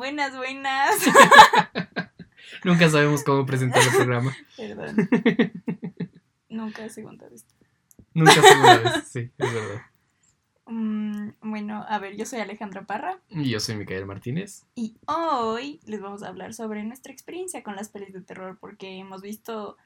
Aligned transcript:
Buenas, 0.00 0.34
buenas. 0.34 0.96
Nunca 2.64 2.88
sabemos 2.88 3.22
cómo 3.22 3.44
presentar 3.44 3.82
el 3.82 3.90
programa. 3.90 4.34
Perdón. 4.56 4.96
Nunca 6.48 6.86
es 6.86 6.94
segunda 6.94 7.28
vez. 7.28 7.44
Nunca 8.14 8.32
segunda 8.32 8.78
vez, 8.78 8.92
sí, 9.12 9.30
es 9.36 9.52
verdad. 9.54 9.82
Mm, 10.64 11.32
bueno, 11.42 11.84
a 11.86 11.98
ver, 11.98 12.16
yo 12.16 12.24
soy 12.24 12.40
Alejandra 12.40 12.86
Parra 12.86 13.20
Y 13.28 13.50
yo 13.50 13.60
soy 13.60 13.76
Micael 13.76 14.06
Martínez. 14.06 14.64
y 14.74 14.96
hoy 15.04 15.80
les 15.84 16.00
vamos 16.00 16.22
a 16.22 16.28
hablar 16.28 16.54
sobre 16.54 16.82
nuestra 16.82 17.12
experiencia 17.12 17.62
con 17.62 17.76
las 17.76 17.90
pelis 17.90 18.14
de 18.14 18.22
terror 18.22 18.56
porque 18.58 18.96
hemos 18.96 19.20
visto 19.20 19.76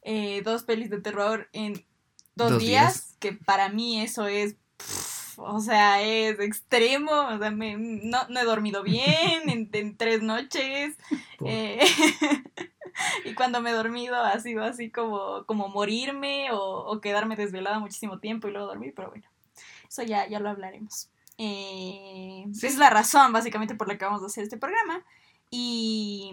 eh, 0.00 0.40
dos 0.46 0.62
pelis 0.62 0.88
de 0.88 1.02
terror 1.02 1.50
en 1.52 1.74
dos, 2.36 2.52
Dos 2.52 2.58
días, 2.58 2.94
días. 2.94 3.16
que 3.20 3.32
para 3.34 3.68
mí 3.68 4.00
eso 4.00 4.26
es, 4.28 4.54
pff, 4.78 5.11
o 5.38 5.60
sea, 5.60 6.02
es 6.02 6.38
extremo, 6.40 7.10
o 7.12 7.38
sea, 7.38 7.50
me- 7.50 7.76
no, 7.76 8.18
no 8.28 8.40
he 8.40 8.44
dormido 8.44 8.82
bien 8.82 9.48
en, 9.48 9.68
en 9.72 9.96
tres 9.96 10.22
noches. 10.22 10.96
Eh, 11.44 11.80
y 13.24 13.34
cuando 13.34 13.60
me 13.60 13.70
he 13.70 13.72
dormido 13.72 14.14
ha 14.16 14.38
sido 14.38 14.62
así 14.62 14.90
como, 14.90 15.44
como 15.44 15.66
morirme 15.68 16.52
o, 16.52 16.58
o 16.86 17.00
quedarme 17.00 17.34
desvelada 17.34 17.80
muchísimo 17.80 18.20
tiempo 18.20 18.46
y 18.46 18.52
luego 18.52 18.68
dormir, 18.68 18.92
pero 18.94 19.10
bueno, 19.10 19.24
eso 19.88 20.02
ya, 20.04 20.28
ya 20.28 20.38
lo 20.38 20.50
hablaremos. 20.50 21.08
Eh, 21.38 22.44
Sí. 22.52 22.66
Es 22.66 22.76
la 22.78 22.90
razón 22.90 23.32
básicamente 23.32 23.74
por 23.74 23.88
la 23.88 23.98
que 23.98 24.04
vamos 24.04 24.22
a 24.22 24.26
hacer 24.26 24.44
este 24.44 24.56
programa. 24.56 25.04
Y 25.50 26.30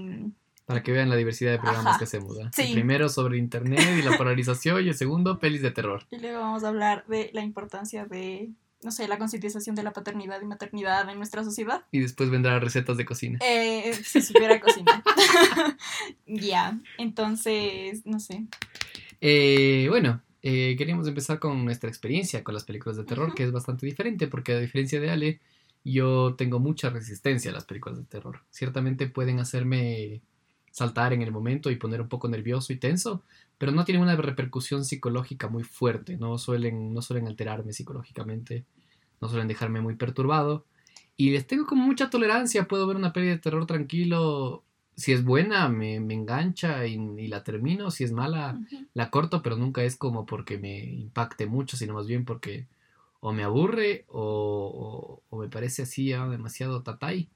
Para 0.65 0.83
que 0.83 0.91
vean 0.91 1.09
la 1.09 1.15
diversidad 1.15 1.51
de 1.51 1.59
programas 1.59 1.87
Ajá. 1.91 1.97
que 1.99 2.03
hacemos. 2.05 2.37
Sí. 2.53 2.61
El 2.63 2.73
primero 2.73 3.09
sobre 3.09 3.37
internet 3.37 3.97
y 3.97 4.01
la 4.01 4.17
polarización 4.17 4.83
y 4.85 4.89
el 4.89 4.95
segundo 4.95 5.39
pelis 5.39 5.61
de 5.61 5.71
terror. 5.71 6.05
Y 6.11 6.19
luego 6.19 6.39
vamos 6.41 6.63
a 6.63 6.67
hablar 6.69 7.05
de 7.07 7.29
la 7.33 7.41
importancia 7.41 8.05
de, 8.05 8.49
no 8.83 8.91
sé, 8.91 9.07
la 9.07 9.17
concientización 9.17 9.75
de 9.75 9.83
la 9.83 9.91
paternidad 9.91 10.41
y 10.41 10.45
maternidad 10.45 11.09
en 11.09 11.17
nuestra 11.17 11.43
sociedad. 11.43 11.85
Y 11.91 11.99
después 11.99 12.29
vendrán 12.29 12.61
recetas 12.61 12.97
de 12.97 13.05
cocina. 13.05 13.39
Eh, 13.41 13.93
si 14.03 14.21
supiera 14.21 14.59
cocinar. 14.61 15.03
ya, 16.27 16.79
entonces, 16.97 18.05
no 18.05 18.19
sé. 18.19 18.45
Eh, 19.21 19.87
bueno, 19.89 20.21
eh, 20.41 20.75
queríamos 20.77 21.07
empezar 21.07 21.39
con 21.39 21.65
nuestra 21.65 21.89
experiencia 21.89 22.43
con 22.43 22.53
las 22.53 22.63
películas 22.63 22.97
de 22.97 23.03
terror, 23.03 23.35
que 23.35 23.43
es 23.43 23.51
bastante 23.51 23.85
diferente, 23.85 24.27
porque 24.27 24.53
a 24.53 24.59
diferencia 24.59 24.99
de 24.99 25.11
Ale, 25.11 25.39
yo 25.83 26.35
tengo 26.37 26.59
mucha 26.59 26.89
resistencia 26.89 27.51
a 27.51 27.53
las 27.53 27.65
películas 27.65 27.99
de 27.99 28.05
terror. 28.05 28.41
Ciertamente 28.49 29.07
pueden 29.07 29.39
hacerme 29.39 30.21
saltar 30.79 31.13
en 31.13 31.21
el 31.21 31.31
momento 31.31 31.69
y 31.69 31.75
poner 31.75 32.01
un 32.01 32.07
poco 32.09 32.27
nervioso 32.29 32.73
y 32.73 32.77
tenso, 32.77 33.21
pero 33.57 33.71
no 33.71 33.83
tienen 33.85 34.01
una 34.03 34.15
repercusión 34.15 34.85
psicológica 34.85 35.47
muy 35.49 35.63
fuerte, 35.63 36.17
no 36.17 36.37
suelen, 36.37 36.93
no 36.93 37.01
suelen 37.01 37.27
alterarme 37.27 37.73
psicológicamente, 37.73 38.65
no 39.21 39.27
suelen 39.29 39.47
dejarme 39.47 39.81
muy 39.81 39.95
perturbado. 39.95 40.65
Y 41.17 41.31
les 41.31 41.45
tengo 41.47 41.65
como 41.65 41.85
mucha 41.85 42.09
tolerancia, 42.09 42.67
puedo 42.67 42.87
ver 42.87 42.95
una 42.95 43.11
peli 43.13 43.27
de 43.27 43.37
terror 43.37 43.65
tranquilo. 43.65 44.63
Si 44.95 45.11
es 45.11 45.23
buena, 45.23 45.67
me, 45.69 45.99
me 45.99 46.13
engancha 46.13 46.85
y, 46.87 46.93
y 46.95 47.27
la 47.27 47.43
termino. 47.43 47.91
Si 47.91 48.03
es 48.05 48.11
mala, 48.11 48.59
la 48.93 49.09
corto, 49.11 49.41
pero 49.41 49.55
nunca 49.57 49.83
es 49.83 49.97
como 49.97 50.25
porque 50.25 50.57
me 50.57 50.79
impacte 50.85 51.45
mucho, 51.45 51.75
sino 51.77 51.93
más 51.93 52.07
bien 52.07 52.23
porque 52.25 52.67
o 53.21 53.33
me 53.33 53.43
aburre 53.43 54.05
o, 54.07 54.21
o- 54.21 55.21
o 55.29 55.39
me 55.41 55.49
parece 55.49 55.81
así 55.83 56.07
ya 56.09 56.25
demasiado 56.29 56.83
tatay. 56.83 57.27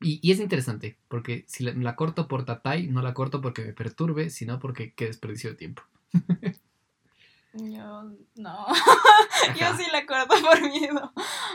Y, 0.00 0.20
y 0.22 0.32
es 0.32 0.38
interesante, 0.38 0.96
porque 1.08 1.44
si 1.48 1.64
la, 1.64 1.72
la 1.72 1.96
corto 1.96 2.28
por 2.28 2.44
tatay, 2.44 2.86
no 2.86 3.02
la 3.02 3.14
corto 3.14 3.40
porque 3.40 3.64
me 3.64 3.72
perturbe, 3.72 4.30
sino 4.30 4.58
porque 4.58 4.94
qué 4.94 5.06
desperdicio 5.06 5.50
de 5.50 5.56
tiempo. 5.56 5.82
Yo 7.52 8.04
no. 8.36 8.66
Yo 9.58 9.76
sí 9.76 9.84
la 9.92 9.98
acuerdo 9.98 10.28
por 10.42 10.60
miedo. 10.62 11.12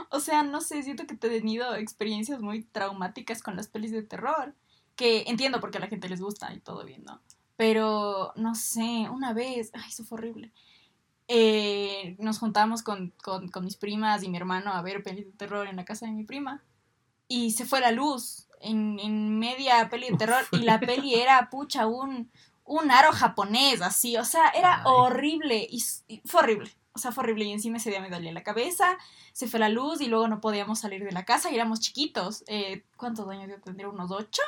O 0.10 0.20
sea, 0.20 0.44
no 0.44 0.62
sé, 0.62 0.84
siento 0.84 1.06
que 1.06 1.14
he 1.14 1.18
tenido 1.18 1.76
experiencias 1.76 2.42
muy 2.42 2.64
traumáticas 2.64 3.42
con 3.42 3.56
las 3.56 3.68
pelis 3.68 3.92
de 3.92 4.04
terror. 4.04 4.54
Que 4.96 5.24
entiendo 5.28 5.60
por 5.60 5.72
qué 5.72 5.78
a 5.78 5.82
la 5.82 5.88
gente 5.88 6.10
les 6.10 6.22
gusta 6.22 6.54
y 6.54 6.60
todo 6.60 6.86
bien, 6.86 7.04
¿no? 7.04 7.22
Pero, 7.56 8.34
no 8.36 8.56
sé, 8.56 9.08
una 9.12 9.34
vez, 9.34 9.72
ay, 9.74 9.90
eso 9.90 10.04
fue 10.04 10.20
horrible. 10.20 10.52
Eh, 11.28 12.16
nos 12.20 12.40
juntamos 12.40 12.84
con, 12.84 13.14
con, 13.24 13.48
con 13.48 13.64
mis 13.64 13.78
primas 13.78 14.24
y 14.24 14.30
mi 14.30 14.38
hermano 14.38 14.74
a 14.74 14.82
ver 14.82 15.04
pelis 15.04 15.26
de 15.26 15.32
terror 15.32 15.68
en 15.68 15.78
la 15.78 15.86
casa 15.86 16.06
de 16.06 16.12
mi 16.12 16.24
prima. 16.24 16.62
Y 17.36 17.52
se 17.52 17.66
fue 17.66 17.82
la 17.82 17.92
luz 17.92 18.48
en, 18.62 19.00
en 19.00 19.40
media 19.40 19.90
peli 19.90 20.10
de 20.10 20.18
terror. 20.18 20.46
Y 20.52 20.58
la 20.60 20.80
peli 20.80 21.16
era, 21.16 21.50
pucha, 21.50 21.88
un, 21.88 22.30
un 22.64 22.92
aro 22.92 23.12
japonés, 23.12 23.82
así. 23.82 24.18
O 24.18 24.26
sea, 24.26 24.50
era 24.50 24.78
Ay. 24.78 24.84
horrible. 24.86 25.68
Y 25.70 25.84
fue 26.26 26.42
horrible. 26.42 26.72
O 26.94 27.00
sea, 27.00 27.12
fue 27.12 27.24
horrible. 27.24 27.46
Y 27.46 27.52
encima 27.52 27.78
ese 27.78 27.90
día 27.90 28.02
me 28.02 28.12
dolía 28.12 28.32
la 28.32 28.44
cabeza. 28.44 28.98
Se 29.32 29.48
fue 29.48 29.60
la 29.60 29.70
luz 29.70 30.00
y 30.02 30.08
luego 30.08 30.28
no 30.28 30.42
podíamos 30.42 30.80
salir 30.80 31.04
de 31.04 31.12
la 31.12 31.26
casa. 31.26 31.50
Y 31.50 31.56
éramos 31.56 31.80
chiquitos. 31.80 32.44
Eh, 32.46 32.84
¿Cuántos 32.98 33.28
años 33.30 33.50
yo 33.50 33.60
tendría? 33.60 33.90
¿Unos 33.90 34.12
ocho? 34.12 34.44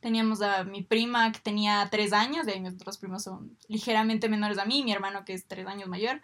Teníamos 0.00 0.42
a 0.42 0.64
mi 0.64 0.82
prima 0.82 1.30
que 1.30 1.38
tenía 1.38 1.86
tres 1.90 2.12
años. 2.12 2.44
De 2.44 2.54
ahí 2.54 2.60
mis 2.60 2.74
otros 2.74 2.98
primos 2.98 3.22
son 3.22 3.56
ligeramente 3.68 4.28
menores 4.28 4.58
a 4.58 4.64
mí. 4.64 4.82
Mi 4.82 4.90
hermano 4.90 5.24
que 5.24 5.32
es 5.32 5.46
tres 5.46 5.66
años 5.68 5.88
mayor. 5.88 6.20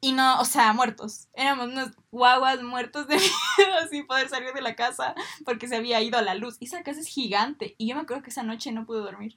Y 0.00 0.12
no, 0.12 0.40
o 0.40 0.44
sea, 0.44 0.72
muertos. 0.72 1.28
Éramos 1.34 1.68
unos 1.68 1.90
guaguas 2.10 2.62
muertos 2.62 3.08
de 3.08 3.16
miedo 3.58 3.88
sin 3.90 4.06
poder 4.06 4.28
salir 4.28 4.52
de 4.52 4.62
la 4.62 4.76
casa 4.76 5.14
porque 5.44 5.66
se 5.68 5.76
había 5.76 6.00
ido 6.02 6.20
la 6.22 6.34
luz. 6.34 6.56
Y 6.60 6.66
esa 6.66 6.82
casa 6.82 7.00
es 7.00 7.08
gigante. 7.08 7.74
Y 7.78 7.88
yo 7.88 7.96
me 7.96 8.02
acuerdo 8.02 8.22
que 8.22 8.30
esa 8.30 8.42
noche 8.44 8.70
no 8.72 8.86
pude 8.86 9.00
dormir. 9.00 9.36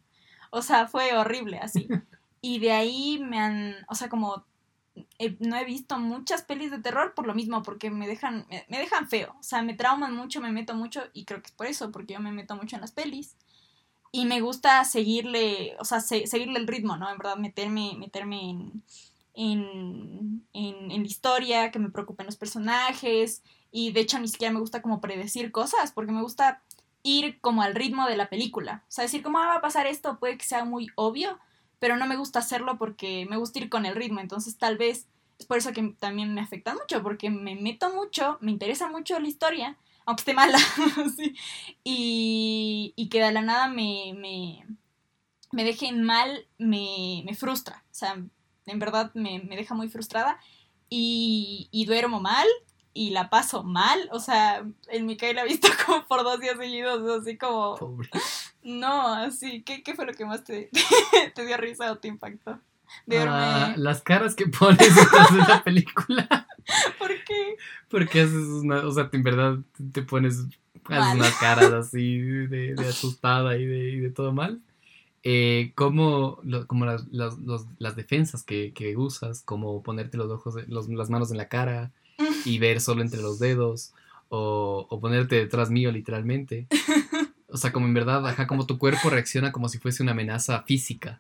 O 0.52 0.62
sea, 0.62 0.88
fue 0.88 1.16
horrible 1.18 1.60
así. 1.60 1.88
Y 2.44 2.58
de 2.58 2.72
ahí 2.72 3.20
me 3.20 3.38
han, 3.40 3.76
o 3.88 3.94
sea, 3.94 4.10
como 4.10 4.44
eh, 5.20 5.38
no 5.40 5.58
he 5.58 5.66
visto 5.66 6.00
muchas 6.00 6.42
pelis 6.44 6.72
de 6.72 6.80
terror 6.80 7.14
por 7.14 7.28
lo 7.28 7.36
mismo, 7.36 7.64
porque 7.64 7.92
me 7.92 8.08
dejan, 8.08 8.48
me, 8.50 8.66
me 8.70 8.80
dejan 8.80 9.08
feo. 9.10 9.36
O 9.40 9.44
sea, 9.44 9.62
me 9.62 9.76
trauman 9.76 10.16
mucho, 10.16 10.42
me 10.42 10.52
meto 10.52 10.74
mucho. 10.76 11.04
Y 11.14 11.26
creo 11.26 11.42
que 11.42 11.48
es 11.48 11.54
por 11.54 11.68
eso, 11.68 11.92
porque 11.92 12.16
yo 12.16 12.20
me 12.20 12.32
meto 12.32 12.56
mucho 12.56 12.76
en 12.78 12.82
las 12.82 12.92
pelis. 12.94 13.36
Y 14.12 14.26
me 14.26 14.42
gusta 14.42 14.84
seguirle, 14.84 15.76
o 15.80 15.86
sea, 15.86 16.02
se- 16.02 16.28
seguirle 16.28 16.60
el 16.60 16.68
ritmo, 16.68 16.98
¿no? 16.98 17.10
En 17.10 17.18
verdad, 17.18 17.38
meterme, 17.38 17.94
meterme 17.98 18.50
en, 18.50 18.84
en, 19.34 20.46
en, 20.54 20.92
en 20.92 21.02
la 21.02 21.08
historia, 21.08 21.72
que 21.72 21.80
me 21.80 21.90
preocupen 21.90 22.26
los 22.26 22.38
personajes. 22.38 23.44
Y 23.72 23.92
de 23.92 24.02
hecho 24.02 24.20
ni 24.20 24.28
siquiera 24.28 24.54
me 24.54 24.60
gusta 24.60 24.82
como 24.82 25.02
predecir 25.02 25.52
cosas, 25.52 25.92
porque 25.92 26.12
me 26.12 26.22
gusta 26.22 26.62
ir 27.04 27.40
como 27.42 27.62
al 27.62 27.76
ritmo 27.76 28.08
de 28.08 28.18
la 28.18 28.30
película. 28.30 28.84
O 28.88 28.92
sea, 28.92 29.04
decir 29.04 29.24
cómo 29.24 29.40
va 29.40 29.56
a 29.56 29.62
pasar 29.62 29.88
esto 29.88 30.20
puede 30.20 30.38
que 30.38 30.46
sea 30.46 30.66
muy 30.66 30.88
obvio, 30.96 31.40
pero 31.80 31.98
no 31.98 32.06
me 32.06 32.18
gusta 32.18 32.40
hacerlo 32.40 32.78
porque 32.78 33.26
me 33.30 33.38
gusta 33.38 33.60
ir 33.60 33.70
con 33.70 33.86
el 33.86 33.96
ritmo. 33.96 34.20
Entonces 34.20 34.58
tal 34.58 34.78
vez 34.78 35.08
es 35.40 35.48
por 35.48 35.58
eso 35.58 35.74
que 35.74 35.96
también 36.00 36.34
me 36.34 36.42
afecta 36.42 36.74
mucho, 36.74 37.02
porque 37.02 37.30
me 37.30 37.56
meto 37.56 37.92
mucho, 37.94 38.38
me 38.42 38.52
interesa 38.52 38.88
mucho 38.90 39.20
la 39.20 39.28
historia, 39.28 39.76
aunque 40.06 40.22
esté 40.22 40.34
mala, 40.36 40.60
sí, 41.18 41.36
y, 41.84 42.94
y 42.96 43.10
que 43.10 43.24
de 43.24 43.32
la 43.32 43.42
nada 43.42 43.68
me, 43.68 44.14
me, 44.16 44.64
me 45.52 45.64
deje 45.64 45.92
mal, 45.94 46.46
me, 46.60 47.24
me 47.26 47.34
frustra. 47.34 47.84
O 47.86 47.94
sea, 47.94 48.24
en 48.72 48.80
verdad 48.80 49.12
me, 49.14 49.40
me 49.40 49.56
deja 49.56 49.76
muy 49.76 49.90
frustrada 49.90 50.40
y, 50.90 51.70
y 51.72 51.86
duermo 51.86 52.20
mal 52.20 52.48
y 52.94 53.12
la 53.12 53.30
paso 53.30 53.64
mal. 53.64 54.10
O 54.12 54.20
sea, 54.20 54.66
el 54.90 55.04
Micael 55.04 55.40
ha 55.40 55.44
visto 55.44 55.68
como 55.86 56.06
por 56.08 56.24
dos 56.24 56.40
días 56.40 56.58
seguidos, 56.58 57.22
así 57.22 57.38
como, 57.38 57.78
Pobre. 57.78 58.10
no, 58.64 59.14
así, 59.14 59.64
¿qué, 59.64 59.84
qué 59.84 59.96
fue 59.96 60.06
lo 60.06 60.14
que 60.14 60.26
más 60.26 60.44
te, 60.44 60.70
te 61.36 61.46
dio 61.46 61.58
risa 61.58 61.92
o 61.92 61.98
te 61.98 62.08
impactó? 62.08 62.60
Ah, 63.10 63.74
las 63.78 64.02
caras 64.02 64.36
que 64.36 64.48
pones 64.48 64.96
de 64.96 65.38
la 65.48 65.64
película. 65.64 66.48
¿Por 67.00 67.10
qué? 67.24 67.56
Porque 67.90 68.22
haces 68.22 68.34
una, 68.34 68.86
o 68.86 68.92
sea, 68.92 69.10
en 69.12 69.24
verdad 69.24 69.58
te 69.94 70.02
pones 70.02 70.44
haces 70.86 71.16
unas 71.16 71.36
caras 71.38 71.72
así 71.72 72.20
de, 72.20 72.76
de 72.76 72.88
asustada 72.88 73.58
y 73.58 73.66
de, 73.66 73.92
y 73.92 74.00
de 74.00 74.10
todo 74.10 74.34
mal. 74.34 74.62
Eh, 75.24 75.72
como 75.76 76.40
lo- 76.44 76.66
como 76.68 76.86
las, 76.86 77.08
las, 77.12 77.38
los- 77.40 77.66
las 77.78 77.96
defensas 77.96 78.44
que, 78.44 78.74
que 78.74 78.98
usas, 78.98 79.44
como 79.44 79.84
ponerte 79.84 80.18
los 80.18 80.32
ojos, 80.32 80.56
los- 80.68 80.90
las 80.90 81.10
manos 81.10 81.32
en 81.32 81.38
la 81.38 81.48
cara 81.48 81.92
y 82.46 82.58
ver 82.60 82.82
solo 82.82 83.02
entre 83.02 83.22
los 83.22 83.38
dedos, 83.40 83.94
o, 84.30 84.88
o 84.90 85.00
ponerte 85.00 85.36
detrás 85.36 85.70
mío 85.70 85.92
literalmente. 85.92 86.68
O 87.54 87.58
sea, 87.58 87.74
como 87.74 87.86
en 87.86 87.94
verdad, 87.94 88.26
ajá, 88.26 88.48
como 88.48 88.66
tu 88.66 88.78
cuerpo 88.78 89.10
reacciona 89.10 89.52
como 89.52 89.68
si 89.68 89.78
fuese 89.78 90.02
una 90.04 90.14
amenaza 90.14 90.64
física. 90.64 91.20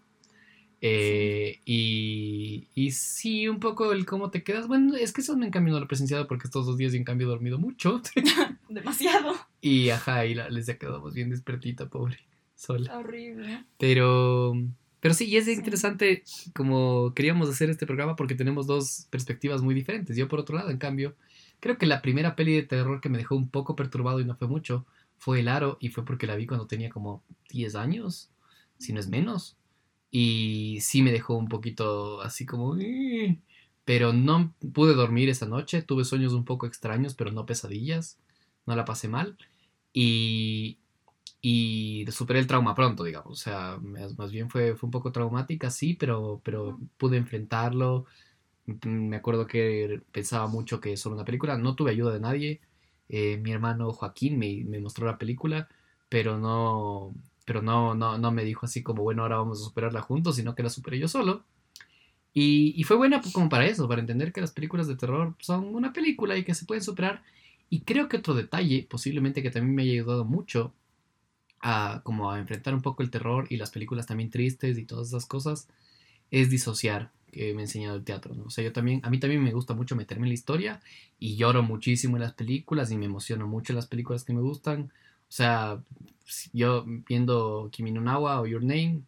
Eh, 0.80 1.60
y, 1.66 2.68
y 2.74 2.92
sí, 2.92 3.48
un 3.50 3.60
poco 3.60 3.92
el 3.92 4.06
cómo 4.06 4.32
te 4.32 4.42
quedas. 4.42 4.68
Bueno, 4.68 4.96
es 4.96 5.12
que 5.12 5.20
eso 5.22 5.34
en 5.34 5.52
cambio 5.52 5.74
no 5.74 5.80
lo 5.80 5.86
he 5.86 5.88
presenciado 5.90 6.28
porque 6.28 6.48
estos 6.48 6.66
dos 6.66 6.78
días 6.78 6.94
yo 6.94 6.98
en 6.98 7.04
cambio 7.04 7.28
he 7.28 7.30
dormido 7.30 7.58
mucho. 7.60 8.02
Demasiado. 8.70 9.34
y 9.60 9.90
ajá, 9.90 10.26
y 10.26 10.34
la, 10.34 10.50
les 10.50 10.70
ha 10.70 10.78
quedado 10.78 11.02
más 11.02 11.14
bien 11.14 11.30
despertita, 11.30 11.88
pobre, 11.90 12.18
sola. 12.62 12.98
Horrible. 12.98 13.66
Pero, 13.78 14.54
pero 15.00 15.14
sí, 15.14 15.26
y 15.28 15.38
es 15.38 15.46
Sí. 15.46 15.54
interesante 15.54 16.24
como 16.56 17.14
queríamos 17.16 17.50
hacer 17.50 17.70
este 17.70 17.86
programa 17.88 18.16
porque 18.16 18.36
tenemos 18.36 18.68
dos 18.68 19.08
perspectivas 19.10 19.62
muy 19.62 19.74
diferentes. 19.76 20.16
Yo 20.18 20.28
por 20.28 20.40
otro 20.40 20.56
lado, 20.58 20.70
en 20.70 20.78
cambio, 20.78 21.16
creo 21.60 21.78
que 21.78 21.86
la 21.88 22.02
primera 22.02 22.36
peli 22.36 22.54
de 22.56 22.64
terror 22.64 23.02
que 23.02 23.10
me 23.10 23.18
dejó 23.18 23.36
un 23.36 23.50
poco 23.50 23.76
perturbado 23.76 24.20
y 24.20 24.26
no 24.26 24.36
fue 24.36 24.48
mucho 24.48 24.86
fue 25.18 25.40
El 25.42 25.48
Aro 25.50 25.78
y 25.80 25.90
fue 25.90 26.06
porque 26.06 26.28
la 26.28 26.36
vi 26.36 26.48
cuando 26.48 26.68
tenía 26.68 26.90
como 26.90 27.24
10 27.50 27.76
años, 27.76 28.32
si 28.78 28.94
no 28.94 29.00
es 29.00 29.08
menos. 29.10 29.58
Y 30.12 30.80
sí 30.82 31.02
me 31.04 31.12
dejó 31.12 31.36
un 31.38 31.48
poquito 31.48 32.22
así 32.22 32.46
como... 32.46 32.78
"Eh", 32.78 33.40
Pero 33.86 34.14
no 34.14 34.54
pude 34.74 34.94
dormir 34.96 35.30
esa 35.30 35.48
noche, 35.48 35.82
tuve 35.82 36.06
sueños 36.06 36.34
un 36.34 36.46
poco 36.46 36.66
extraños, 36.68 37.16
pero 37.16 37.32
no 37.32 37.46
pesadillas, 37.46 38.20
no 38.68 38.76
la 38.76 38.86
pasé 38.86 39.08
mal. 39.08 39.38
y, 39.94 40.78
y 41.42 42.06
superé 42.12 42.40
el 42.40 42.48
trauma 42.48 42.76
pronto, 42.76 43.04
digamos. 43.04 43.32
O 43.34 43.36
sea, 43.44 43.78
más, 43.82 44.32
bien 44.32 44.50
fue, 44.50 44.76
fue 44.76 44.88
un 44.88 44.92
poco 44.92 45.12
traumática, 45.12 45.72
sí, 45.72 45.96
pero, 45.96 46.42
pero 46.44 46.80
pude 46.98 47.18
enfrentarlo. 47.18 48.06
Mm, 48.68 49.10
Me 49.10 49.18
acuerdo 49.18 49.48
que 49.48 50.02
pensaba 50.12 50.48
mucho 50.48 50.82
que 50.82 50.94
es 50.94 51.02
solo 51.02 51.16
una 51.16 51.26
película. 51.26 51.58
No 51.58 51.76
tuve 51.76 51.92
ayuda 51.92 52.14
de 52.14 52.20
nadie. 52.20 52.62
Eh, 53.10 53.38
mi 53.38 53.52
hermano 53.52 53.92
Joaquín 53.94 54.40
me, 54.40 54.64
me 54.66 54.80
mostró 54.80 55.06
la 55.08 55.18
película, 55.18 55.68
pero 56.10 56.38
no, 56.40 57.14
pero 57.46 57.62
no, 57.62 57.96
no, 57.96 58.18
no 58.18 58.32
me 58.32 58.44
dijo 58.46 58.66
así 58.66 58.84
como, 58.84 59.04
bueno, 59.04 59.24
ahora 59.24 59.38
vamos 59.38 59.62
a 59.62 59.66
superarla 59.66 60.02
juntos, 60.02 60.36
sino 60.38 60.56
que 60.56 60.64
la 60.64 60.70
superé 60.70 61.00
yo 61.00 61.08
solo. 61.08 61.44
Y, 62.34 62.74
y 62.78 62.84
fue 62.84 62.96
buena 62.98 63.22
como 63.34 63.50
para 63.50 63.66
eso, 63.66 63.88
para 63.88 64.02
entender 64.02 64.32
que 64.32 64.42
las 64.42 64.52
películas 64.52 64.88
de 64.88 64.96
terror 64.96 65.36
son 65.40 65.76
una 65.76 65.92
película 65.94 66.38
y 66.38 66.44
que 66.46 66.54
se 66.56 66.66
pueden 66.66 66.84
superar. 66.84 67.24
Y 67.70 67.82
creo 67.82 68.08
que 68.10 68.18
otro 68.18 68.34
detalle, 68.34 68.88
posiblemente 68.90 69.42
que 69.44 69.52
también 69.52 69.76
me 69.76 69.84
haya 69.84 69.94
ayudado 69.94 70.26
mucho 70.26 70.74
a 71.62 72.02
como 72.04 72.32
a 72.32 72.40
enfrentar 72.40 72.74
un 72.74 72.82
poco 72.82 73.04
el 73.04 73.10
terror 73.12 73.48
y 73.50 73.58
las 73.58 73.72
películas 73.72 74.08
también 74.08 74.30
tristes 74.30 74.78
y 74.78 74.86
todas 74.86 75.10
esas 75.10 75.26
cosas, 75.26 75.68
es 76.32 76.50
disociar, 76.50 77.12
que 77.32 77.54
me 77.54 77.62
ha 77.62 77.66
enseñado 77.66 77.96
el 77.98 78.04
teatro, 78.04 78.36
¿no? 78.36 78.44
O 78.46 78.50
sea, 78.50 78.64
yo 78.64 78.74
también, 78.74 79.00
a 79.04 79.10
mí 79.10 79.20
también 79.20 79.44
me 79.44 79.52
gusta 79.54 79.74
mucho 79.74 79.96
meterme 79.96 80.26
en 80.26 80.30
la 80.30 80.34
historia 80.36 80.82
y 81.20 81.36
lloro 81.38 81.64
muchísimo 81.64 82.18
en 82.18 82.24
las 82.24 82.34
películas 82.34 82.92
y 82.92 82.98
me 82.98 83.06
emociono 83.06 83.48
mucho 83.48 83.74
en 83.74 83.78
las 83.78 83.88
películas 83.88 84.24
que 84.24 84.34
me 84.34 84.42
gustan. 84.42 84.92
O 85.30 85.32
sea, 85.34 85.82
yo 86.54 86.86
viendo 87.08 87.70
Kimi 87.72 87.92
no 87.92 88.02
Nawa 88.02 88.42
o 88.42 88.48
Your 88.48 88.64
Name, 88.64 89.02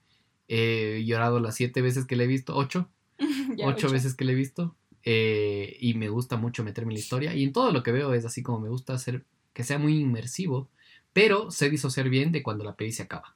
he 0.47 1.03
llorado 1.05 1.39
las 1.39 1.55
siete 1.55 1.81
veces 1.81 2.05
que 2.05 2.15
le 2.15 2.25
he 2.25 2.27
visto, 2.27 2.55
ocho, 2.55 2.89
Ya, 3.57 3.67
ocho 3.67 3.87
ocho. 3.87 3.91
veces 3.91 4.15
que 4.15 4.25
le 4.25 4.33
he 4.33 4.35
visto. 4.35 4.75
eh, 5.03 5.77
y 5.81 5.93
me 5.95 6.09
gusta 6.09 6.37
mucho 6.37 6.63
meterme 6.63 6.91
en 6.91 6.95
la 6.95 6.99
historia. 6.99 7.35
Y 7.35 7.43
en 7.43 7.53
todo 7.53 7.71
lo 7.71 7.83
que 7.83 7.91
veo 7.91 8.13
es 8.13 8.25
así 8.25 8.41
como 8.43 8.59
me 8.59 8.69
gusta 8.69 8.93
hacer 8.93 9.25
que 9.53 9.63
sea 9.63 9.79
muy 9.79 9.99
inmersivo, 9.99 10.69
pero 11.13 11.51
sé 11.51 11.69
disociar 11.69 12.09
bien 12.09 12.31
de 12.31 12.43
cuando 12.43 12.63
la 12.63 12.75
peli 12.75 12.91
se 12.91 13.03
acaba. 13.03 13.35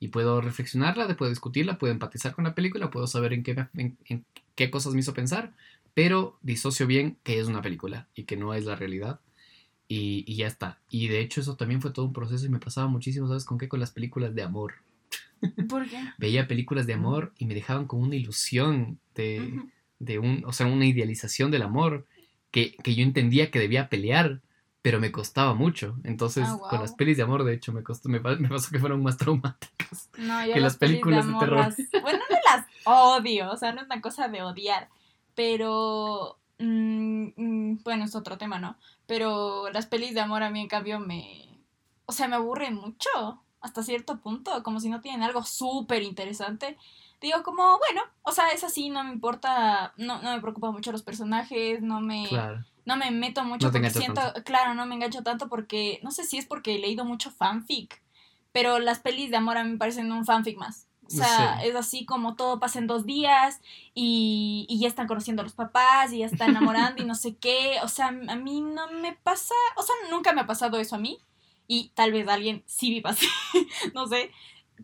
Y 0.00 0.08
puedo 0.08 0.40
reflexionarla, 0.40 1.16
puedo 1.16 1.30
discutirla, 1.30 1.78
puedo 1.78 1.92
empatizar 1.92 2.34
con 2.34 2.44
la 2.44 2.54
película, 2.54 2.90
puedo 2.90 3.06
saber 3.06 3.32
en 3.32 3.42
qué, 3.42 3.54
me- 3.54 3.68
en, 3.82 3.98
en 4.06 4.24
qué 4.54 4.70
cosas 4.70 4.94
me 4.94 5.00
hizo 5.00 5.14
pensar, 5.14 5.54
pero 5.94 6.38
disocio 6.42 6.86
bien 6.86 7.18
que 7.22 7.40
es 7.40 7.46
una 7.48 7.62
película 7.62 8.08
y 8.14 8.24
que 8.24 8.36
no 8.36 8.54
es 8.54 8.64
la 8.64 8.76
realidad. 8.76 9.20
Y, 9.88 10.24
y 10.26 10.36
ya 10.36 10.46
está. 10.46 10.80
Y 10.90 11.08
de 11.08 11.20
hecho 11.20 11.40
eso 11.40 11.56
también 11.56 11.82
fue 11.82 11.92
todo 11.92 12.06
un 12.06 12.12
proceso 12.12 12.46
y 12.46 12.48
me 12.48 12.58
pasaba 12.58 12.88
muchísimo, 12.88 13.28
¿sabes 13.28 13.44
con 13.44 13.58
qué? 13.58 13.68
Con 13.68 13.80
las 13.80 13.90
películas 13.92 14.34
de 14.34 14.42
amor. 14.42 14.74
¿Por 15.68 15.88
qué? 15.88 15.98
Veía 16.18 16.48
películas 16.48 16.86
de 16.86 16.94
amor 16.94 17.32
y 17.38 17.46
me 17.46 17.54
dejaban 17.54 17.86
con 17.86 18.00
una 18.00 18.16
ilusión 18.16 18.98
de, 19.14 19.60
de 19.98 20.18
un, 20.18 20.42
o 20.46 20.52
sea, 20.52 20.66
una 20.66 20.86
idealización 20.86 21.50
del 21.50 21.62
amor 21.62 22.06
que, 22.50 22.76
que 22.82 22.94
yo 22.94 23.02
entendía 23.02 23.50
que 23.50 23.58
debía 23.58 23.88
pelear, 23.88 24.40
pero 24.84 25.00
me 25.00 25.10
costaba 25.10 25.54
mucho. 25.54 25.96
Entonces, 26.04 26.46
Ah, 26.46 26.58
con 26.68 26.78
las 26.78 26.92
pelis 26.92 27.16
de 27.16 27.22
amor, 27.22 27.42
de 27.42 27.54
hecho, 27.54 27.72
me, 27.72 27.82
costó, 27.82 28.10
me, 28.10 28.20
pa- 28.20 28.36
me 28.36 28.50
pasó 28.50 28.70
que 28.70 28.78
fueron 28.78 29.02
más 29.02 29.16
traumáticas. 29.16 30.10
No, 30.18 30.44
yo 30.46 30.52
que 30.52 30.60
las 30.60 30.76
películas 30.76 31.24
de 31.24 31.30
amor 31.30 31.40
terror. 31.42 31.58
las- 31.64 32.02
Bueno, 32.02 32.18
no 32.18 32.36
las 32.44 32.66
odio, 32.84 33.50
o 33.50 33.56
sea, 33.56 33.72
no 33.72 33.80
es 33.80 33.86
una 33.86 34.02
cosa 34.02 34.28
de 34.28 34.42
odiar, 34.42 34.90
pero... 35.34 36.38
mm, 36.58 37.28
mm, 37.34 37.82
bueno, 37.82 38.04
es 38.04 38.14
otro 38.14 38.36
tema, 38.36 38.58
¿no? 38.58 38.76
Pero 39.06 39.70
las 39.70 39.86
pelis 39.86 40.12
de 40.12 40.20
amor 40.20 40.42
a 40.42 40.50
mí, 40.50 40.60
en 40.60 40.68
cambio, 40.68 41.00
me... 41.00 41.58
O 42.04 42.12
sea, 42.12 42.28
me 42.28 42.36
aburren 42.36 42.74
mucho, 42.74 43.08
hasta 43.62 43.82
cierto 43.82 44.20
punto, 44.20 44.62
como 44.62 44.80
si 44.80 44.90
no 44.90 45.00
tienen 45.00 45.22
algo 45.22 45.44
súper 45.44 46.02
interesante. 46.02 46.76
Digo, 47.22 47.42
como, 47.42 47.62
bueno, 47.78 48.02
o 48.22 48.32
sea, 48.32 48.48
es 48.50 48.62
así, 48.64 48.90
no 48.90 49.02
me 49.02 49.12
importa, 49.14 49.94
no, 49.96 50.20
no 50.20 50.34
me 50.34 50.40
preocupan 50.42 50.72
mucho 50.72 50.92
los 50.92 51.02
personajes, 51.02 51.80
no 51.80 52.02
me 52.02 52.28
Claro. 52.28 52.62
No 52.84 52.96
me 52.96 53.10
meto 53.10 53.44
mucho 53.44 53.66
No 53.68 53.72
porque 53.72 53.90
siento, 53.90 54.20
tanto. 54.20 54.44
claro, 54.44 54.74
no 54.74 54.86
me 54.86 54.94
engancho 54.94 55.22
tanto 55.22 55.48
porque, 55.48 56.00
no 56.02 56.10
sé 56.10 56.24
si 56.24 56.38
es 56.38 56.46
porque 56.46 56.74
he 56.74 56.78
leído 56.78 57.04
mucho 57.04 57.30
fanfic, 57.30 58.02
pero 58.52 58.78
las 58.78 58.98
pelis 59.00 59.30
de 59.30 59.36
amor 59.36 59.56
a 59.56 59.64
mí 59.64 59.72
me 59.72 59.78
parecen 59.78 60.10
un 60.12 60.24
fanfic 60.24 60.56
más. 60.58 60.86
O 61.06 61.10
sea, 61.10 61.58
Sí. 61.60 61.68
es 61.68 61.74
así 61.76 62.06
como 62.06 62.34
todo 62.34 62.58
pasa 62.60 62.78
en 62.78 62.86
dos 62.86 63.04
días 63.04 63.60
y, 63.94 64.64
y 64.70 64.78
ya 64.80 64.88
están 64.88 65.06
conociendo 65.06 65.42
a 65.42 65.44
los 65.44 65.52
papás 65.52 66.12
y 66.12 66.18
ya 66.18 66.26
están 66.26 66.50
enamorando 66.50 67.02
y 67.02 67.06
no 67.06 67.14
sé 67.14 67.36
qué. 67.36 67.76
O 67.82 67.88
sea, 67.88 68.08
a 68.08 68.36
mí 68.36 68.60
no 68.62 68.90
me 68.90 69.12
pasa, 69.12 69.54
o 69.76 69.82
sea, 69.82 69.94
nunca 70.10 70.32
me 70.32 70.40
ha 70.40 70.46
pasado 70.46 70.78
eso 70.78 70.94
a 70.96 70.98
mí 70.98 71.18
y 71.66 71.90
tal 71.94 72.12
vez 72.12 72.26
a 72.28 72.34
alguien 72.34 72.62
sí 72.66 72.88
viva 72.90 73.10
así, 73.10 73.26
no 73.94 74.06
sé. 74.06 74.30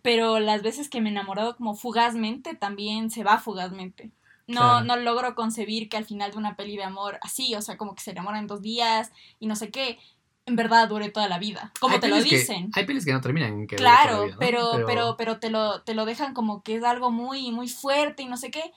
Pero 0.03 0.41
las 0.41 0.63
veces 0.63 0.89
que 0.91 1.01
me 1.01 1.09
he 1.09 1.13
enamorado 1.13 1.57
como 1.57 1.75
fugazmente, 1.75 2.55
también 2.55 3.11
se 3.11 3.25
va 3.25 3.39
fugazmente. 3.39 4.11
No, 4.51 4.61
Claro. 4.61 4.85
no 4.85 4.97
logro 4.97 5.35
concebir 5.35 5.89
que 5.89 5.97
al 5.97 6.05
final 6.05 6.33
de 6.33 6.39
una 6.39 6.57
peli 6.57 6.77
de 6.77 6.85
amor 6.85 7.19
así, 7.23 7.55
o 7.55 7.63
sea, 7.63 7.77
como 7.77 7.95
que 7.95 8.03
se 8.03 8.11
enamora 8.11 8.39
en 8.39 8.47
dos 8.47 8.61
días 8.63 9.11
y 9.39 9.47
no 9.47 9.57
sé 9.57 9.71
qué, 9.71 9.99
en 10.47 10.57
verdad 10.57 10.89
dure 10.89 11.11
toda 11.11 11.29
la 11.29 11.39
vida. 11.39 11.73
Como 11.81 11.95
Hay 11.95 12.01
te 12.01 12.09
lo 12.09 12.17
que- 12.17 12.23
dicen. 12.25 12.71
hay 12.75 12.85
pelis 12.87 13.05
que 13.05 13.13
no 13.13 13.21
terminan 13.21 13.53
en 13.53 13.67
que 13.67 13.77
Claro, 13.77 14.25
vida, 14.25 14.33
¿no? 14.35 14.39
pero, 14.41 14.83
pero, 14.87 15.17
pero 15.17 15.39
te 15.39 15.51
lo, 15.51 15.83
te 15.83 15.95
lo 15.95 16.05
dejan 16.05 16.35
como 16.35 16.63
que 16.63 16.75
es 16.77 16.85
algo 16.85 17.11
muy, 17.11 17.51
muy 17.53 17.69
fuerte 17.69 18.23
y 18.23 18.27
no 18.27 18.37
sé 18.37 18.51
qué. 18.51 18.73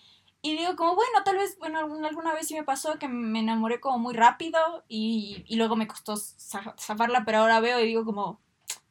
Y 0.46 0.58
digo 0.58 0.76
como, 0.76 0.94
bueno, 0.96 1.24
tal 1.24 1.38
vez, 1.38 1.58
bueno, 1.58 1.80
alguna 1.80 2.34
vez 2.34 2.48
sí 2.48 2.54
me 2.54 2.64
pasó 2.64 3.00
que 3.00 3.08
me 3.08 3.40
enamoré 3.40 3.80
como 3.80 3.98
muy 3.98 4.14
rápido 4.14 4.60
y, 4.90 5.44
y 5.48 5.56
luego 5.56 5.76
me 5.78 5.88
costó 5.88 6.18
za- 6.18 6.76
zafarla, 6.78 7.24
pero 7.26 7.38
ahora 7.40 7.62
veo 7.62 7.80
y 7.80 7.88
digo 7.88 8.04
como, 8.04 8.42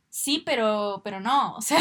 sí, 0.09 0.43
pero, 0.45 1.03
pero 1.05 1.21
no, 1.21 1.55
o 1.57 1.61
sea, 1.61 1.79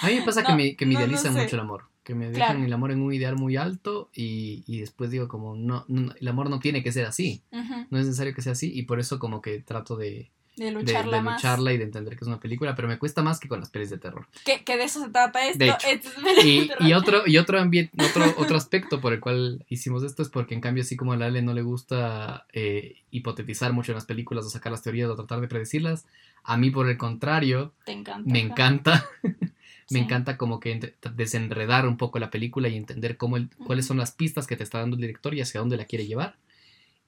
A 0.00 0.06
mí 0.06 0.14
me 0.14 0.22
pasa 0.22 0.42
que 0.46 0.52
No, 0.52 0.56
me, 0.56 0.76
que 0.76 0.86
me 0.86 0.94
no, 0.94 1.00
no 1.00 1.04
idealizan 1.04 1.34
sé. 1.34 1.42
mucho 1.42 1.56
el 1.56 1.60
amor. 1.60 1.88
Que 2.04 2.14
me 2.14 2.30
Claro. 2.30 2.54
dejan 2.54 2.64
el 2.66 2.72
amor 2.72 2.90
en 2.90 3.00
un 3.00 3.12
ideal 3.14 3.36
muy 3.36 3.56
alto 3.56 4.10
y, 4.14 4.64
y 4.66 4.80
después 4.80 5.10
digo 5.10 5.28
como, 5.28 5.54
no, 5.56 5.84
no, 5.88 6.12
el 6.20 6.28
amor 6.28 6.50
no 6.50 6.58
tiene 6.58 6.82
que 6.82 6.90
ser 6.92 7.06
así. 7.06 7.42
ujú, 7.52 7.86
No 7.90 7.98
es 7.98 8.06
necesario 8.06 8.34
que 8.34 8.42
sea 8.42 8.52
así 8.52 8.72
y 8.74 8.82
por 8.82 8.98
eso 8.98 9.18
como 9.20 9.40
que 9.40 9.60
trato 9.60 9.96
de, 9.96 10.30
de 10.56 10.64
de, 10.66 10.70
lucharla 10.72 11.16
de 11.18 11.22
más. 11.22 11.36
lucharla 11.36 11.72
y 11.72 11.78
de 11.78 11.84
entender 11.84 12.14
que 12.16 12.24
es 12.24 12.28
una 12.28 12.40
película, 12.40 12.74
pero 12.74 12.88
me 12.88 12.98
cuesta 12.98 13.22
más 13.22 13.38
que 13.38 13.48
con 13.48 13.60
las 13.60 13.70
pelis 13.70 13.88
de 13.90 13.98
terror. 13.98 14.26
Que, 14.44 14.64
que 14.64 14.76
de 14.76 14.84
eso 14.84 15.00
se 15.00 15.10
trata 15.10 15.46
esto. 15.46 15.58
De 15.64 15.70
hecho. 15.70 15.86
es 15.88 16.44
Y, 16.44 16.70
y 16.80 16.92
otro, 16.94 17.22
y 17.26 17.38
otro 17.38 17.60
otro, 17.62 18.34
otro 18.36 18.56
aspecto 18.56 19.00
por 19.00 19.12
el 19.12 19.20
cual 19.20 19.64
hicimos 19.68 20.02
esto 20.02 20.22
es 20.22 20.28
porque 20.28 20.54
en 20.54 20.60
cambio 20.60 20.82
así 20.82 20.96
como 20.96 21.12
a 21.12 21.16
la 21.16 21.26
Ale 21.26 21.40
no 21.40 21.54
le 21.54 21.62
gusta 21.62 22.46
eh, 22.52 22.96
hipotetizar 23.12 23.72
mucho 23.72 23.92
en 23.92 23.96
las 23.96 24.06
películas 24.06 24.44
o 24.44 24.50
sacar 24.50 24.72
las 24.72 24.82
teorías 24.82 25.08
o 25.08 25.14
tratar 25.14 25.40
de 25.40 25.46
predecirlas, 25.48 26.04
a 26.42 26.56
mí 26.56 26.70
por 26.70 26.88
el 26.88 26.96
contrario 26.98 27.72
Te 27.86 27.92
encanta. 27.92 28.28
me 28.30 28.40
encanta, 28.40 29.06
me 29.92 29.98
Sí. 30.00 30.04
encanta 30.04 30.36
como 30.36 30.58
que 30.60 30.94
desenredar 31.14 31.86
un 31.86 31.96
poco 31.96 32.18
la 32.18 32.30
película 32.30 32.68
y 32.68 32.76
entender 32.76 33.16
cómo 33.16 33.36
el- 33.36 33.50
cuáles 33.66 33.86
son 33.86 33.96
las 33.98 34.12
pistas 34.12 34.46
que 34.46 34.56
te 34.56 34.64
está 34.64 34.78
dando 34.78 34.96
el 34.96 35.00
director 35.02 35.34
y 35.34 35.40
hacia 35.40 35.60
dónde 35.60 35.76
la 35.76 35.84
quiere 35.84 36.06
llevar. 36.06 36.36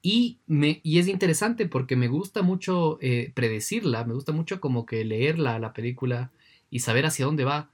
Y, 0.02 0.38
me, 0.46 0.80
y 0.82 0.98
es 0.98 1.08
interesante 1.08 1.66
porque 1.66 1.96
me 1.96 2.08
gusta 2.08 2.42
mucho 2.42 2.98
eh, 3.00 3.32
predecirla, 3.34 4.04
me 4.04 4.12
gusta 4.14 4.32
mucho 4.32 4.60
como 4.60 4.84
que 4.84 5.04
leerla, 5.04 5.58
la 5.58 5.72
película, 5.72 6.30
y 6.70 6.80
saber 6.80 7.06
hacia 7.06 7.24
dónde 7.24 7.44
va. 7.44 7.70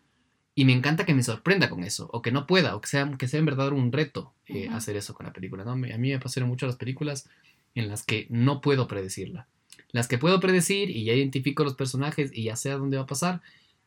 Y 0.54 0.64
me 0.64 0.72
encanta 0.72 1.04
que 1.06 1.14
me 1.14 1.22
sorprenda 1.22 1.68
con 1.70 1.82
eso, 1.84 2.08
o 2.12 2.22
que 2.22 2.30
no 2.32 2.46
pueda, 2.46 2.76
o 2.76 2.80
que 2.80 2.88
sea, 2.88 3.10
que 3.18 3.26
sea 3.28 3.40
en 3.40 3.46
verdad 3.46 3.72
un 3.72 3.90
reto 3.92 4.32
eh, 4.46 4.68
hacer 4.72 4.96
eso 4.96 5.14
con 5.14 5.26
la 5.26 5.32
película. 5.32 5.64
¿no? 5.64 5.76
Me- 5.76 5.92
A 5.92 5.98
mí 5.98 6.10
me 6.10 6.18
pasaron 6.20 6.48
mucho 6.48 6.66
las 6.66 6.76
películas 6.76 7.28
en 7.74 7.88
las 7.88 8.02
que 8.04 8.26
no 8.30 8.60
puedo 8.60 8.86
predecirla. 8.86 9.46
Las 9.92 10.06
que 10.06 10.18
puedo 10.18 10.38
predecir 10.38 10.90
y 10.90 11.04
ya 11.04 11.14
identifico 11.14 11.64
los 11.64 11.74
personajes 11.74 12.30
y 12.34 12.44
ya 12.44 12.54
sé 12.56 12.70
a 12.70 12.76
dónde 12.76 12.96
va 12.96 13.04
a 13.04 13.06
pasar, 13.06 13.40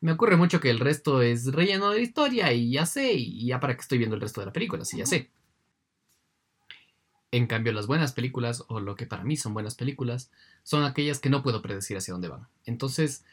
me 0.03 0.12
ocurre 0.12 0.36
mucho 0.36 0.60
que 0.60 0.69
el 0.69 0.79
resto 0.79 1.22
es 1.22 1.53
relleno 1.53 1.89
de 1.89 1.95
la 1.95 2.03
historia 2.03 2.51
y 2.51 2.72
ya 2.72 2.86
sé, 2.86 3.13
y 3.13 3.45
ya 3.45 3.62
para 3.62 3.74
qué 3.74 3.79
estoy 3.79 4.00
viendo 4.00 4.15
el 4.15 4.22
resto 4.22 4.41
de 4.41 4.48
la 4.48 4.51
película, 4.51 4.83
si 4.83 4.98
ya 4.98 5.05
sé. 5.05 5.31
En 7.31 7.48
cambio, 7.48 7.72
las 7.72 7.88
buenas 7.88 8.12
películas, 8.12 8.65
o 8.67 8.81
lo 8.81 8.98
que 8.98 9.05
para 9.05 9.24
mí 9.24 9.38
son 9.38 9.53
buenas 9.53 9.75
películas, 9.75 10.29
son 10.63 10.83
aquellas 10.83 11.19
que 11.19 11.29
no 11.29 11.41
puedo 11.41 11.62
predecir 11.62 11.95
hacia 11.95 12.12
dónde 12.12 12.27
van. 12.27 12.50
Entonces, 12.65 13.24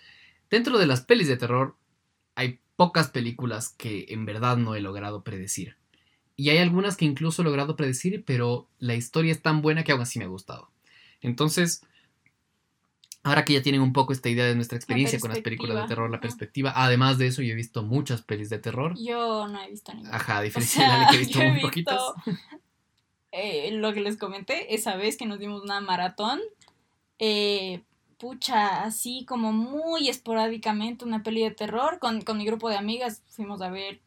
dentro 0.48 0.78
de 0.78 0.86
las 0.86 1.00
pelis 1.00 1.26
de 1.26 1.36
terror, 1.36 1.76
hay 2.36 2.60
pocas 2.76 3.08
películas 3.08 3.74
que 3.76 4.06
en 4.10 4.24
verdad 4.24 4.56
no 4.56 4.76
he 4.76 4.80
logrado 4.80 5.24
predecir. 5.24 5.74
Y 6.36 6.50
hay 6.50 6.58
algunas 6.58 6.96
que 6.96 7.04
incluso 7.04 7.42
he 7.42 7.44
logrado 7.46 7.74
predecir, 7.74 8.22
pero 8.24 8.68
la 8.78 8.94
historia 8.94 9.32
es 9.32 9.42
tan 9.42 9.60
buena 9.60 9.82
que 9.82 9.90
aún 9.90 10.02
así 10.02 10.20
me 10.20 10.24
ha 10.24 10.28
gustado. 10.28 10.70
Entonces, 11.20 11.82
ahora 13.22 13.44
que 13.44 13.52
ya 13.54 13.62
tienen 13.62 13.82
un 13.82 13.92
poco 13.92 14.12
esta 14.12 14.28
idea 14.28 14.46
de 14.46 14.54
nuestra 14.54 14.76
experiencia 14.76 15.20
con 15.20 15.30
las 15.30 15.40
películas 15.40 15.82
de 15.82 15.88
terror, 15.88 16.10
la 16.10 16.16
ajá. 16.16 16.22
perspectiva, 16.22 16.72
además 16.74 17.18
de 17.18 17.26
eso, 17.26 17.42
yo 17.42 17.52
he 17.52 17.56
visto 17.56 17.82
muchas 17.82 18.22
pelis 18.22 18.50
de 18.50 18.58
terror. 18.58 18.94
Yo 18.98 19.46
no 19.48 19.62
he 19.62 19.70
visto 19.70 19.92
ninguna. 19.92 20.16
Ajá, 20.16 20.38
a 20.38 20.40
O 20.40 20.42
diferencia 20.42 20.98
de 20.98 21.06
que 21.10 21.16
he 21.16 21.18
visto 21.18 21.40
he 21.42 21.50
muy 21.50 21.60
poquitas. 21.60 22.00
eh, 23.32 23.70
lo 23.72 23.92
que 23.92 24.00
les 24.00 24.16
comenté, 24.16 24.74
esa 24.74 24.96
vez 24.96 25.16
que 25.16 25.26
nos 25.26 25.38
dimos 25.38 25.62
una 25.62 25.80
maratón, 25.80 26.40
eh, 27.18 27.82
pucha, 28.18 28.82
así 28.82 29.24
como 29.26 29.52
muy 29.52 30.08
esporádicamente 30.08 31.04
una 31.04 31.22
peli 31.22 31.42
de 31.42 31.50
terror, 31.50 31.98
con, 31.98 32.22
con 32.22 32.38
mi 32.38 32.46
grupo 32.46 32.68
de 32.68 32.76
amigas 32.76 33.22
fuimos 33.28 33.62
a 33.62 33.70
ver 33.70 34.00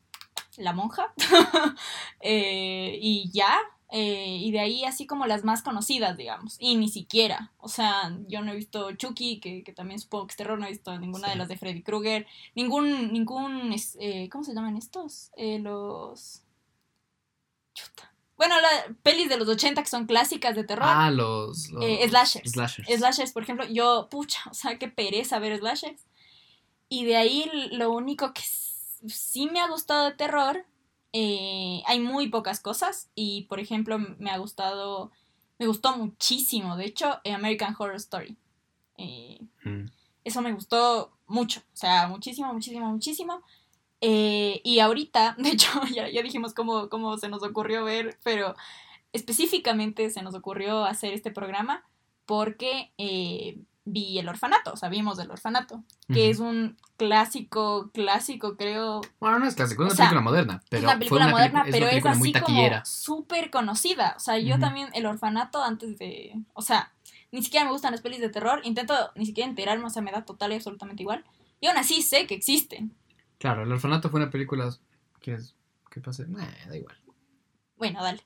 La 0.58 0.74
Monja, 0.74 1.13
eh, 2.22 2.98
y 3.01 3.29
ya, 3.32 3.60
eh, 3.96 4.40
y 4.42 4.52
de 4.52 4.60
ahí 4.60 4.86
así 4.86 5.06
como 5.06 5.28
las 5.28 5.44
más 5.44 5.62
conocidas, 5.62 6.18
digamos, 6.18 6.56
y 6.58 6.78
ni 6.78 6.90
siquiera, 6.90 7.52
o 7.60 7.70
sea, 7.70 8.18
yo 8.28 8.42
no 8.42 8.52
he 8.52 8.56
visto 8.56 8.92
Chucky, 8.94 9.40
que, 9.40 9.64
que 9.64 9.72
también 9.72 10.00
supongo 10.00 10.26
que 10.26 10.32
es 10.32 10.38
terror, 10.38 10.58
no 10.58 10.66
he 10.66 10.72
visto 10.72 10.98
ninguna 10.98 11.30
de 11.30 11.36
las 11.36 11.48
de 11.48 11.58
Freddy 11.58 11.84
Krueger, 11.84 12.26
ningún, 12.56 13.14
ningún, 13.14 13.72
eh, 14.00 14.30
¿cómo 14.32 14.44
se 14.44 14.56
llaman 14.56 14.78
estos? 14.78 15.30
Eh, 15.38 15.60
los... 15.60 16.42
Chuta. 17.76 18.12
Bueno, 18.36 18.56
las 18.60 18.98
pelis 19.04 19.30
de 19.30 19.38
los 19.38 19.48
80 19.48 19.84
que 19.84 19.90
son 19.90 20.08
clásicas 20.08 20.56
de 20.56 20.64
terror. 20.64 20.88
Ah, 20.88 21.12
los, 21.12 21.70
los 21.70 21.86
slashers. 21.86 22.50
slashers. 22.50 22.90
Slashers, 22.90 23.32
por 23.32 23.44
ejemplo, 23.44 23.68
yo, 23.68 24.08
pucha, 24.10 24.42
o 24.50 24.56
sea, 24.56 24.80
qué 24.80 24.88
pereza 24.88 25.38
ver 25.38 25.60
slashers. 25.60 26.02
Y 26.90 27.06
de 27.06 27.16
ahí 27.16 27.48
lo 27.74 27.92
único 27.92 28.34
que 28.34 28.42
sí 28.42 29.48
me 29.52 29.60
ha 29.60 29.68
gustado 29.68 30.06
de 30.06 30.16
terror, 30.16 30.66
eh, 31.13 31.82
hay 31.86 32.00
muy 32.00 32.27
pocas 32.29 32.60
cosas. 32.60 33.10
Y, 33.15 33.43
por 33.43 33.60
ejemplo, 33.60 33.98
me 34.00 34.32
ha 34.32 34.38
gustado, 34.38 35.12
me 35.60 35.67
gustó 35.67 35.96
muchísimo, 35.98 36.75
de 36.75 36.86
hecho, 36.86 37.20
eh, 37.24 37.32
American 37.34 37.75
Horror 37.77 37.96
Story. 37.96 38.38
Eh, 38.98 39.39
Mm. 39.63 39.86
eso 40.25 40.41
me 40.41 40.53
gustó 40.53 41.17
mucho, 41.27 41.62
o 41.62 41.75
sea, 41.77 42.08
muchísimo, 42.08 42.53
muchísimo, 42.53 42.88
muchísimo. 42.91 43.41
Eh, 44.01 44.60
y 44.63 44.79
ahorita, 44.79 45.36
de 45.39 45.50
hecho, 45.51 45.70
ya, 45.96 46.10
ya 46.10 46.22
dijimos 46.22 46.53
cómo, 46.53 46.89
cómo 46.89 47.17
se 47.17 47.29
nos 47.29 47.41
ocurrió 47.43 47.84
ver, 47.86 48.17
pero 48.24 48.55
específicamente 49.13 50.10
se 50.10 50.22
nos 50.24 50.36
ocurrió 50.36 50.84
hacer 50.86 51.13
este 51.13 51.32
programa 51.32 51.84
porque 52.25 52.91
vi 53.86 54.18
El 54.20 54.30
Orfanato, 54.30 54.74
o 54.74 54.78
sea, 54.78 54.90
vimos 54.90 55.20
El 55.20 55.32
Orfanato, 55.32 55.84
que 56.08 56.30
es 56.30 56.40
un 56.40 56.78
clásico, 56.98 57.92
clásico, 57.94 58.56
creo. 58.56 59.02
Bueno, 59.20 59.40
no 59.40 59.48
es 59.48 59.56
clásico, 59.56 59.84
es 59.84 59.88
una 59.88 59.94
o 59.94 59.96
sea, 59.96 60.06
película 60.06 60.22
moderna. 60.22 60.63
Pero 60.70 60.80
es 60.80 60.84
una 60.84 60.92
fue 60.94 61.00
película 61.00 61.25
una 61.25 61.32
moderna, 61.32 61.66
pero 61.70 61.86
una 61.88 62.12
es 62.12 62.18
muy 62.18 62.34
así 62.34 62.42
como 62.42 62.86
súper 62.86 63.50
conocida. 63.50 64.13
O 64.18 64.20
sea, 64.20 64.38
yo 64.38 64.60
también 64.60 64.90
El 64.94 65.06
Orfanato 65.06 65.63
antes 65.63 65.98
de... 65.98 66.34
O 66.54 66.62
sea, 66.62 66.94
ni 67.32 67.44
siquiera 67.44 67.66
me 67.66 67.72
gustan 67.72 67.92
las 67.92 68.02
pelis 68.02 68.22
de 68.22 68.30
terror, 68.30 68.62
intento 68.63 68.94
ni 69.16 69.25
siquiera 69.25 69.50
enterarme, 69.50 69.86
o 69.86 69.90
sea, 69.90 70.02
me 70.02 70.12
da 70.12 70.24
total 70.24 70.52
y 70.52 70.56
absolutamente 70.56 71.04
igual. 71.04 71.25
Y 71.60 71.68
aún 71.68 71.78
así 71.78 72.02
sé 72.02 72.28
que 72.28 72.36
existen. 72.36 72.96
Claro, 73.38 73.63
El 73.63 73.72
Orfanato 73.72 74.10
fue 74.10 74.22
una 74.22 74.30
película. 74.30 74.70
¿Quieres 75.20 75.56
que 75.90 76.00
pase? 76.00 76.25
Nah, 76.28 76.46
da 76.68 76.78
igual. 76.78 76.98
Bueno, 77.78 78.02
dale. 78.02 78.24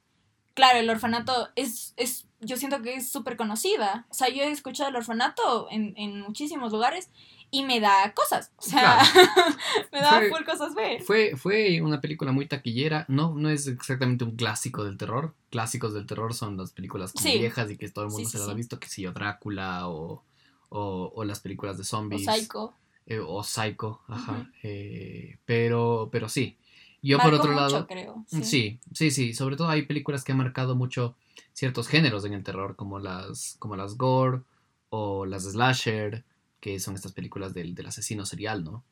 Claro, 0.54 0.80
el 0.80 0.90
orfanato 0.90 1.50
es, 1.56 1.94
es 1.98 2.27
yo 2.40 2.58
siento 2.58 2.82
que 2.82 2.96
es 2.96 3.12
súper 3.12 3.38
conocida. 3.38 4.06
O 4.10 4.14
sea, 4.14 4.30
yo 4.30 4.44
he 4.44 4.52
escuchado 4.52 4.90
el 4.90 4.96
orfanato 4.96 5.68
en, 5.72 5.94
en 5.98 6.22
muchísimos 6.22 6.72
lugares 6.72 7.10
y 7.50 7.64
me 7.64 7.80
da 7.80 8.14
cosas. 8.14 8.52
O 8.58 8.62
sea, 8.62 9.00
me 9.92 10.02
da 10.02 10.20
Fue- 10.20 10.30
full 10.30 10.44
cosas 10.46 10.76
ver. 10.76 11.02
Fue, 11.02 11.36
fue 11.38 11.82
una 11.82 12.02
película 12.02 12.32
muy 12.32 12.46
taquillera. 12.48 13.06
No, 13.08 13.34
no 13.36 13.50
es 13.50 13.68
exactamente 13.68 14.24
un 14.24 14.36
clásico 14.36 14.84
del 14.84 14.98
terror. 14.98 15.34
Clásicos 15.50 15.94
del 15.94 16.06
terror 16.06 16.34
son 16.34 16.58
las 16.58 16.72
películas 16.74 17.14
como 17.14 17.24
Sí. 17.24 17.38
viejas 17.40 17.72
y 17.72 17.78
que 17.78 17.90
todo 17.90 18.06
el 18.06 18.12
mundo 18.12 18.26
Sí, 18.26 18.32
se 18.32 18.38
sí, 18.38 18.38
las 18.40 18.48
ha 18.50 18.52
sí. 18.52 18.58
visto, 18.58 18.80
que 18.80 18.88
si 18.90 19.02
yo, 19.04 19.14
Drácula 19.14 19.88
o, 19.88 20.24
o, 20.70 21.12
o 21.16 21.24
las 21.24 21.40
películas 21.40 21.78
de 21.78 21.82
O 21.82 21.86
zombies. 21.86 22.26
Psycho. 22.26 22.74
eh, 23.06 23.20
o 23.26 23.44
Psycho, 23.44 24.02
ajá. 24.08 24.52
Eh, 24.64 25.38
pero, 25.46 26.10
pero 26.12 26.28
sí. 26.30 26.58
Yo 27.02 27.20
por 27.20 27.34
otro 27.34 27.52
mucho, 27.54 27.62
lado. 27.62 27.88
creo. 27.88 28.26
Sí. 28.28 28.80
sí, 28.94 29.12
sí, 29.12 29.34
Sobre 29.34 29.56
todo 29.56 29.70
hay 29.70 29.84
películas 29.84 30.24
que 30.26 30.34
han 30.34 30.40
marcado 30.40 30.76
mucho 30.76 31.16
ciertos 31.58 31.88
géneros 31.88 32.24
en 32.24 32.34
el 32.34 32.44
terror, 32.44 32.76
como 32.76 33.00
las, 33.00 33.56
como 33.58 33.76
las 33.76 33.98
gore 33.98 34.42
o 34.90 35.26
las 35.26 35.42
slasher, 35.44 36.24
que 36.60 36.80
son 36.80 36.94
estas 36.94 37.14
películas 37.14 37.56
del, 37.56 37.74
del 37.74 37.88
asesino 37.88 38.28
serial, 38.28 38.64
¿no? 38.64 38.84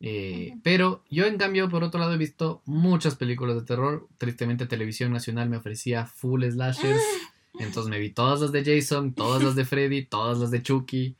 Eh. 0.00 0.54
Pero 0.62 1.02
yo, 1.10 1.26
en 1.26 1.36
cambio, 1.36 1.68
por 1.68 1.82
otro 1.82 1.98
lado, 1.98 2.14
he 2.14 2.18
visto 2.18 2.62
muchas 2.64 3.16
películas 3.16 3.56
de 3.56 3.62
terror. 3.62 4.06
Tristemente, 4.18 4.66
Televisión 4.66 5.12
Nacional 5.12 5.48
me 5.50 5.56
ofrecía 5.56 6.06
full 6.06 6.44
slashers. 6.44 7.02
Entonces 7.58 7.90
me 7.90 7.98
vi 7.98 8.10
todas 8.10 8.40
las 8.40 8.52
de 8.52 8.64
Jason, 8.64 9.14
todas 9.14 9.42
las 9.42 9.56
de 9.56 9.64
Freddy, 9.64 10.04
todas 10.04 10.38
las 10.38 10.52
de 10.52 10.62
Chucky. 10.62 11.16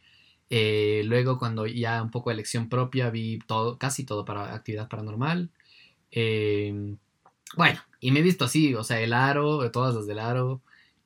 Eh, 0.50 1.02
luego, 1.04 1.36
cuando 1.36 1.66
ya 1.66 2.00
un 2.00 2.12
poco 2.12 2.30
de 2.30 2.34
elección 2.34 2.68
propia, 2.68 3.10
vi 3.10 3.40
todo, 3.48 3.76
casi 3.76 4.04
todo 4.04 4.24
para 4.24 4.54
actividad 4.54 4.88
paranormal. 4.88 5.50
Eh, 6.12 6.94
bueno, 7.56 7.80
y 7.98 8.12
me 8.12 8.20
he 8.20 8.22
visto 8.22 8.44
así, 8.44 8.76
o 8.76 8.84
sea, 8.84 9.00
el 9.00 9.12
aro, 9.12 9.68
todas 9.72 9.96
las 9.96 10.06
del 10.06 10.20
aro. 10.20 10.62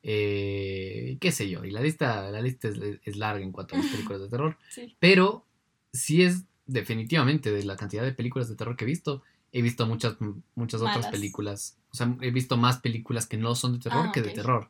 Eh, 0.08 1.16
qué 1.20 1.32
sé 1.32 1.50
yo, 1.50 1.64
y 1.64 1.72
la 1.72 1.80
lista, 1.80 2.30
la 2.30 2.40
lista 2.40 2.68
es, 2.68 2.76
es 3.02 3.16
larga 3.16 3.42
en 3.42 3.50
cuanto 3.50 3.74
a 3.74 3.78
las 3.78 3.86
películas 3.90 4.20
de 4.20 4.28
terror. 4.28 4.56
Sí. 4.68 4.94
Pero 5.00 5.44
sí 5.92 6.22
es 6.22 6.44
definitivamente 6.66 7.50
de 7.50 7.64
la 7.64 7.76
cantidad 7.76 8.04
de 8.04 8.12
películas 8.12 8.48
de 8.48 8.54
terror 8.54 8.76
que 8.76 8.84
he 8.84 8.86
visto. 8.86 9.24
He 9.50 9.62
visto 9.62 9.84
muchas, 9.84 10.16
muchas 10.54 10.80
otras 10.80 11.08
películas. 11.08 11.76
O 11.90 11.96
sea, 11.96 12.16
he 12.20 12.30
visto 12.30 12.56
más 12.56 12.78
películas 12.78 13.26
que 13.26 13.36
no 13.36 13.56
son 13.56 13.72
de 13.72 13.78
terror 13.80 14.06
Ah, 14.08 14.12
que 14.12 14.22
de 14.22 14.30
terror. 14.30 14.68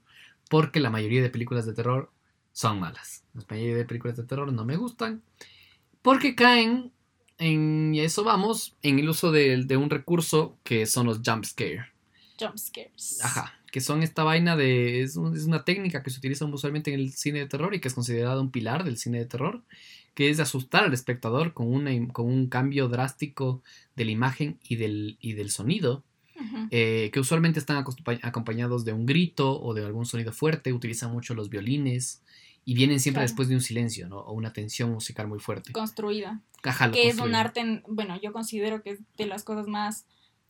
Porque 0.49 0.81
la 0.81 0.89
mayoría 0.89 1.21
de 1.21 1.29
películas 1.29 1.67
de 1.67 1.75
terror 1.75 2.11
son 2.53 2.81
malas. 2.81 3.23
La 3.35 3.45
mayoría 3.51 3.77
de 3.77 3.85
películas 3.85 4.17
de 4.17 4.23
terror 4.23 4.51
no 4.51 4.65
me 4.65 4.77
gustan. 4.77 5.23
Porque 6.01 6.35
caen 6.35 6.93
en, 7.37 7.95
y 7.95 8.01
a 8.01 8.05
eso 8.05 8.25
vamos, 8.25 8.75
en 8.81 8.99
el 8.99 9.09
uso 9.11 9.33
de, 9.33 9.65
de 9.65 9.77
un 9.77 9.91
recurso 9.91 10.57
que 10.63 10.87
son 10.87 11.05
los 11.07 11.21
jump 11.23 11.45
scare. 11.45 11.93
Jump 12.41 12.57
scares. 12.57 13.23
Ajá. 13.23 13.56
Que 13.71 13.81
son 13.81 14.03
esta 14.03 14.23
vaina 14.25 14.57
de. 14.57 15.03
Es, 15.03 15.17
un- 15.17 15.37
es 15.37 15.45
una 15.45 15.65
técnica 15.65 16.03
que 16.03 16.11
se 16.11 16.19
utiliza 16.19 16.45
usualmente 16.45 16.93
en 16.95 17.01
el 17.01 17.13
cine 17.13 17.41
de 17.41 17.47
terror 17.47 17.75
y 17.75 17.81
que 17.81 17.89
es 17.89 17.95
considerada 17.95 18.41
un 18.41 18.51
pilar 18.51 18.85
del 18.85 18.97
cine 18.97 19.19
de 19.19 19.27
terror. 19.27 19.63
Que 20.15 20.31
es 20.31 20.39
de 20.39 20.45
asustar 20.45 20.85
al 20.85 20.95
espectador 20.95 21.53
con, 21.53 21.67
una, 21.73 21.91
con 22.13 22.27
un 22.27 22.49
cambio 22.49 22.89
drástico 22.89 23.63
de 23.97 24.05
la 24.07 24.11
imagen 24.13 24.59
y 24.67 24.77
del, 24.77 25.19
y 25.21 25.35
del 25.35 25.51
sonido. 25.51 26.05
Eh, 26.71 27.11
que 27.13 27.21
usualmente 27.21 27.59
están 27.59 27.85
acompañados 28.23 28.85
de 28.85 28.93
un 28.93 29.07
grito 29.07 29.61
o 29.61 29.75
de 29.75 29.85
algún 29.85 30.07
sonido 30.07 30.33
fuerte. 30.33 30.73
Utilizan 30.73 31.13
mucho 31.13 31.35
los 31.35 31.49
violines. 31.51 32.23
Y 32.69 32.75
vienen 32.75 32.99
siempre 32.99 33.21
Claro. 33.21 33.29
después 33.29 33.49
de 33.49 33.55
un 33.55 33.61
silencio, 33.61 34.09
¿no? 34.09 34.19
O 34.19 34.33
una 34.33 34.53
tensión 34.53 34.91
musical 34.91 35.29
muy 35.29 35.39
fuerte. 35.39 35.71
Construida. 35.73 36.41
Ajá, 36.65 36.91
que 36.91 37.09
es 37.09 37.21
un 37.21 37.35
arte, 37.37 37.61
en- 37.61 37.83
bueno, 37.87 38.19
yo 38.21 38.33
considero 38.33 38.83
que 38.83 38.91
es 38.91 38.99
de 39.17 39.27
las 39.27 39.45
cosas 39.45 39.69
más 39.69 40.05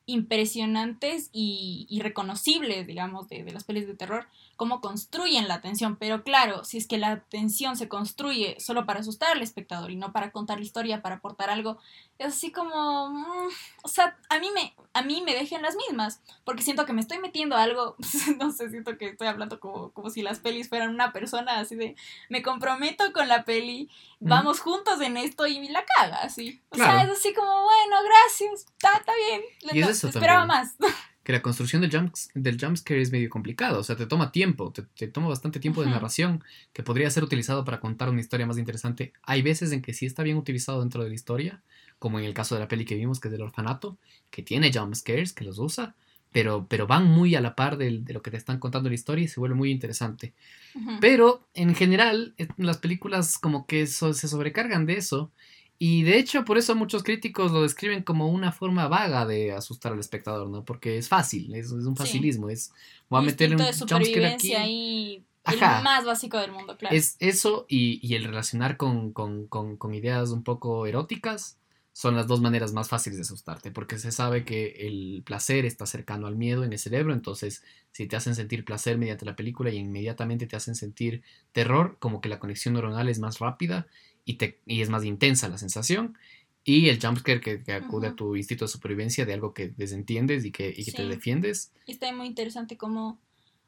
impresionantes 0.06 1.30
y, 1.32 1.86
y 1.90 2.00
reconocibles, 2.00 2.86
digamos, 2.86 3.28
de, 3.28 3.42
de 3.42 3.52
las 3.52 3.64
pelis 3.64 3.86
de 3.86 3.94
terror, 3.94 4.26
cómo 4.56 4.80
construyen 4.80 5.48
la 5.48 5.60
tensión. 5.60 5.96
Pero 5.96 6.22
claro, 6.22 6.64
si 6.64 6.78
es 6.78 6.86
que 6.86 6.96
la 6.96 7.20
tensión 7.20 7.76
se 7.76 7.88
construye 7.88 8.56
solo 8.60 8.86
para 8.86 9.00
asustar 9.00 9.32
al 9.32 9.42
espectador 9.42 9.90
y 9.90 9.96
no 9.96 10.12
para 10.12 10.30
contar 10.30 10.58
la 10.58 10.64
historia, 10.64 11.02
para 11.02 11.16
aportar 11.16 11.50
algo, 11.50 11.78
es 12.18 12.28
así 12.28 12.50
como, 12.50 13.11
mm, 13.11 13.49
o 13.82 13.88
sea, 13.88 14.16
a 14.28 14.38
mí 14.38 14.50
me, 14.54 14.75
a 14.94 15.02
mí 15.02 15.23
me 15.25 15.35
dejen 15.35 15.62
las 15.62 15.76
mismas, 15.76 16.20
porque 16.44 16.62
siento 16.62 16.87
que 16.87 16.92
me 16.92 17.00
estoy 17.00 17.18
metiendo 17.18 17.56
a 17.56 17.62
algo, 17.62 17.96
no 18.38 18.52
sé, 18.52 18.70
siento 18.70 18.96
que 18.96 19.08
estoy 19.08 19.28
hablando 19.28 19.61
como, 19.61 19.90
como 19.92 20.11
si 20.11 20.23
las 20.23 20.40
pelis 20.40 20.68
fueran 20.68 20.90
una 20.90 21.12
persona, 21.12 21.58
así 21.58 21.75
de, 21.76 21.96
me 22.28 22.42
comprometo 22.42 23.12
con 23.12 23.28
la 23.28 23.44
peli, 23.44 23.90
vamos 24.20 24.61
juntos 24.61 25.00
en 25.00 25.16
esto 25.16 25.46
y 25.46 25.68
la 25.68 25.85
caga, 25.85 26.16
así. 26.23 26.62
O 26.70 26.76
Claro. 26.76 26.99
sea, 26.99 27.02
es 27.04 27.18
así 27.18 27.35
como, 27.35 27.50
bueno, 27.50 27.96
gracias, 28.04 28.66
está, 28.82 29.12
bien. 29.28 29.42
Y 29.73 29.80
es 29.80 29.87
No, 29.87 29.92
eso 29.92 30.08
esperaba 30.08 30.46
más. 30.46 30.76
que 31.26 31.32
la 31.32 31.42
construcción 31.42 31.82
del, 31.82 31.90
jump, 31.90 32.14
del 32.35 32.56
jumpscare 32.58 33.02
es 33.02 33.11
medio 33.11 33.28
complicado, 33.28 33.80
o 33.80 33.82
sea, 33.82 33.96
te 33.96 34.06
toma 34.06 34.30
tiempo, 34.30 34.70
te, 34.73 34.82
te 34.82 35.08
toma 35.08 35.26
bastante 35.26 35.58
tiempo 35.58 35.80
de 35.80 35.88
Ujú. 35.88 35.94
narración 35.96 36.44
que 36.73 36.85
podría 36.85 37.11
ser 37.11 37.25
utilizado 37.25 37.64
para 37.64 37.80
contar 37.80 38.08
una 38.11 38.20
historia 38.20 38.46
más 38.46 38.58
interesante. 38.58 39.12
Hay 39.25 39.42
veces 39.42 39.73
en 39.73 39.82
que 39.82 39.92
sí 39.92 40.06
está 40.06 40.23
bien 40.23 40.37
utilizado 40.37 40.78
dentro 40.78 41.02
de 41.02 41.08
la 41.08 41.16
historia, 41.16 41.64
como 41.98 42.18
en 42.18 42.24
el 42.24 42.34
caso 42.34 42.54
de 42.54 42.60
la 42.60 42.68
peli 42.68 42.84
que 42.84 42.94
vimos, 42.94 43.20
que 43.20 43.28
es 43.28 43.32
del 43.32 43.42
orfanato, 43.42 43.96
que 44.30 44.42
tiene 44.42 44.72
jumpscares, 44.72 45.32
que 45.32 45.44
los 45.44 45.58
usa, 45.58 45.94
pero, 46.32 46.66
pero 46.68 46.86
van 46.86 47.06
muy 47.06 47.34
a 47.34 47.40
la 47.40 47.54
par 47.54 47.78
del- 47.78 48.04
de 48.04 48.12
lo 48.12 48.20
que 48.22 48.30
te 48.30 48.36
están 48.36 48.58
contando 48.58 48.88
la 48.90 48.94
historia 48.94 49.24
y 49.24 49.28
se 49.28 49.40
vuelve 49.40 49.54
muy 49.56 49.70
interesante. 49.70 50.34
Ujú. 50.74 50.98
Pero 51.00 51.46
en 51.54 51.74
general, 51.74 52.34
eh, 52.36 52.48
las 52.58 52.78
películas 52.78 53.38
como 53.38 53.66
que 53.66 53.86
so- 53.86 54.12
se 54.12 54.28
sobrecargan 54.28 54.84
de 54.86 54.94
eso. 54.98 55.30
Y 55.78 56.02
de 56.04 56.18
hecho, 56.18 56.44
por 56.44 56.56
eso 56.58 56.74
muchos 56.74 57.02
críticos 57.02 57.52
lo 57.52 57.62
describen 57.62 58.02
como 58.02 58.28
una 58.28 58.50
forma 58.52 58.88
vaga 58.88 59.26
de 59.26 59.52
asustar 59.52 59.92
al 59.92 59.98
espectador, 60.00 60.48
¿no? 60.48 60.64
Porque 60.64 60.96
es 60.98 61.08
fácil, 61.08 61.54
es, 61.54 61.66
es 61.66 61.72
un 61.72 61.96
Sí. 61.96 62.02
facilismo, 62.02 62.48
es 62.50 62.72
voy 63.10 63.20
a 63.20 63.26
meterle 63.26 63.56
un 63.56 63.62
de 63.62 63.66
jumpscare 63.72 63.94
aquí. 63.96 64.04
supervivencia 64.06 64.66
y 64.66 65.22
Ajá. 65.44 65.78
el 65.78 65.84
más 65.84 66.04
básico 66.06 66.38
del 66.38 66.50
mundo, 66.52 66.76
claro. 66.78 66.94
Es 66.96 67.16
eso 67.20 67.66
y, 67.68 68.00
y 68.06 68.14
el 68.14 68.24
relacionar 68.24 68.76
con, 68.78 69.12
con- 69.12 69.46
con- 69.48 69.76
con 69.76 69.94
ideas 69.94 70.30
un 70.30 70.42
poco 70.42 70.86
eróticas 70.86 71.58
son 71.96 72.14
las 72.14 72.26
dos 72.26 72.42
maneras 72.42 72.74
más 72.74 72.90
fáciles 72.90 73.16
de 73.16 73.22
asustarte, 73.22 73.70
porque 73.70 73.98
se 73.98 74.12
sabe 74.12 74.44
que 74.44 74.86
el 74.86 75.22
placer 75.24 75.64
está 75.64 75.86
cercano 75.86 76.26
al 76.26 76.36
miedo 76.36 76.62
en 76.62 76.74
el 76.74 76.78
cerebro, 76.78 77.14
entonces 77.14 77.64
si 77.90 78.06
te 78.06 78.16
hacen 78.16 78.34
sentir 78.34 78.66
placer 78.66 78.98
mediante 78.98 79.24
la 79.24 79.34
película 79.34 79.70
y 79.70 79.78
inmediatamente 79.78 80.46
te 80.46 80.56
hacen 80.56 80.74
sentir 80.74 81.22
terror, 81.52 81.96
como 81.98 82.20
que 82.20 82.28
la 82.28 82.38
conexión 82.38 82.74
neuronal 82.74 83.08
es 83.08 83.18
más 83.18 83.38
rápida 83.38 83.86
y, 84.26 84.34
te, 84.34 84.60
y 84.66 84.82
es 84.82 84.90
más 84.90 85.06
intensa 85.06 85.48
la 85.48 85.56
sensación. 85.56 86.18
Y 86.64 86.90
el 86.90 87.00
jumpscare 87.00 87.40
que, 87.40 87.62
que 87.62 87.72
acude 87.72 88.08
a 88.08 88.14
tu 88.14 88.36
instinto 88.36 88.66
de 88.66 88.70
supervivencia 88.70 89.24
de 89.24 89.32
algo 89.32 89.54
que 89.54 89.68
desentiendes 89.68 90.44
y 90.44 90.50
que, 90.50 90.74
y 90.76 90.84
que 90.84 90.92
te 90.92 91.06
defiendes. 91.06 91.72
Y 91.86 91.92
está 91.92 92.12
muy 92.12 92.26
interesante 92.26 92.76
cómo, 92.76 93.18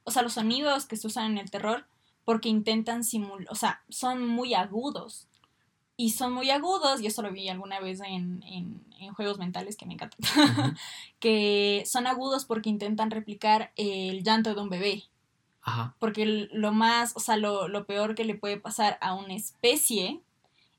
o 0.04 0.10
sea, 0.10 0.20
los 0.20 0.34
sonidos 0.34 0.84
que 0.84 0.98
se 0.98 1.06
usan 1.06 1.32
en 1.32 1.38
el 1.38 1.50
terror, 1.50 1.86
porque 2.26 2.50
intentan 2.50 3.04
simular, 3.04 3.46
o 3.48 3.54
sea, 3.54 3.82
son 3.88 4.28
muy 4.28 4.52
agudos. 4.52 5.28
Y 6.00 6.10
son 6.10 6.32
muy 6.32 6.48
agudos, 6.50 7.00
y 7.00 7.06
eso 7.06 7.22
lo 7.22 7.32
vi 7.32 7.48
alguna 7.48 7.80
vez 7.80 8.00
en, 8.00 8.44
en, 8.44 8.84
en 9.00 9.12
juegos 9.14 9.38
mentales 9.38 9.76
que 9.76 9.84
me 9.84 9.94
encantan, 9.94 10.20
que 11.18 11.82
son 11.86 12.06
agudos 12.06 12.44
porque 12.44 12.70
intentan 12.70 13.10
replicar 13.10 13.72
el 13.74 14.22
llanto 14.22 14.54
de 14.54 14.60
un 14.60 14.68
bebé. 14.68 15.04
Ajá. 15.60 15.96
Porque 15.98 16.24
lo 16.52 16.72
más, 16.72 17.16
o 17.16 17.20
sea, 17.20 17.36
lo, 17.36 17.66
lo 17.66 17.84
peor 17.84 18.14
que 18.14 18.24
le 18.24 18.36
puede 18.36 18.58
pasar 18.58 18.96
a 19.00 19.14
una 19.14 19.34
especie 19.34 20.20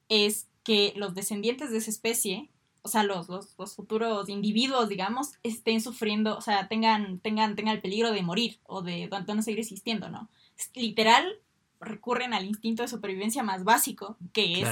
es 0.07 0.47
que 0.63 0.93
los 0.95 1.13
descendientes 1.15 1.69
de 1.69 1.79
esa 1.79 1.91
especie 1.91 2.49
o 2.81 2.88
sea, 2.88 3.03
los, 3.03 3.27
los, 3.27 3.53
los, 3.57 3.75
futuros 3.75 4.29
individuos, 4.29 4.88
digamos, 4.88 5.33
estén 5.43 5.81
sufriendo, 5.81 6.38
o 6.38 6.41
sea, 6.41 6.69
tengan, 6.69 7.19
tengan, 7.19 7.55
tengan 7.55 7.75
el 7.75 7.81
peligro 7.81 8.11
de 8.11 8.23
morir 8.23 8.57
o 8.65 8.81
de, 8.81 9.09
de 9.09 9.35
no 9.35 9.41
seguir 9.41 9.59
existiendo, 9.59 10.09
¿no? 10.09 10.29
Literal, 10.75 11.39
recurren 11.79 12.33
al 12.33 12.45
instinto 12.45 12.81
de 12.81 12.88
supervivencia 12.88 13.43
más 13.43 13.63
básico, 13.63 14.17
que 14.33 14.61
es 14.61 14.67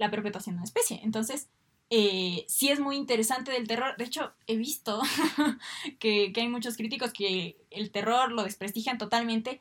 la 0.00 0.10
perpetuación 0.10 0.56
de 0.56 0.58
una 0.58 0.64
especie. 0.64 1.00
Entonces, 1.04 1.48
eh, 1.90 2.44
sí 2.48 2.70
es 2.70 2.80
muy 2.80 2.96
interesante 2.96 3.52
del 3.52 3.68
terror. 3.68 3.96
De 3.96 4.04
hecho, 4.04 4.32
he 4.46 4.56
visto 4.56 5.00
que, 6.00 6.32
que 6.32 6.40
hay 6.40 6.48
muchos 6.48 6.76
críticos 6.76 7.12
que 7.12 7.56
el 7.70 7.90
terror 7.92 8.32
lo 8.32 8.42
desprestigian 8.42 8.98
totalmente, 8.98 9.60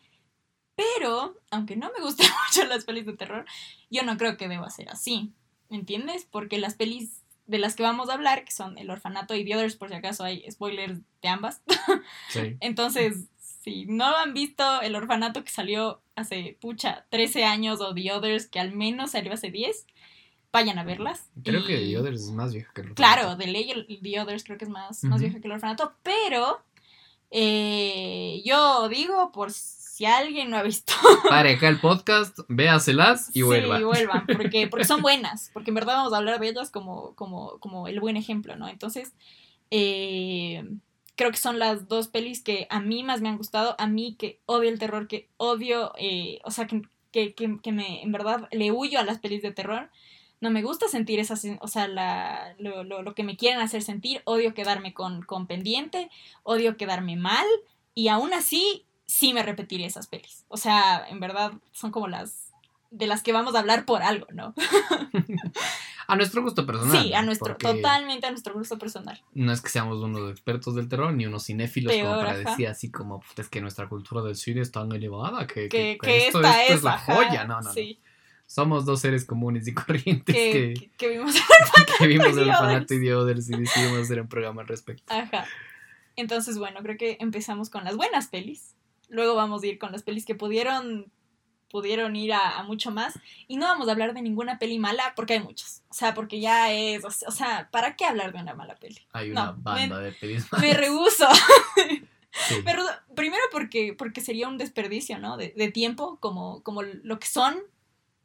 pero, 0.75 1.36
aunque 1.51 1.75
no 1.75 1.91
me 1.91 2.03
gusten 2.03 2.27
mucho 2.48 2.65
las 2.67 2.86
pelis 2.86 3.05
de 3.05 3.17
terror, 3.17 3.46
yo 3.91 4.03
no 4.03 4.17
creo 4.17 4.38
que 4.38 4.48
deba 4.48 4.69
ser 4.69 4.89
así. 4.89 5.34
¿Me 5.67 5.77
entiendes? 5.77 6.25
Porque 6.29 6.58
las 6.58 6.75
pelis 6.75 7.22
de 7.48 7.58
las 7.58 7.75
que 7.75 7.84
vamos 7.84 8.10
a 8.10 8.13
hablar, 8.13 8.46
que 8.46 8.51
son 8.51 8.77
El 8.77 8.89
Orfanato 8.89 9.36
y 9.36 9.43
The 9.43 9.55
Others, 9.58 9.75
por 9.75 9.89
si 9.89 9.96
acaso 9.96 10.24
hay 10.24 10.50
spoilers 10.50 11.00
de 11.22 11.27
ambas. 11.27 11.62
Sí. 12.29 12.55
Entonces, 12.60 13.27
si 13.39 13.86
no 13.88 14.05
han 14.15 14.34
visto 14.34 14.81
El 14.81 14.96
Orfanato 14.96 15.43
que 15.43 15.51
salió 15.51 16.01
hace, 16.15 16.58
pucha, 16.62 17.05
13 17.10 17.43
años 17.43 17.81
o 17.81 17.93
The 17.93 18.13
Others 18.13 18.48
que 18.48 18.60
al 18.60 18.72
menos 18.72 19.12
salió 19.12 19.34
hace 19.34 19.51
10, 19.51 19.86
vayan 20.51 20.79
a 20.79 20.84
verlas. 20.84 21.29
Creo 21.44 21.65
que 21.65 21.77
The 21.77 21.98
Others 22.00 22.22
es 22.22 22.32
más 22.32 22.53
vieja 22.53 22.72
que 22.74 22.82
El 22.82 22.91
Orfanato. 22.91 23.22
Claro, 23.22 23.36
de 23.36 23.48
ley 23.48 24.00
The 24.01 24.22
Others 24.22 24.44
creo 24.44 24.58
que 24.58 24.65
es 24.65 24.72
más, 24.72 25.03
más 25.03 25.22
vieja 25.22 25.39
que 25.39 25.48
El 25.48 25.53
Orfanato, 25.53 25.94
pero 26.03 26.63
eh, 27.32 28.41
yo 28.46 28.89
digo, 28.89 29.32
por 29.32 29.51
si 29.51 30.06
alguien 30.06 30.50
no 30.50 30.58
ha 30.58 30.63
visto. 30.63 30.94
Pare 31.29 31.53
acá 31.53 31.68
el 31.68 31.79
podcast, 31.79 32.39
véaselas 32.48 33.36
y 33.36 33.41
vuelvan. 33.41 33.79
Sí, 33.79 33.84
vuelvan, 33.84 34.25
porque, 34.38 34.68
porque 34.68 34.86
son 34.86 35.01
buenas, 35.01 35.51
porque 35.53 35.72
en 35.72 35.75
verdad 35.75 35.98
vamos 35.98 36.13
a 36.13 36.18
hablar 36.18 36.39
de 36.39 36.50
ellas 36.50 36.72
como, 36.72 37.15
como, 37.15 37.60
como 37.60 37.88
el 37.88 38.00
buen 38.00 38.18
ejemplo, 38.18 38.56
¿no? 38.56 38.68
Entonces, 38.68 39.13
eh, 39.72 40.63
creo 41.15 41.32
que 41.32 41.38
son 41.38 41.60
las 41.60 41.88
dos 41.88 42.08
pelis 42.08 42.41
que 42.41 42.65
a 42.70 42.79
mí 42.79 43.03
más 43.03 43.22
me 43.22 43.29
han 43.29 43.38
gustado, 43.38 43.75
a 43.77 43.88
mí 43.88 44.15
que 44.18 44.39
odio 44.46 44.70
el 44.70 44.79
terror, 44.79 45.08
que 45.08 45.29
odio, 45.38 45.91
eh, 45.98 46.39
o 46.44 46.51
sea, 46.51 46.65
que, 46.65 46.82
que, 47.12 47.34
que, 47.34 47.72
me, 47.72 48.01
en 48.01 48.12
verdad, 48.12 48.48
le 48.51 48.72
huyo 48.72 49.00
a 49.00 49.03
las 49.03 49.20
pelis 49.20 49.41
de 49.41 49.51
terror. 49.51 49.89
No 50.41 50.50
me 50.51 50.62
gusta 50.62 50.88
sentir 50.88 51.19
esas, 51.19 51.46
o 51.60 51.67
sea, 51.67 51.88
la, 51.88 52.55
lo, 52.60 52.84
lo, 52.84 53.01
lo, 53.01 53.13
que 53.13 53.24
me 53.24 53.36
quieren 53.36 53.60
hacer 53.60 53.81
sentir, 53.81 54.22
odio 54.24 54.53
quedarme 54.53 54.93
con, 54.93 55.22
con 55.24 55.48
pendiente, 55.48 56.10
odio 56.43 56.77
quedarme 56.77 57.17
mal, 57.17 57.46
y 57.93 58.08
aún 58.08 58.34
así 58.34 58.86
sí 59.05 59.34
me 59.34 59.43
repetiría 59.43 59.88
esas 59.88 60.08
pelis. 60.08 60.46
O 60.48 60.58
sea, 60.58 61.05
en 61.10 61.19
verdad 61.19 61.51
son 61.72 61.91
como 61.91 62.08
las 62.08 62.50
de 62.91 63.08
las 63.08 63.22
que 63.22 63.34
vamos 63.34 63.55
a 63.55 63.60
hablar 63.60 63.86
por 63.86 64.01
algo, 64.01 64.27
¿no? 64.31 64.53
a 66.08 66.15
nuestro 66.15 66.41
gusto 66.41 66.65
personal. 66.65 67.01
Sí, 67.01 67.13
a 67.13 67.22
nuestro, 67.22 67.55
totalmente 67.55 68.25
a 68.25 68.31
nuestro 68.31 68.53
gusto 68.53 68.79
personal. 68.79 69.22
No 69.34 69.51
es 69.51 69.62
que 69.62 69.69
seamos 69.69 70.00
unos 70.00 70.31
expertos 70.31 70.75
del 70.75 70.89
terror 70.89 71.13
ni 71.13 71.25
unos 71.25 71.46
cinéfilos 71.46 71.93
como 71.96 72.15
para 72.15 72.38
decir 72.38 72.67
así 72.67 72.89
como 72.89 73.24
es 73.38 73.48
que 73.48 73.62
nuestra 73.62 73.88
cultura 73.88 74.22
del 74.24 74.36
cine 74.36 74.62
es 74.62 74.72
tan 74.72 74.91
elevada 74.91 75.46
que, 75.46 75.69
que, 75.69 75.98
esto, 76.01 76.41
es, 76.41 76.84
la 76.84 76.98
joya. 76.98 77.46
No, 77.46 77.62
no, 77.62 77.74
no. 77.74 77.74
Somos 78.50 78.84
dos 78.84 79.01
seres 79.01 79.25
comunes 79.25 79.68
y 79.68 79.74
corrientes 79.75 80.36
que, 80.36 80.91
que, 80.98 81.08
vimos 81.08 81.36
el 82.00 82.08
vimos 82.08 82.36
el 82.36 82.51
fanato 82.51 82.96
y 82.96 82.98
y 82.98 83.36
decidimos 83.36 84.00
hacer 84.01 84.20
un 84.20 84.27
programa 84.27 84.63
al 84.63 84.68
respecto. 84.68 85.13
Ajá. 85.13 85.46
Entonces, 86.15 86.58
bueno, 86.58 86.82
creo 86.82 86.98
que 86.98 87.18
empezamos 87.20 87.70
con 87.70 87.84
las 87.84 87.96
buenas 87.96 88.27
pelis. 88.27 88.74
Luego 89.08 89.36
vamos 89.36 89.62
a 89.62 89.68
ir 89.68 89.77
con 89.77 89.91
las 89.91 90.01
pelis 90.01 90.25
que 90.25 90.34
pudieron 90.34 91.12
pudieron 91.70 92.15
ir 92.15 92.34
a, 92.34 92.63
mucho 92.63 92.89
más. 92.89 93.20
Y 93.48 93.58
no 93.58 93.68
vamos 93.68 93.88
a 93.88 93.91
hablar 93.91 94.15
de 94.15 94.24
ninguna 94.24 94.58
peli 94.58 94.79
mala 94.79 95.13
porque 95.15 95.34
hay 95.34 95.41
muchas. 95.41 95.84
O 95.89 95.94
sea, 95.94 96.15
porque 96.15 96.39
ya 96.39 96.74
es. 96.74 97.06
O 97.06 97.32
sea, 97.32 97.70
¿para 97.72 97.96
qué 97.96 98.06
hablar 98.06 98.34
de 98.34 98.41
una 98.41 98.56
mala 98.56 98.77
peli? 98.77 98.98
Hay 99.13 99.29
una 99.29 99.51
banda 99.51 100.00
de 100.00 100.12
pelis 100.12 100.51
malas. 100.51 100.65
Me 100.68 100.74
rehuso. 100.74 101.27
primero 103.15 103.44
porque, 103.51 103.94
porque 103.96 104.22
sería 104.22 104.48
un 104.48 104.58
desperdicio, 104.58 105.20
¿no? 105.20 105.38
De, 105.38 105.53
de 105.56 105.72
tiempo, 105.72 106.18
como, 106.20 106.63
como 106.63 106.82
lo 106.82 107.20
que 107.20 107.27
son 107.27 107.60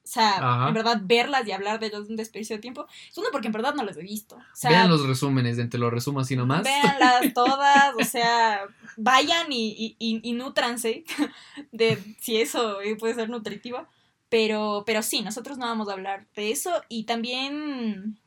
o 0.04 0.06
sea, 0.06 0.66
en 0.68 0.75
verdad, 0.75 1.00
verlas 1.02 1.49
y 1.49 1.52
hablar 1.52 1.80
de 1.80 1.87
ellos 1.87 2.11
un 2.11 2.16
desperdicio 2.16 2.56
de 2.56 2.61
tiempo. 2.61 2.87
Es 3.08 3.16
uno 3.16 3.28
porque 3.32 3.46
en 3.46 3.54
verdad 3.54 3.75
no 3.75 3.82
las 3.84 3.96
he 3.96 4.02
visto. 4.02 4.37
Vean 4.62 4.90
los 4.90 5.06
resúmenes, 5.06 5.59
entre 5.59 5.81
los 5.81 5.90
resumo 5.90 6.20
así 6.20 6.37
nomás. 6.37 6.62
Veanlas 6.62 7.33
todas, 7.35 7.94
o 7.98 8.05
sea, 8.05 8.66
vayan 8.98 9.50
y, 9.50 9.96
y, 9.98 10.20
y, 10.22 10.33
nútranse 10.35 11.05
de 11.72 11.98
si 12.20 12.37
eso 12.38 12.79
puede 12.98 13.14
ser 13.14 13.31
nutritivo. 13.31 13.88
Pero, 14.29 14.83
pero 14.85 15.02
sí, 15.02 15.22
nosotros 15.22 15.57
no 15.57 15.64
vamos 15.64 15.88
a 15.88 15.94
hablar 15.94 16.26
de 16.37 16.50
eso. 16.50 16.83
Y 16.90 17.05
también, 17.05 18.20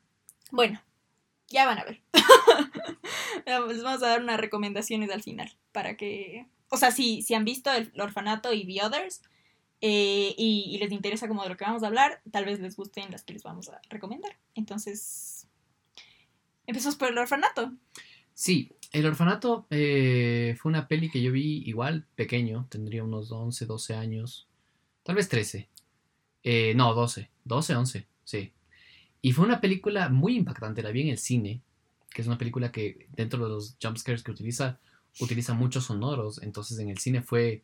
bueno, 0.49 0.81
ya 1.47 1.67
van 1.67 1.77
a 1.77 1.83
ver. 1.83 2.01
Les 3.45 3.83
vamos 3.83 4.01
a 4.01 4.07
dar 4.07 4.23
unas 4.23 4.39
recomendaciones 4.39 5.11
al 5.11 5.21
final 5.21 5.55
para 5.71 5.95
que, 5.95 6.47
o 6.69 6.77
sea, 6.77 6.89
si, 6.89 7.21
si 7.21 7.35
han 7.35 7.45
visto 7.45 7.71
el 7.71 7.91
orfanato 8.01 8.51
y 8.51 8.65
The 8.65 8.83
Others 8.83 9.21
eh, 9.81 10.33
y, 10.37 10.77
les 10.79 10.91
interesa 10.91 11.27
como 11.27 11.43
de 11.43 11.49
lo 11.49 11.57
que 11.57 11.65
vamos 11.65 11.83
a 11.83 11.87
hablar, 11.87 12.21
tal 12.31 12.45
vez 12.45 12.59
les 12.59 12.75
gusten 12.75 13.11
las 13.11 13.23
que 13.23 13.33
les 13.33 13.43
vamos 13.43 13.69
a 13.69 13.79
recomendar. 13.89 14.37
Entonces, 14.55 15.47
empezamos 16.65 16.95
por 16.95 17.09
el 17.09 17.17
orfanato. 17.17 17.73
Sí, 18.33 18.71
el 18.91 19.05
orfanato 19.05 19.67
eh, 19.69 20.55
fue 20.59 20.69
una 20.69 20.87
peli 20.87 21.09
que 21.09 21.21
yo 21.21 21.31
vi 21.31 21.63
igual 21.65 22.05
pequeño, 22.15 22.67
tendría 22.69 23.03
unos 23.03 23.31
11, 23.31 23.65
12 23.65 23.95
años, 23.95 24.47
tal 25.03 25.15
vez 25.15 25.29
13. 25.29 25.69
Eh, 26.43 26.73
no, 26.75 26.93
12, 26.93 27.29
12, 27.45 27.75
11, 27.75 28.07
sí. 28.23 28.53
Y 29.21 29.31
fue 29.33 29.45
una 29.45 29.61
película 29.61 30.09
muy 30.09 30.37
impactante, 30.37 30.81
la 30.81 30.91
vi 30.91 31.01
en 31.01 31.09
el 31.09 31.17
cine, 31.17 31.61
que 32.09 32.21
es 32.21 32.27
una 32.27 32.37
película 32.37 32.71
que 32.71 33.07
dentro 33.11 33.43
de 33.43 33.49
los 33.49 33.77
jumpscares 33.81 34.23
que 34.23 34.31
utiliza, 34.31 34.79
utiliza 35.19 35.53
muchos 35.53 35.85
sonoros, 35.85 36.41
entonces 36.41 36.79
en 36.79 36.89
el 36.89 36.97
cine 36.97 37.21
fue 37.21 37.63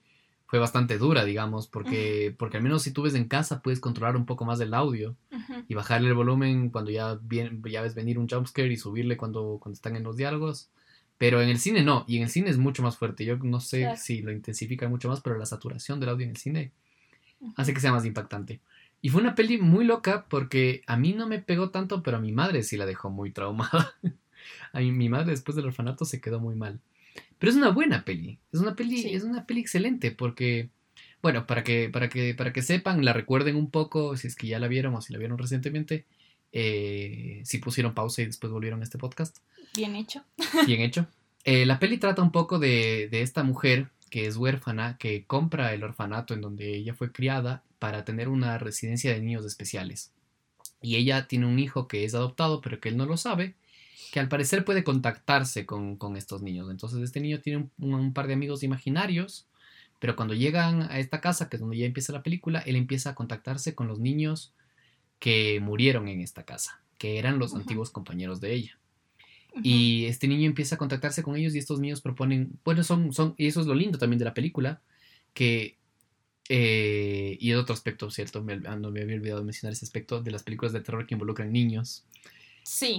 fue 0.54 0.60
bastante 0.60 1.00
dura, 1.00 1.26
digamos, 1.26 1.66
porque, 1.66 2.36
porque 2.38 2.58
al 2.58 2.64
menos 2.64 2.84
si 2.84 2.92
tú 2.92 3.02
ves 3.02 3.16
en 3.16 3.28
casa 3.28 3.64
puedes 3.64 3.80
controlar 3.80 4.16
un 4.16 4.28
poco 4.28 4.46
más 4.46 4.60
el 4.60 4.76
audio 4.76 5.16
y 5.68 5.74
bajarle 5.74 6.10
el 6.10 6.14
volumen 6.14 6.70
cuando 6.70 6.92
ya, 6.92 7.20
ya 7.28 7.82
ves 7.82 7.96
venir 7.96 8.20
un 8.20 8.30
jumpscare 8.30 8.72
y 8.72 8.78
subirle 8.78 9.18
cuando, 9.18 9.58
cuando 9.60 9.74
están 9.74 9.96
en 9.96 10.04
los 10.04 10.16
diálogos. 10.16 10.70
Pero 11.18 11.42
en 11.42 11.50
el 11.50 11.58
cine 11.58 11.82
no, 11.82 12.06
y 12.08 12.18
en 12.18 12.22
el 12.22 12.30
cine 12.30 12.52
es 12.52 12.60
mucho 12.60 12.84
más 12.84 12.98
fuerte. 12.98 13.26
Yo 13.26 13.36
no 13.38 13.60
sé 13.62 13.98
si 13.98 14.22
lo 14.22 14.32
intensifica 14.32 14.88
mucho 14.88 15.10
más, 15.10 15.22
pero 15.22 15.40
la 15.40 15.48
saturación 15.48 16.00
del 16.00 16.10
audio 16.10 16.26
en 16.26 16.30
el 16.30 16.38
cine 16.38 16.72
hace 17.56 17.74
que 17.74 17.80
sea 17.80 17.92
más 17.92 18.06
impactante. 18.06 18.60
Y 19.02 19.10
fue 19.10 19.22
una 19.22 19.34
peli 19.34 19.58
muy 19.58 19.86
loca 19.86 20.28
porque 20.30 20.84
a 20.86 20.98
mí 20.98 21.14
no 21.14 21.26
me 21.26 21.40
pegó 21.40 21.72
tanto, 21.72 22.04
pero 22.04 22.18
a 22.18 22.22
mi 22.22 22.32
madre 22.32 22.62
sí 22.62 22.78
la 22.78 22.86
dejó 22.86 23.10
muy 23.10 23.32
traumada. 23.32 23.96
a 24.72 24.80
mí, 24.82 24.92
mi 24.92 25.10
madre 25.10 25.32
después 25.32 25.56
del 25.56 25.66
orfanato 25.66 26.06
se 26.06 26.22
quedó 26.22 26.40
muy 26.40 26.54
mal. 26.54 26.80
Pero 27.40 27.52
es 27.52 27.58
una 27.58 27.70
buena 27.70 28.06
peli. 28.06 28.40
Es 28.52 28.60
una 28.62 28.76
peli, 28.76 29.14
es 29.14 29.24
una 29.24 29.46
peli 29.46 29.62
excelente 29.62 30.12
porque, 30.12 30.70
bueno, 31.22 31.46
para 31.46 31.64
que, 31.64 31.90
para 31.90 32.10
que, 32.10 32.34
para 32.34 32.54
que 32.54 32.62
sepan, 32.62 33.04
la 33.04 33.14
recuerden 33.14 33.56
un 33.56 33.70
poco, 33.70 34.16
si 34.16 34.28
es 34.28 34.36
que 34.36 34.48
ya 34.48 34.60
la 34.60 34.68
vieron 34.68 34.96
o 34.96 35.02
si 35.02 35.12
la 35.12 35.20
vieron 35.20 35.38
recientemente, 35.38 36.06
eh, 36.52 37.42
si 37.44 37.58
pusieron 37.58 37.94
pausa 37.94 38.22
y 38.22 38.28
después 38.28 38.52
volvieron 38.52 38.80
a 38.80 38.84
este 38.84 38.98
podcast. 38.98 39.40
Bien 39.76 39.96
hecho. 39.96 40.24
Bien 40.66 40.82
hecho. 40.82 41.08
Eh, 41.44 41.66
la 41.66 41.80
peli 41.80 41.98
trata 41.98 42.22
un 42.22 42.32
poco 42.32 42.60
de, 42.60 43.10
de 43.12 43.22
esta 43.22 43.44
mujer 43.44 43.90
que 44.10 44.28
es 44.28 44.38
huérfana, 44.38 44.98
que 44.98 45.26
compra 45.26 45.74
el 45.74 45.84
orfanato 45.84 46.34
en 46.34 46.42
donde 46.42 46.76
ella 46.76 46.94
fue 46.94 47.12
criada 47.12 47.64
para 47.80 48.06
tener 48.06 48.30
una 48.30 48.58
residencia 48.58 49.12
de 49.12 49.20
niños 49.20 49.44
especiales. 49.44 50.14
Y 50.82 50.96
ella 50.96 51.28
tiene 51.28 51.48
un 51.48 51.60
hijo 51.60 51.88
que 51.88 52.06
es 52.06 52.14
adoptado, 52.14 52.62
pero 52.62 52.80
que 52.80 52.90
él 52.90 52.96
no 52.96 53.06
lo 53.06 53.18
sabe 53.18 53.56
que 54.14 54.20
al 54.20 54.30
parecer 54.30 54.64
puede 54.64 54.84
contactarse 54.84 55.66
con, 55.66 55.98
estos 56.16 56.44
niños. 56.44 56.70
Entonces 56.70 57.02
este 57.02 57.20
niño 57.20 57.40
tiene 57.40 57.68
un, 57.80 58.14
par 58.14 58.28
de 58.28 58.34
amigos 58.34 58.62
imaginarios, 58.62 59.48
pero 59.98 60.16
cuando 60.16 60.36
llegan 60.36 60.84
a 60.84 61.00
esta 61.00 61.20
casa, 61.20 61.50
que 61.50 61.56
es 61.56 61.62
donde 61.62 61.78
ya 61.78 61.88
empieza 61.88 62.14
la 62.14 62.22
película, 62.22 62.60
él 62.60 62.76
empieza 62.76 63.10
a 63.10 63.16
contactarse 63.16 63.74
con 63.74 63.88
los 63.88 63.98
niños 63.98 64.54
que 65.18 65.60
murieron 65.62 66.08
en 66.10 66.22
esta 66.22 66.44
casa, 66.44 66.80
que 67.00 67.18
eran 67.18 67.40
los 67.40 67.56
antiguos 67.56 67.90
compañeros 67.90 68.40
de 68.40 68.54
ella. 68.54 68.78
Y 69.64 70.06
este 70.06 70.28
niño 70.28 70.46
empieza 70.46 70.76
a 70.76 70.78
contactarse 70.78 71.24
con 71.24 71.36
ellos 71.36 71.56
y 71.56 71.58
estos 71.58 71.80
niños 71.80 72.00
proponen, 72.02 72.60
bueno, 72.64 72.84
son, 72.84 73.14
son, 73.14 73.34
y 73.36 73.48
eso 73.48 73.62
es 73.62 73.66
lo 73.66 73.74
lindo 73.74 73.98
también 73.98 74.20
de 74.20 74.26
la 74.26 74.36
película, 74.36 74.80
que, 75.34 75.80
eh, 76.50 77.36
y 77.40 77.50
es 77.50 77.58
otro 77.58 77.74
aspecto, 77.74 78.12
¿cierto? 78.12 78.44
Me, 78.44 78.58
no 78.58 78.92
me 78.92 79.02
había 79.02 79.16
olvidado 79.16 79.44
mencionar 79.44 79.74
ese 79.74 79.86
aspecto 79.86 80.22
de 80.22 80.30
las 80.30 80.44
películas 80.44 80.72
de 80.72 80.82
terror 80.82 81.08
que 81.08 81.16
involucran 81.16 81.52
niños 81.52 82.06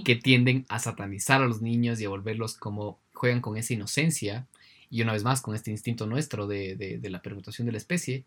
que 0.03 0.15
tienden 0.15 0.65
a 0.69 0.79
satanizar 0.79 1.41
a 1.41 1.47
los 1.47 1.61
niños 1.61 1.99
y 1.99 2.05
a 2.05 2.09
volverlos 2.09 2.55
como 2.55 2.99
juegan 3.13 3.41
con 3.41 3.57
esa 3.57 3.73
inocencia 3.73 4.47
y 4.89 5.01
una 5.01 5.13
vez 5.13 5.23
más 5.23 5.41
con 5.41 5.55
este 5.55 5.71
instinto 5.71 6.05
nuestro 6.05 6.47
de, 6.47 6.75
de, 6.75 7.09
la 7.09 7.21
permutación 7.21 7.65
de 7.65 7.71
la 7.71 7.77
especie 7.77 8.25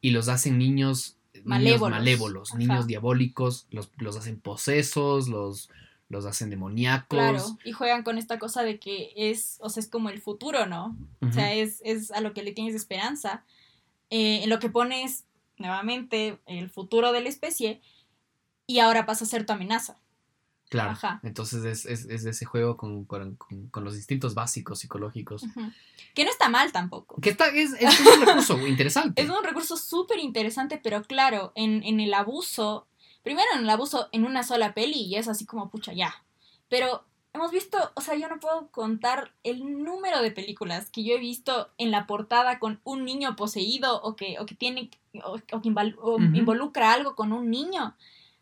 y 0.00 0.10
los 0.10 0.28
hacen 0.28 0.58
niños 0.58 1.16
malévolos, 1.44 1.90
malévolos 1.90 2.54
niños 2.54 2.86
diabólicos, 2.86 3.66
los, 3.70 3.90
los, 3.98 4.16
hacen 4.16 4.40
posesos, 4.40 5.28
los, 5.28 5.70
los 6.08 6.24
hacen 6.24 6.50
demoníacos. 6.50 7.18
Claro, 7.18 7.58
y 7.64 7.72
juegan 7.72 8.02
con 8.02 8.18
esta 8.18 8.38
cosa 8.38 8.62
de 8.62 8.78
que 8.78 9.12
es, 9.16 9.58
o 9.60 9.68
sea, 9.68 9.82
es 9.82 9.88
como 9.88 10.08
el 10.08 10.20
futuro, 10.20 10.66
¿no? 10.66 10.96
O 11.20 11.32
sea, 11.32 11.52
es, 11.52 11.80
es, 11.84 12.10
a 12.10 12.20
lo 12.20 12.32
que 12.32 12.42
le 12.42 12.52
tienes 12.52 12.74
esperanza. 12.74 13.44
Eh, 14.10 14.42
en 14.42 14.50
lo 14.50 14.58
que 14.58 14.70
pones, 14.70 15.24
nuevamente, 15.58 16.38
el 16.46 16.70
futuro 16.70 17.12
de 17.12 17.20
la 17.20 17.28
especie 17.28 17.80
y 18.66 18.78
ahora 18.78 19.06
pasa 19.06 19.24
a 19.24 19.28
ser 19.28 19.46
tu 19.46 19.52
amenaza. 19.52 19.98
Claro. 20.68 20.90
Ajá. 20.90 21.20
Entonces 21.22 21.64
es, 21.64 21.86
es, 21.86 22.04
es 22.06 22.24
ese 22.26 22.44
juego 22.44 22.76
con, 22.76 23.04
con, 23.04 23.36
con- 23.70 23.84
los 23.84 23.94
instintos 23.96 24.34
básicos 24.34 24.80
psicológicos. 24.80 25.44
Que 26.14 26.24
no 26.24 26.30
está 26.30 26.48
mal 26.48 26.72
tampoco. 26.72 27.20
Que 27.20 27.30
está, 27.30 27.46
es, 27.48 27.72
es 27.80 28.00
un 28.00 28.26
recurso 28.26 28.58
interesante. 28.66 29.22
Es 29.22 29.30
un 29.30 29.42
recurso 29.42 29.76
súper 29.76 30.18
interesante, 30.18 30.78
pero 30.82 31.02
claro, 31.04 31.52
en, 31.54 31.82
en 31.84 32.00
el 32.00 32.12
abuso, 32.12 32.86
primero 33.22 33.48
en 33.54 33.60
el 33.60 33.70
abuso 33.70 34.08
en 34.12 34.24
una 34.26 34.42
sola 34.42 34.74
peli 34.74 35.00
y 35.02 35.14
es 35.16 35.26
así 35.28 35.46
como, 35.46 35.70
pucha, 35.70 35.92
ya. 35.94 36.14
Pero 36.68 37.04
hemos 37.32 37.50
visto, 37.50 37.78
o 37.94 38.00
sea, 38.02 38.16
yo 38.16 38.28
no 38.28 38.38
puedo 38.40 38.68
contar 38.70 39.32
el 39.44 39.82
número 39.84 40.20
de 40.20 40.32
películas 40.32 40.90
que 40.90 41.02
yo 41.04 41.14
he 41.14 41.18
visto 41.18 41.70
en 41.78 41.90
la 41.90 42.06
portada 42.06 42.58
con 42.58 42.80
un 42.84 43.04
niño 43.04 43.36
poseído 43.36 44.02
o 44.02 44.16
que, 44.16 44.38
o 44.38 44.44
que 44.44 44.54
tiene, 44.54 44.90
o, 45.24 45.34
o 45.52 45.62
que 45.62 45.68
inval- 45.70 45.96
o 46.00 46.16
Ujú. 46.16 46.24
involucra 46.34 46.92
algo 46.92 47.14
con 47.14 47.32
un 47.32 47.48
niño. 47.50 47.94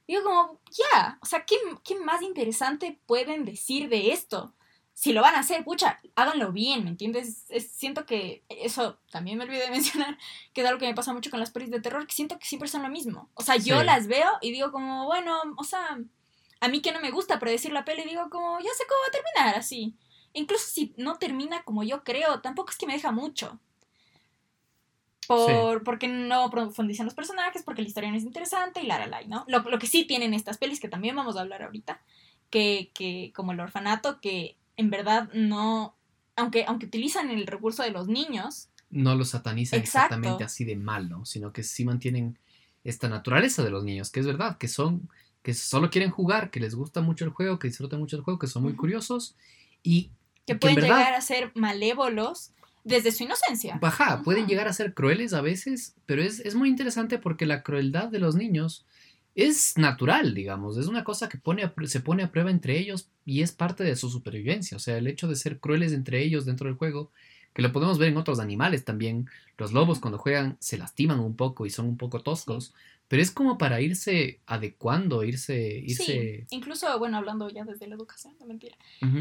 Digo 0.07 0.23
como, 0.23 0.61
ya, 0.71 1.19
o 1.21 1.27
sea, 1.27 1.45
¿qué, 1.45 1.57
¿qué 1.85 1.97
más 1.97 2.23
interesante 2.23 3.01
pueden 3.07 3.45
decir 3.45 3.89
de 3.89 4.13
esto? 4.13 4.55
Si 4.95 5.13
lo 5.13 5.21
van 5.21 5.35
a 5.35 5.41
hacer, 5.41 5.63
pucha, 5.65 6.01
háganlo 6.15 6.53
bien, 6.53 6.85
¿me 6.85 6.91
entiendes? 6.91 7.45
Es- 7.49 7.73
siento 7.73 8.07
que 8.07 8.45
eso 8.49 8.99
también 9.11 9.37
me 9.39 9.45
olvidé 9.45 9.65
de 9.65 9.71
mencionar, 10.07 10.17
que 10.55 10.63
es 10.63 10.67
algo 10.67 10.79
que 10.81 10.87
me 10.87 10.95
pasa 10.95 11.13
mucho 11.13 11.31
con 11.31 11.41
las 11.41 11.51
pelis 11.51 11.71
de 11.71 11.81
terror, 11.81 12.07
que 12.07 12.15
siento 12.15 12.39
que 12.39 12.47
siempre 12.47 12.69
son 12.69 12.83
lo 12.83 12.89
mismo. 12.89 13.31
O 13.35 13.43
sea, 13.43 13.57
yo 13.57 13.81
Sí. 13.81 13.87
las 13.87 14.07
veo 14.07 14.31
y 14.41 14.53
digo 14.53 14.73
como, 14.73 15.05
bueno, 15.07 15.39
o 15.59 15.65
sea, 15.65 15.99
a 16.61 16.69
mí 16.69 16.81
que 16.81 16.93
no 16.93 17.01
me 17.01 17.11
gusta 17.11 17.39
predecir 17.39 17.73
la 17.73 17.85
peli, 17.85 18.05
digo 18.05 18.31
como, 18.31 18.59
ya 18.61 18.71
sé 18.77 18.85
cómo 18.89 19.01
va 19.03 19.09
a 19.09 19.11
terminar 19.11 19.59
así. 19.61 19.97
Incluso 20.33 20.67
si 20.69 20.95
no 20.97 21.17
termina 21.19 21.63
como 21.65 21.83
yo 21.83 22.03
creo, 22.05 22.41
tampoco 22.41 22.71
es 22.71 22.77
que 22.79 22.87
me 22.87 22.93
deja 22.95 23.11
mucho. 23.13 23.59
Por, 25.27 25.83
Porque 25.83 26.09
no 26.09 26.51
profundizan 26.51 27.07
los 27.07 27.15
personajes, 27.15 27.63
porque 27.63 27.83
la 27.83 27.89
historia 27.89 28.11
no 28.11 28.17
es 28.17 28.23
interesante 28.25 28.81
y 28.83 28.87
la, 28.87 28.99
la, 28.99 29.07
la, 29.07 29.23
¿no? 29.23 29.45
Lo, 29.49 29.61
lo 29.61 29.79
que 29.79 29.87
sí 29.87 30.05
tienen 30.05 30.35
estas 30.35 30.59
pelis, 30.59 30.81
que 30.81 30.89
también 30.89 31.17
vamos 31.17 31.37
a 31.37 31.41
hablar 31.41 31.63
ahorita, 31.63 32.01
que, 32.51 32.91
que 32.95 33.33
como 33.35 33.53
el 33.53 33.61
orfanato, 33.61 34.21
que 34.21 34.57
en 34.77 34.91
verdad 34.91 35.29
no, 35.35 35.97
aunque, 36.37 36.65
aunque 36.67 36.87
utilizan 36.87 37.31
el 37.31 37.47
recurso 37.47 37.83
de 37.83 37.91
los 37.91 38.09
niños, 38.09 38.69
No 38.91 39.15
lo 39.17 39.25
satanizan 39.25 39.81
Exacto. 39.81 40.15
exactamente 40.15 40.45
así 40.45 40.65
de 40.65 40.77
mal, 40.77 41.09
¿no? 41.09 41.25
Sino 41.25 41.53
que 41.53 41.63
sí 41.65 41.85
mantienen 41.85 42.39
esta 42.85 43.09
naturaleza 43.09 43.65
de 43.65 43.71
los 43.71 43.83
niños, 43.83 44.11
que 44.11 44.21
es 44.21 44.27
verdad, 44.27 44.59
que 44.59 44.69
son, 44.69 45.09
que 45.43 45.55
solo 45.55 45.91
quieren 45.91 46.11
jugar, 46.11 46.51
que 46.51 46.61
les 46.61 46.77
gusta 46.77 47.01
mucho 47.01 47.25
el 47.25 47.31
juego, 47.33 47.59
que 47.59 47.67
disfrutan 47.69 47.99
mucho 47.99 48.17
el 48.17 48.23
juego, 48.23 48.39
que 48.39 48.47
son 48.47 48.63
muy 48.63 48.75
curiosos 48.77 49.35
y 49.83 50.11
que 50.47 50.53
en 50.53 50.61
pueden 50.61 50.77
verdad- 50.77 50.99
llegar 50.99 51.15
a 51.15 51.21
ser 51.21 51.51
malévolos 51.57 52.53
desde 52.87 53.11
su 53.11 53.25
inocencia. 53.25 53.79
Ajá, 53.83 54.23
pueden 54.23 54.47
llegar 54.47 54.69
a 54.69 54.73
ser 54.73 54.95
crueles 54.95 55.33
a 55.33 55.41
veces, 55.41 55.97
pero 56.07 56.23
es, 56.23 56.39
es 56.41 56.55
muy 56.55 56.69
interesante 56.69 57.19
porque 57.19 57.45
la 57.45 57.65
crueldad 57.65 58.09
de 58.09 58.21
los 58.21 58.37
niños 58.37 58.87
es 59.35 59.77
natural, 59.77 60.35
digamos, 60.35 60.79
es 60.79 60.87
una 60.87 61.03
cosa 61.03 61.29
que 61.29 61.37
pone 61.37 61.65
a 61.65 61.75
se 61.85 62.01
pone 62.01 62.23
a 62.23 62.31
prueba 62.31 62.51
entre 62.51 62.79
ellos 62.79 63.11
y 63.25 63.43
es 63.43 63.53
parte 63.53 63.83
de 63.83 63.97
su 63.97 64.09
supervivencia, 64.09 64.77
o 64.77 64.81
sea, 64.81 64.97
el 64.97 65.09
hecho 65.09 65.27
de 65.27 65.35
ser 65.35 65.59
crueles 65.59 65.93
entre 65.93 66.23
ellos 66.23 66.47
dentro 66.47 66.69
del 66.69 66.77
juego, 66.77 67.11
que 67.53 67.61
lo 67.61 67.73
podemos 67.73 67.99
ver 67.99 68.09
en 68.09 68.17
otros 68.19 68.39
animales 68.39 68.85
también, 68.85 69.29
los 69.59 69.73
lobos 69.73 69.99
cuando 69.99 70.19
juegan 70.19 70.57
se 70.61 70.79
lastiman 70.79 71.19
un 71.19 71.35
poco 71.35 71.67
y 71.67 71.71
son 71.71 71.87
un 71.87 71.97
poco 71.97 72.23
toscos, 72.23 72.73
pero 73.09 73.23
es 73.23 73.31
como 73.31 73.57
para 73.57 73.81
irse 73.81 74.41
adecuando, 74.47 75.23
irse... 75.23 75.79
irse... 75.85 76.05
Sí, 76.05 76.47
incluso, 76.51 76.99
bueno, 76.99 77.17
hablando 77.19 77.49
ya 77.49 77.65
desde 77.65 77.87
la 77.87 77.95
educación, 77.95 78.35
no 78.41 78.47
mentira. 78.47 78.77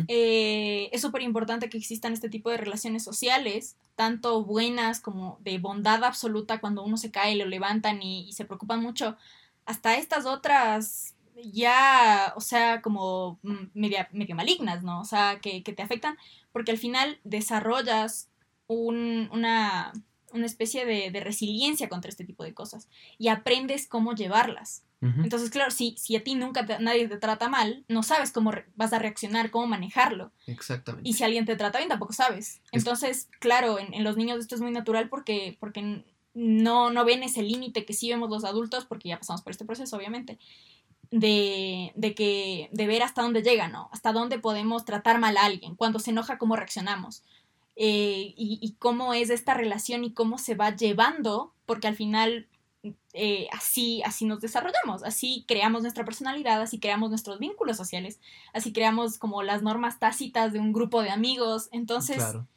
Eh, 0.07 0.89
es 0.91 1.01
súper 1.01 1.21
importante 1.21 1.69
que 1.69 1.77
existan 1.77 2.13
este 2.13 2.29
tipo 2.29 2.49
de 2.49 2.57
relaciones 2.57 3.03
sociales, 3.03 3.77
tanto 3.95 4.43
buenas 4.43 4.99
como 4.99 5.37
de 5.41 5.57
bondad 5.59 6.03
absoluta 6.03 6.59
cuando 6.59 6.83
uno 6.83 6.97
se 6.97 7.11
cae, 7.11 7.35
lo 7.35 7.45
levantan 7.45 8.01
y, 8.01 8.27
y 8.27 8.33
se 8.33 8.45
preocupan 8.45 8.81
mucho, 8.81 9.17
hasta 9.65 9.95
estas 9.97 10.25
otras 10.25 11.13
ya, 11.51 12.33
o 12.37 12.41
sea, 12.41 12.81
como 12.81 13.39
media, 13.73 14.07
medio 14.13 14.35
malignas, 14.35 14.83
¿no? 14.83 15.01
O 15.01 15.05
sea, 15.05 15.39
que, 15.41 15.63
que 15.63 15.73
te 15.73 15.81
afectan, 15.83 16.17
porque 16.51 16.71
al 16.71 16.77
final 16.77 17.19
desarrollas 17.23 18.29
un- 18.67 19.29
una, 19.31 19.91
una 20.35 20.45
especie 20.45 20.85
de, 20.85 21.09
de 21.11 21.19
resiliencia 21.21 21.89
contra 21.89 22.09
este 22.09 22.25
tipo 22.25 22.43
de 22.43 22.53
cosas 22.53 22.87
y 23.17 23.29
aprendes 23.29 23.87
cómo 23.87 24.13
llevarlas. 24.13 24.83
Entonces, 25.01 25.51
claro, 25.51 25.69
si, 25.69 25.93
si 25.99 26.15
a 26.15 26.23
ti 26.23 26.33
nunca 26.33 26.65
te- 26.65 26.79
nadie 26.79 27.07
te 27.07 27.17
trata 27.17 27.47
mal, 27.47 27.85
no 27.87 28.01
sabes 28.01 28.31
cómo 28.31 28.51
re- 28.51 28.65
vas 28.75 28.91
a 28.91 28.97
reaccionar, 28.97 29.51
cómo 29.51 29.67
manejarlo. 29.67 30.31
Exactamente. 30.47 31.07
Y 31.07 31.13
si 31.13 31.23
alguien 31.23 31.45
te 31.45 31.55
trata 31.55 31.77
bien, 31.77 31.89
tampoco 31.89 32.11
sabes. 32.13 32.55
Es- 32.55 32.81
Entonces, 32.81 33.29
claro, 33.39 33.77
en, 33.77 33.93
en 33.93 34.03
los 34.03 34.17
niños 34.17 34.39
esto 34.39 34.55
es 34.55 34.61
muy 34.61 34.71
natural 34.71 35.07
porque, 35.07 35.57
porque 35.59 36.03
no, 36.33 36.89
no 36.89 37.05
ven 37.05 37.21
ese 37.21 37.43
límite 37.43 37.85
que 37.85 37.93
sí 37.93 38.09
vemos 38.09 38.31
los 38.31 38.45
adultos, 38.45 38.85
porque 38.85 39.09
ya 39.09 39.19
pasamos 39.19 39.43
por 39.43 39.51
este 39.51 39.63
proceso, 39.65 39.95
obviamente, 39.95 40.39
de, 41.11 41.91
de, 41.95 42.15
que, 42.15 42.69
de 42.71 42.87
ver 42.87 43.03
hasta 43.03 43.21
dónde 43.21 43.43
llega, 43.43 43.67
¿no? 43.67 43.89
Hasta 43.91 44.11
dónde 44.11 44.39
podemos 44.39 44.85
tratar 44.85 45.19
mal 45.19 45.37
a 45.37 45.45
alguien, 45.45 45.75
cuando 45.75 45.99
se 45.99 46.09
enoja, 46.11 46.37
cómo 46.39 46.55
reaccionamos. 46.55 47.23
Eh, 47.75 48.33
y, 48.37 48.57
y 48.61 48.75
cómo 48.79 49.13
es 49.13 49.29
esta 49.29 49.53
relación 49.53 50.03
y 50.05 50.13
cómo 50.13 50.37
se 50.37 50.55
va 50.55 50.75
llevando, 50.75 51.53
porque 51.65 51.87
al 51.87 51.95
final 51.95 52.47
eh, 53.13 53.47
así, 53.51 54.01
así 54.03 54.25
nos 54.25 54.41
desarrollamos, 54.41 55.03
así 55.03 55.43
creamos 55.47 55.81
nuestra 55.81 56.05
personalidad, 56.05 56.61
así 56.61 56.79
creamos 56.79 57.09
nuestros 57.09 57.39
vínculos 57.39 57.75
sociales, 57.77 58.19
así 58.53 58.71
creamos 58.71 59.17
como 59.17 59.41
las 59.43 59.61
normas 59.63 59.99
tácitas 59.99 60.53
de 60.53 60.59
un 60.59 60.71
grupo 60.71 61.01
de 61.01 61.09
amigos. 61.09 61.67
Entonces, 61.71 62.17
Claro. 62.17 62.47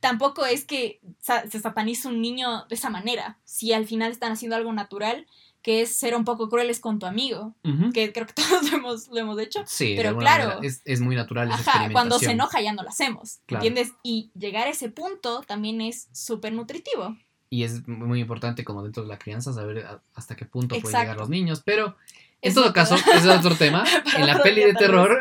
tampoco 0.00 0.46
es 0.46 0.64
que 0.64 1.00
sa- 1.20 1.46
se 1.48 1.60
sataniza 1.60 2.08
un 2.08 2.20
niño 2.20 2.64
de 2.66 2.74
esa 2.74 2.90
manera, 2.90 3.38
si 3.44 3.72
al 3.72 3.86
final 3.86 4.10
están 4.12 4.32
haciendo 4.32 4.56
algo 4.56 4.72
natural, 4.72 5.26
que 5.62 5.82
es 5.82 5.94
ser 5.96 6.14
un 6.16 6.24
poco 6.24 6.48
crueles 6.48 6.80
con 6.80 6.98
tu 6.98 7.06
amigo, 7.06 7.54
Ujú. 7.64 7.90
que 7.92 8.12
creo 8.12 8.26
que 8.26 8.32
todos 8.62 8.70
lo 8.70 8.76
hemos, 8.78 9.08
lo 9.08 9.18
hemos 9.18 9.38
hecho. 9.38 9.62
Sí, 9.66 9.94
pero 9.96 10.16
claro. 10.16 10.60
es, 10.62 10.80
es 10.84 11.00
muy 11.00 11.16
natural 11.16 11.48
esa 11.50 11.70
Ajá, 11.72 11.92
cuando 11.92 12.18
se 12.18 12.30
enoja 12.30 12.60
ya 12.60 12.72
no 12.72 12.82
lo 12.82 12.88
hacemos, 12.88 13.40
Claro. 13.46 13.64
¿entiendes? 13.64 13.94
Y 14.02 14.30
llegar 14.38 14.66
a 14.66 14.70
ese 14.70 14.88
punto 14.88 15.42
también 15.46 15.80
es 15.80 16.08
súper 16.12 16.52
nutritivo. 16.52 17.16
Y 17.50 17.64
es 17.64 17.86
muy 17.88 18.20
importante 18.20 18.64
como 18.64 18.82
dentro 18.82 19.02
de 19.02 19.08
la 19.08 19.18
crianza 19.18 19.52
saber 19.52 19.84
hasta 20.14 20.36
qué 20.36 20.44
punto 20.46 20.68
pueden 20.76 20.84
Exacto. 20.86 21.02
llegar 21.02 21.16
los 21.18 21.28
niños. 21.28 21.62
Pero 21.64 21.96
en 22.42 22.54
todo 22.54 22.72
caso, 22.72 22.94
ese 23.14 23.16
es 23.18 23.26
otro 23.26 23.56
tema. 23.56 23.84
en 24.16 24.26
la 24.26 24.40
peli 24.42 24.62
de 24.62 24.72
terror, 24.74 25.18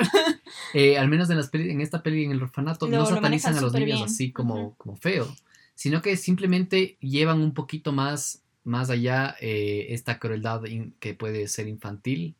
eh, 0.73 0.97
al 0.97 1.07
menos 1.09 1.29
en, 1.31 1.37
las 1.37 1.49
peli- 1.49 1.71
en 1.71 1.81
esta 1.81 2.03
peli 2.03 2.25
en 2.25 2.31
el 2.31 2.41
orfanato, 2.43 2.87
Lo- 2.87 2.97
no 2.99 3.05
satanizan 3.07 3.57
a 3.57 3.61
los 3.61 3.73
niños 3.73 3.97
bien. 3.99 4.03
así 4.03 4.31
como, 4.31 4.53
Ujú. 4.67 4.75
como 4.77 4.95
feo, 4.95 5.27
sino 5.75 6.01
que 6.01 6.15
simplemente 6.17 6.97
llevan 7.01 7.41
un 7.41 7.53
poquito 7.53 7.91
más, 7.91 8.43
más 8.63 8.89
allá 8.89 9.35
eh, 9.41 9.87
esta 9.89 10.19
crueldad 10.19 10.61
que 10.99 11.13
puede 11.13 11.47
ser 11.47 11.67
infantil. 11.67 12.35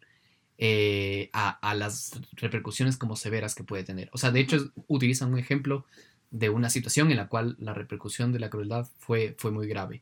eh, 0.61 1.29
a, 1.33 1.51
a 1.69 1.73
las 1.73 2.19
repercusiones 2.33 2.97
como 2.97 3.15
severas 3.15 3.55
que 3.55 3.63
puede 3.63 3.83
tener. 3.83 4.09
O 4.11 4.17
sea, 4.17 4.31
de 4.31 4.41
hecho, 4.41 4.71
utilizan 4.87 5.31
un 5.31 5.39
ejemplo 5.39 5.85
de 6.31 6.49
una 6.49 6.69
situación 6.69 7.11
en 7.11 7.17
la 7.17 7.29
cual 7.29 7.55
la 7.59 7.73
repercusión 7.73 8.33
de 8.33 8.39
la 8.39 8.49
crueldad 8.49 8.87
fue, 8.99 9.35
fue 9.37 9.51
muy 9.51 9.67
grave. 9.67 10.01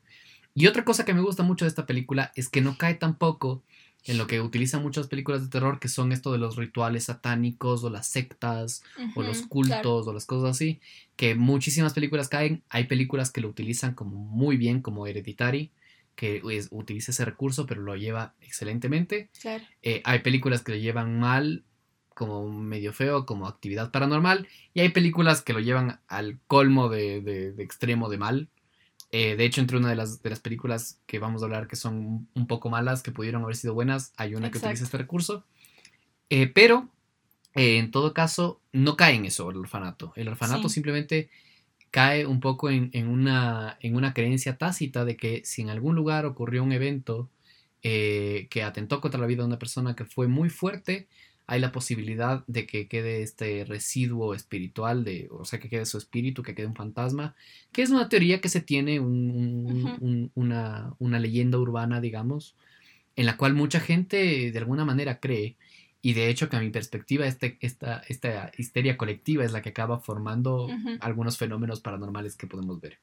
Y 0.55 0.65
otra 0.65 0.83
cosa 0.83 1.05
que 1.05 1.13
me 1.13 1.21
gusta 1.21 1.43
mucho 1.43 1.65
de 1.65 1.69
esta 1.69 1.85
película 1.85 2.31
es 2.35 2.49
que 2.49 2.61
no 2.61 2.75
cae 2.77 2.95
tampoco 2.95 3.61
en 4.05 4.17
lo 4.17 4.25
que 4.25 4.41
utilizan 4.41 4.81
muchas 4.81 5.07
películas 5.07 5.43
de 5.43 5.49
terror, 5.49 5.79
que 5.79 5.89
son 5.89 6.11
esto 6.11 6.31
de 6.31 6.39
los 6.39 6.55
rituales 6.55 7.05
satánicos 7.05 7.83
o 7.83 7.89
las 7.91 8.07
sectas 8.07 8.81
o 9.15 9.21
los 9.21 9.43
cultos 9.43 9.81
claro. 9.81 10.05
o 10.05 10.13
las 10.13 10.25
cosas 10.25 10.51
así, 10.55 10.79
que 11.15 11.35
muchísimas 11.35 11.93
películas 11.93 12.29
caen. 12.29 12.63
Hay 12.69 12.85
películas 12.85 13.31
que 13.31 13.41
lo 13.41 13.49
utilizan 13.49 13.93
como 13.93 14.17
muy 14.17 14.57
bien, 14.57 14.81
como 14.81 15.05
Hereditary, 15.05 15.69
que 16.17 16.41
es- 16.51 16.67
utiliza 16.71 17.11
ese 17.11 17.23
recurso, 17.23 17.65
pero 17.65 17.81
lo 17.81 17.95
lleva 17.95 18.33
excelentemente. 18.41 19.29
Claro. 19.39 19.63
Eh, 19.83 20.01
hay 20.03 20.19
películas 20.19 20.63
que 20.63 20.73
lo 20.73 20.77
llevan 20.79 21.17
mal, 21.19 21.63
como 22.13 22.49
medio 22.51 22.91
feo, 22.91 23.25
como 23.25 23.47
actividad 23.47 23.91
paranormal. 23.91 24.47
Y 24.73 24.79
hay 24.81 24.89
películas 24.89 25.41
que 25.43 25.53
lo 25.53 25.59
llevan 25.59 26.01
al 26.09 26.39
colmo 26.47 26.89
de, 26.89 27.21
de- 27.21 27.53
de 27.53 27.63
extremo 27.63 28.09
de 28.09 28.17
mal. 28.17 28.49
Eh, 29.11 29.35
de 29.37 29.45
hecho, 29.45 29.61
entre 29.61 29.77
una 29.77 29.89
de 29.89 29.95
las, 29.95 30.21
de 30.23 30.29
las 30.31 30.39
películas 30.41 30.99
que 31.05 31.19
vamos 31.19 31.41
a 31.41 31.45
hablar 31.45 31.67
que 31.67 31.75
son 31.77 32.27
un- 32.33 32.47
poco 32.47 32.69
malas, 32.69 33.03
que 33.03 33.11
pudieron 33.11 33.43
haber 33.43 33.55
sido 33.55 33.73
buenas, 33.75 34.11
hay 34.17 34.33
una 34.35 34.49
que 34.51 34.57
utiliza 34.57 34.71
Exacto. 34.71 34.85
este 34.85 34.97
recurso. 34.97 35.45
Eh, 36.29 36.47
pero, 36.47 36.89
eh, 37.53 37.77
en 37.77 37.91
todo 37.91 38.13
caso, 38.13 38.59
no 38.73 38.97
cae 38.97 39.13
en 39.15 39.25
eso 39.25 39.49
el 39.51 39.57
orfanato. 39.57 40.11
El 40.15 40.27
orfanato 40.27 40.67
Sí. 40.69 40.73
simplemente 40.73 41.29
cae 41.91 42.25
un 42.25 42.39
poco 42.39 42.69
en, 42.69 42.89
en 42.93 43.07
una, 43.07 43.77
en 43.81 43.95
una 43.95 44.13
creencia 44.13 44.57
tácita 44.57 45.05
de 45.05 45.17
que 45.17 45.41
si 45.45 45.61
en 45.61 45.69
algún 45.69 45.95
lugar 45.95 46.25
ocurrió 46.25 46.63
un 46.63 46.71
evento 46.71 47.29
eh, 47.83 48.47
que 48.49 48.63
atentó 48.63 49.01
contra 49.01 49.19
la 49.19 49.27
vida 49.27 49.43
de 49.43 49.47
una 49.47 49.59
persona 49.59 49.95
que 49.95 50.05
fue 50.05 50.27
muy 50.27 50.49
fuerte, 50.49 51.07
hay 51.47 51.59
la 51.61 51.71
posibilidad 51.71 52.43
de 52.47 52.67
que 52.67 52.87
quede 52.89 53.21
este 53.23 53.63
residuo 53.65 54.33
espiritual, 54.33 55.05
de, 55.05 55.29
o 55.31 55.45
sea, 55.45 55.59
que 55.59 55.69
quede 55.69 55.85
su 55.85 55.97
espíritu, 55.97 56.43
que 56.43 56.53
quede 56.55 56.67
un 56.67 56.75
fantasma, 56.75 57.35
que 57.71 57.83
es 57.83 57.89
una 57.89 58.09
teoría 58.09 58.41
que 58.41 58.49
se 58.49 58.59
tiene, 58.61 58.99
un- 58.99 59.31
un- 59.31 59.95
Ujú. 59.95 59.97
un- 59.99 60.31
una, 60.35 60.93
una 60.99 61.19
leyenda 61.19 61.57
urbana, 61.57 62.01
digamos, 62.01 62.55
en 63.15 63.25
la 63.25 63.37
cual 63.37 63.53
mucha 63.53 63.79
gente 63.79 64.51
de 64.51 64.59
alguna 64.59 64.85
manera 64.85 65.19
cree, 65.19 65.57
y 66.01 66.13
de 66.13 66.29
hecho 66.29 66.49
que 66.49 66.55
a 66.55 66.59
mi 66.59 66.69
perspectiva 66.69 67.25
este, 67.25 67.57
esta, 67.61 68.03
esta 68.07 68.51
histeria 68.57 68.97
colectiva 68.97 69.43
es 69.43 69.51
la 69.51 69.61
que 69.61 69.69
acaba 69.69 69.99
formando 69.99 70.65
Ujú. 70.65 70.97
algunos 70.99 71.37
fenómenos 71.37 71.79
paranormales 71.81 72.35
que 72.35 72.47
podemos 72.47 72.79
ver. 72.79 72.99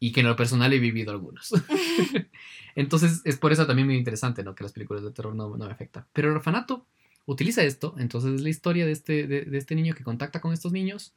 Y 0.00 0.12
que 0.12 0.20
en 0.20 0.26
lo 0.26 0.36
personal 0.36 0.72
he 0.72 0.78
vivido 0.78 1.12
algunos. 1.12 1.52
Entonces 2.74 3.22
es 3.24 3.36
por 3.36 3.52
eso 3.52 3.66
también 3.66 3.86
muy 3.86 3.96
interesante, 3.96 4.42
¿no? 4.42 4.54
Que 4.54 4.64
las 4.64 4.72
películas 4.72 5.02
de 5.04 5.12
terror 5.12 5.34
no, 5.34 5.56
no 5.56 5.66
me 5.66 5.72
afectan. 5.72 6.04
Pero 6.12 6.28
el 6.28 6.36
orfanato 6.36 6.86
utiliza 7.26 7.62
esto. 7.62 7.94
Entonces 7.98 8.34
es 8.34 8.40
la 8.42 8.48
historia 8.50 8.84
de 8.86 8.92
este, 8.92 9.26
de, 9.26 9.42
de 9.42 9.58
este 9.58 9.74
niño 9.74 9.94
que 9.94 10.02
contacta 10.04 10.40
con 10.40 10.52
estos 10.52 10.72
niños. 10.72 11.14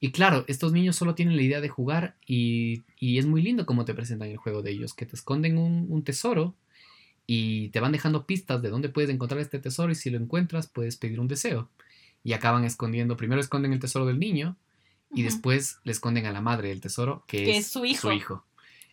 Y 0.00 0.10
claro, 0.10 0.44
estos 0.48 0.72
niños 0.72 0.96
solo 0.96 1.14
tienen 1.14 1.36
la 1.36 1.42
idea 1.42 1.60
de 1.60 1.68
jugar 1.68 2.16
y, 2.26 2.82
y 2.98 3.18
es 3.18 3.26
muy 3.26 3.42
lindo 3.42 3.64
como 3.66 3.84
te 3.84 3.94
presentan 3.94 4.28
el 4.28 4.36
juego 4.38 4.62
de 4.62 4.72
ellos, 4.72 4.94
que 4.94 5.06
te 5.06 5.14
esconden 5.16 5.56
un, 5.56 5.86
un 5.88 6.02
tesoro 6.02 6.54
y 7.26 7.68
te 7.70 7.80
van 7.80 7.92
dejando 7.92 8.26
pistas 8.26 8.60
de 8.62 8.70
dónde 8.70 8.88
puedes 8.88 9.10
encontrar 9.10 9.40
este 9.40 9.58
tesoro 9.58 9.90
y 9.92 9.94
si 9.94 10.10
lo 10.10 10.18
encuentras 10.18 10.66
puedes 10.66 10.96
pedir 10.96 11.20
un 11.20 11.28
deseo. 11.28 11.70
Y 12.22 12.32
acaban 12.32 12.64
escondiendo, 12.64 13.16
primero 13.16 13.40
esconden 13.40 13.72
el 13.72 13.80
tesoro 13.80 14.06
del 14.06 14.18
niño 14.18 14.56
y 15.14 15.22
después 15.22 15.78
le 15.84 15.92
esconden 15.92 16.26
a 16.26 16.32
la 16.32 16.40
madre 16.40 16.68
del 16.68 16.80
tesoro, 16.80 17.24
que, 17.26 17.44
Que 17.44 17.56
es, 17.58 17.66
su 17.68 17.84
hijo. 17.84 18.44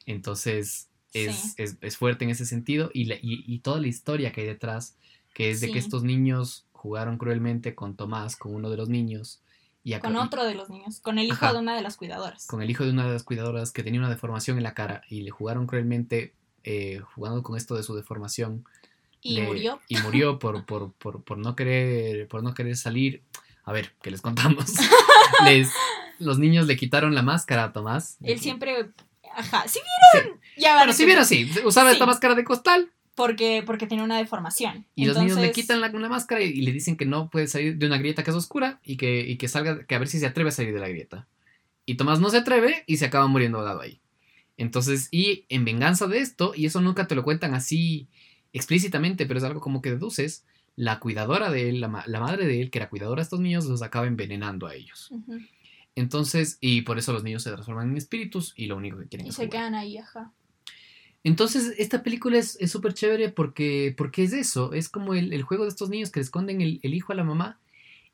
Entonces 0.05 0.89
es, 1.13 1.35
Sí. 1.35 1.53
es, 1.57 1.77
es 1.81 1.97
fuerte 1.97 2.23
en 2.25 2.31
ese 2.31 2.45
sentido 2.45 2.89
y, 2.93 3.05
la- 3.05 3.15
y, 3.15 3.43
y 3.47 3.59
toda 3.59 3.79
la 3.79 3.87
historia 3.87 4.31
que 4.31 4.41
hay 4.41 4.47
detrás, 4.47 4.95
que 5.33 5.49
es 5.49 5.61
de 5.61 5.71
que 5.71 5.79
estos 5.79 6.03
niños 6.03 6.65
jugaron 6.71 7.17
cruelmente 7.17 7.75
con 7.75 7.95
Tomás, 7.95 8.35
con 8.35 8.55
uno 8.55 8.69
de 8.69 8.77
los 8.77 8.89
niños. 8.89 9.41
Y 9.83 9.97
Con 9.99 10.15
otro 10.15 10.43
de 10.45 10.53
los 10.53 10.69
niños, 10.69 10.99
con 10.99 11.17
el 11.17 11.25
hijo 11.25 11.45
Ajá. 11.45 11.53
de 11.53 11.59
una 11.59 11.75
de 11.75 11.81
las 11.81 11.97
cuidadoras. 11.97 12.45
con 12.45 12.61
el 12.61 12.69
hijo 12.69 12.83
de 12.85 12.91
una 12.91 13.05
de 13.07 13.13
las 13.13 13.23
cuidadoras 13.23 13.71
que 13.71 13.81
tenía 13.83 13.99
una 13.99 14.09
deformación 14.11 14.57
en 14.57 14.63
la 14.63 14.73
cara 14.75 15.01
y 15.09 15.21
le 15.21 15.31
jugaron 15.31 15.65
cruelmente 15.65 16.35
eh, 16.63 17.01
jugando 17.15 17.43
con 17.43 17.57
esto 17.57 17.75
de 17.75 17.83
su 17.83 17.95
deformación 17.95 18.65
Y 19.21 19.41
murió. 19.41 19.79
y 19.87 19.97
murió 19.97 20.39
por, 20.39 20.65
por, 20.65 20.93
por, 20.93 21.23
por 21.23 21.37
no 21.37 21.55
querer 21.55 22.27
por 22.27 22.43
no 22.43 22.53
querer 22.53 22.75
salir 22.77 23.21
a 23.63 23.71
ver 23.71 23.93
que 24.01 24.11
les 24.11 24.21
contamos 24.21 24.65
les 25.45 25.69
los 26.19 26.37
niños 26.39 26.67
le 26.67 26.75
quitaron 26.75 27.15
la 27.15 27.21
máscara 27.23 27.63
a 27.65 27.73
Tomás 27.73 28.17
Él 28.21 28.39
siempre. 28.39 28.89
Ajá. 29.35 29.63
Sí. 29.67 29.79
vieron. 30.13 30.39
Ya 30.57 30.71
van 30.75 30.79
bueno 30.81 30.93
si 30.93 31.05
vieron 31.05 31.25
sí 31.25 31.49
usaba 31.63 31.91
esta 31.91 32.03
Sí. 32.05 32.07
máscara 32.09 32.35
de 32.35 32.43
costal 32.43 32.91
Porque, 33.15 33.63
porque 33.65 33.87
tenía 33.87 34.03
una 34.03 34.17
deformación. 34.17 34.85
y 34.95 35.05
los 35.05 35.17
niños 35.17 35.37
le 35.37 35.51
quitan 35.51 35.79
la, 35.81 35.87
una 35.91 36.09
máscara 36.09 36.41
y, 36.41 36.49
y 36.49 36.61
le 36.61 36.71
dicen 36.73 36.97
que 36.97 37.05
no 37.05 37.29
puede 37.29 37.47
salir 37.47 37.77
de 37.77 37.85
una 37.85 37.97
grieta 37.97 38.23
que 38.23 38.31
es 38.31 38.35
oscura 38.35 38.79
y 38.83 38.97
que, 38.97 39.21
y 39.21 39.37
que 39.37 39.47
salga 39.47 39.85
que 39.85 39.95
a 39.95 39.99
ver 39.99 40.07
si 40.09 40.19
se 40.19 40.25
atreve 40.27 40.49
a 40.49 40.51
salir 40.51 40.73
de 40.73 40.79
la 40.79 40.89
grieta 40.89 41.27
y 41.85 41.95
Tomás 41.95 42.19
no 42.19 42.29
se 42.29 42.37
atreve 42.39 42.83
y 42.87 42.97
se 42.97 43.05
acaba 43.05 43.27
muriendo 43.27 43.59
ahogado 43.59 43.81
ahí 43.81 44.00
Entonces, 44.61 45.07
y 45.11 45.45
en 45.49 45.65
venganza 45.65 46.05
de 46.07 46.19
esto, 46.19 46.53
y 46.55 46.67
eso 46.67 46.81
nunca 46.81 47.07
te 47.07 47.15
lo 47.15 47.23
cuentan 47.23 47.55
así 47.55 48.07
explícitamente, 48.53 49.25
pero 49.25 49.39
es 49.39 49.43
algo 49.43 49.59
como 49.59 49.81
que 49.81 49.89
deduces, 49.91 50.45
la 50.75 50.99
cuidadora 50.99 51.49
de 51.49 51.69
él, 51.69 51.81
la, 51.81 51.87
ma- 51.87 52.03
la 52.05 52.19
madre 52.19 52.45
de 52.45 52.61
él, 52.61 52.69
que 52.69 52.77
era 52.79 52.89
cuidadora 52.89 53.21
de 53.21 53.23
estos 53.23 53.39
niños, 53.39 53.65
los 53.65 53.81
acaba 53.81 54.05
envenenando 54.05 54.67
a 54.67 54.75
ellos. 54.75 55.11
Entonces, 55.95 56.57
y 56.61 56.81
por 56.81 56.97
eso 56.99 57.11
los 57.11 57.23
niños 57.23 57.43
se 57.43 57.51
transforman 57.51 57.89
en 57.89 57.97
espíritus 57.97 58.53
y 58.55 58.67
lo 58.67 58.77
único 58.77 58.97
que 58.99 59.07
quieren 59.07 59.25
Y 59.25 59.29
es 59.29 59.35
se 59.35 59.45
jugar. 59.45 59.59
quedan 59.61 59.75
ahí, 59.75 59.97
ajá. 59.97 60.31
Entonces, 61.23 61.73
esta 61.77 62.01
película 62.03 62.37
es 62.37 62.57
es 62.59 62.71
súper 62.71 62.93
chévere 62.93 63.29
porque, 63.29 63.93
porque 63.97 64.23
es 64.23 64.33
eso, 64.33 64.73
es 64.73 64.89
como 64.89 65.13
el, 65.13 65.33
el 65.33 65.43
juego 65.43 65.63
de 65.63 65.69
estos 65.69 65.89
niños 65.89 66.11
que 66.11 66.19
le 66.19 66.23
esconden 66.25 66.61
el, 66.61 66.79
el 66.83 66.93
hijo 66.93 67.13
a 67.13 67.15
la 67.15 67.23
mamá. 67.23 67.59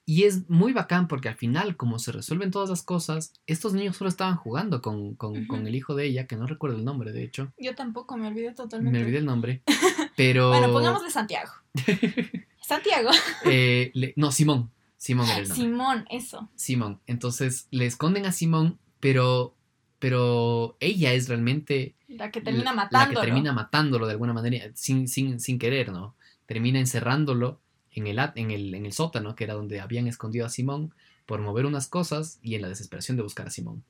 Y 0.10 0.24
es 0.24 0.50
muy 0.50 0.72
bacán 0.72 1.10
porque 1.10 1.28
al 1.28 1.36
final, 1.36 1.76
como 1.76 2.00
se 2.00 2.14
resuelven 2.14 2.50
todas 2.50 2.70
las 2.70 2.82
cosas, 2.82 3.34
estos 3.46 3.74
niños 3.74 3.98
solo 3.98 4.08
estaban 4.10 4.38
jugando 4.38 4.82
con, 4.82 5.16
con- 5.16 5.46
con 5.48 5.68
el 5.68 5.76
hijo 5.76 5.96
de 5.96 6.06
ella, 6.06 6.28
que 6.28 6.38
no 6.38 6.48
recuerdo 6.48 6.78
el 6.78 6.86
nombre, 6.86 7.12
de 7.12 7.24
hecho. 7.26 7.52
Yo 7.60 7.76
tampoco 7.76 8.16
me 8.16 8.26
olvidé 8.28 8.54
totalmente. 8.54 8.98
Me 8.98 9.04
olvidé 9.04 9.18
el 9.18 9.26
nombre. 9.26 9.64
Pero. 10.16 10.48
Bueno, 10.48 10.72
pongámosle 10.72 11.12
Santiago. 11.12 11.52
Santiago. 12.62 13.10
eh, 13.46 13.92
le- 13.94 14.14
no, 14.16 14.32
Simón. 14.32 14.72
Simón 14.98 15.26
era 15.28 15.40
el 15.40 15.48
nombre. 15.50 15.64
Simón, 15.66 16.06
eso. 16.10 16.50
Simón. 16.56 17.00
Entonces 17.06 17.68
le 17.72 17.86
esconden 17.86 18.26
a 18.26 18.32
Simón, 18.32 18.80
pero. 19.00 19.54
Pero 20.00 20.78
ella 20.80 21.12
es 21.14 21.28
realmente 21.28 21.96
La 22.08 22.30
que 22.32 22.40
termina 22.40 22.72
matándolo. 22.72 23.16
La 23.16 23.22
que 23.22 23.26
termina 23.28 23.52
matándolo 23.52 24.06
de 24.06 24.12
alguna 24.14 24.32
manera, 24.32 24.68
sin, 24.76 25.08
sin, 25.08 25.40
sin 25.40 25.58
querer, 25.58 25.92
¿no? 25.92 26.16
Termina 26.46 26.80
encerrándolo 26.80 27.60
en 28.00 28.08
el, 28.08 28.20
en, 28.36 28.52
el, 28.52 28.74
en 28.76 28.86
el 28.86 28.94
sótano, 28.94 29.36
que 29.36 29.44
era 29.44 29.54
donde 29.54 29.80
habían 29.82 30.08
escondido 30.08 30.46
a 30.46 30.50
Simón, 30.50 30.94
por 31.26 31.42
mover 31.42 31.66
unas 31.66 31.88
cosas 31.88 32.40
y 32.42 32.56
en 32.56 32.62
la 32.62 32.70
desesperación 32.70 33.18
de 33.18 33.24
buscar 33.24 33.48
a 33.48 33.50
Simón. 33.50 33.84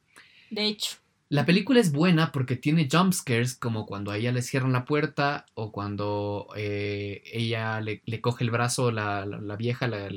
De 0.50 0.66
hecho. 0.66 0.98
La 1.30 1.46
película 1.46 1.82
es 1.82 1.92
buena 1.92 2.32
porque 2.32 2.56
tiene 2.56 2.88
jump 2.90 3.12
scares, 3.12 3.54
como 3.56 3.86
cuando 3.86 4.12
a 4.12 4.18
ella 4.18 4.32
le 4.32 4.42
cierran 4.42 4.72
la 4.72 4.86
puerta 4.86 5.46
o 5.56 5.74
cuando 5.74 6.48
eh, 6.56 7.22
ella 7.34 7.82
le, 7.82 8.02
le 8.06 8.22
coge 8.22 8.46
el 8.46 8.50
brazo 8.50 8.92
la, 8.92 9.26
la- 9.26 9.40
la 9.42 9.56
vieja, 9.58 9.88
la, 9.88 10.10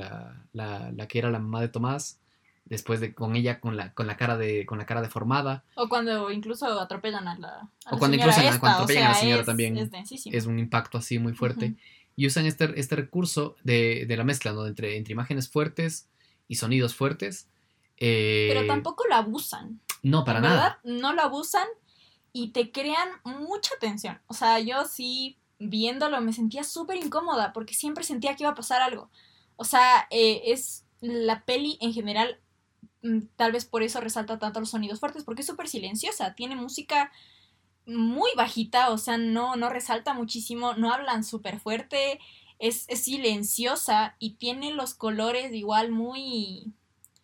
la- 0.52 1.06
que 1.08 1.18
era 1.18 1.30
la 1.30 1.40
mamá 1.40 1.60
de 1.60 1.68
Tomás, 1.68 2.20
después 2.64 3.00
de 3.00 3.12
con 3.12 3.34
ella 3.34 3.58
con 3.58 3.76
la, 3.76 3.92
con 3.92 4.06
la 4.06 4.16
cara 4.16 4.36
de 4.38 4.64
con 4.66 4.78
la 4.78 4.86
cara 4.86 5.02
deformada. 5.02 5.64
O 5.74 5.88
cuando 5.88 6.30
incluso 6.30 6.80
atropellan 6.80 7.26
a 7.26 7.36
la. 7.36 7.48
a 7.86 7.94
O 7.94 7.98
cuando 7.98 8.16
señora 8.16 8.30
incluso- 8.32 8.40
esta, 8.48 8.60
cuando 8.60 8.78
o 8.78 8.82
atropellan 8.82 9.04
a 9.04 9.08
la 9.08 9.14
sea, 9.14 9.20
señora 9.22 9.40
es- 9.40 9.46
también. 9.46 9.76
Es. 9.78 10.26
Es 10.26 10.46
un 10.46 10.58
impacto 10.60 10.96
así 10.98 11.18
muy 11.18 11.32
fuerte. 11.32 11.66
Ujú. 11.66 11.76
Y 12.20 12.26
usan 12.26 12.44
este, 12.44 12.78
este 12.78 12.96
recurso 12.96 13.56
de, 13.64 14.04
de 14.06 14.16
la 14.18 14.24
mezcla, 14.24 14.52
¿no? 14.52 14.66
Entre, 14.66 14.98
entre 14.98 15.12
imágenes 15.12 15.48
fuertes 15.48 16.10
y 16.48 16.56
sonidos 16.56 16.94
fuertes. 16.94 17.48
Eh, 17.96 18.50
Pero 18.52 18.66
tampoco 18.66 19.04
lo 19.08 19.14
abusan. 19.14 19.80
No, 20.02 20.22
para 20.22 20.40
En 20.40 20.44
nada. 20.44 20.54
verdad, 20.54 20.78
no 21.00 21.14
lo 21.14 21.22
abusan 21.22 21.66
y 22.34 22.48
te 22.48 22.72
crean 22.72 23.08
mucha 23.24 23.70
tensión. 23.80 24.20
O 24.26 24.34
sea, 24.34 24.58
yo 24.60 24.84
sí, 24.84 25.38
viéndolo, 25.58 26.20
me 26.20 26.34
sentía 26.34 26.62
súper 26.62 26.98
incómoda 26.98 27.54
porque 27.54 27.72
siempre 27.72 28.04
sentía 28.04 28.36
que 28.36 28.42
iba 28.42 28.50
a 28.50 28.54
pasar 28.54 28.82
algo. 28.82 29.10
O 29.56 29.64
sea, 29.64 30.06
eh, 30.10 30.42
es 30.44 30.84
la 31.00 31.46
peli 31.46 31.78
en 31.80 31.94
general, 31.94 32.38
mm, 33.02 33.20
tal 33.36 33.52
vez 33.52 33.64
por 33.64 33.82
eso 33.82 33.98
resalta 33.98 34.38
tanto 34.38 34.60
los 34.60 34.68
sonidos 34.68 35.00
fuertes, 35.00 35.24
porque 35.24 35.40
es 35.40 35.46
súper 35.46 35.68
silenciosa, 35.68 36.34
tiene 36.34 36.54
música 36.54 37.10
muy 37.94 38.30
bajita, 38.36 38.90
o 38.90 38.98
sea, 38.98 39.18
no, 39.18 39.56
no 39.56 39.68
resalta 39.70 40.14
muchísimo, 40.14 40.74
no 40.74 40.92
hablan 40.92 41.24
súper 41.24 41.60
fuerte, 41.60 42.18
es, 42.58 42.84
es 42.88 43.04
silenciosa 43.04 44.16
y 44.18 44.34
tiene 44.34 44.72
los 44.72 44.94
colores 44.94 45.52
igual 45.54 45.90
muy 45.90 46.72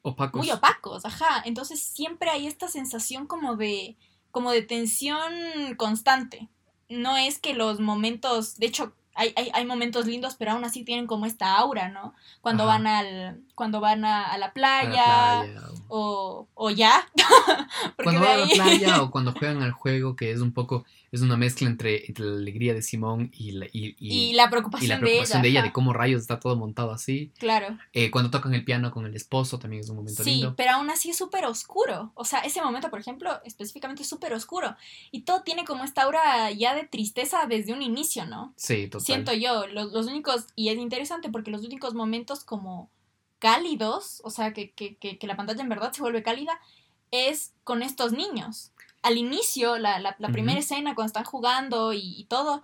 Opacos. 0.03 0.39
muy 0.39 0.51
opacos, 0.51 1.05
ajá. 1.05 1.43
Entonces 1.45 1.83
siempre 1.83 2.31
hay 2.31 2.47
esta 2.47 2.69
sensación 2.69 3.27
como 3.27 3.57
de, 3.57 3.97
como 4.31 4.51
de 4.53 4.63
tensión 4.63 5.33
constante. 5.77 6.49
No 6.89 7.17
es 7.17 7.39
que 7.39 7.55
los 7.55 7.81
momentos, 7.81 8.57
de 8.59 8.67
hecho, 8.67 8.95
hay, 9.15 9.33
hay, 9.37 9.51
hay 9.53 9.67
momentos 9.67 10.07
lindos, 10.07 10.37
pero 10.37 10.53
aún 10.53 10.65
así 10.65 10.85
tienen 10.85 11.07
como 11.07 11.27
esta 11.27 11.57
aura, 11.57 11.89
¿no? 11.89 12.15
Cuando 12.41 12.63
Ajá. 12.65 12.73
van 12.75 12.87
al, 12.87 13.43
cuando 13.57 13.81
van 13.81 14.05
a, 14.05 14.25
a 14.25 14.39
la 14.39 14.47
A 14.47 14.49
la 14.49 14.53
playa, 14.53 14.91
playa, 15.45 15.63
o- 15.89 16.47
O, 16.55 16.71
ya. 16.71 17.07
Cuando 18.03 18.21
van 18.21 18.31
a 18.31 18.37
la 18.37 18.47
playa 18.47 19.03
o 19.03 19.11
cuando 19.11 19.33
juegan 19.33 19.63
al 19.63 19.73
juego, 19.73 20.15
que 20.17 20.31
es 20.31 20.41
un 20.41 20.53
poco, 20.53 20.85
es 21.13 21.21
una 21.23 21.37
mezcla 21.37 21.69
entre, 21.69 22.07
entre 22.07 22.25
la 22.27 22.37
alegría 22.37 22.75
de 22.75 22.83
Simón 22.83 23.31
y 23.33 23.53
la, 23.53 23.67
y, 23.67 23.97
y- 23.99 24.31
y 24.31 24.33
la 24.35 24.45
y 24.45 24.49
preocupación, 24.49 24.89
la 24.91 24.99
preocupación 25.01 25.43
de 25.43 25.49
ella. 25.49 25.53
de 25.55 25.59
ella, 25.59 25.63
de 25.63 25.69
ajá. 25.69 25.73
cómo 25.73 25.93
rayos 25.93 26.21
está 26.23 26.39
todo 26.41 26.57
montado 26.57 26.93
así. 26.93 27.33
Claro. 27.39 27.79
Eh, 27.93 28.11
cuando 28.11 28.31
tocan 28.31 28.55
el 28.55 28.65
piano 28.65 28.91
con 28.91 29.07
el 29.07 29.15
esposo 29.17 29.59
también 29.59 29.81
es 29.81 29.89
un 29.91 29.97
momento 29.97 30.23
Sí, 30.25 30.31
lindo. 30.31 30.55
pero 30.57 30.73
aún 30.73 30.91
así 30.91 31.11
es 31.11 31.17
súper 31.17 31.45
oscuro. 31.47 32.13
O 32.15 32.25
sea, 32.25 32.41
ese 32.41 32.61
momento, 32.63 32.91
por 32.91 33.01
ejemplo, 33.01 33.41
específicamente 33.45 34.03
es 34.03 34.09
súper 34.09 34.33
oscuro. 34.35 34.77
Y 35.11 35.23
todo 35.23 35.43
tiene 35.43 35.65
como 35.65 35.85
esta 35.85 36.03
aura 36.03 36.51
ya 36.53 36.75
de 36.75 36.85
tristeza 36.85 37.47
desde 37.49 37.73
un 37.73 37.83
inicio, 37.83 38.27
¿no? 38.27 38.53
Sí, 38.57 38.89
total. 38.89 39.05
Siento 39.07 39.33
yo, 39.33 39.67
los, 39.67 39.93
los 39.93 40.07
únicos, 40.07 40.47
y 40.57 40.69
es 40.69 40.79
interesante 40.79 41.31
porque 41.31 41.51
los 41.51 41.65
únicos 41.65 41.95
momentos 41.95 42.45
como 42.45 42.91
cálidos, 43.39 44.21
o 44.25 44.31
sea, 44.31 44.53
que, 44.53 44.73
que, 44.73 44.97
que, 44.97 45.19
que 45.19 45.27
la 45.27 45.37
pantalla 45.37 45.63
en 45.63 45.69
verdad 45.69 45.93
se 45.93 46.03
vuelve 46.03 46.23
cálida, 46.23 46.59
es 47.11 47.53
con 47.65 47.83
estos 47.83 48.13
niños. 48.13 48.73
Al 49.03 49.17
inicio, 49.19 49.79
la, 49.79 49.99
la, 50.01 50.17
la 50.19 50.29
primera 50.31 50.59
escena, 50.59 50.95
cuando 50.95 51.09
están 51.09 51.25
jugando 51.25 51.93
y, 51.93 52.01
y 52.19 52.25
todo, 52.25 52.63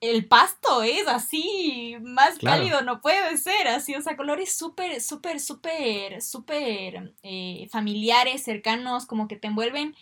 el 0.00 0.26
pasto 0.26 0.82
es 0.82 1.08
así, 1.08 1.96
más 2.02 2.38
Claro. 2.38 2.58
cálido 2.58 2.82
no 2.82 3.00
puede 3.00 3.36
ser, 3.38 3.68
así, 3.68 3.94
o 3.94 4.02
sea, 4.02 4.16
colores 4.16 4.54
súper, 4.54 5.00
súper, 5.00 5.40
súper, 5.40 6.20
súper 6.22 7.14
eh, 7.22 7.68
familiares, 7.70 8.44
cercanos, 8.44 9.06
como 9.06 9.26
que 9.28 9.36
te 9.36 9.48
envuelven 9.48 9.96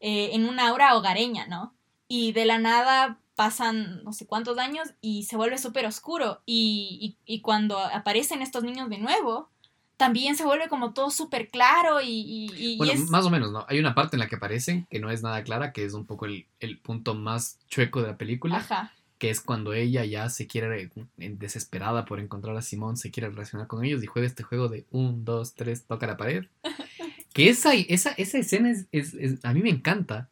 eh, 0.00 0.30
en 0.34 0.46
una 0.46 0.68
aura 0.68 0.94
hogareña, 0.94 1.46
¿no? 1.46 1.74
Y 2.06 2.32
de 2.32 2.44
la 2.44 2.58
nada 2.58 3.18
pasan 3.36 4.02
no 4.02 4.12
sé 4.12 4.26
cuántos 4.26 4.58
años 4.58 4.88
y 5.00 5.24
se 5.24 5.36
vuelve 5.36 5.58
súper 5.58 5.86
oscuro. 5.86 6.42
Y, 6.46 7.16
y, 7.26 7.34
y 7.34 7.40
cuando 7.42 7.78
aparecen 7.78 8.42
estos 8.42 8.64
niños 8.64 8.88
de 8.90 8.98
nuevo, 8.98 9.50
también 9.96 10.36
se 10.36 10.44
vuelve 10.44 10.68
como 10.68 10.92
todo 10.92 11.10
súper 11.10 11.48
claro 11.50 12.00
y, 12.02 12.48
y, 12.56 12.76
Bueno, 12.76 12.92
es... 12.92 13.08
más 13.08 13.24
o 13.24 13.30
menos, 13.30 13.52
¿no? 13.52 13.64
Hay 13.68 13.78
una 13.78 13.94
parte 13.94 14.16
en 14.16 14.20
la 14.20 14.28
que 14.28 14.36
aparecen 14.36 14.86
que 14.90 14.98
no 14.98 15.10
es 15.10 15.22
nada 15.22 15.42
clara, 15.44 15.72
que 15.72 15.84
es 15.84 15.92
un 15.94 16.04
poco 16.06 16.26
el, 16.26 16.46
el 16.60 16.78
punto 16.78 17.14
más 17.14 17.58
chueco 17.68 18.02
de 18.02 18.08
la 18.08 18.18
película, 18.18 18.56
Ajá, 18.56 18.92
que 19.18 19.30
es 19.30 19.40
cuando 19.40 19.72
ella 19.72 20.04
ya 20.04 20.28
se 20.28 20.46
quiere, 20.46 20.90
desesperada 21.16 22.04
por 22.04 22.20
encontrar 22.20 22.54
a 22.56 22.62
Simón, 22.62 22.96
se 22.98 23.10
quiere 23.10 23.30
relacionar 23.30 23.66
con 23.66 23.82
ellos 23.84 24.02
y 24.02 24.06
juega 24.06 24.26
este 24.28 24.42
juego 24.42 24.68
de 24.68 24.84
un, 24.90 25.24
dos, 25.24 25.54
tres, 25.54 25.84
toca 25.86 26.06
la 26.06 26.16
pared. 26.16 26.44
Que 27.32 27.50
esa, 27.50 27.74
esa, 27.74 28.12
esa 28.12 28.38
escena 28.38 28.70
es, 28.70 28.86
es- 28.92 29.12
es- 29.12 29.44
a 29.44 29.52
mí 29.52 29.60
me 29.60 29.68
encanta 29.68 30.30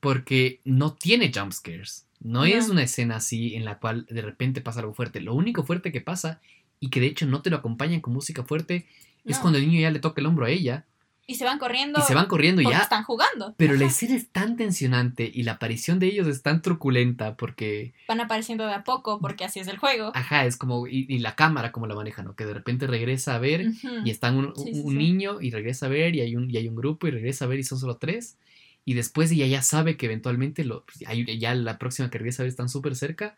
porque 0.00 0.60
no 0.64 0.92
tiene 0.92 1.32
jump 1.34 1.52
scares. 1.52 2.06
No 2.24 2.40
No. 2.40 2.44
es 2.46 2.68
una 2.70 2.82
escena 2.82 3.16
así 3.16 3.54
en 3.54 3.64
la 3.64 3.78
cual 3.78 4.06
de 4.10 4.22
repente 4.22 4.60
pasa 4.60 4.80
algo 4.80 4.94
fuerte. 4.94 5.20
Lo 5.20 5.34
único 5.34 5.62
fuerte 5.62 5.92
que 5.92 6.00
pasa 6.00 6.40
y 6.80 6.88
que 6.90 6.98
de 7.00 7.06
hecho 7.06 7.26
no 7.26 7.40
te 7.42 7.50
lo 7.50 7.56
acompañan 7.58 8.00
con 8.00 8.12
música 8.12 8.42
fuerte 8.42 8.86
es 9.24 9.38
cuando 9.38 9.58
el 9.58 9.66
niño 9.68 9.80
ya 9.80 9.90
le 9.90 10.00
toca 10.00 10.20
el 10.20 10.26
hombro 10.26 10.44
a 10.46 10.50
ella 10.50 10.84
Y 11.26 11.36
se 11.36 11.44
van 11.46 11.58
corriendo. 11.58 11.98
Y 12.00 12.02
se 12.02 12.14
van 12.14 12.26
corriendo 12.26 12.62
porque 12.62 12.76
ya. 12.76 12.82
están 12.82 13.04
jugando. 13.04 13.54
Pero 13.56 13.72
la 13.74 13.86
escena 13.86 14.14
es 14.16 14.28
tan 14.28 14.56
tensionante 14.58 15.30
y 15.32 15.44
la 15.44 15.52
aparición 15.52 15.98
de 15.98 16.08
ellos 16.08 16.26
es 16.26 16.42
tan 16.42 16.60
truculenta 16.60 17.34
porque, 17.36 17.94
Van 18.08 18.20
apareciendo 18.20 18.66
de 18.66 18.74
a 18.74 18.84
poco 18.84 19.20
porque 19.20 19.44
así 19.44 19.60
es 19.60 19.68
el 19.68 19.78
juego. 19.78 20.12
ajá, 20.14 20.44
es 20.44 20.58
como, 20.58 20.86
y, 20.86 21.06
y 21.08 21.18
la 21.20 21.34
cámara 21.36 21.72
como 21.72 21.86
la 21.86 21.94
maneja, 21.94 22.22
¿no? 22.22 22.34
Que 22.36 22.44
de 22.44 22.52
repente 22.52 22.86
regresa 22.86 23.34
a 23.34 23.38
ver 23.38 23.66
y 24.04 24.10
están 24.10 24.36
un, 24.36 24.52
Sí, 24.56 24.74
sí, 24.74 24.80
un 24.84 24.92
sí. 24.92 24.98
niño 24.98 25.40
y 25.40 25.50
regresa 25.50 25.86
a 25.86 25.88
ver 25.88 26.14
y 26.14 26.20
hay, 26.20 26.36
un, 26.36 26.50
y 26.50 26.56
hay 26.58 26.68
un 26.68 26.74
grupo 26.76 27.06
y 27.06 27.10
regresa 27.12 27.46
a 27.46 27.48
ver 27.48 27.58
y 27.60 27.64
son 27.64 27.78
solo 27.78 27.96
tres. 27.96 28.36
Y 28.84 28.94
después 28.94 29.30
ella 29.30 29.46
ya 29.46 29.62
sabe 29.62 29.96
que 29.96 30.06
eventualmente 30.06 30.64
lo, 30.64 30.84
pues, 30.84 30.98
ya 31.38 31.54
la 31.54 31.78
próxima 31.78 32.10
que 32.10 32.18
regresa 32.18 32.42
a 32.42 32.44
ver 32.44 32.50
están 32.50 32.68
súper 32.68 32.96
cerca 32.96 33.36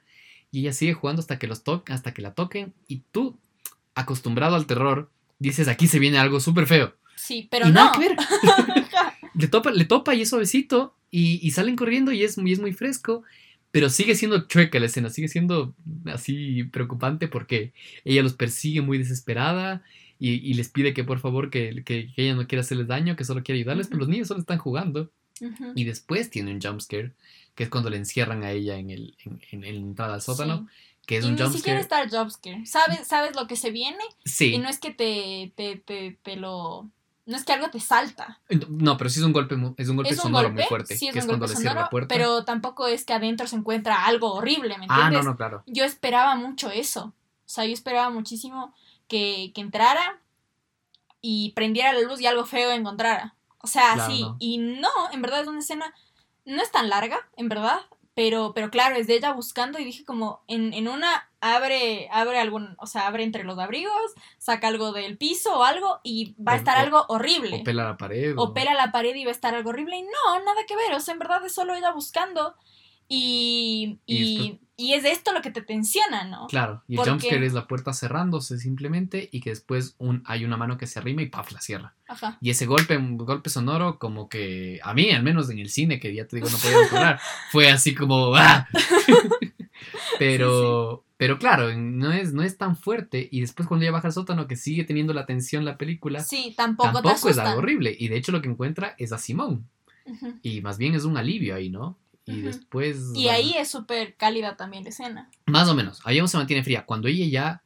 y 0.50 0.60
ella 0.60 0.72
sigue 0.72 0.92
jugando 0.94 1.20
hasta 1.20 1.38
que, 1.38 1.46
los 1.46 1.62
to- 1.64 1.84
hasta 1.88 2.12
que 2.14 2.22
la 2.22 2.34
toquen 2.34 2.72
y 2.88 3.02
tú, 3.12 3.38
acostumbrado 3.94 4.56
al 4.56 4.66
terror, 4.66 5.10
dices 5.38 5.68
aquí 5.68 5.86
se 5.86 5.98
viene 5.98 6.18
algo 6.18 6.40
súper 6.40 6.66
feo. 6.66 6.94
Sí, 7.14 7.48
pero 7.50 7.66
y 7.66 7.68
no. 7.68 7.74
nada 7.74 7.92
que 7.92 7.98
ver. 8.00 8.16
le, 9.34 9.48
topa, 9.48 9.70
le 9.70 9.84
topa 9.84 10.14
y 10.14 10.22
es 10.22 10.28
suavecito 10.30 10.94
y, 11.10 11.38
y 11.46 11.50
salen 11.52 11.76
corriendo 11.76 12.12
y 12.12 12.22
es, 12.24 12.38
muy- 12.38 12.52
es 12.52 12.58
muy 12.60 12.72
fresco. 12.72 13.22
Pero 13.72 13.90
sigue 13.90 14.14
siendo 14.14 14.46
chueca 14.48 14.78
la 14.80 14.86
escena, 14.86 15.10
sigue 15.10 15.28
siendo 15.28 15.74
así 16.06 16.64
preocupante 16.64 17.28
porque 17.28 17.72
ella 18.04 18.22
los 18.22 18.32
persigue 18.32 18.80
muy 18.80 18.96
desesperada 18.96 19.82
y, 20.18 20.30
y 20.34 20.54
les 20.54 20.68
pide 20.70 20.94
que 20.94 21.04
por 21.04 21.18
favor 21.18 21.50
que, 21.50 21.82
que- 21.84 22.10
que 22.14 22.22
ella 22.22 22.34
no 22.34 22.46
quiera 22.46 22.60
hacerles 22.62 22.86
daño, 22.86 23.16
que 23.16 23.24
solo 23.24 23.42
quiere 23.42 23.58
ayudarles, 23.60 23.88
pero 23.88 23.98
los 24.00 24.08
niños 24.08 24.28
solo 24.28 24.40
están 24.40 24.58
jugando. 24.58 25.10
Y 25.74 25.84
después 25.84 26.30
tiene 26.30 26.52
un 26.52 26.60
jumpscare, 26.60 27.12
que 27.54 27.64
es 27.64 27.70
cuando 27.70 27.90
le 27.90 27.96
encierran 27.96 28.42
a 28.42 28.50
ella 28.52 28.76
en, 28.76 28.90
el, 28.90 29.16
en, 29.24 29.40
en- 29.50 29.64
en 29.64 29.74
la 29.74 29.80
entrada 29.80 30.14
al 30.14 30.22
sótano, 30.22 30.68
que 31.06 31.18
es 31.18 31.24
y 31.24 31.28
un 31.28 31.34
ni 31.36 31.48
siquiera 31.50 31.78
está 31.80 32.02
el 32.02 32.10
jumpscare. 32.10 32.66
¿Sabes, 32.66 33.06
sabes 33.06 33.36
lo 33.36 33.46
que 33.46 33.56
se 33.56 33.70
viene 33.70 34.02
Sí, 34.24 34.54
y 34.54 34.58
no 34.58 34.68
es 34.68 34.78
que 34.78 34.90
te, 34.90 35.52
te, 35.56 35.76
te, 35.76 36.18
te 36.22 36.36
lo... 36.36 36.88
No 37.26 37.36
es 37.36 37.44
que 37.44 37.52
algo 37.52 37.70
te 37.70 37.80
salta. 37.80 38.40
no, 38.68 38.96
pero 38.96 39.10
sí 39.10 39.18
es 39.18 39.26
un 39.26 39.32
golpe, 39.32 39.56
es 39.78 39.88
un 39.88 39.96
golpe 39.96 40.10
es 40.12 40.18
un 40.18 40.22
sonoro 40.22 40.44
golpe, 40.48 40.60
muy 40.62 40.68
fuerte, 40.68 40.96
sí 40.96 41.08
es 41.08 41.12
que 41.12 41.18
es 41.18 41.24
un 41.24 41.30
cuando 41.30 41.46
golpe 41.46 41.58
le 41.60 41.64
sonoro, 41.64 41.80
la 41.80 41.90
puerta. 41.90 42.08
pero 42.14 42.44
tampoco 42.44 42.86
es 42.86 43.04
que 43.04 43.12
adentro 43.14 43.46
se 43.48 43.56
encuentra 43.56 44.04
algo 44.06 44.32
horrible, 44.34 44.78
¿me 44.78 44.86
ah, 44.88 45.06
entiendes? 45.06 45.24
no, 45.24 45.30
no, 45.32 45.36
claro. 45.36 45.62
Yo 45.66 45.84
esperaba 45.84 46.36
mucho 46.36 46.70
eso. 46.70 47.06
O 47.06 47.48
sea, 47.48 47.64
yo 47.64 47.72
esperaba 47.72 48.10
muchísimo 48.10 48.74
que, 49.08 49.50
que 49.54 49.60
entrara 49.60 50.20
y 51.20 51.52
prendiera 51.52 51.92
la 51.92 52.00
luz 52.02 52.20
y 52.20 52.26
algo 52.26 52.44
feo 52.44 52.70
encontrara. 52.72 53.34
O 53.66 53.68
sea, 53.68 53.94
Claro, 53.94 54.12
sí. 54.12 54.22
no. 54.22 54.36
Y 54.38 54.58
no, 54.58 54.88
en 55.12 55.20
verdad 55.22 55.40
es 55.42 55.48
una 55.48 55.58
escena, 55.58 55.92
no 56.44 56.62
es 56.62 56.70
tan 56.70 56.88
larga, 56.88 57.18
en 57.36 57.48
verdad. 57.48 57.80
Pero, 58.14 58.52
pero 58.54 58.70
claro, 58.70 58.94
es 58.96 59.08
de 59.08 59.16
ella 59.16 59.32
buscando 59.32 59.78
y 59.80 59.84
dije 59.84 60.04
como, 60.04 60.42
en, 60.46 60.72
en 60.72 60.86
una 60.88 61.28
abre, 61.40 62.08
abre 62.12 62.38
algún, 62.38 62.74
o 62.78 62.86
sea, 62.86 63.06
abre 63.08 63.24
entre 63.24 63.42
los 63.44 63.58
abrigos, 63.58 63.92
saca 64.38 64.68
algo 64.68 64.92
del 64.92 65.18
piso 65.18 65.58
o 65.58 65.64
algo 65.64 65.98
y 66.04 66.34
va 66.42 66.52
a 66.52 66.56
estar 66.56 66.76
o- 66.78 66.80
algo 66.80 67.04
horrible. 67.08 67.58
O 67.60 67.64
pela 67.64 67.84
la 67.84 67.96
pared. 67.98 68.32
o 68.38 68.54
pela 68.54 68.72
la 68.74 68.90
pared 68.92 69.14
y 69.16 69.24
va 69.24 69.30
a 69.32 69.34
estar 69.34 69.54
algo 69.54 69.68
horrible. 69.70 69.96
Y 69.98 70.02
no, 70.04 70.44
nada 70.44 70.62
que 70.66 70.76
ver. 70.76 70.94
O 70.94 71.00
sea, 71.00 71.12
en 71.12 71.18
verdad 71.18 71.44
es 71.44 71.52
solo 71.54 71.74
ella 71.74 71.90
buscando. 71.90 72.54
Y, 73.08 73.98
Y 74.06 74.22
y, 74.22 74.60
y 74.78 74.92
es 74.92 75.04
esto 75.04 75.32
lo 75.32 75.40
que 75.40 75.50
te 75.50 75.62
tensiona, 75.62 76.24
¿no? 76.24 76.46
Claro, 76.48 76.82
y 76.86 76.92
el 76.92 76.96
Porque- 76.96 77.10
jumpscare 77.10 77.46
es 77.46 77.54
la 77.54 77.66
puerta 77.66 77.92
cerrándose 77.94 78.58
simplemente 78.58 79.28
y 79.32 79.40
que 79.40 79.50
después 79.50 79.94
un, 79.98 80.22
hay 80.26 80.44
una 80.44 80.56
mano 80.56 80.76
que 80.76 80.86
se 80.86 80.98
arrima 80.98 81.22
y 81.22 81.26
¡paf! 81.26 81.52
la 81.52 81.60
cierra. 81.60 81.94
Ajá. 82.08 82.36
Y 82.40 82.50
ese 82.50 82.66
golpe, 82.66 82.96
un 82.96 83.16
golpe 83.16 83.48
sonoro, 83.50 83.98
como 83.98 84.28
que 84.28 84.78
a 84.82 84.92
mí, 84.92 85.10
al 85.10 85.22
menos 85.22 85.48
en 85.50 85.58
el 85.58 85.70
cine, 85.70 85.98
que 85.98 86.14
ya 86.14 86.26
te 86.26 86.36
digo, 86.36 86.48
no 86.50 86.58
podía 86.58 86.78
controlar, 86.80 87.20
fue 87.50 87.70
así 87.70 87.94
como 87.94 88.34
¡ah! 88.36 88.68
pero, 90.18 91.04
pero 91.16 91.38
claro, 91.38 91.74
no 91.76 92.12
es, 92.12 92.32
no 92.32 92.42
es 92.42 92.58
tan 92.58 92.76
fuerte. 92.76 93.28
Y 93.30 93.40
después 93.40 93.66
cuando 93.68 93.84
ella 93.84 93.92
baja 93.92 94.08
al 94.08 94.12
sótano, 94.14 94.46
que 94.46 94.56
sigue 94.56 94.84
teniendo 94.84 95.12
la 95.14 95.26
tensión 95.26 95.64
la 95.64 95.78
película, 95.78 96.20
Sí, 96.20 96.54
tampoco, 96.56 97.02
te 97.02 97.30
es 97.30 97.38
algo 97.38 97.58
horrible. 97.58 97.94
Y 97.98 98.08
de 98.08 98.16
hecho 98.16 98.32
lo 98.32 98.42
que 98.42 98.48
encuentra 98.48 98.94
es 98.98 99.12
a 99.12 99.18
Simón. 99.18 99.68
Y 100.42 100.60
más 100.60 100.78
bien 100.78 100.94
es 100.94 101.04
un 101.04 101.16
alivio 101.16 101.56
ahí, 101.56 101.68
¿no? 101.68 101.98
Y 102.26 102.40
después... 102.42 102.96
Y 103.14 103.24
bueno, 103.24 103.30
ahí 103.30 103.54
es 103.56 103.70
súper 103.70 104.16
cálida 104.16 104.56
también 104.56 104.82
la 104.84 104.90
escena. 104.90 105.30
Más 105.46 105.68
o 105.68 105.74
menos, 105.74 106.00
ahí 106.04 106.18
aún 106.18 106.28
se 106.28 106.36
mantiene 106.36 106.64
fría. 106.64 106.84
Cuando 106.84 107.08
ella 107.08 107.26
ya... 107.26 107.62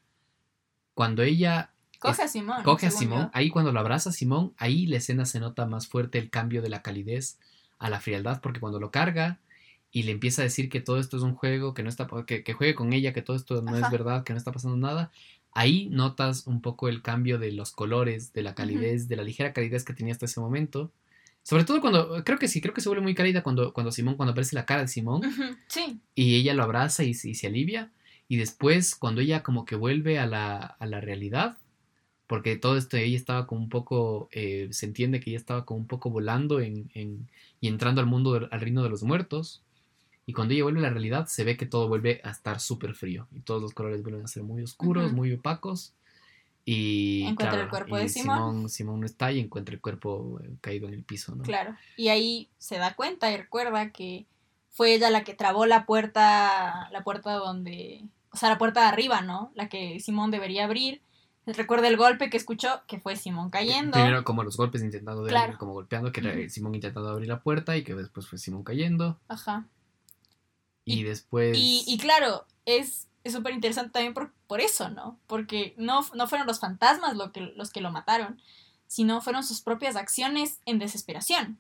Cuando 0.95 1.23
ella 1.23 1.71
Coge 2.01 2.23
a 2.23 2.29
Simón. 2.29 2.63
coge 2.63 2.87
a 2.87 2.91
Simón, 2.91 3.25
yo. 3.25 3.31
ahí 3.35 3.51
cuando 3.51 3.73
lo 3.73 3.81
abraza 3.81 4.09
a 4.09 4.13
Simón, 4.13 4.55
ahí 4.57 4.87
la 4.87 4.97
escena 4.97 5.27
se 5.27 5.39
nota 5.39 5.67
más 5.67 5.87
fuerte 5.87 6.19
el 6.19 6.31
cambio 6.31 6.63
de 6.63 6.71
la 6.71 6.81
calidez 6.81 7.39
a 7.79 7.91
la 7.91 8.01
frialdad, 8.01 8.41
porque 8.41 8.59
cuando 8.59 8.81
lo 8.81 8.91
carga 8.91 9.39
y 9.93 10.05
le 10.05 10.13
empieza 10.13 10.41
a 10.41 10.45
decir 10.45 10.71
que 10.71 10.81
todo 10.81 10.99
esto 10.99 11.19
es 11.19 11.23
un 11.23 11.35
juego, 11.35 11.75
que 11.75 11.83
no 11.83 11.91
está 11.91 12.09
que, 12.27 12.43
que 12.43 12.53
juegue 12.55 12.75
con 12.75 12.95
ella, 12.95 13.13
que 13.13 13.21
todo 13.21 13.37
esto 13.37 13.61
no 13.61 13.77
Ajá. 13.77 13.87
es 13.87 13.93
verdad, 13.93 14.25
que 14.25 14.33
no 14.33 14.39
está 14.39 14.51
pasando 14.51 14.79
nada, 14.79 15.11
ahí 15.53 15.89
notas 15.91 16.47
un 16.47 16.63
poco 16.63 16.89
el 16.89 17.03
cambio 17.03 17.39
de 17.39 17.53
los 17.53 17.73
colores, 17.73 18.33
de 18.33 18.43
la 18.43 18.55
calidez, 18.55 19.09
de 19.09 19.17
la 19.17 19.23
ligera 19.23 19.53
calidez 19.53 19.85
que 19.85 19.93
tenía 19.93 20.13
hasta 20.13 20.25
ese 20.25 20.41
momento. 20.41 20.91
Sobre 21.51 21.65
todo 21.65 21.81
cuando, 21.81 22.23
creo 22.23 22.39
que 22.39 22.47
sí, 22.47 22.61
creo 22.61 22.73
que 22.73 22.81
se 22.81 22.89
vuelve 22.89 23.03
muy 23.03 23.13
cálida 23.17 23.43
cuando, 23.43 23.73
cuando 23.73 23.91
Simón, 23.91 24.15
cuando 24.15 24.31
aparece 24.31 24.55
la 24.55 24.67
cara 24.67 24.83
de 24.83 24.87
Simón 24.87 25.21
Sí, 25.67 25.99
y 26.15 26.37
ella 26.37 26.55
lo 26.55 26.63
abraza 26.63 27.03
y, 27.03 27.11
y 27.11 27.35
se 27.35 27.49
alivia. 27.49 27.91
Y 28.29 28.37
después, 28.37 28.95
cuando 28.95 29.21
ella 29.21 29.43
como 29.43 29.65
que 29.65 29.75
vuelve 29.75 30.21
a 30.21 30.27
la, 30.27 30.59
a 30.59 30.87
la 30.87 31.01
realidad, 31.01 31.59
porque 32.29 32.55
todo 32.55 32.77
esto 32.77 32.97
ella 32.97 33.17
estaba 33.17 33.49
como 33.49 33.63
un 33.63 33.69
poco, 33.69 34.29
eh, 34.31 34.69
se 34.71 34.87
entiende 34.87 35.19
que 35.19 35.31
ella 35.31 35.41
estaba 35.41 35.65
como 35.65 35.81
un 35.81 35.89
poco 35.89 36.09
volando 36.11 36.61
en, 36.61 36.89
en- 36.95 37.29
y 37.61 37.67
entrando 37.67 38.01
al 38.01 38.07
mundo, 38.07 38.49
al 38.49 38.61
reino 38.61 38.85
de 38.85 38.89
los 38.91 39.03
muertos. 39.03 39.63
Y 40.27 40.33
cuando 40.33 40.55
ella 40.55 40.63
vuelve 40.63 40.79
a 40.79 40.83
la 40.83 40.91
realidad, 40.91 41.27
se 41.27 41.43
ve 41.43 41.57
que 41.57 41.67
todo 41.67 41.89
vuelve 41.89 42.21
a 42.23 42.31
estar 42.31 42.61
súper 42.61 42.95
frío. 42.95 43.27
Y 43.35 43.41
todos 43.41 43.61
los 43.61 43.75
colores 43.75 44.05
vuelven 44.05 44.23
a 44.23 44.29
ser 44.29 44.45
muy 44.45 44.63
oscuros, 44.63 45.13
muy 45.13 45.33
opacos. 45.33 45.93
Y 46.65 47.23
Encuentra 47.23 47.49
claro, 47.51 47.63
el 47.65 47.71
cuerpo 47.71 47.99
y 47.99 48.03
de 48.03 48.09
Simón. 48.09 48.69
Simón 48.69 49.01
no 49.01 49.07
está 49.07 49.33
y 49.33 49.41
encuentra 49.41 49.75
el 49.75 49.81
cuerpo 49.81 50.41
eh, 50.45 50.51
caído 50.61 50.89
en 50.89 50.95
el 50.95 51.03
piso, 51.03 51.35
¿no? 51.35 51.43
claro. 51.43 51.75
Y 51.97 52.09
ahí 52.09 52.49
se 52.59 52.77
da 52.79 52.95
cuenta 52.95 53.31
y 53.33 53.37
recuerda 53.37 53.91
que 53.91 54.27
fue 54.71 54.95
ella 54.95 55.11
la 55.11 55.25
que 55.25 55.35
trabó 55.35 55.67
la 55.67 55.85
puerta, 55.87 56.89
la 56.93 57.03
puerta 57.03 57.33
donde, 57.35 58.05
o 58.31 58.37
sea, 58.37 58.51
la 58.51 58.59
puerta 58.59 58.81
de 58.83 58.87
arriba, 58.87 59.21
¿no? 59.21 59.51
La 59.55 59.69
que 59.69 59.99
Simón 60.01 60.31
debería 60.31 60.65
abrir. 60.65 61.01
Recuerda 61.47 61.89
el 61.89 61.97
golpe 61.97 62.31
que 62.31 62.37
escuchó, 62.37 62.83
que 62.87 63.01
fue 63.01 63.17
Simón 63.17 63.51
cayendo. 63.51 63.93
Primero 63.93 64.23
como 64.23 64.45
los 64.45 64.57
golpes 64.57 64.83
intentando 64.83 65.25
de 65.25 65.31
Claro. 65.31 65.57
como 65.59 65.73
golpeando, 65.73 66.13
que. 66.13 66.49
Simón 66.51 66.75
intentando 66.77 67.09
abrir 67.09 67.27
la 67.29 67.41
puerta 67.41 67.77
y 67.77 67.83
que 67.83 67.95
después 67.95 68.29
fue 68.29 68.39
Simón 68.39 68.63
cayendo. 68.63 69.19
Ajá. 69.27 69.67
Y, 70.85 71.01
Y- 71.01 71.03
después. 71.03 71.57
Y, 71.59 71.83
y 71.89 71.99
claro, 71.99 72.45
es 72.67 73.09
es 73.25 73.33
súper 73.33 73.53
interesante 73.53 73.93
también 73.93 74.15
por, 74.15 74.33
por 74.47 74.61
eso, 74.61 74.89
¿no? 74.89 75.19
Porque 75.27 75.75
no, 75.77 76.07
no 76.15 76.27
fueron 76.27 76.47
los 76.47 76.61
fantasmas 76.61 77.17
lo 77.17 77.33
que, 77.33 77.41
los 77.41 77.71
que 77.71 77.81
lo 77.81 77.91
mataron, 77.91 78.41
sino 78.87 79.21
fueron 79.21 79.45
sus 79.45 79.61
propias 79.61 79.97
acciones 79.97 80.61
en 80.67 80.79
desesperación. 80.79 81.59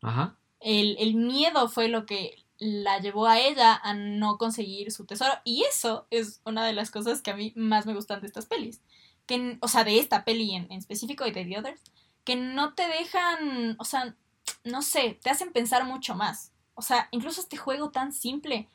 Ajá. 0.00 0.36
El, 0.60 0.96
el 0.98 1.14
miedo 1.14 1.68
fue 1.68 1.88
lo 1.88 2.06
que 2.06 2.42
la 2.58 2.98
llevó 2.98 3.26
a 3.26 3.40
ella 3.40 3.74
a 3.82 3.94
no 3.94 4.38
conseguir 4.38 4.92
su 4.92 5.04
tesoro. 5.04 5.32
Y 5.44 5.64
eso 5.64 6.06
es 6.10 6.40
una 6.44 6.64
de 6.64 6.72
las 6.72 6.90
cosas 6.90 7.20
que 7.20 7.32
a 7.32 7.36
mí 7.36 7.52
más 7.56 7.86
me 7.86 7.94
gustan 7.94 8.20
de 8.20 8.28
estas 8.28 8.46
pelis. 8.46 8.80
Que, 9.26 9.58
o 9.60 9.68
sea, 9.68 9.82
de 9.82 9.98
esta 9.98 10.24
peli 10.24 10.54
en, 10.54 10.70
en 10.70 10.78
específico 10.78 11.26
y 11.26 11.32
de 11.32 11.44
The 11.44 11.58
Others. 11.58 11.82
Que 12.24 12.36
no 12.36 12.74
te 12.74 12.86
dejan, 12.86 13.74
o 13.80 13.84
sea, 13.84 14.14
no 14.62 14.82
sé, 14.82 15.18
te 15.20 15.30
hacen 15.30 15.52
pensar 15.52 15.84
mucho 15.84 16.14
más. 16.14 16.52
O 16.74 16.82
sea, 16.82 17.08
incluso 17.10 17.40
este 17.40 17.56
juego 17.56 17.90
tan 17.90 18.12
simple 18.12 18.68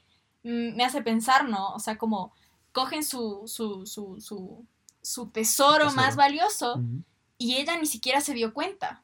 me 0.48 0.84
hace 0.84 1.02
pensar, 1.02 1.48
¿no? 1.50 1.74
O 1.74 1.80
sea, 1.80 1.98
como 1.98 2.34
cogen 2.72 3.04
su, 3.04 3.44
su, 3.48 3.86
su, 3.86 4.20
su, 4.22 4.66
su 5.02 5.28
tesoro, 5.30 5.86
Tesoro. 5.86 5.96
más 5.96 6.16
valioso 6.16 6.82
y 7.38 7.56
ella 7.56 7.78
ni 7.78 7.86
siquiera 7.86 8.22
se 8.22 8.34
dio 8.34 8.54
cuenta. 8.54 9.04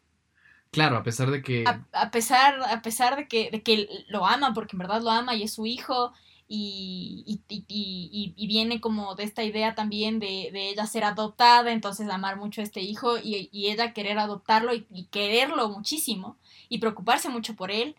Claro, 0.71 0.97
a 0.97 1.03
pesar 1.03 1.29
de 1.29 1.43
que. 1.43 1.65
A, 1.67 1.85
a 1.93 2.11
pesar, 2.11 2.59
a 2.63 2.81
pesar 2.81 3.15
de, 3.15 3.27
que, 3.27 3.51
de 3.51 3.61
que 3.61 3.87
lo 4.07 4.25
ama, 4.25 4.53
porque 4.53 4.75
en 4.75 4.79
verdad 4.79 5.01
lo 5.01 5.11
ama 5.11 5.35
y 5.35 5.43
es 5.43 5.53
su 5.53 5.65
hijo, 5.67 6.13
y, 6.47 7.23
y, 7.25 7.41
y- 7.67 8.09
y- 8.11 8.33
y 8.35 8.47
viene 8.47 8.81
como 8.81 9.15
de 9.15 9.23
esta 9.23 9.43
idea 9.43 9.75
también 9.75 10.19
de, 10.19 10.49
de 10.51 10.69
ella 10.69 10.85
ser 10.87 11.03
adoptada, 11.03 11.71
entonces 11.71 12.09
amar 12.09 12.37
mucho 12.37 12.61
a 12.61 12.63
este 12.63 12.81
hijo 12.81 13.17
y, 13.17 13.49
y 13.51 13.69
ella 13.69 13.93
querer 13.93 14.19
adoptarlo 14.19 14.73
y, 14.73 14.85
y 14.91 15.05
quererlo 15.05 15.69
muchísimo 15.69 16.37
y 16.69 16.79
preocuparse 16.79 17.29
mucho 17.29 17.55
por 17.55 17.71
él. 17.71 17.95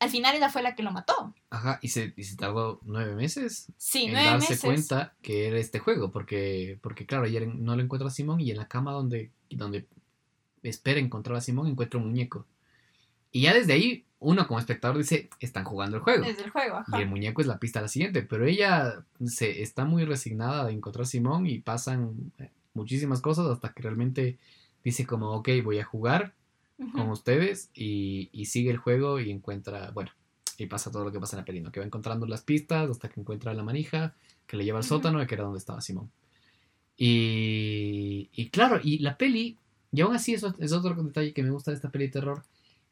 Al 0.00 0.10
final 0.10 0.36
ella 0.36 0.48
fue 0.48 0.62
la 0.62 0.74
que 0.76 0.82
lo 0.82 0.92
mató. 0.92 1.34
Ajá, 1.50 1.78
y 1.82 1.88
se, 1.88 2.14
y 2.16 2.22
se 2.24 2.36
tardó 2.36 2.80
nueve 2.84 3.14
meses 3.16 3.72
Sí, 3.76 4.04
en 4.04 4.12
nueve 4.12 4.28
darse 4.30 4.50
meses. 4.52 4.64
cuenta 4.64 5.14
que 5.22 5.48
era 5.48 5.58
este 5.58 5.80
juego. 5.80 6.12
Porque, 6.12 6.78
porque 6.82 7.04
claro, 7.06 7.24
ella 7.24 7.40
no 7.46 7.74
lo 7.74 7.82
encuentra 7.82 8.08
a 8.08 8.12
Simón 8.12 8.40
y 8.40 8.50
en 8.50 8.58
la 8.58 8.68
cama 8.68 8.92
donde, 8.92 9.32
donde 9.50 9.86
espera 10.62 11.00
encontrar 11.00 11.36
a 11.36 11.40
Simón 11.40 11.66
encuentra 11.66 11.98
un 11.98 12.06
muñeco. 12.06 12.46
Y 13.32 13.42
ya 13.42 13.54
desde 13.54 13.72
ahí, 13.72 14.04
uno 14.20 14.46
como 14.46 14.58
espectador 14.60 14.98
dice, 14.98 15.28
están 15.40 15.64
jugando 15.64 15.96
el 15.96 16.02
juego. 16.02 16.24
Desde 16.24 16.44
el 16.44 16.50
juego, 16.50 16.76
ajá. 16.76 16.98
Y 16.98 17.02
el 17.02 17.08
muñeco 17.08 17.40
es 17.40 17.46
la 17.46 17.58
pista 17.58 17.80
a 17.80 17.82
la 17.82 17.88
siguiente, 17.88 18.22
pero 18.22 18.46
ella 18.46 19.04
se 19.24 19.62
está 19.62 19.84
muy 19.84 20.04
resignada 20.04 20.64
de 20.66 20.72
encontrar 20.72 21.02
a 21.02 21.06
Simón 21.06 21.46
y 21.46 21.58
pasan 21.58 22.32
eh, 22.38 22.50
muchísimas 22.74 23.20
cosas 23.20 23.46
hasta 23.46 23.72
que 23.72 23.82
realmente 23.82 24.38
dice 24.84 25.06
como, 25.06 25.30
ok, 25.32 25.48
voy 25.62 25.78
a 25.80 25.84
jugar 25.84 26.34
Con 26.92 27.10
ustedes 27.10 27.70
y, 27.74 28.28
y 28.32 28.46
sigue 28.46 28.70
el 28.70 28.76
juego 28.78 29.20
y 29.20 29.30
encuentra, 29.30 29.90
bueno, 29.90 30.10
y 30.56 30.66
pasa 30.66 30.90
todo 30.90 31.04
lo 31.04 31.12
que 31.12 31.20
pasa 31.20 31.36
en 31.36 31.40
la 31.42 31.44
peli, 31.44 31.60
¿no? 31.60 31.70
Que 31.72 31.80
va 31.80 31.86
encontrando 31.86 32.26
las 32.26 32.42
pistas 32.42 32.90
hasta 32.90 33.08
que 33.08 33.20
encuentra 33.20 33.52
la 33.54 33.62
manija 33.62 34.14
que 34.46 34.56
le 34.56 34.64
lleva 34.64 34.78
al 34.78 34.84
Ujú. 34.84 34.88
sótano, 34.94 35.24
que 35.26 35.34
era 35.34 35.44
donde 35.44 35.58
estaba 35.58 35.80
Simón. 35.80 36.10
Y, 36.96 38.28
y 38.32 38.50
claro, 38.50 38.80
y 38.82 38.98
la 38.98 39.16
peli 39.16 39.56
Y 39.92 40.00
aún 40.02 40.14
así, 40.14 40.34
eso 40.34 40.54
es 40.58 40.72
otro 40.72 40.94
detalle 41.02 41.32
que 41.32 41.42
me 41.42 41.50
gusta 41.50 41.70
de 41.70 41.76
esta 41.76 41.90
peli 41.90 42.06
de 42.06 42.12
terror, 42.12 42.42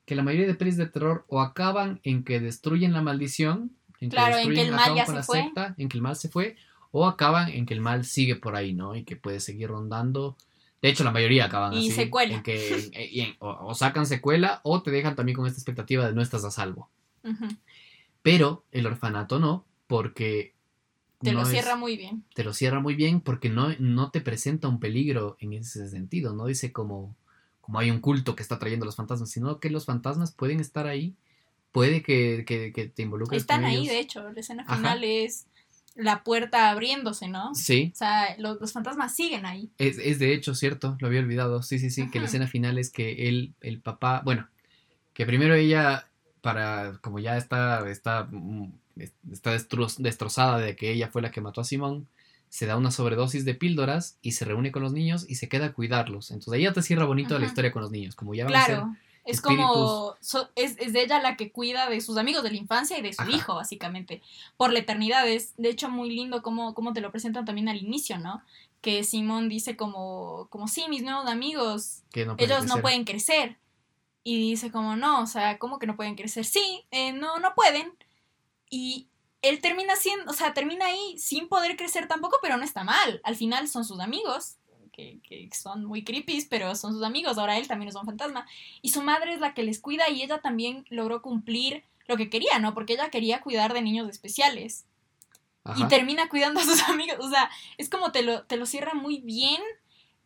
que 0.06 0.14
la 0.14 0.22
mayoría 0.22 0.46
de 0.46 0.54
pelis 0.54 0.76
de 0.76 0.86
terror 0.86 1.24
o 1.28 1.40
acaban 1.40 2.00
en 2.04 2.24
que 2.24 2.40
destruyen 2.40 2.92
la 2.92 3.02
maldición, 3.02 3.72
en 4.00 4.10
que 4.10 4.16
Claro, 4.16 4.38
en 4.38 4.54
que 4.54 4.62
el 4.62 4.70
mal 4.72 4.94
ya 4.94 5.06
se 5.06 5.22
fue. 5.22 5.42
secta, 5.42 5.74
en 5.78 5.88
que 5.88 5.98
el 5.98 6.02
mal 6.02 6.16
se 6.16 6.28
fue, 6.28 6.56
o 6.92 7.06
acaban 7.06 7.50
en 7.50 7.66
que 7.66 7.74
el 7.74 7.80
mal 7.80 8.04
sigue 8.04 8.36
por 8.36 8.56
ahí, 8.56 8.72
¿no? 8.72 8.94
Y 8.94 9.04
que 9.04 9.16
puede 9.16 9.40
seguir 9.40 9.68
rondando. 9.68 10.36
De 10.82 10.88
hecho, 10.90 11.04
la 11.04 11.10
mayoría 11.10 11.46
acaban 11.46 11.72
Y 11.72 11.86
así. 11.88 11.92
secuela. 11.92 12.34
En 12.34 12.42
que, 12.42 12.90
en- 12.92 13.36
o, 13.38 13.48
o 13.68 13.74
sacan 13.74 14.06
secuela 14.06 14.60
o 14.62 14.82
te 14.82 14.90
dejan 14.90 15.16
también 15.16 15.36
con 15.36 15.46
esta 15.46 15.58
expectativa 15.58 16.06
de 16.06 16.12
no 16.14 16.22
estás 16.22 16.44
a 16.44 16.50
salvo. 16.50 16.90
Pero 18.22 18.64
el 18.72 18.86
orfanato 18.86 19.38
no, 19.38 19.64
porque... 19.86 20.54
Te 21.22 21.32
no 21.32 21.38
lo 21.40 21.44
es- 21.46 21.50
cierra 21.50 21.76
muy 21.76 21.96
bien. 21.96 22.24
te 22.34 22.44
lo 22.44 22.52
cierra 22.52 22.78
muy 22.78 22.94
bien 22.94 23.20
porque 23.22 23.48
no, 23.48 23.68
no 23.78 24.10
te 24.10 24.20
presenta 24.20 24.68
un 24.68 24.78
peligro 24.78 25.36
en 25.40 25.54
ese 25.54 25.88
sentido, 25.88 26.34
no 26.34 26.44
dice 26.44 26.72
como, 26.72 27.16
como 27.62 27.78
hay 27.78 27.90
un 27.90 28.00
culto 28.00 28.36
que 28.36 28.42
está 28.42 28.58
trayendo 28.58 28.84
los 28.84 28.96
fantasmas, 28.96 29.30
sino 29.30 29.58
que 29.58 29.70
los 29.70 29.86
fantasmas 29.86 30.32
pueden 30.32 30.60
estar 30.60 30.86
ahí, 30.86 31.14
puede 31.72 32.02
que, 32.02 32.44
que, 32.46 32.70
que 32.72 32.88
te 32.88 33.02
involucres 33.02 33.40
Están 33.42 33.62
con 33.62 33.70
ahí, 33.70 33.76
ellos. 33.76 33.88
de 33.88 33.98
hecho. 33.98 34.30
La 34.30 34.40
escena 34.40 34.64
Ajá. 34.64 34.76
final 34.76 35.04
es 35.04 35.46
la 35.96 36.22
puerta 36.24 36.70
abriéndose, 36.70 37.28
¿no? 37.28 37.54
Sí, 37.54 37.90
O 37.94 37.96
sea, 37.96 38.36
los, 38.38 38.60
los 38.60 38.72
fantasmas 38.72 39.14
siguen 39.16 39.46
ahí. 39.46 39.70
es, 39.78 39.98
es 39.98 40.18
de 40.18 40.32
hecho 40.34 40.54
cierto, 40.54 40.96
lo 41.00 41.06
había 41.08 41.20
olvidado, 41.20 41.62
sí, 41.62 41.78
sí, 41.78 41.90
sí, 41.90 42.10
que 42.10 42.18
la 42.20 42.26
escena 42.26 42.46
final 42.46 42.78
es 42.78 42.90
que 42.90 43.28
él, 43.28 43.54
el 43.60 43.80
papá, 43.80 44.22
bueno, 44.24 44.48
que 45.14 45.24
primero 45.26 45.54
ella, 45.54 46.06
para, 46.42 46.98
como 47.00 47.18
ya 47.18 47.36
está, 47.36 47.88
está, 47.90 48.28
mm, 48.30 48.72
está 49.32 49.54
destro- 49.56 49.96
destrozada 49.98 50.58
de 50.58 50.76
que 50.76 50.92
ella 50.92 51.08
fue 51.08 51.22
la 51.22 51.30
que 51.30 51.40
mató 51.40 51.60
a 51.60 51.64
Simón, 51.64 52.06
se 52.48 52.66
da 52.66 52.76
una 52.76 52.90
sobredosis 52.90 53.44
de 53.44 53.54
píldoras 53.54 54.18
y 54.22 54.32
se 54.32 54.44
reúne 54.44 54.70
con 54.72 54.82
los 54.82 54.92
niños 54.92 55.24
y 55.28 55.34
se 55.34 55.48
queda 55.48 55.66
a 55.66 55.72
cuidarlos. 55.72 56.30
Entonces 56.30 56.52
ahí 56.54 56.62
ya 56.62 56.72
te 56.72 56.82
cierra 56.82 57.04
bonito 57.04 57.38
la 57.38 57.46
historia 57.46 57.72
con 57.72 57.82
los 57.82 57.90
niños, 57.90 58.14
como 58.14 58.34
ya 58.34 58.44
van 58.44 58.54
a 58.54 58.66
ser. 58.66 58.78
Es 59.26 59.36
espíritus. 59.38 59.66
como, 59.66 60.14
so- 60.20 60.48
es, 60.54 60.76
es 60.78 60.92
de 60.92 61.02
ella 61.02 61.20
la 61.20 61.36
que 61.36 61.50
cuida 61.52 61.90
de 61.90 62.00
sus 62.00 62.16
amigos 62.16 62.42
de 62.42 62.50
la 62.50 62.56
infancia 62.56 62.96
y 62.98 63.02
de 63.02 63.12
su 63.12 63.22
Ajá. 63.22 63.30
hijo, 63.32 63.54
básicamente, 63.56 64.22
por 64.56 64.72
la 64.72 64.78
eternidad. 64.78 65.28
Es, 65.28 65.54
de 65.56 65.68
hecho, 65.68 65.88
muy 65.90 66.10
lindo 66.10 66.42
cómo, 66.42 66.74
cómo 66.74 66.92
te 66.92 67.00
lo 67.00 67.10
presentan 67.10 67.44
también 67.44 67.68
al 67.68 67.76
inicio, 67.76 68.18
¿no? 68.18 68.42
Que 68.80 69.02
Simón 69.04 69.48
dice 69.48 69.76
como, 69.76 70.46
como 70.50 70.68
sí, 70.68 70.86
mis 70.88 71.02
nuevos 71.02 71.26
amigos, 71.26 72.02
que 72.12 72.24
no 72.24 72.36
ellos 72.38 72.66
no 72.66 72.80
pueden 72.80 73.04
crecer. 73.04 73.58
Y 74.22 74.38
dice 74.50 74.70
como, 74.72 74.96
no, 74.96 75.22
o 75.22 75.26
sea, 75.26 75.58
¿cómo 75.58 75.78
que 75.78 75.86
no 75.86 75.96
pueden 75.96 76.14
crecer? 76.16 76.44
Sí, 76.44 76.84
eh, 76.90 77.12
no, 77.12 77.38
no 77.38 77.54
pueden. 77.54 77.92
Y 78.70 79.08
él 79.42 79.60
termina 79.60 79.94
siendo, 79.96 80.30
o 80.30 80.34
sea, 80.34 80.52
termina 80.54 80.86
ahí 80.86 81.18
sin 81.18 81.48
poder 81.48 81.76
crecer 81.76 82.08
tampoco, 82.08 82.38
pero 82.42 82.56
no 82.56 82.64
está 82.64 82.82
mal. 82.84 83.20
Al 83.24 83.36
final 83.36 83.68
son 83.68 83.84
sus 83.84 84.00
amigos, 84.00 84.56
que, 84.96 85.20
que 85.22 85.48
son 85.52 85.84
muy 85.84 86.02
creepy, 86.02 86.46
pero 86.48 86.74
son 86.74 86.94
sus 86.94 87.02
amigos. 87.02 87.36
Ahora 87.36 87.58
él 87.58 87.68
también 87.68 87.90
es 87.90 87.94
un 87.94 88.06
fantasma. 88.06 88.46
Y 88.80 88.88
su 88.88 89.02
madre 89.02 89.34
es 89.34 89.40
la 89.40 89.52
que 89.52 89.62
les 89.62 89.78
cuida 89.78 90.08
y 90.08 90.22
ella 90.22 90.40
también 90.40 90.86
logró 90.88 91.20
cumplir 91.20 91.84
lo 92.06 92.16
que 92.16 92.30
quería, 92.30 92.58
¿no? 92.58 92.72
Porque 92.72 92.94
ella 92.94 93.10
quería 93.10 93.40
cuidar 93.40 93.74
de 93.74 93.82
niños 93.82 94.08
especiales 94.08 94.86
y 95.76 95.84
termina 95.88 96.28
cuidando 96.28 96.60
a 96.60 96.64
sus 96.64 96.82
amigos. 96.88 97.18
O 97.20 97.28
sea, 97.28 97.50
es 97.76 97.90
como 97.90 98.12
te 98.12 98.22
lo, 98.22 98.44
te 98.44 98.56
lo 98.56 98.66
cierra 98.66 98.94
muy 98.94 99.18
bien 99.18 99.60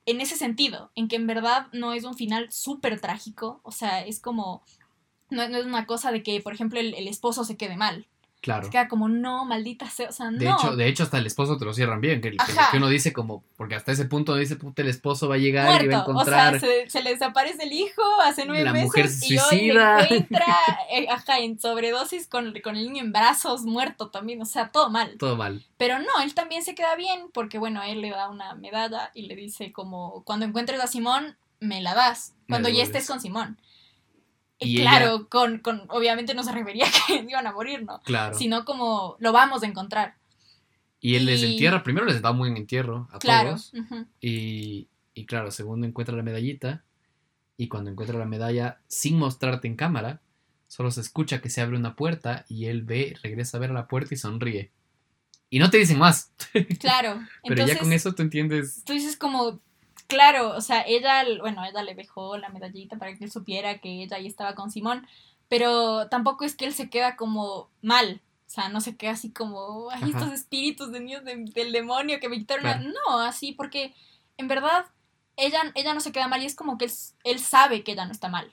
en 0.06 0.20
ese 0.20 0.36
sentido, 0.36 0.90
en 0.94 1.08
que 1.08 1.16
en 1.16 1.26
verdad 1.26 1.66
no 1.72 1.92
es 1.92 2.04
un 2.04 2.14
final 2.14 2.50
súper 2.52 3.00
trágico. 3.00 3.60
O 3.64 3.72
sea, 3.72 4.04
es 4.04 4.20
como. 4.20 4.62
No, 5.30 5.48
no 5.48 5.58
es 5.58 5.64
una 5.64 5.86
cosa 5.86 6.10
de 6.10 6.22
que, 6.22 6.40
por 6.40 6.52
ejemplo, 6.52 6.80
el, 6.80 6.94
el 6.94 7.08
esposo 7.08 7.44
se 7.44 7.56
quede 7.56 7.76
mal. 7.76 8.06
Claro. 8.42 8.64
Se 8.64 8.70
queda 8.70 8.88
como, 8.88 9.08
no, 9.10 9.44
maldita 9.44 9.88
sea. 9.90 10.08
O 10.08 10.12
sea, 10.12 10.30
De, 10.30 10.46
no. 10.46 10.56
hecho, 10.56 10.74
de 10.74 10.88
hecho, 10.88 11.02
hasta 11.02 11.18
el 11.18 11.26
esposo 11.26 11.58
te 11.58 11.66
lo 11.66 11.74
cierran 11.74 12.00
bien. 12.00 12.22
Que, 12.22 12.30
que- 12.30 12.38
uno 12.76 12.88
dice 12.88 13.12
como, 13.12 13.44
porque 13.56 13.74
hasta 13.74 13.92
ese 13.92 14.06
punto 14.06 14.34
dice, 14.34 14.56
puta, 14.56 14.80
el 14.80 14.88
esposo 14.88 15.28
va 15.28 15.34
a 15.34 15.38
llegar 15.38 15.84
y 15.84 15.88
va 15.88 15.98
a 15.98 16.04
Muerto. 16.04 16.10
O 16.10 16.12
encontrar. 16.12 16.58
sea, 16.58 16.68
se, 16.68 16.88
se 16.88 17.02
le 17.02 17.10
desaparece 17.10 17.64
el 17.64 17.72
hijo 17.72 18.02
hace 18.24 18.46
nueve 18.46 18.64
La 18.64 18.72
meses 18.72 18.86
mujer 18.86 19.08
se 19.08 19.34
y 19.34 19.38
hoy 19.38 19.44
suicida. 19.50 19.96
le 19.98 20.02
encuentra 20.16 20.46
eh, 20.90 21.06
ajá, 21.10 21.38
en 21.38 21.60
sobredosis 21.60 22.28
con, 22.28 22.54
con 22.64 22.76
el 22.76 22.86
niño 22.86 23.02
en 23.04 23.12
brazos, 23.12 23.64
muerto 23.64 24.08
también. 24.08 24.40
O 24.40 24.46
sea, 24.46 24.70
todo 24.70 24.88
mal. 24.88 25.16
Todo 25.18 25.36
mal. 25.36 25.62
Pero 25.76 25.98
no, 25.98 26.22
él 26.22 26.32
también 26.34 26.62
se 26.62 26.74
queda 26.74 26.96
bien 26.96 27.26
porque, 27.34 27.58
bueno, 27.58 27.82
él 27.82 28.00
le 28.00 28.08
da 28.10 28.30
una 28.30 28.54
medalla 28.54 29.10
y 29.14 29.26
le 29.26 29.36
dice 29.36 29.70
como, 29.72 30.24
cuando 30.24 30.46
encuentres 30.46 30.80
a 30.80 30.86
Simón, 30.86 31.36
me 31.60 31.82
la 31.82 31.94
das. 31.94 32.32
Me 32.46 32.54
Cuando 32.54 32.70
ya 32.70 32.82
estés 32.82 33.06
con 33.06 33.20
Simón. 33.20 33.60
Y 34.60 34.80
claro, 34.80 35.28
con, 35.28 35.58
con, 35.58 35.84
obviamente 35.88 36.34
no 36.34 36.42
se 36.44 36.52
refería 36.52 36.86
a 36.86 36.90
que 37.06 37.24
iban 37.28 37.46
a 37.46 37.52
morir, 37.52 37.82
¿no? 37.84 38.00
Claro. 38.02 38.36
Sino 38.36 38.64
como, 38.64 39.16
lo 39.18 39.32
vamos 39.32 39.62
a 39.62 39.66
encontrar. 39.66 40.16
y 41.00 41.14
él 41.14 41.24
les 41.24 41.42
entierra, 41.42 41.82
primero 41.82 42.04
les 42.06 42.20
da 42.20 42.30
un 42.30 42.38
buen 42.38 42.56
entierro 42.56 43.08
a 43.12 43.18
Claro. 43.18 43.50
todos. 43.50 43.72
ujú. 43.74 44.06
Y, 44.20 44.88
y 45.14 45.24
claro, 45.26 45.50
segundo 45.50 45.86
encuentra 45.86 46.14
la 46.16 46.22
medallita. 46.22 46.84
Y 47.56 47.68
cuando 47.68 47.90
encuentra 47.90 48.18
la 48.18 48.24
medalla, 48.26 48.80
sin 48.86 49.18
mostrarte 49.18 49.66
en 49.68 49.76
cámara, 49.76 50.20
solo 50.66 50.90
se 50.90 51.00
escucha 51.02 51.40
que 51.42 51.50
se 51.50 51.60
abre 51.60 51.76
una 51.76 51.94
puerta 51.96 52.44
y 52.48 52.66
él 52.66 52.82
ve, 52.82 53.16
regresa 53.22 53.56
a 53.56 53.60
ver 53.60 53.70
a 53.70 53.74
la 53.74 53.86
puerta 53.88 54.14
y 54.14 54.16
sonríe. 54.18 54.70
Y 55.50 55.58
no 55.58 55.68
te 55.70 55.78
dicen 55.78 55.98
más. 55.98 56.32
Claro. 56.80 57.20
Pero 57.42 57.54
Entonces, 57.54 57.76
ya 57.76 57.80
con 57.82 57.92
eso 57.92 58.14
tú 58.14 58.22
entiendes. 58.22 58.82
tú 58.84 58.92
dices 58.92 59.16
como, 59.16 59.60
claro, 60.10 60.50
o 60.54 60.60
sea, 60.60 60.82
ella, 60.86 61.24
bueno, 61.40 61.64
ella 61.64 61.82
le 61.82 61.94
dejó 61.94 62.36
la 62.36 62.50
medallita 62.50 62.96
para 62.98 63.16
que 63.16 63.24
él 63.24 63.30
supiera 63.30 63.78
que 63.78 64.02
ella 64.02 64.16
ahí 64.16 64.26
estaba 64.26 64.54
con 64.54 64.70
Simón, 64.70 65.06
pero 65.48 66.08
tampoco 66.08 66.44
es 66.44 66.54
que 66.54 66.66
él 66.66 66.74
se 66.74 66.90
queda 66.90 67.16
como 67.16 67.70
mal. 67.80 68.20
O 68.46 68.50
sea, 68.52 68.68
no 68.68 68.80
se 68.80 68.96
queda 68.96 69.12
así 69.12 69.30
como, 69.30 69.90
ay, 69.90 70.02
Ajá. 70.02 70.18
estos 70.18 70.32
espíritus 70.32 70.90
de 70.92 71.00
niños 71.00 71.24
de- 71.24 71.44
del 71.54 71.72
demonio 71.72 72.18
que 72.20 72.28
me 72.28 72.36
quitaron. 72.38 72.64
la-". 72.64 72.78
Claro. 72.78 72.92
No, 73.08 73.20
así, 73.20 73.52
porque 73.52 73.94
en 74.36 74.48
verdad 74.48 74.84
ella, 75.36 75.62
ella 75.74 75.94
no 75.94 76.00
se 76.00 76.12
queda 76.12 76.28
mal 76.28 76.42
y 76.42 76.46
es 76.46 76.54
como 76.56 76.76
que 76.76 76.84
él, 76.86 76.90
él 77.24 77.38
sabe 77.38 77.82
que 77.84 77.92
ella 77.92 78.04
no 78.06 78.12
está 78.12 78.28
mal. 78.28 78.52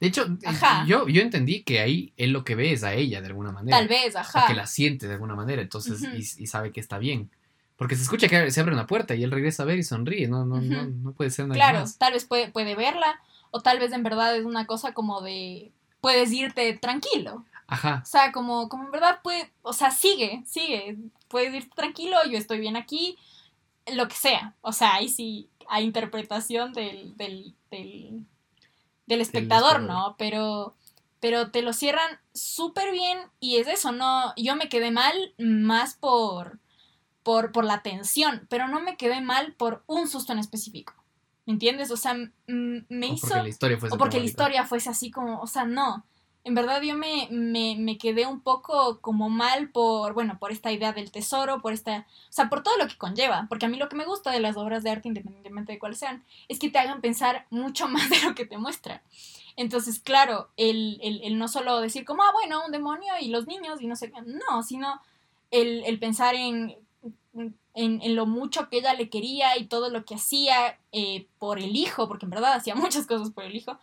De 0.00 0.08
hecho, 0.08 0.26
Ajá. 0.44 0.84
yo, 0.88 1.06
yo 1.08 1.22
entendí 1.22 1.62
que 1.62 1.78
ahí 1.80 2.12
él 2.16 2.32
lo 2.32 2.42
que 2.42 2.56
ve 2.56 2.72
es 2.72 2.82
a 2.82 2.94
ella 2.94 3.20
de 3.20 3.28
alguna 3.28 3.52
manera. 3.52 3.76
Tal 3.78 3.86
vez, 3.86 4.16
O 4.16 4.18
ajá. 4.18 4.46
que 4.48 4.54
la 4.54 4.66
siente 4.66 5.06
de 5.06 5.14
alguna 5.14 5.36
manera, 5.36 5.62
entonces, 5.62 6.02
y, 6.02 6.42
y 6.42 6.46
sabe 6.48 6.72
que 6.72 6.80
está 6.80 6.98
bien. 6.98 7.30
Porque 7.78 7.94
se 7.96 8.02
escucha 8.02 8.28
que 8.28 8.50
se 8.50 8.60
abre 8.60 8.74
una 8.74 8.86
puerta 8.86 9.14
y 9.14 9.22
él 9.22 9.30
regresa 9.30 9.62
a 9.62 9.66
ver 9.66 9.78
y 9.78 9.84
sonríe. 9.84 10.26
No, 10.28 10.44
no, 10.44 10.60
no, 10.60 10.84
no 10.84 11.12
puede 11.12 11.30
ser 11.30 11.46
nada 11.46 11.54
Claro, 11.54 11.80
más. 11.80 11.96
tal 11.96 12.12
vez 12.12 12.24
puede, 12.24 12.48
puede 12.50 12.74
verla, 12.74 13.20
o 13.52 13.60
tal 13.60 13.78
vez 13.78 13.92
en 13.92 14.02
verdad 14.02 14.36
es 14.36 14.44
una 14.44 14.66
cosa 14.66 14.92
como 14.92 15.20
de, 15.20 15.70
puedes 16.00 16.32
irte 16.32 16.76
tranquilo. 16.76 17.44
Ajá. 17.68 18.02
O 18.02 18.06
sea, 18.06 18.32
como, 18.32 18.68
como 18.68 18.84
en 18.84 18.90
verdad 18.90 19.20
puede, 19.22 19.52
o 19.62 19.72
sea, 19.72 19.92
sigue, 19.92 20.42
sigue, 20.44 20.98
puedes 21.28 21.54
ir 21.54 21.70
tranquilo, 21.70 22.16
yo 22.28 22.36
estoy 22.36 22.58
bien 22.58 22.76
aquí, 22.76 23.16
lo 23.94 24.08
que 24.08 24.16
sea. 24.16 24.54
O 24.60 24.72
sea, 24.72 24.94
ahí 24.94 25.08
sí 25.08 25.48
hay 25.68 25.84
interpretación 25.84 26.72
del, 26.72 27.16
del, 27.16 27.54
del, 27.70 28.24
del 29.06 29.20
espectador. 29.20 29.82
¿no? 29.82 30.16
Pero, 30.18 30.74
pero 31.20 31.50
te 31.52 31.62
lo 31.62 31.72
cierran 31.72 32.18
súper 32.34 32.90
bien 32.90 33.18
y 33.38 33.58
es 33.58 33.68
eso, 33.68 33.92
¿no? 33.92 34.32
Yo 34.36 34.56
me 34.56 34.68
quedé 34.68 34.90
mal 34.90 35.14
más 35.38 35.94
por, 35.94 36.58
por, 37.28 37.52
por 37.52 37.66
la 37.66 37.82
tensión, 37.82 38.46
pero 38.48 38.68
no 38.68 38.80
me 38.80 38.96
quedé 38.96 39.20
mal 39.20 39.52
por 39.52 39.82
un 39.86 40.08
susto 40.08 40.32
en 40.32 40.38
específico. 40.38 40.94
¿Me 41.44 41.52
entiendes? 41.52 41.90
O 41.90 41.96
sea, 41.98 42.14
me 42.46 43.10
O 43.10 43.12
hizo 43.12 43.28
porque 43.28 43.42
la 43.42 43.48
historia 43.50 43.78
fue 43.78 43.88
o 43.90 43.98
porque 43.98 44.18
la 44.18 44.24
historia 44.24 44.64
fuese 44.64 44.88
así 44.88 45.10
como, 45.10 45.38
o 45.38 45.46
sea, 45.46 45.66
no. 45.66 46.06
En 46.44 46.54
verdad 46.54 46.80
yo 46.80 46.94
me, 46.96 47.28
me, 47.30 47.76
me 47.78 47.98
quedé 47.98 48.26
un 48.26 48.40
poco 48.40 49.02
como 49.02 49.28
mal 49.28 49.68
por, 49.68 50.14
bueno, 50.14 50.38
por 50.38 50.52
esta 50.52 50.72
idea 50.72 50.94
del 50.94 51.10
tesoro, 51.10 51.60
por 51.60 51.74
esta, 51.74 51.98
o 51.98 52.32
sea, 52.32 52.48
por 52.48 52.62
todo 52.62 52.78
lo 52.78 52.88
que 52.88 52.96
conlleva, 52.96 53.44
porque 53.50 53.66
a 53.66 53.68
mí 53.68 53.76
lo 53.76 53.90
que 53.90 53.96
me 53.96 54.06
gusta 54.06 54.30
de 54.30 54.40
las 54.40 54.56
obras 54.56 54.82
de 54.82 54.88
arte, 54.88 55.08
independientemente 55.08 55.72
de 55.72 55.78
cuáles 55.78 55.98
sean, 55.98 56.24
es 56.48 56.58
que 56.58 56.70
te 56.70 56.78
hagan 56.78 57.02
pensar 57.02 57.44
mucho 57.50 57.88
más 57.90 58.08
de 58.08 58.22
lo 58.22 58.34
que 58.34 58.46
te 58.46 58.56
muestran. 58.56 59.02
Entonces, 59.56 60.00
claro, 60.00 60.48
el, 60.56 60.98
el, 61.02 61.20
el 61.22 61.36
no 61.36 61.48
solo 61.48 61.78
decir 61.82 62.06
como, 62.06 62.22
ah, 62.22 62.32
bueno, 62.32 62.64
un 62.64 62.72
demonio 62.72 63.12
y 63.20 63.28
los 63.28 63.46
niños 63.46 63.82
y 63.82 63.86
no 63.86 63.96
sé 63.96 64.10
qué, 64.10 64.22
no, 64.22 64.62
sino 64.62 65.02
el, 65.50 65.84
el 65.84 65.98
pensar 65.98 66.34
en, 66.34 66.74
en, 67.78 68.02
en 68.02 68.16
lo 68.16 68.26
mucho 68.26 68.68
que 68.68 68.78
ella 68.78 68.92
le 68.94 69.08
quería 69.08 69.56
y 69.56 69.66
todo 69.66 69.88
lo 69.88 70.04
que 70.04 70.16
hacía 70.16 70.80
eh, 70.90 71.28
por 71.38 71.60
el 71.60 71.76
hijo, 71.76 72.08
porque 72.08 72.26
en 72.26 72.30
verdad 72.30 72.54
hacía 72.54 72.74
muchas 72.74 73.06
cosas 73.06 73.30
por 73.30 73.44
el 73.44 73.54
hijo, 73.54 73.78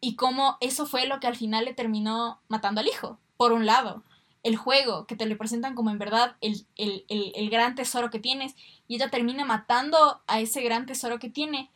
y 0.00 0.16
cómo 0.16 0.56
eso 0.60 0.86
fue 0.86 1.06
lo 1.06 1.20
que 1.20 1.26
al 1.26 1.36
final 1.36 1.66
le 1.66 1.74
terminó 1.74 2.40
matando 2.48 2.80
al 2.80 2.86
hijo. 2.86 3.18
Por 3.36 3.52
un 3.52 3.66
lado, 3.66 4.02
el 4.42 4.56
juego, 4.56 5.06
que 5.06 5.14
te 5.14 5.26
lo 5.26 5.36
presentan 5.36 5.74
como 5.74 5.90
en 5.90 5.98
verdad 5.98 6.36
el, 6.40 6.64
el, 6.76 7.04
el, 7.08 7.32
el 7.34 7.50
gran 7.50 7.74
tesoro 7.74 8.08
que 8.08 8.18
tienes, 8.18 8.54
y 8.86 8.94
ella 8.94 9.10
termina 9.10 9.44
matando 9.44 10.22
a 10.26 10.40
ese 10.40 10.62
gran 10.62 10.86
tesoro 10.86 11.18
que 11.18 11.28
tiene, 11.28 11.70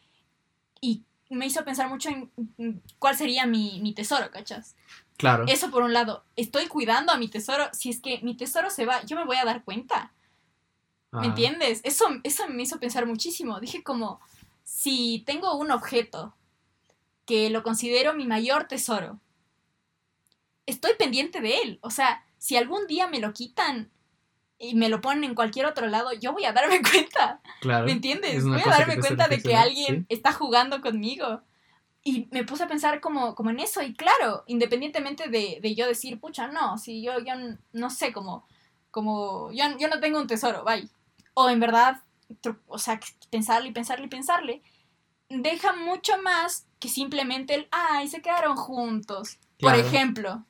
y 0.80 1.03
me 1.28 1.46
hizo 1.46 1.64
pensar 1.64 1.88
mucho 1.88 2.09
en 2.09 2.30
en 2.57 2.82
cuál 2.98 3.16
sería 3.16 3.44
mi, 3.44 3.78
mi 3.82 3.92
tesoro, 3.92 4.30
¿cachas? 4.30 4.74
Claro. 5.18 5.44
Eso 5.48 5.70
por 5.70 5.82
un 5.82 5.92
lado, 5.92 6.24
estoy 6.36 6.66
cuidando 6.66 7.12
a 7.12 7.18
mi 7.18 7.28
tesoro, 7.28 7.68
si 7.72 7.90
es 7.90 8.00
que 8.00 8.20
mi 8.22 8.34
tesoro 8.36 8.70
se 8.70 8.86
va, 8.86 9.05
yo 9.05 9.16
me 9.16 9.26
voy 9.26 9.36
a 9.36 9.44
dar 9.44 9.64
cuenta. 9.64 10.12
¿Me 11.12 11.26
entiendes? 11.26 11.80
Eso, 11.84 12.06
eso 12.22 12.48
me 12.48 12.62
hizo 12.62 12.80
pensar 12.80 13.06
muchísimo. 13.06 13.60
Dije 13.60 13.82
como, 13.82 14.20
si 14.64 15.22
tengo 15.26 15.56
un 15.56 15.70
objeto 15.70 16.34
que 17.26 17.50
lo 17.50 17.62
considero 17.62 18.14
mi 18.14 18.26
mayor 18.26 18.66
tesoro, 18.66 19.20
estoy 20.64 20.94
pendiente 20.98 21.40
de 21.40 21.58
él. 21.58 21.78
O 21.82 21.90
sea, 21.90 22.24
si 22.38 22.56
algún 22.56 22.86
día 22.86 23.08
me 23.08 23.20
lo 23.20 23.32
quitan, 23.32 23.90
y 24.62 24.76
me 24.76 24.88
lo 24.88 25.00
ponen 25.00 25.24
en 25.24 25.34
cualquier 25.34 25.66
otro 25.66 25.88
lado, 25.88 26.12
yo 26.12 26.32
voy 26.32 26.44
a 26.44 26.52
darme 26.52 26.80
cuenta. 26.90 27.40
Claro. 27.60 27.84
¿Me 27.84 27.92
entiendes? 27.92 28.44
Voy 28.44 28.60
a 28.64 28.70
darme 28.70 28.96
cuenta 28.98 29.26
de 29.26 29.42
que 29.42 29.56
alguien 29.56 30.06
sí. 30.08 30.14
está 30.14 30.32
jugando 30.32 30.80
conmigo. 30.80 31.42
Y 32.04 32.28
me 32.30 32.44
puse 32.44 32.62
a 32.62 32.68
pensar 32.68 33.00
como, 33.00 33.34
como 33.34 33.50
en 33.50 33.58
eso. 33.58 33.82
Y 33.82 33.94
claro, 33.94 34.44
independientemente 34.46 35.28
de, 35.28 35.58
de 35.60 35.74
yo 35.74 35.86
decir, 35.88 36.20
pucha, 36.20 36.46
no, 36.46 36.78
si 36.78 37.02
yo, 37.02 37.18
yo 37.18 37.34
no 37.72 37.90
sé, 37.90 38.12
como, 38.12 38.46
como 38.92 39.50
yo, 39.50 39.64
yo 39.78 39.88
no 39.88 39.98
tengo 39.98 40.20
un 40.20 40.28
tesoro, 40.28 40.64
bye. 40.64 40.88
O 41.35 41.49
en 41.49 41.61
verdad, 41.61 42.03
o 42.66 42.78
sea, 42.78 43.01
pensarle 43.30 43.68
y 43.68 43.72
pensarle 43.72 44.07
y 44.07 44.09
pensarle, 44.09 44.62
deja 45.28 45.72
mucho 45.74 46.20
más 46.22 46.66
que 46.78 46.89
simplemente 46.89 47.55
el, 47.55 47.68
ay, 47.70 48.09
se 48.09 48.22
quedaron 48.22 48.57
juntos. 48.57 49.39
Por 49.59 49.74
ejemplo, 49.74 50.45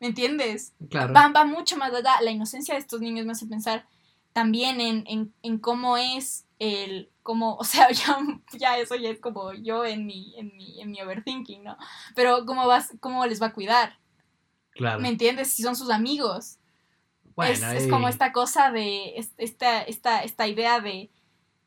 ¿me 0.00 0.08
entiendes? 0.08 0.74
Claro. 0.90 1.14
Va, 1.14 1.28
va 1.28 1.44
mucho 1.44 1.76
más 1.76 1.92
allá. 1.92 2.20
La 2.20 2.30
inocencia 2.32 2.74
de 2.74 2.80
estos 2.80 3.00
niños 3.00 3.24
me 3.24 3.32
hace 3.32 3.46
pensar 3.46 3.86
también 4.32 4.80
en, 4.80 5.04
en, 5.06 5.32
en 5.42 5.58
cómo 5.58 5.96
es 5.96 6.44
el, 6.58 7.10
cómo, 7.22 7.54
o 7.60 7.64
sea, 7.64 7.90
ya, 7.92 8.18
ya 8.52 8.78
eso 8.78 8.96
ya 8.96 9.10
es 9.10 9.20
como 9.20 9.52
yo 9.54 9.84
en 9.84 10.04
mi, 10.06 10.34
en 10.38 10.54
mi, 10.56 10.80
en 10.80 10.90
mi 10.90 11.00
overthinking, 11.00 11.62
¿no? 11.64 11.76
Pero 12.14 12.44
cómo 12.44 12.66
vas, 12.66 12.94
cómo 13.00 13.24
les 13.26 13.40
va 13.40 13.46
a 13.46 13.52
cuidar, 13.52 13.98
Claro. 14.72 15.00
¿me 15.00 15.08
entiendes? 15.08 15.50
Si 15.52 15.62
son 15.62 15.74
sus 15.74 15.88
amigos. 15.88 16.58
Bueno, 17.36 17.52
es, 17.52 17.84
es 17.84 17.88
como 17.90 18.08
esta 18.08 18.32
cosa 18.32 18.70
de, 18.72 19.16
es- 19.18 19.32
esta, 19.38 19.82
esta, 19.82 20.22
esta 20.22 20.46
idea 20.48 20.80
de, 20.80 21.10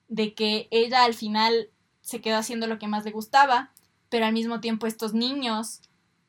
de 0.08 0.34
que 0.34 0.68
ella 0.72 1.04
al 1.04 1.14
final 1.14 1.70
se 2.02 2.20
quedó 2.22 2.38
haciendo 2.38 2.68
lo 2.68 2.80
que 2.80 2.88
más 2.88 3.06
le 3.06 3.12
gustaba, 3.12 3.72
pero 4.10 4.26
al 4.26 4.34
mismo 4.34 4.60
tiempo 4.60 4.88
estos 4.88 5.14
niños, 5.14 5.82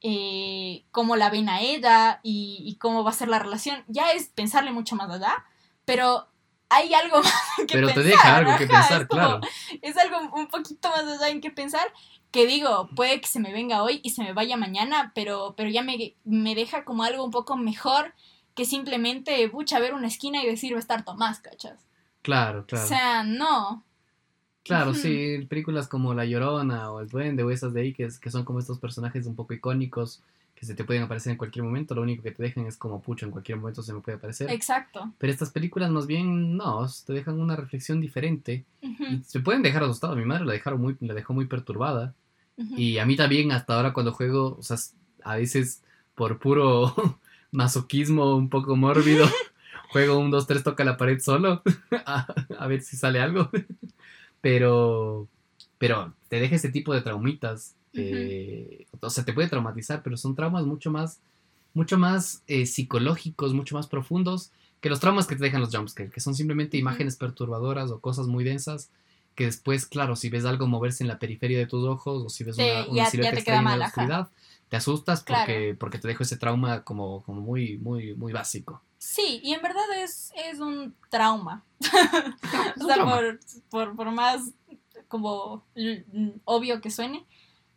eh, 0.03 0.84
cómo 0.93 1.16
la 1.16 1.30
ven 1.30 1.49
a 1.49 1.61
ella 1.61 2.20
y, 2.22 2.62
y 2.66 2.76
cómo 2.76 3.05
va 3.05 3.11
a 3.11 3.14
ser 3.14 3.28
la 3.28 3.38
relación, 3.38 3.84
ya 3.88 4.12
es 4.12 4.28
pensarle 4.28 4.72
mucho 4.72 4.97
más 4.97 5.11
allá, 5.11 5.45
pero 5.84 6.28
hay 6.68 6.93
algo 6.95 7.18
más 7.22 7.32
que 7.66 7.74
Pero 7.74 7.86
pensar. 7.88 8.03
te 8.05 8.09
deja 8.09 8.36
algo 8.36 8.57
que 8.57 8.66
pensar, 8.66 9.03
es 9.03 9.09
como- 9.09 9.20
claro. 9.22 9.41
es 9.82 9.97
algo 9.97 10.18
un 10.36 10.47
poquito 10.49 10.88
más 10.91 11.05
allá 11.05 11.28
en 11.28 11.41
qué 11.41 11.51
pensar. 11.51 11.93
Que 12.30 12.47
digo, 12.47 12.88
puede 12.95 13.20
que 13.20 13.26
se 13.26 13.41
me 13.41 13.53
venga 13.53 13.82
hoy 13.82 14.01
y 14.05 14.11
se 14.11 14.22
me 14.22 14.32
vaya 14.32 14.57
mañana, 14.57 15.11
pero, 15.16 15.55
pero 15.57 15.68
ya 15.68 15.82
me, 15.82 16.14
me 16.22 16.55
deja 16.55 16.84
como 16.84 17.03
algo 17.03 17.24
un 17.24 17.32
poco 17.32 17.57
mejor 17.57 18.14
que 18.61 18.66
simplemente, 18.66 19.48
bucha, 19.48 19.80
ver 19.80 19.94
una 19.94 20.08
esquina 20.08 20.42
y 20.44 20.46
decir 20.46 20.74
va 20.74 20.76
a 20.76 20.80
estar 20.80 21.02
Tomás, 21.02 21.40
¿cachas? 21.40 21.80
Claro, 22.20 22.66
claro. 22.66 22.84
O 22.84 22.88
sea, 22.88 23.22
no. 23.24 23.82
Claro, 24.64 24.92
sí, 24.92 25.46
películas 25.48 25.88
como 25.88 26.12
La 26.12 26.26
Llorona 26.26 26.90
o 26.92 27.00
El 27.00 27.08
Duende 27.08 27.42
o 27.42 27.50
esas 27.50 27.72
de 27.72 27.80
ahí 27.80 27.94
que, 27.94 28.04
es- 28.04 28.18
que 28.18 28.30
son 28.30 28.44
como 28.44 28.58
estos 28.58 28.78
personajes 28.78 29.24
un 29.24 29.34
poco 29.34 29.54
icónicos 29.54 30.22
que 30.54 30.66
se 30.66 30.74
te 30.74 30.84
pueden 30.84 31.02
aparecer 31.04 31.30
en 31.30 31.38
cualquier 31.38 31.64
momento, 31.64 31.94
lo 31.94 32.02
único 32.02 32.22
que 32.22 32.32
te 32.32 32.42
dejan 32.42 32.66
es 32.66 32.76
como 32.76 33.00
pucho, 33.00 33.24
en 33.24 33.32
cualquier 33.32 33.56
momento 33.56 33.82
se 33.82 33.94
me 33.94 34.00
puede 34.00 34.18
aparecer. 34.18 34.50
Exacto. 34.50 35.11
Pero 35.16 35.32
estas 35.32 35.48
películas 35.52 35.90
más 35.90 36.06
bien 36.06 36.58
no, 36.58 36.86
te 37.06 37.14
dejan 37.14 37.40
una 37.40 37.56
reflexión 37.56 37.98
diferente 38.02 38.66
se 39.24 39.40
pueden 39.40 39.62
dejar 39.62 39.84
asustado. 39.84 40.14
Mi 40.16 40.26
madre 40.26 40.44
la 40.44 40.52
dejaron 40.52 40.82
muy, 40.82 40.98
la 41.00 41.14
dejó 41.14 41.32
muy 41.32 41.46
perturbada 41.46 42.12
y 42.76 42.98
a 42.98 43.06
mí 43.06 43.16
también 43.16 43.52
hasta 43.52 43.74
ahora 43.74 43.94
cuando 43.94 44.12
juego, 44.12 44.56
o 44.58 44.62
sea, 44.62 44.76
a 45.24 45.36
veces 45.36 45.82
por 46.14 46.38
puro 46.38 46.94
masoquismo 47.53 48.36
un 48.36 48.48
poco 48.48 48.76
mórbido, 48.76 49.26
juego 49.90 50.18
un 50.18 50.30
2 50.30 50.46
3 50.46 50.62
toca 50.62 50.84
la 50.84 50.96
pared 50.96 51.20
solo 51.20 51.62
a, 52.07 52.26
a 52.59 52.66
ver 52.66 52.82
si 52.82 52.96
sale 52.96 53.20
algo. 53.20 53.51
Pero 54.40 55.28
pero 55.78 56.12
te 56.28 56.40
deja 56.40 56.57
ese 56.57 56.70
tipo 56.70 56.92
de 56.94 57.01
traumitas. 57.03 57.74
eh, 57.94 58.86
o 59.01 59.11
sea, 59.11 59.24
te 59.24 59.32
puede 59.32 59.48
traumatizar, 59.48 60.03
pero 60.03 60.16
son 60.16 60.34
traumas 60.34 60.64
mucho 60.64 60.90
más 60.90 61.18
mucho 61.74 61.98
más 61.98 62.42
eh, 62.48 62.66
psicológicos, 62.66 63.55
mucho 63.55 63.76
más 63.76 63.86
profundos 63.86 64.51
que 64.80 64.88
los 64.88 64.98
traumas 65.01 65.26
que 65.26 65.36
te 65.36 65.44
dejan 65.44 65.61
los 65.61 65.74
jumpscares, 65.74 66.12
que 66.12 66.20
son 66.20 66.34
simplemente 66.34 66.76
imágenes 66.78 67.16
perturbadoras 67.16 67.90
o 67.90 68.01
cosas 68.01 68.26
muy 68.26 68.44
densas 68.44 68.90
que 69.36 69.44
después, 69.44 69.86
claro, 69.86 70.16
si 70.16 70.28
ves 70.30 70.44
algo 70.44 70.66
moverse 70.66 71.05
en 71.05 71.09
la 71.09 71.18
periferia 71.18 71.59
de 71.59 71.66
tus 71.66 71.84
ojos 71.86 72.24
o 72.24 72.28
si 72.28 72.42
ves 72.44 72.57
Te- 72.57 72.64
una, 72.64 72.80
una 72.88 72.96
ya- 72.96 73.05
ya 73.05 73.11
silueta 73.11 73.36
te 73.36 73.44
queda 73.44 73.57
extraña 73.57 73.72
en 73.74 73.78
la 73.78 73.86
oscuridad, 73.86 74.28
te 74.70 74.76
asustas 74.78 75.22
Claro. 75.22 75.44
porque, 75.44 75.76
porque 75.78 75.98
te 75.98 76.08
dejo 76.08 76.22
ese 76.22 76.38
trauma 76.38 76.84
como, 76.84 77.22
como 77.24 77.42
muy, 77.42 77.76
muy, 77.76 78.14
muy 78.14 78.32
básico. 78.32 78.82
Sí, 78.96 79.40
y 79.42 79.52
en 79.52 79.60
verdad 79.62 79.84
es, 79.98 80.32
es 80.36 80.60
un 80.60 80.94
trauma. 81.10 81.64
Es 82.76 82.82
o 82.82 82.86
sea, 82.86 82.94
trauma. 82.94 83.16
por, 83.16 83.40
por, 83.68 83.96
por 83.96 84.10
más 84.12 84.52
como 85.08 85.64
obvio 86.44 86.80
que 86.80 86.90
suene, 86.90 87.26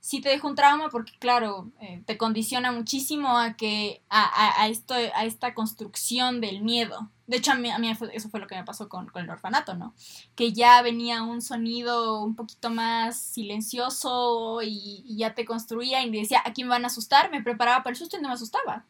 sí 0.04 0.20
te 0.20 0.28
deja 0.28 0.46
un 0.46 0.56
trauma 0.56 0.90
porque, 0.90 1.14
claro, 1.18 1.72
eh, 1.80 2.04
te 2.06 2.18
condiciona 2.18 2.74
muchísimo 2.74 3.38
a 3.38 3.54
que 3.54 4.04
a, 4.10 4.22
a, 4.22 4.64
a 4.64 4.68
esto, 4.68 4.94
a 4.94 5.24
esta 5.24 5.54
construcción 5.54 6.42
del 6.42 6.62
miedo. 6.62 7.10
De 7.26 7.38
hecho, 7.38 7.54
a 7.54 7.56
mí, 7.56 7.70
a 7.70 7.78
eso 8.12 8.30
fue 8.30 8.42
lo 8.42 8.48
que 8.48 8.56
me 8.56 8.66
pasó 8.66 8.90
con, 8.90 9.08
con 9.08 9.24
el 9.24 9.30
orfanato, 9.30 9.76
¿no? 9.76 9.96
Que 10.36 10.52
ya 10.52 10.82
venía 10.82 11.24
un 11.24 11.42
sonido 11.42 12.22
un 12.22 12.36
poquito 12.36 12.70
más 12.70 13.18
silencioso 13.18 14.60
y, 14.62 15.06
ya 15.16 15.36
te 15.36 15.46
construía 15.46 16.04
y 16.04 16.12
decía, 16.12 16.44
aquí 16.44 16.66
me 16.66 16.72
van 16.72 16.84
a 16.84 16.88
asustar, 16.88 17.32
me 17.32 17.42
preparaba 17.42 17.82
para 17.82 17.92
el 17.92 17.98
susto 17.98 18.18
y 18.18 18.22
no 18.22 18.28
me 18.28 18.34
asustaba. 18.34 18.86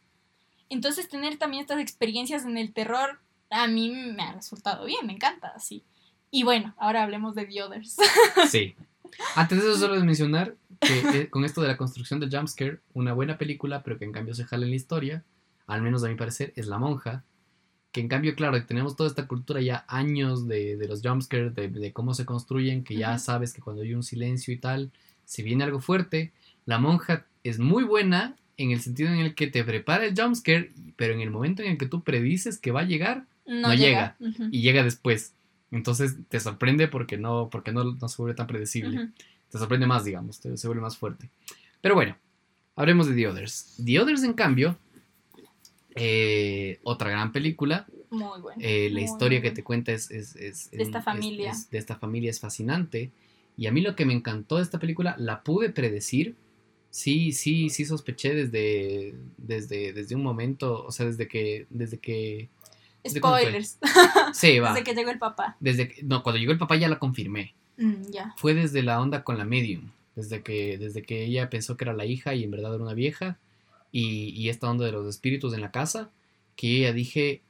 Entonces, 0.70 1.10
tener 1.10 1.38
también 1.38 1.62
estas 1.62 1.80
experiencias 1.80 2.44
en 2.44 2.58
el 2.58 2.74
terror 2.74 3.20
a 3.52 3.68
mí 3.68 3.92
me 3.92 4.24
ha 4.24 4.32
resultado 4.32 4.86
bien, 4.86 5.06
me 5.06 5.14
encanta, 5.14 5.60
sí. 5.60 5.84
Y 6.32 6.42
bueno, 6.42 6.74
ahora 6.80 7.04
hablemos 7.04 7.36
de 7.36 7.46
The 7.46 7.62
Others. 7.62 7.98
Sí. 8.50 8.76
Antes 9.36 9.62
de 9.62 9.70
eso, 9.70 9.80
solo 9.80 9.94
de 9.94 10.04
mencionar 10.04 10.56
que 10.88 11.20
eh, 11.20 11.30
con 11.30 11.46
esto 11.46 11.62
de 11.62 11.68
la 11.68 11.78
construcción 11.78 12.20
del 12.20 12.30
jumpscare, 12.30 12.80
una 12.94 13.14
buena 13.14 13.38
película, 13.38 13.84
pero 13.84 13.98
que 13.98 14.06
en 14.06 14.12
cambio 14.12 14.34
se 14.34 14.46
jala 14.46 14.66
en 14.66 14.72
la 14.72 14.76
historia, 14.76 15.24
al 15.68 15.82
menos 15.82 16.04
a 16.04 16.10
mi 16.10 16.16
parecer, 16.16 16.54
es 16.56 16.68
La 16.68 16.78
Monja. 16.78 17.24
Que 17.92 18.02
en 18.02 18.08
cambio, 18.08 18.36
claro, 18.36 18.64
tenemos 18.66 18.96
toda 18.96 19.08
esta 19.10 19.28
cultura 19.28 19.62
ya 19.62 19.86
años 19.88 20.48
de, 20.48 20.78
de 20.78 20.88
los 20.88 21.02
jumpscares, 21.02 21.54
de, 21.54 21.68
de 21.68 21.94
cómo 21.94 22.14
se 22.14 22.26
construyen, 22.26 22.84
que 22.84 22.96
ya 22.96 23.18
sabes 23.20 23.54
que 23.54 23.62
cuando 23.62 23.84
hay 23.84 23.94
un 23.94 24.04
silencio 24.04 24.54
y 24.54 24.58
tal, 24.58 24.92
si 25.26 25.44
viene 25.44 25.64
algo 25.64 25.80
fuerte, 25.80 26.32
La 26.66 26.80
Monja 26.80 27.26
es 27.44 27.60
muy 27.60 27.84
buena 27.84 28.36
en 28.58 28.72
el 28.72 28.82
sentido 28.82 29.10
en 29.10 29.20
el 29.20 29.36
que 29.36 29.48
te 29.48 29.64
prepara 29.64 30.06
el 30.06 30.20
jumpscare, 30.20 30.72
pero 30.96 31.14
en 31.14 31.22
el 31.22 31.30
momento 31.32 31.62
en 31.62 31.72
el 31.72 31.78
que 31.78 31.88
tú 31.88 32.04
predices 32.04 32.58
que 32.58 32.72
va 32.72 32.82
a 32.82 32.86
llegar, 32.86 33.26
No, 33.46 33.70
No 33.70 33.74
llega. 33.74 34.16
Y 34.52 34.62
llega 34.62 34.84
después. 34.84 35.34
Entonces 35.72 36.18
te 36.30 36.40
sorprende 36.40 36.88
porque 36.88 37.18
no, 37.18 37.50
porque 37.50 37.72
no, 37.72 37.84
no 37.84 38.08
se 38.08 38.22
vuelve 38.22 38.36
tan 38.36 38.48
predecible. 38.48 39.10
Te 39.54 39.60
sorprende 39.60 39.86
más, 39.88 40.04
digamos, 40.04 40.40
te- 40.42 40.58
se 40.58 40.68
vuelve 40.68 40.82
más 40.82 40.98
fuerte. 40.98 41.30
Pero 41.80 41.94
bueno, 41.96 42.18
hablemos 42.76 43.08
de 43.08 43.14
The 43.16 43.28
Others. 43.28 43.76
The 43.86 44.00
Others, 44.00 44.24
en 44.24 44.34
cambio, 44.34 44.78
eh, 45.96 46.80
otra 46.84 47.10
gran 47.10 47.32
película. 47.32 47.86
Muy 48.10 48.42
bueno. 48.42 48.60
Eh, 48.62 48.90
la 48.90 48.96
muy, 48.96 49.04
historia 49.04 49.42
que 49.42 49.52
te 49.52 49.64
cuenta 49.64 49.92
es... 49.92 50.10
es- 50.12 50.36
es- 50.36 50.72
De 50.72 50.84
esta 50.84 51.00
es- 51.00 51.06
familia. 51.06 51.52
es- 51.52 51.70
de 51.70 51.78
esta 51.78 51.96
familia 51.96 52.30
es 52.32 52.40
fascinante. 52.40 53.12
Y 53.58 53.68
a 53.68 53.72
mí 53.72 53.82
lo 53.82 53.96
que 53.96 54.06
me 54.06 54.14
encantó 54.14 54.58
de 54.58 54.64
esta 54.64 54.80
película, 54.80 55.16
la 55.20 55.44
pude 55.44 55.70
predecir. 55.70 56.36
Sí, 56.90 57.32
sí, 57.32 57.70
sí 57.70 57.86
sospeché 57.86 58.34
desde, 58.36 59.16
desde, 59.38 59.94
desde 59.94 60.16
un 60.16 60.24
momento, 60.24 60.84
o 60.86 60.92
sea, 60.92 61.06
desde 61.06 61.28
que... 61.28 61.66
Desde 61.70 61.98
que. 62.00 62.50
Spoilers. 63.06 63.78
sí, 64.34 64.60
va. 64.62 64.70
Desde 64.74 64.84
que 64.84 64.94
llegó 64.96 65.12
el 65.12 65.20
papá. 65.20 65.58
Desde 65.60 65.90
que, 65.90 66.04
no, 66.04 66.24
cuando 66.24 66.40
llegó 66.40 66.52
el 66.52 66.58
papá 66.58 66.76
ya 66.78 66.88
la 66.88 67.00
confirmé. 67.00 67.54
Mm. 67.78 68.04
Fue 68.38 68.54
desde 68.54 68.84
la 68.84 69.02
onda 69.02 69.24
con 69.24 69.38
la 69.38 69.46
medium. 69.46 69.90
Desde 70.16 70.44
que, 70.44 70.78
desde 70.78 71.04
que 71.04 71.26
ella 71.26 71.50
pensó 71.50 71.76
que 71.76 71.86
era 71.86 71.94
la 71.94 72.06
hija 72.06 72.36
y 72.36 72.44
en 72.44 72.52
verdad 72.52 72.76
era 72.76 72.84
una 72.84 72.94
vieja. 72.94 73.38
Y, 73.92 74.30
y 74.30 74.50
esta 74.50 74.70
onda 74.70 74.86
de 74.86 74.92
los 74.92 75.08
espíritus 75.08 75.54
en 75.54 75.62
la 75.62 75.72
casa. 75.72 76.10
Que 76.56 76.78
ella 76.78 76.94
dije. 76.94 77.42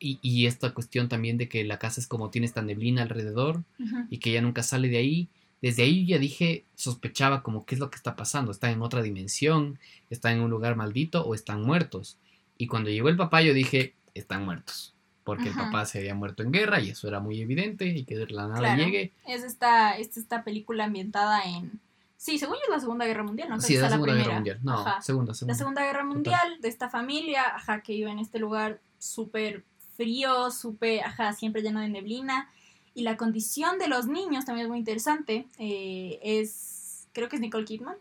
Y, 0.00 0.18
y 0.22 0.46
esta 0.46 0.74
cuestión 0.74 1.08
también 1.08 1.38
de 1.38 1.48
que 1.48 1.64
la 1.64 1.78
casa 1.78 2.00
es 2.00 2.06
como 2.06 2.30
tiene 2.30 2.46
esta 2.46 2.62
neblina 2.62 3.02
alrededor. 3.02 3.62
Y 4.10 4.18
que 4.18 4.30
ella 4.30 4.42
nunca 4.42 4.62
sale 4.62 4.88
de 4.88 4.98
ahí. 4.98 5.28
Desde 5.62 5.82
ahí 5.82 6.06
ya 6.06 6.18
dije, 6.18 6.64
sospechaba 6.74 7.42
como 7.42 7.64
qué 7.64 7.74
es 7.74 7.78
lo 7.78 7.90
que 7.90 7.96
está 7.96 8.16
pasando. 8.16 8.52
Está 8.52 8.70
en 8.70 8.82
otra 8.82 9.02
dimensión. 9.02 9.78
Está 10.10 10.32
en 10.32 10.40
un 10.40 10.50
lugar 10.50 10.76
maldito 10.76 11.24
o 11.24 11.34
están 11.34 11.62
muertos. 11.62 12.18
Y 12.58 12.66
cuando 12.66 12.90
llegó 12.90 13.08
el 13.08 13.16
papá 13.16 13.42
yo 13.42 13.54
dije, 13.54 13.94
están 14.14 14.44
muertos. 14.44 14.93
Porque 15.24 15.44
el 15.48 15.54
Ajá. 15.54 15.64
papá 15.66 15.86
se 15.86 15.98
había 15.98 16.14
muerto 16.14 16.42
en 16.42 16.52
guerra 16.52 16.80
y 16.80 16.90
eso 16.90 17.08
era 17.08 17.18
muy 17.18 17.40
evidente. 17.40 17.86
Y 17.86 18.04
que 18.04 18.16
de 18.16 18.26
la 18.28 18.46
nada 18.46 18.58
Claro. 18.60 18.84
llegue. 18.84 19.12
Es 19.26 19.42
esta, 19.42 19.96
es 19.96 20.16
esta 20.16 20.44
película 20.44 20.84
ambientada 20.84 21.42
en. 21.44 21.80
Sí, 22.16 22.38
según 22.38 22.54
yo 22.56 22.62
es 22.64 22.70
la 22.70 22.80
Segunda 22.80 23.04
Guerra 23.06 23.22
Mundial, 23.22 23.48
¿no? 23.50 23.56
Creo 23.56 23.66
Sí, 23.66 23.74
es 23.74 23.80
la 23.82 23.90
Segunda 23.90 24.12
primera. 24.12 24.24
Guerra 24.24 24.34
Mundial. 24.36 24.60
No, 24.62 24.78
Ajá. 24.78 25.02
segunda, 25.02 25.34
segunda. 25.34 25.52
La 25.54 25.58
Segunda 25.58 25.82
Guerra 25.82 26.04
Mundial 26.04 26.58
de 26.60 26.68
esta 26.68 26.88
familia, 26.88 27.42
ajá, 27.54 27.82
que 27.82 27.92
vive 27.94 28.10
en 28.10 28.18
este 28.18 28.38
lugar 28.38 28.80
súper 28.98 29.62
frío, 29.96 30.50
súper, 30.50 31.02
ajá, 31.04 31.32
siempre 31.34 31.60
lleno 31.62 31.80
de 31.80 31.88
neblina. 31.88 32.48
Y 32.94 33.02
la 33.02 33.16
condición 33.16 33.78
de 33.78 33.88
los 33.88 34.06
niños 34.06 34.44
también 34.44 34.66
es 34.66 34.70
muy 34.70 34.78
interesante. 34.78 35.46
eh, 35.58 36.18
es, 36.22 37.08
creo 37.12 37.28
que 37.28 37.36
es 37.36 37.42
Nicole 37.42 37.64
Kidman, 37.64 37.96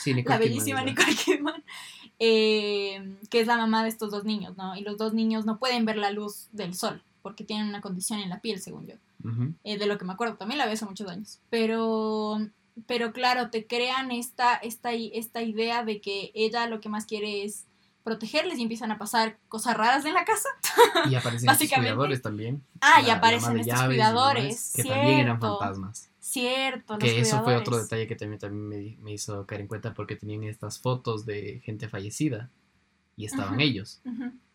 Sí, 0.00 0.12
Nicole 0.14 0.34
la 0.34 0.38
Kidman 0.38 0.38
bellísima 0.40 0.80
la- 0.80 0.86
Nicole 0.86 1.14
Kidman, 1.16 1.64
eh, 2.18 3.16
que 3.30 3.40
es 3.40 3.46
la 3.46 3.56
mamá 3.56 3.82
de 3.82 3.88
estos 3.88 4.10
dos 4.10 4.24
niños, 4.24 4.56
¿no? 4.56 4.76
Y 4.76 4.80
los 4.82 4.96
dos 4.98 5.12
niños 5.14 5.44
no 5.44 5.58
pueden 5.58 5.84
ver 5.84 5.96
la 5.96 6.10
luz 6.10 6.48
del 6.52 6.74
sol 6.74 7.02
porque 7.22 7.44
tienen 7.44 7.68
una 7.68 7.80
condición 7.80 8.20
en 8.20 8.30
la 8.30 8.40
piel, 8.40 8.60
según 8.60 8.86
yo 8.86 8.94
eh, 9.64 9.76
de 9.76 9.86
lo 9.86 9.98
que 9.98 10.04
me 10.04 10.12
acuerdo, 10.12 10.36
también 10.36 10.58
la 10.58 10.66
vi 10.66 10.74
hace 10.74 10.84
muchos 10.86 11.08
años. 11.10 11.40
Pero, 11.50 12.38
pero 12.86 13.12
claro, 13.12 13.50
te 13.50 13.66
crean 13.66 14.12
esta, 14.12 14.54
esta, 14.54 14.92
esta 14.92 15.42
idea 15.42 15.82
de 15.84 16.00
que 16.00 16.30
ella 16.34 16.68
lo 16.68 16.80
que 16.80 16.88
más 16.88 17.06
quiere 17.06 17.42
es 17.44 17.64
protegerles 18.04 18.60
y 18.60 18.62
empiezan 18.62 18.92
a 18.92 18.98
pasar 18.98 19.36
cosas 19.48 19.76
raras 19.76 20.04
en 20.04 20.14
la 20.14 20.24
casa. 20.24 20.48
Y 21.10 21.16
aparecen 21.16 21.50
estos 21.50 21.68
cuidadores 21.72 22.22
también. 22.22 22.62
Ah, 22.80 23.00
y 23.02 23.06
La- 23.06 23.14
aparecen 23.14 23.58
estos 23.58 23.82
cuidadores. 23.82 24.44
demás, 24.44 24.72
Que 24.76 24.82
cierto, 24.82 25.00
también 25.00 25.18
eran 25.20 25.40
fantasmas. 25.40 26.08
Cierto, 26.28 26.94
los 26.96 27.04
Que 27.04 27.20
eso 27.20 27.40
fue 27.42 27.54
otro 27.56 27.78
detalle 27.78 28.08
que 28.08 28.16
también, 28.16 28.40
también 28.40 28.68
me, 28.68 28.96
me 29.02 29.12
hizo 29.12 29.46
caer 29.46 29.60
en 29.60 29.68
cuenta 29.68 29.94
porque 29.94 30.16
tenían 30.16 30.42
estas 30.42 30.80
fotos 30.80 31.24
de 31.24 31.60
gente 31.64 31.88
fallecida 31.88 32.50
y 33.16 33.26
estaban 33.26 33.60
ellos. 33.60 34.00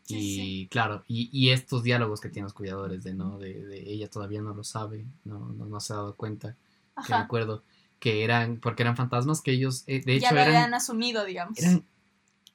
Sí, 0.04 0.16
y 0.18 0.20
sí. 0.20 0.68
claro, 0.70 1.04
y, 1.08 1.30
y 1.32 1.52
estos 1.52 1.84
diálogos 1.84 2.20
que 2.20 2.30
tienen 2.30 2.46
los 2.46 2.54
cuidadores 2.54 3.04
de 3.04 3.14
no, 3.14 3.38
de, 3.40 3.66
de 3.66 3.90
ella 3.90 4.10
todavía 4.10 4.42
no 4.42 4.54
lo 4.54 4.64
sabe, 4.66 5.06
no, 5.24 5.40
no, 5.54 5.66
no 5.66 5.80
se 5.80 5.94
ha 5.94 5.98
dado 5.98 6.16
cuenta, 6.16 6.58
que 6.96 7.14
me 7.14 7.20
Ajá. 7.20 7.26
acuerdo 7.26 7.64
que 8.00 8.24
eran, 8.26 8.58
porque 8.58 8.84
eran 8.84 8.98
fantasmas 8.98 9.42
que 9.42 9.52
ellos, 9.52 9.84
eh, 9.88 10.02
de 10.06 10.16
ya 10.20 10.28
hecho 10.28 10.36
lo 10.36 10.42
eran, 10.42 10.56
habían 10.56 10.74
asumido, 10.74 11.24
digamos. 11.24 11.58
eran, 11.60 11.86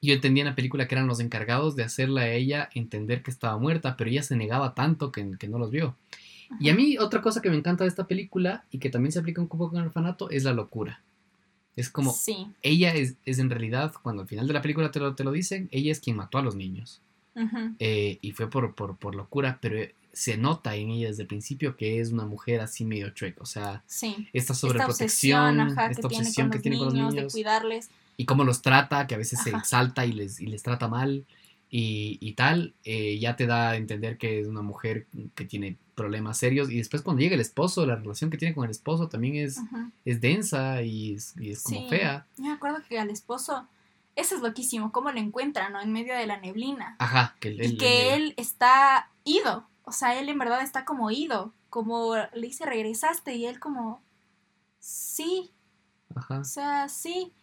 yo 0.01 0.13
entendía 0.13 0.43
en 0.43 0.49
la 0.49 0.55
película 0.55 0.87
que 0.87 0.95
eran 0.95 1.07
los 1.07 1.19
encargados 1.19 1.75
de 1.75 1.83
hacerla 1.83 2.21
a 2.21 2.29
ella 2.31 2.69
entender 2.75 3.23
que 3.23 3.31
estaba 3.31 3.57
muerta, 3.57 3.97
pero 3.97 4.09
ella 4.09 4.23
se 4.23 4.35
negaba 4.35 4.75
tanto 4.75 5.11
que, 5.11 5.37
que 5.39 5.47
no 5.47 5.57
los 5.59 5.71
vio. 5.71 5.95
Y 6.59 6.69
a 6.69 6.75
mí 6.75 6.97
otra 6.97 7.21
cosa 7.21 7.41
que 7.41 7.49
me 7.49 7.57
encanta 7.57 7.83
de 7.83 7.89
esta 7.89 8.07
película 8.07 8.63
y 8.71 8.79
que 8.79 8.89
también 8.89 9.11
se 9.11 9.19
aplica 9.19 9.41
un 9.41 9.47
poco 9.47 9.69
con 9.69 9.79
el 9.79 9.87
orfanato 9.87 10.29
es 10.29 10.43
la 10.43 10.53
locura. 10.53 11.01
Es 11.75 11.89
como, 11.89 12.11
Sí. 12.13 12.47
ella 12.63 12.93
es, 12.93 13.15
es 13.25 13.37
en 13.39 13.49
realidad, 13.49 13.93
cuando 14.01 14.23
al 14.23 14.27
final 14.27 14.47
de 14.47 14.53
la 14.53 14.61
película 14.61 14.89
te 14.91 14.99
lo, 14.99 15.13
te 15.13 15.23
lo 15.23 15.31
dicen, 15.31 15.67
ella 15.71 15.91
es 15.91 15.99
quien 15.99 16.15
mató 16.15 16.37
a 16.37 16.41
los 16.41 16.55
niños. 16.55 17.01
Eh, 17.79 18.17
y 18.21 18.31
fue 18.31 18.49
por, 18.49 18.73
por, 18.73 18.97
por 18.97 19.13
locura, 19.13 19.59
pero 19.61 19.87
se 20.11 20.37
nota 20.37 20.75
en 20.75 20.89
ella 20.89 21.09
desde 21.09 21.21
el 21.21 21.27
principio 21.27 21.77
que 21.77 21.99
es 21.99 22.11
una 22.11 22.25
mujer 22.25 22.61
así 22.61 22.83
medio 22.83 23.11
chueca. 23.11 23.41
O 23.43 23.45
sea, 23.45 23.83
Sí. 23.85 24.07
esta 24.33 24.53
Esta 24.53 24.53
sobreprotección, 24.55 25.59
obsesión, 25.59 25.59
ajá, 25.79 25.91
esta 25.91 26.01
que 26.01 26.07
obsesión 26.17 26.49
que 26.49 26.57
tiene 26.59 26.77
con 26.77 26.85
los 26.85 26.93
niños, 26.95 27.13
niños 27.13 27.31
de 27.33 27.37
cuidarles. 27.37 27.89
y 28.17 28.25
cómo 28.25 28.43
los 28.43 28.63
trata, 28.63 29.05
que 29.05 29.13
a 29.13 29.19
veces 29.19 29.39
se 29.43 29.51
exalta 29.51 30.03
y 30.07 30.13
les, 30.13 30.39
y 30.39 30.47
les 30.47 30.63
trata 30.63 30.87
mal 30.87 31.25
y, 31.69 32.17
y 32.21 32.33
tal, 32.33 32.73
eh, 32.85 33.19
ya 33.19 33.35
te 33.35 33.45
da 33.45 33.71
a 33.71 33.75
entender 33.75 34.17
que 34.17 34.39
es 34.39 34.47
una 34.47 34.61
mujer 34.61 35.07
que 35.35 35.45
tiene 35.45 35.77
problemas 35.95 36.37
serios. 36.37 36.69
Y 36.69 36.77
después 36.77 37.01
cuando 37.01 37.21
llega 37.21 37.35
el 37.35 37.41
esposo, 37.41 37.85
la 37.85 37.95
relación 37.95 38.29
que 38.29 38.37
tiene 38.37 38.53
con 38.55 38.65
el 38.65 38.71
esposo 38.71 39.07
también 39.09 39.35
es, 39.35 39.59
es 40.05 40.21
densa 40.21 40.81
y 40.83 41.13
es, 41.15 41.33
y 41.37 41.51
es 41.51 41.63
como 41.63 41.81
Sí. 41.81 41.87
fea. 41.89 42.25
Yo 42.37 42.43
me 42.45 42.51
acuerdo 42.53 42.77
que 42.87 42.99
al 42.99 43.09
esposo, 43.09 43.67
eso 44.15 44.35
es 44.35 44.41
loquísimo, 44.41 44.91
cómo 44.91 45.11
lo 45.11 45.19
encuentra, 45.19 45.69
¿no? 45.69 45.81
En 45.81 45.91
medio 45.91 46.15
de 46.15 46.25
la 46.27 46.37
neblina. 46.39 46.95
Ajá, 46.99 47.35
que 47.39 47.49
él, 47.49 47.55
y 47.61 47.65
él- 47.65 47.77
que 47.77 48.13
él 48.15 48.33
está 48.37 49.09
ido. 49.25 49.67
O 49.83 49.91
sea, 49.91 50.17
él 50.19 50.29
en 50.29 50.37
verdad 50.39 50.61
está 50.61 50.85
como 50.85 51.11
ido. 51.11 51.53
Como 51.69 52.15
le 52.15 52.47
dice, 52.47 52.65
regresaste. 52.65 53.35
Y 53.35 53.45
él 53.45 53.59
como, 53.59 54.01
sí, 54.79 55.51
ajá, 56.15 56.39
o 56.39 56.43
sea, 56.43 56.89
sí. 56.89 57.33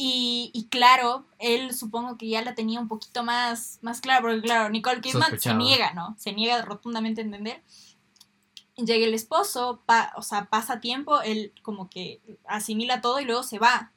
Y, 0.00 0.52
y 0.54 0.66
claro, 0.68 1.26
él 1.40 1.74
supongo 1.74 2.16
que 2.16 2.28
ya 2.28 2.40
la 2.42 2.54
tenía 2.54 2.78
un 2.78 2.86
poquito 2.86 3.24
más, 3.24 3.80
más 3.82 4.00
claro, 4.00 4.22
porque 4.28 4.42
claro, 4.42 4.70
Nicole 4.70 5.00
Kidman 5.00 5.22
se 5.40 5.48
niega, 5.58 5.92
¿no? 5.92 6.14
Se 6.18 6.32
niega 6.32 6.62
rotundamente 6.62 7.20
a 7.20 7.24
entender. 7.24 7.62
Llega 8.76 9.04
el 9.06 9.14
esposo, 9.14 9.82
pa- 9.86 10.12
o 10.16 10.22
sea, 10.22 10.44
pasa 10.44 10.78
tiempo, 10.80 11.20
él 11.22 11.52
como 11.62 11.90
que 11.90 12.20
asimila 12.46 13.00
todo 13.00 13.18
y 13.18 13.24
luego 13.24 13.42
se 13.42 13.58
va. 13.58 13.90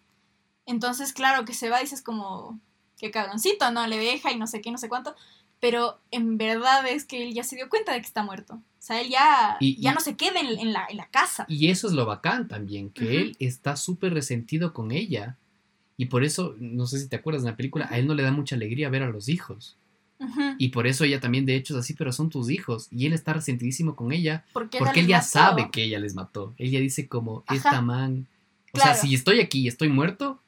Entonces, 0.65 1.13
claro, 1.13 1.45
que 1.45 1.53
se 1.53 1.69
va, 1.69 1.79
dices 1.79 2.01
como, 2.01 2.59
qué 2.97 3.11
cabroncito, 3.11 3.69
¿no? 3.71 3.85
Le 3.85 3.99
deja 3.99 4.31
y 4.31 4.37
no 4.37 4.47
sé 4.47 4.59
qué, 4.59 4.71
no 4.71 4.79
sé 4.79 4.89
cuánto. 4.89 5.15
Pero 5.59 5.99
en 6.09 6.39
verdad 6.39 6.87
es 6.87 7.05
que 7.05 7.21
él 7.27 7.35
ya 7.35 7.43
se 7.43 7.55
dio 7.55 7.69
cuenta 7.69 7.93
de 7.93 8.01
que 8.01 8.07
está 8.07 8.23
muerto. 8.23 8.55
O 8.55 8.61
sea, 8.79 8.99
él 9.01 9.09
ya, 9.09 9.57
Y- 9.59 9.79
ya 9.79 9.91
y- 9.91 9.93
no 9.93 9.99
se 9.99 10.17
queda 10.17 10.39
en, 10.39 10.47
en 10.57 10.73
la, 10.73 10.87
en 10.89 10.97
la 10.97 11.05
casa. 11.09 11.45
Y 11.47 11.69
eso 11.69 11.85
es 11.85 11.93
lo 11.93 12.07
bacán 12.07 12.47
también, 12.47 12.89
que 12.89 13.17
él 13.21 13.35
está 13.39 13.75
súper 13.75 14.15
resentido 14.15 14.73
con 14.73 14.89
ella. 14.91 15.37
Y 16.01 16.05
por 16.07 16.23
eso, 16.23 16.55
no 16.59 16.87
sé 16.87 16.97
si 16.99 17.07
te 17.07 17.15
acuerdas 17.15 17.43
en 17.43 17.49
la 17.51 17.55
película, 17.55 17.87
a 17.91 17.99
él 17.99 18.07
no 18.07 18.15
le 18.15 18.23
da 18.23 18.31
mucha 18.31 18.55
alegría 18.55 18.89
ver 18.89 19.03
a 19.03 19.09
los 19.11 19.29
hijos. 19.29 19.77
Y 20.57 20.69
por 20.69 20.87
eso 20.87 21.03
ella 21.03 21.19
también 21.19 21.45
de 21.45 21.55
hecho 21.55 21.75
es 21.75 21.81
así, 21.81 21.93
pero 21.93 22.11
son 22.11 22.31
tus 22.31 22.49
hijos. 22.49 22.87
Y 22.89 23.05
él 23.05 23.13
está 23.13 23.33
resentidísimo 23.33 23.95
con 23.95 24.11
ella 24.11 24.43
Porque, 24.51 24.79
porque 24.79 25.01
él 25.01 25.05
ya 25.07 25.17
mató. 25.17 25.29
sabe 25.29 25.69
que 25.71 25.83
ella 25.83 25.99
les 25.99 26.15
mató. 26.15 26.55
Él 26.57 26.71
ya 26.71 26.79
dice 26.79 27.07
como, 27.07 27.43
Ajá. 27.45 27.55
esta 27.55 27.81
man... 27.81 28.25
O 28.73 28.77
Claro. 28.79 28.93
sea, 28.93 29.01
si 29.03 29.13
estoy 29.13 29.41
aquí 29.41 29.59
y 29.59 29.67
estoy 29.67 29.89
muerto, 29.89 30.41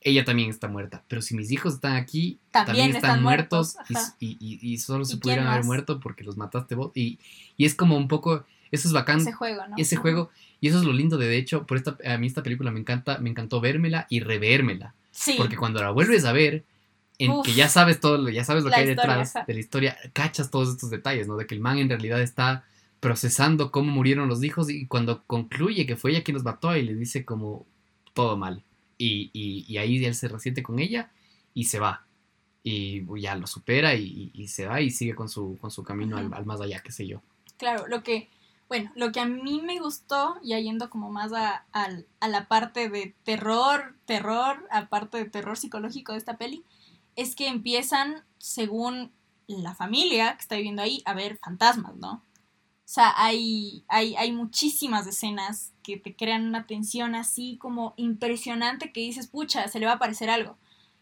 ella 0.00 0.24
también 0.24 0.50
está 0.50 0.66
muerta. 0.66 1.04
Pero 1.06 1.22
si 1.22 1.36
mis 1.36 1.52
hijos 1.52 1.74
están 1.74 1.94
aquí, 1.94 2.40
También 2.50 2.66
también, 2.66 2.96
están, 2.96 3.10
están 3.10 3.22
muertos, 3.22 3.76
muertos, 3.88 4.14
y- 4.18 4.78
solo 4.78 5.02
¿Y 5.02 5.06
se 5.06 5.10
quién 5.12 5.20
pudieran 5.20 5.46
haber 5.46 5.64
muerto 5.64 6.00
porque 6.00 6.24
los 6.24 6.36
mataste 6.36 6.74
vos. 6.74 6.90
Y, 6.96 7.20
y 7.56 7.64
es 7.64 7.74
como 7.76 7.96
un 7.96 8.08
poco... 8.08 8.44
Eso 8.74 8.88
es 8.88 8.92
bacán 8.94 9.20
ese 9.20 9.32
juego, 9.32 9.62
¿no? 9.68 9.74
ese 9.78 9.96
juego 9.96 10.30
y 10.60 10.68
eso 10.68 10.78
es 10.78 10.84
lo 10.84 10.92
lindo 10.92 11.16
de 11.18 11.26
de 11.26 11.36
hecho 11.36 11.66
por 11.66 11.76
esta 11.76 11.96
a 12.06 12.18
mí 12.18 12.26
esta 12.26 12.42
película 12.42 12.70
me 12.70 12.80
encanta 12.80 13.18
me 13.18 13.30
encantó 13.30 13.60
vérmela 13.60 14.06
y 14.10 14.20
revérmela. 14.20 14.94
Sí. 15.10 15.34
porque 15.38 15.56
cuando 15.56 15.80
la 15.80 15.90
vuelves 15.90 16.24
a 16.24 16.32
ver 16.32 16.64
en 17.18 17.30
Uf. 17.30 17.46
que 17.46 17.54
ya 17.54 17.68
sabes 17.68 18.00
todo 18.00 18.18
lo- 18.18 18.30
ya 18.30 18.42
sabes 18.44 18.64
lo 18.64 18.70
que 18.70 18.76
hay 18.76 18.86
detrás 18.86 19.34
de 19.46 19.54
la 19.54 19.60
historia 19.60 19.96
cachas 20.12 20.50
todos 20.50 20.68
estos 20.70 20.90
detalles 20.90 21.28
no 21.28 21.36
de 21.36 21.46
que 21.46 21.54
el 21.54 21.60
man 21.60 21.78
en 21.78 21.88
realidad 21.88 22.20
está 22.20 22.64
procesando 23.00 23.70
cómo 23.70 23.92
murieron 23.92 24.28
los 24.28 24.42
hijos 24.42 24.68
y 24.70 24.86
cuando 24.86 25.22
concluye 25.26 25.86
que 25.86 25.94
fue 25.96 26.10
ella 26.10 26.24
quien 26.24 26.34
los 26.34 26.42
mató 26.44 26.74
y 26.76 26.82
le 26.82 26.94
dice 26.94 27.24
como 27.24 27.66
todo 28.14 28.36
mal 28.36 28.62
y, 28.98 29.30
y, 29.32 29.64
y 29.68 29.78
ahí 29.78 30.04
él 30.04 30.14
se 30.14 30.26
resiente 30.28 30.62
con 30.62 30.78
ella 30.78 31.10
y 31.52 31.64
se 31.64 31.78
va. 31.78 32.06
Y 32.62 33.04
ya 33.20 33.34
lo 33.36 33.46
supera 33.46 33.94
y, 33.94 34.30
y- 34.32 34.48
se 34.48 34.66
va 34.66 34.80
y 34.80 34.90
sigue 34.90 35.14
con 35.14 35.28
su 35.28 35.58
con 35.60 35.70
su 35.70 35.82
camino 35.84 36.16
al, 36.16 36.32
al 36.32 36.46
más 36.46 36.60
allá 36.62 36.80
qué 36.82 36.92
sé 36.92 37.06
yo. 37.06 37.20
Claro, 37.58 37.86
lo 37.88 38.02
que, 38.02 38.28
bueno, 38.68 38.90
lo 38.94 39.12
que 39.12 39.20
a 39.20 39.26
mí 39.26 39.60
me 39.62 39.78
gustó, 39.78 40.36
ya 40.42 40.58
yendo 40.58 40.90
como 40.90 41.10
más 41.10 41.32
a, 41.32 41.66
a 41.72 42.28
la 42.28 42.48
parte 42.48 42.88
de 42.88 43.14
terror, 43.24 43.96
terror, 44.06 44.66
aparte 44.70 45.18
de 45.18 45.24
terror 45.26 45.56
psicológico 45.56 46.12
de 46.12 46.18
esta 46.18 46.36
peli, 46.38 46.64
es 47.16 47.36
que 47.36 47.48
empiezan, 47.48 48.24
según 48.38 49.12
la 49.46 49.74
familia 49.74 50.34
que 50.36 50.42
está 50.42 50.56
viviendo 50.56 50.82
ahí, 50.82 51.02
a 51.04 51.14
ver 51.14 51.38
fantasmas, 51.38 51.94
¿no? 51.96 52.24
O 52.84 52.86
sea, 52.86 53.14
hay, 53.16 53.84
hay, 53.88 54.14
hay 54.16 54.32
muchísimas 54.32 55.06
escenas 55.06 55.72
que 55.82 55.96
te 55.96 56.14
crean 56.14 56.46
una 56.46 56.66
tensión 56.66 57.14
así 57.14 57.56
como 57.56 57.94
impresionante 57.96 58.92
que 58.92 59.00
dices, 59.00 59.26
pucha, 59.26 59.68
se 59.68 59.78
le 59.78 59.86
va 59.86 59.92
a 59.92 59.94
aparecer 59.96 60.28
algo. 60.28 60.58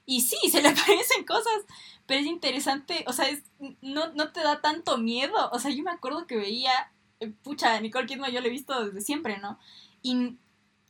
Y 0.07 0.23
sí, 0.23 0.37
se 0.51 0.63
le 0.63 0.69
aparecen 0.69 1.25
cosas, 1.25 1.65
pero 2.07 2.21
es 2.21 2.27
interesante, 2.27 3.05
o 3.09 3.13
sea, 3.13 3.29
es, 3.29 3.43
no, 3.81 4.13
no 4.15 4.33
te 4.33 4.43
da 4.43 4.61
tanto 4.61 4.97
miedo. 4.99 5.51
O 5.51 5.59
sea, 5.59 5.73
yo 5.73 5.83
me 5.83 5.91
acuerdo 5.91 6.27
que 6.27 6.37
veía, 6.37 6.92
pucha, 7.29 7.81
Nicole 7.81 8.07
Kidman 8.07 8.33
yo 8.33 8.41
la 8.41 8.47
he 8.47 8.51
visto 8.51 8.87
desde 8.87 9.01
siempre, 9.01 9.39
¿no? 9.39 9.59
Y 10.03 10.37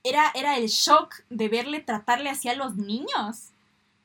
era, 0.04 0.30
era 0.34 0.56
el 0.56 0.68
shock 0.68 1.14
de 1.30 1.48
verle 1.48 1.80
tratarle 1.80 2.30
hacia 2.30 2.54
los 2.54 2.76
niños, 2.76 3.52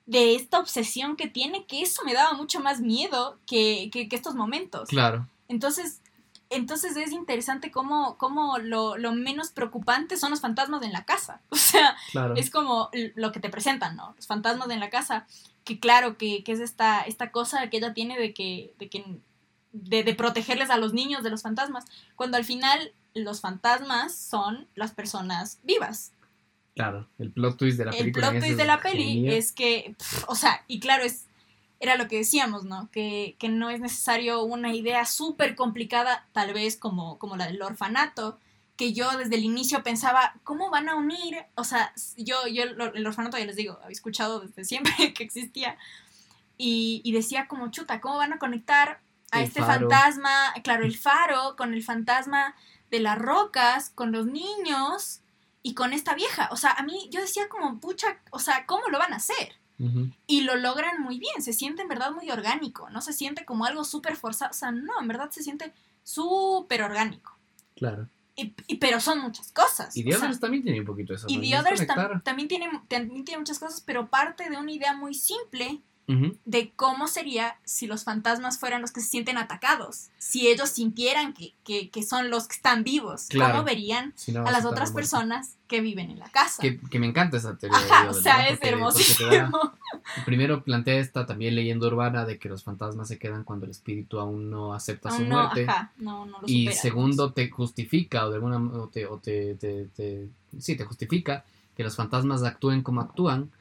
de 0.07 0.35
esta 0.35 0.59
obsesión 0.59 1.17
que 1.17 1.27
tiene, 1.27 1.65
que 1.65 1.81
eso 1.81 2.03
me 2.05 2.13
daba 2.13 2.33
mucho 2.33 2.61
más 2.61 2.79
miedo 2.79 3.37
que, 3.45 3.89
que, 3.91 4.07
que 4.07 4.15
estos 4.15 4.35
momentos. 4.35 4.87
claro 4.87 5.27
Entonces, 5.49 5.99
entonces 6.49 6.95
es 6.95 7.11
interesante 7.11 7.71
cómo, 7.71 8.17
cómo 8.17 8.57
lo, 8.57 8.97
lo 8.97 9.11
menos 9.11 9.49
preocupante 9.49 10.15
son 10.15 10.31
los 10.31 10.39
fantasmas 10.39 10.81
en 10.83 10.93
la 10.93 11.03
casa. 11.03 11.41
O 11.49 11.55
sea, 11.57 11.97
claro 12.11 12.35
es 12.35 12.49
como 12.49 12.89
lo 13.15 13.33
que 13.33 13.41
te 13.41 13.49
presentan, 13.49 13.97
¿no? 13.97 14.13
Los 14.15 14.25
fantasmas 14.25 14.69
en 14.69 14.79
la 14.79 14.89
casa, 14.89 15.27
que 15.65 15.79
claro, 15.79 16.17
que, 16.17 16.43
que 16.45 16.53
es 16.53 16.61
esta, 16.61 17.01
esta 17.01 17.31
cosa 17.31 17.69
que 17.69 17.77
ella 17.77 17.93
tiene 17.93 18.17
de 18.17 18.33
que, 18.33 18.73
de 18.79 18.87
que 18.87 19.03
de, 19.83 20.03
de 20.03 20.13
protegerles 20.15 20.69
a 20.69 20.77
los 20.77 20.93
niños 20.93 21.23
de 21.23 21.29
los 21.29 21.41
fantasmas, 21.41 21.85
cuando 22.15 22.37
al 22.37 22.45
final 22.45 22.91
los 23.13 23.41
fantasmas 23.41 24.15
son 24.15 24.67
las 24.75 24.91
personas 24.91 25.59
vivas. 25.63 26.11
Claro, 26.75 27.07
el 27.17 27.31
plot 27.31 27.57
twist 27.57 27.77
de 27.77 27.85
la 27.85 27.91
El 27.91 27.97
película. 27.97 28.29
plot 28.29 28.35
en 28.35 28.41
twist 28.41 28.57
de 28.57 28.65
la 28.65 28.81
peli 28.81 29.13
genial. 29.13 29.33
es 29.33 29.51
que, 29.51 29.95
pf, 29.97 30.25
o 30.27 30.35
sea, 30.35 30.63
y 30.67 30.79
claro, 30.79 31.03
es 31.03 31.25
era 31.79 31.95
lo 31.95 32.07
que 32.07 32.17
decíamos, 32.17 32.63
¿no? 32.65 32.89
Que, 32.91 33.35
que 33.39 33.49
no 33.49 33.69
es 33.69 33.79
necesario 33.79 34.41
una 34.43 34.73
idea 34.73 35.05
súper 35.05 35.55
complicada, 35.55 36.25
tal 36.31 36.53
vez 36.53 36.75
como, 36.75 37.19
como 37.19 37.37
la 37.37 37.45
del 37.47 37.61
orfanato, 37.61 38.39
que 38.75 38.93
yo 38.93 39.15
desde 39.17 39.35
el 39.35 39.43
inicio 39.43 39.83
pensaba, 39.83 40.33
¿cómo 40.43 40.69
van 40.69 40.89
a 40.89 40.95
unir? 40.95 41.37
O 41.55 41.63
sea, 41.63 41.93
yo, 42.17 42.47
yo 42.47 42.63
el 42.63 42.79
el 42.95 43.07
orfanato, 43.07 43.37
ya 43.37 43.45
les 43.45 43.55
digo, 43.55 43.79
había 43.83 43.91
escuchado 43.93 44.39
desde 44.39 44.65
siempre 44.65 44.91
que 45.13 45.23
existía, 45.23 45.77
y, 46.57 47.01
y 47.03 47.11
decía 47.11 47.47
como, 47.47 47.69
chuta, 47.69 48.01
¿cómo 48.01 48.17
van 48.17 48.33
a 48.33 48.39
conectar 48.39 48.99
a 49.31 49.39
El 49.39 49.45
este 49.47 49.59
faro. 49.61 49.89
fantasma? 49.89 50.53
Claro, 50.63 50.85
el 50.85 50.97
faro, 50.97 51.55
con 51.57 51.73
el 51.73 51.83
fantasma 51.83 52.55
de 52.91 52.99
las 52.99 53.17
rocas, 53.17 53.89
con 53.93 54.11
los 54.11 54.25
niños 54.27 55.21
y 55.63 55.73
con 55.73 55.91
esta 55.93 56.13
vieja. 56.15 56.47
O 56.51 56.55
sea, 56.55 56.71
a 56.71 56.83
mí 56.83 57.09
yo 57.11 57.19
decía 57.21 57.49
como, 57.49 57.79
pucha, 57.79 58.19
o 58.31 58.39
sea, 58.39 58.65
¿cómo 58.65 58.87
lo 58.89 58.99
van 58.99 59.13
a 59.13 59.17
hacer? 59.17 59.55
Y 60.25 60.41
lo 60.41 60.55
logran 60.55 61.01
muy 61.03 61.19
bien, 61.19 61.43
se 61.43 61.53
siente 61.53 61.83
en 61.83 61.87
verdad 61.87 62.11
muy 62.11 62.31
orgánico, 62.31 62.89
no 62.89 62.99
se 62.99 63.13
siente 63.13 63.45
como 63.45 63.63
algo 63.65 63.83
súper 63.83 64.15
forzado, 64.15 64.49
o 64.49 64.53
sea, 64.55 64.71
no, 64.71 64.99
en 64.99 65.07
verdad 65.07 65.29
se 65.29 65.43
siente 65.43 65.71
súper 66.01 66.81
orgánico. 66.81 67.37
Claro. 67.75 68.07
Y, 68.35 68.55
y- 68.65 68.77
pero 68.77 68.99
son 68.99 69.19
muchas 69.19 69.51
cosas. 69.51 69.95
Y 69.95 70.03
The 70.03 70.13
sea, 70.13 70.19
Others 70.21 70.39
también 70.39 70.63
tiene 70.63 70.79
un 70.79 70.85
poquito 70.87 71.13
eso. 71.13 71.27
y. 71.29 71.39
The 71.41 71.59
Others 71.59 71.81
tam- 71.87 72.23
también 72.23 72.47
tiene, 72.47 72.69
también 72.87 73.23
tiene 73.25 73.37
muchas 73.39 73.59
cosas, 73.59 73.81
pero 73.81 74.07
parte 74.09 74.49
de 74.49 74.57
una 74.57 74.71
idea 74.71 74.93
muy 74.95 75.13
simple 75.13 75.81
De 76.45 76.71
cómo 76.77 77.07
sería 77.09 77.57
si 77.65 77.85
los 77.85 78.05
fantasmas 78.05 78.57
fueran 78.59 78.81
los 78.81 78.91
que 78.93 79.01
se 79.01 79.09
sienten 79.09 79.37
atacados, 79.37 80.07
si 80.17 80.47
ellos 80.47 80.69
sintieran 80.69 81.33
que, 81.33 81.53
que- 81.65 81.89
que 81.89 82.01
son 82.01 82.29
los 82.29 82.47
que 82.47 82.55
están 82.55 82.85
vivos, 82.85 83.25
Claro. 83.27 83.51
cómo 83.55 83.63
verían 83.65 84.13
Si 84.15 84.31
no, 84.31 84.45
a 84.47 84.51
las 84.51 84.63
otras 84.63 84.91
muerto. 84.93 84.95
personas 84.95 85.55
que 85.67 85.81
viven 85.81 86.09
en 86.09 86.19
la 86.19 86.29
casa. 86.29 86.61
Que, 86.61 86.79
que 86.79 86.99
me 86.99 87.07
encanta 87.07 87.35
esa 87.35 87.57
teoría. 87.57 87.77
Ajá, 87.77 88.05
yo, 88.05 88.11
o 88.11 88.13
sea, 88.13 88.47
es 88.47 88.57
porque- 88.57 88.71
porque 88.77 89.15
te 89.17 89.25
da- 89.25 89.37
hermosísimo. 89.41 89.73
Primero 90.25 90.63
plantea 90.63 90.97
esta 90.99 91.25
también 91.25 91.55
leyenda 91.55 91.87
urbana 91.87 92.23
de 92.23 92.39
que 92.39 92.47
los 92.47 92.63
fantasmas 92.63 93.09
se 93.09 93.19
quedan 93.19 93.43
cuando 93.43 93.65
el 93.65 93.71
espíritu 93.71 94.17
aún 94.19 94.49
no 94.49 94.73
acepta 94.73 95.11
su 95.11 95.23
no, 95.25 95.41
muerte. 95.43 95.65
ajá, 95.67 95.91
no, 95.97 96.25
no 96.25 96.39
lo 96.39 96.47
y 96.47 96.67
supera, 96.67 96.81
segundo, 96.81 97.33
te 97.33 97.49
justifica 97.49 98.25
o 98.25 98.29
de 98.29 98.35
alguna 98.35 98.57
o 98.57 98.87
te, 98.87 99.05
o 99.07 99.17
te, 99.17 99.55
te- 99.55 99.87
te- 99.93 100.29
sí, 100.57 100.77
te 100.77 100.85
justifica 100.85 101.43
que 101.75 101.83
los 101.83 101.97
fantasmas 101.97 102.43
actúen 102.43 102.81
como 102.81 103.01
actúan 103.01 103.51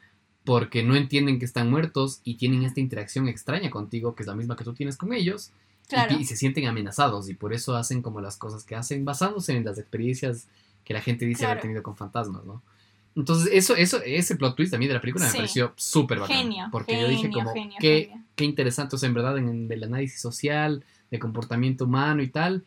porque 0.47 0.83
no 0.83 0.97
entienden 0.97 1.39
que 1.39 1.45
están 1.45 1.71
muertos 1.71 2.21
y 2.25 2.37
tienen 2.37 2.63
esta 2.63 2.81
interacción 2.81 3.29
extraña 3.29 3.69
contigo, 3.69 4.15
que 4.15 4.23
es 4.23 4.27
la 4.27 4.35
misma 4.35 4.57
que 4.57 4.65
tú 4.65 4.73
tienes 4.73 4.97
con 4.97 5.13
ellos, 5.13 5.51
y 5.85 5.89
Claro. 5.91 6.17
pi- 6.17 6.23
y, 6.23 6.25
se 6.25 6.37
sienten 6.37 6.67
amenazados 6.67 7.29
y 7.29 7.35
por 7.35 7.53
eso 7.53 7.77
hacen 7.77 8.01
como 8.01 8.21
las 8.23 8.37
cosas 8.39 8.65
que 8.65 8.75
hacen 8.75 9.05
basándose 9.05 9.55
en 9.55 9.65
las 9.65 9.79
experiencias 9.79 10.49
que 10.85 10.95
la 10.95 11.03
gente 11.03 11.27
dice 11.27 11.45
haber 11.45 11.61
tenido 11.61 11.83
con 11.83 11.97
fantasmas, 11.97 12.45
¿no? 12.45 12.63
Entonces, 13.17 13.49
eso, 13.53 13.75
eso, 13.77 14.01
ese 14.05 14.37
plot 14.37 14.57
twist 14.57 14.73
a 14.75 14.79
mí 14.79 14.87
de 14.87 14.95
la 14.95 15.01
película 15.01 15.25
Sí. 15.27 15.33
me 15.33 15.39
pareció 15.39 15.73
súper 15.77 16.21
bacán. 16.21 16.37
Genio, 16.39 16.69
Porque 16.71 17.01
yo 17.01 17.09
dije 17.09 17.31
como, 17.31 17.53
genio, 17.53 17.77
qué, 17.81 18.13
qué 18.35 18.45
interesante, 18.45 18.95
o 18.97 18.99
sea, 18.99 19.09
en 19.09 19.15
verdad, 19.15 19.39
en 19.39 19.71
el 19.71 19.83
análisis 19.85 20.21
social, 20.21 20.85
de 21.11 21.19
comportamiento 21.19 21.85
humano 21.85 22.23
y 22.23 22.29
tal, 22.29 22.65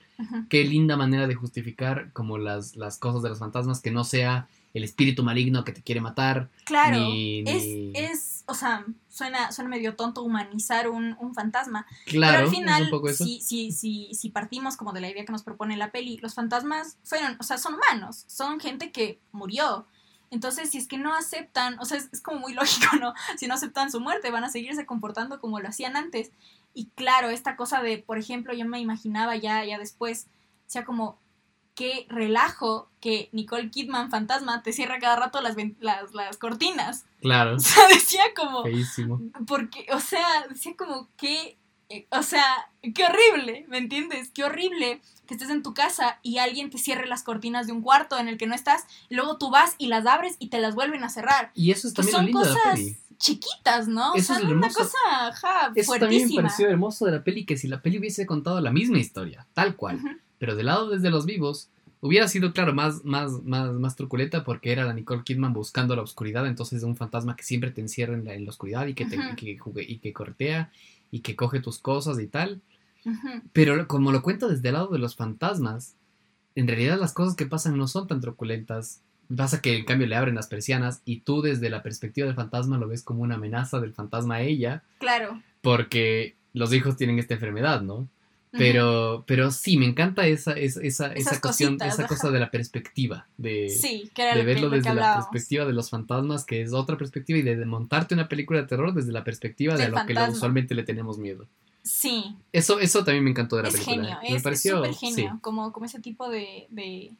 qué 0.50 0.64
linda 0.64 0.96
manera 0.98 1.28
de 1.28 1.36
justificar 1.36 2.12
como 2.14 2.38
las, 2.38 2.76
las 2.78 2.98
cosas 2.98 3.22
de 3.22 3.30
los 3.30 3.40
fantasmas, 3.40 3.80
que 3.82 3.92
no 3.92 4.04
sea 4.04 4.48
el 4.74 4.84
espíritu 4.84 5.24
maligno 5.24 5.64
que 5.64 5.72
te 5.72 5.82
quiere 5.82 6.02
matar. 6.02 6.50
Claro, 6.66 6.98
Ni- 6.98 7.40
es, 7.48 7.64
ni- 7.66 7.92
es, 7.96 8.44
o 8.46 8.54
sea, 8.54 8.86
suena, 9.08 9.52
suena 9.52 9.70
medio 9.70 9.96
tonto 9.96 10.22
humanizar 10.24 10.88
un, 10.90 11.16
un 11.20 11.34
fantasma, 11.34 11.86
Claro, 12.06 12.34
pero 12.38 12.50
al 12.50 12.56
final, 12.56 12.84
un 12.84 12.90
poco 12.90 13.10
eso. 13.10 13.24
si, 13.24 13.42
si, 13.42 13.72
si, 13.72 14.14
si 14.14 14.30
partimos 14.30 14.78
como 14.78 14.94
de 14.94 15.02
la 15.02 15.10
idea 15.10 15.26
que 15.26 15.32
nos 15.32 15.44
propone 15.44 15.76
la 15.78 15.92
peli, 15.92 16.18
los 16.18 16.36
fantasmas 16.36 16.98
fueron, 17.04 17.36
o 17.40 17.44
sea, 17.44 17.58
son 17.58 17.76
humanos, 17.76 18.26
son 18.28 18.60
gente 18.60 18.92
que 18.92 19.20
murió. 19.32 19.88
Entonces, 20.32 20.70
si 20.70 20.78
es 20.78 20.88
que 20.88 21.00
no 21.00 21.16
aceptan, 21.16 21.80
o 21.80 21.86
sea, 21.86 21.98
es, 21.98 22.10
es 22.12 22.22
como 22.22 22.40
muy 22.40 22.54
lógico, 22.54 22.96
¿no? 23.00 23.14
Si 23.38 23.48
no 23.48 23.56
aceptan 23.56 23.92
su 23.92 24.00
muerte, 24.00 24.30
van 24.30 24.44
a 24.44 24.50
seguirse 24.50 24.86
comportando 24.86 25.40
como 25.40 25.60
lo 25.60 25.68
hacían 25.68 25.96
antes. 25.96 26.30
Y 26.76 26.86
claro, 26.94 27.30
esta 27.30 27.56
cosa 27.56 27.82
de, 27.82 27.98
por 27.98 28.20
ejemplo, 28.20 28.54
yo 28.54 28.66
me 28.66 28.80
imaginaba 28.80 29.36
ya, 29.36 29.66
ya 29.66 29.80
después, 29.80 30.28
sea, 30.68 30.86
como 30.86 31.18
qué 31.80 32.06
relajo 32.10 32.90
que 33.00 33.30
Nicole 33.32 33.72
Kidman, 33.72 34.12
fantasma, 34.12 34.62
te 34.64 34.74
cierra 34.74 35.00
cada 35.00 35.16
rato 35.16 35.40
las, 35.40 35.56
las, 35.80 36.14
las 36.14 36.36
cortinas. 36.36 37.06
Claro, 37.22 37.56
O 37.56 37.60
sea, 37.60 37.88
decía 37.88 38.24
como, 38.36 38.64
feísimo. 38.64 39.22
porque, 39.48 39.86
o 39.94 40.02
sea, 40.02 40.46
decía 40.50 40.74
como 40.78 41.08
que, 41.16 41.58
eh, 41.88 42.06
o 42.12 42.22
sea, 42.22 42.44
qué 42.82 43.06
horrible, 43.06 43.66
¿me 43.70 43.78
entiendes? 43.78 44.30
Qué 44.34 44.44
horrible 44.44 45.00
que 45.26 45.36
estés 45.36 45.50
en 45.50 45.64
tu 45.64 45.74
casa 45.74 46.20
y 46.22 46.40
alguien 46.40 46.70
te 46.70 46.78
cierre 46.78 47.08
las 47.08 47.24
cortinas 47.24 47.66
de 47.66 47.72
un 47.72 47.82
cuarto 47.82 48.18
en 48.20 48.28
el 48.28 48.38
que 48.38 48.46
no 48.46 48.56
estás, 48.56 48.84
y 49.08 49.16
luego 49.16 49.38
tú 49.38 49.50
vas 49.50 49.76
y 49.78 49.88
las 49.88 50.06
abres 50.06 50.36
y 50.38 50.50
te 50.50 50.60
las 50.60 50.76
vuelven 50.76 51.06
a 51.06 51.10
cerrar. 51.10 51.52
Y 51.54 51.72
eso 51.72 51.88
es 51.88 51.94
también 51.94 52.12
lo 52.12 52.18
son 52.18 52.26
lindo 52.26 52.40
de 52.42 52.46
la 52.50 52.54
cosas 52.56 52.76
peli. 52.76 52.98
chiquitas, 53.20 53.88
¿no? 53.88 54.16
Eso 54.16 54.34
o 54.34 54.36
sea, 54.36 54.44
es 54.44 54.50
lo 54.52 54.58
una 54.58 54.68
cosa, 54.70 54.98
ajá, 55.30 55.72
Eso 55.74 55.94
también 55.94 56.24
me 56.24 56.28
fuertísima. 56.28 56.42
pareció 56.42 56.68
hermoso 56.70 57.06
de 57.06 57.14
la 57.14 57.24
peli, 57.24 57.46
que 57.46 57.56
si 57.56 57.70
la 57.70 57.82
peli 57.82 58.00
hubiese 58.00 58.26
contado 58.26 58.60
la 58.60 58.72
misma 58.72 58.98
historia, 58.98 59.48
tal 59.54 59.78
cual. 59.78 60.02
Pero 60.40 60.56
del 60.56 60.66
lado 60.66 60.90
desde 60.90 61.10
los 61.12 61.26
vivos, 61.26 61.70
hubiera 62.02 62.28
sido, 62.28 62.54
claro, 62.54 62.74
más, 62.74 63.04
más, 63.06 63.44
más, 63.44 63.72
más 63.74 63.96
truculenta 63.96 64.44
porque 64.44 64.72
era 64.72 64.86
la 64.86 64.94
Nicole 64.94 65.24
Kidman 65.24 65.54
buscando 65.54 65.96
la 65.96 66.02
oscuridad, 66.02 66.48
entonces 66.48 66.82
un 66.84 66.96
fantasma 66.96 67.36
que 67.36 67.44
siempre 67.44 67.72
te 67.72 67.82
encierra 67.82 68.14
en 68.14 68.26
la, 68.26 68.34
en 68.34 68.46
la 68.46 68.50
oscuridad 68.52 68.88
y 68.88 68.94
que, 68.94 69.06
te, 69.06 69.18
y 69.18 69.36
que, 69.36 69.58
jugue- 69.60 69.86
y 69.88 70.00
que 70.00 70.14
cortea 70.14 70.72
y 71.12 71.20
que 71.20 71.36
coge 71.36 71.60
tus 71.60 71.78
cosas 71.80 72.20
y 72.20 72.28
tal. 72.28 72.62
Pero 73.54 73.88
como 73.88 74.12
lo 74.12 74.22
cuento 74.22 74.48
desde 74.50 74.70
el 74.70 74.74
lado 74.76 74.88
de 74.88 75.00
los 75.00 75.16
fantasmas, 75.16 75.96
en 76.56 76.68
realidad 76.68 77.00
las 77.00 77.14
cosas 77.14 77.36
que 77.36 77.46
pasan 77.46 77.78
no 77.78 77.88
son 77.88 78.08
tan 78.08 78.22
truculentas. 78.22 79.02
Pasa 79.36 79.62
que 79.62 79.78
en 79.78 79.86
cambio 79.86 80.08
le 80.08 80.16
abren 80.16 80.36
las 80.36 80.48
persianas 80.48 81.02
y 81.06 81.20
tú 81.22 81.42
desde 81.42 81.70
la 81.70 81.84
perspectiva 81.84 82.26
del 82.28 82.36
fantasma 82.36 82.78
lo 82.78 82.88
ves 82.88 83.04
como 83.04 83.22
una 83.22 83.36
amenaza 83.36 83.80
del 83.80 83.94
fantasma 83.94 84.36
a 84.36 84.42
ella, 84.42 84.84
Claro. 85.00 85.42
porque 85.62 86.36
los 86.54 86.74
hijos 86.74 86.98
tienen 86.98 87.20
esta 87.20 87.36
enfermedad, 87.36 87.82
¿no? 87.82 88.08
Pero, 88.52 89.24
pero 89.28 89.52
sí, 89.52 89.78
me 89.78 89.86
encanta 89.86 90.26
esa, 90.28 90.54
esa, 90.54 90.82
esa, 90.82 91.14
esa 91.14 91.39
cuestión, 91.39 91.78
esa 91.84 92.08
cosa 92.08 92.32
de 92.32 92.39
la 92.39 92.50
perspectiva, 92.52 93.28
de, 93.38 93.68
Sí, 93.70 94.10
que 94.14 94.24
era 94.24 94.34
de 94.36 94.39
que, 94.39 94.45
verlo 94.45 94.70
que 94.70 94.78
desde 94.78 94.93
la 94.93 95.14
perspectiva 95.14 95.66
de 95.66 95.74
los 95.74 95.89
fantasmas, 95.89 96.45
que 96.45 96.62
es 96.62 96.74
otra 96.74 96.97
perspectiva, 96.97 97.38
y 97.39 97.43
de 97.43 97.64
montarte 97.66 98.16
una 98.16 98.28
película 98.28 98.62
de 98.62 98.68
terror 98.68 98.93
desde 98.93 99.12
la 99.12 99.24
perspectiva 99.24 99.76
de 99.76 99.84
Del 99.84 99.91
lo 99.91 99.97
que 99.97 100.14
lo- 100.14 100.20
fantasma. 100.20 100.34
usualmente 100.38 100.76
le 100.76 100.84
tenemos 100.84 101.18
miedo. 101.18 101.45
Sí, 101.84 102.36
Eso, 102.52 102.80
eso 102.80 103.04
también 103.04 103.24
me 103.24 103.30
encantó 103.30 103.56
de 103.56 103.64
la 103.64 103.70
es 103.70 103.76
película. 103.76 104.04
genio, 104.04 104.20
me 104.22 104.36
es 104.36 104.43
pareció, 104.43 104.78
súper 104.78 104.93
genio, 104.95 105.39
como, 105.41 105.72
como 105.72 105.86
ese 105.86 106.00
tipo 106.00 106.30
de, 106.30 106.68
de, 106.70 107.12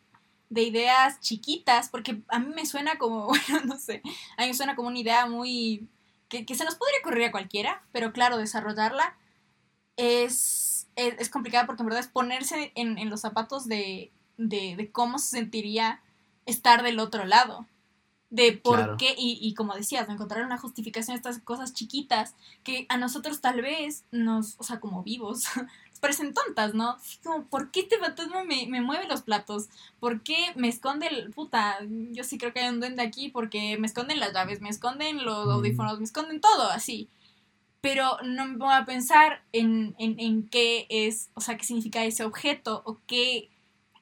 de 0.50 0.64
ideas 0.64 1.20
chiquitas, 1.22 1.90
porque 1.90 2.18
a 2.28 2.40
mí 2.40 2.52
me 2.56 2.66
suena 2.66 2.98
como, 2.98 3.28
bueno, 3.50 3.62
no 3.66 3.78
sé, 3.78 4.02
a 4.38 4.42
mí 4.42 4.48
me 4.50 4.54
suena 4.54 4.76
como 4.76 4.88
una 4.90 5.00
idea 5.00 5.26
muy, 5.28 5.88
que, 6.28 6.46
que 6.46 6.56
se 6.56 6.66
nos 6.66 6.76
podría 6.76 7.00
ocurrir 7.00 7.26
a 7.26 7.32
cualquiera, 7.32 7.84
pero 7.92 8.12
claro, 8.14 8.38
desarrollarla 8.38 9.16
es, 9.98 10.69
es, 11.08 11.16
es 11.20 11.30
complicada 11.30 11.66
porque 11.66 11.82
en 11.84 11.88
verdad 11.88 12.04
es 12.04 12.08
ponerse 12.10 12.72
en, 12.76 12.98
en 12.98 13.10
los 13.10 13.22
zapatos 13.22 13.68
de, 13.68 14.12
de, 14.38 14.76
de 14.76 14.92
cómo 14.92 15.20
se 15.20 15.30
sentiría 15.38 16.02
estar 16.46 16.84
del 16.84 17.00
otro 17.00 17.26
lado. 17.26 17.66
De 18.32 18.52
por 18.54 18.76
Claro. 18.78 18.98
qué, 18.98 19.16
y, 19.18 19.40
y 19.42 19.56
como 19.56 19.74
decías, 19.74 20.06
de 20.06 20.14
encontrar 20.14 20.46
una 20.46 20.60
justificación 20.60 21.16
a 21.16 21.18
estas 21.18 21.40
cosas 21.40 21.74
chiquitas 21.74 22.36
que 22.64 22.86
a 22.90 22.98
nosotros 22.98 23.42
tal 23.42 23.62
vez 23.64 24.04
nos, 24.12 24.54
o 24.60 24.64
sea, 24.64 24.80
como 24.80 25.02
vivos, 25.02 25.46
nos 25.90 26.00
parecen 26.00 26.36
tontas, 26.36 26.76
¿no? 26.76 26.98
Como, 27.24 27.46
¿por 27.46 27.72
qué 27.72 27.80
este 27.82 27.98
fantasma 27.98 28.44
me, 28.44 28.68
me 28.68 28.82
mueve 28.82 29.08
los 29.08 29.24
platos? 29.24 29.70
¿Por 30.00 30.22
qué 30.22 30.38
me 30.56 30.68
esconde 30.68 31.08
el... 31.08 31.32
Puta, 31.32 31.80
yo 32.12 32.24
sí 32.24 32.38
creo 32.38 32.54
que 32.54 32.60
hay 32.60 32.70
un 32.70 32.80
duende 32.80 33.02
aquí 33.02 33.30
porque 33.30 33.78
me 33.80 33.88
esconden 33.88 34.20
las 34.20 34.32
llaves, 34.34 34.62
me 34.62 34.70
esconden 34.70 35.26
los 35.26 35.50
audífonos, 35.50 35.98
me 35.98 36.06
esconden 36.06 36.40
todo, 36.40 36.70
así. 36.70 37.10
Pero 37.82 38.18
no 38.24 38.46
me 38.46 38.58
voy 38.58 38.74
a 38.74 38.86
pensar 38.86 39.42
en, 39.54 39.96
en, 40.00 40.20
en 40.20 40.48
qué 40.50 40.86
es, 40.90 41.30
o 41.34 41.42
sea, 41.42 41.58
qué 41.58 41.64
significa 41.64 42.04
ese 42.04 42.24
objeto 42.26 42.82
o 42.86 42.98
qué, 43.08 43.50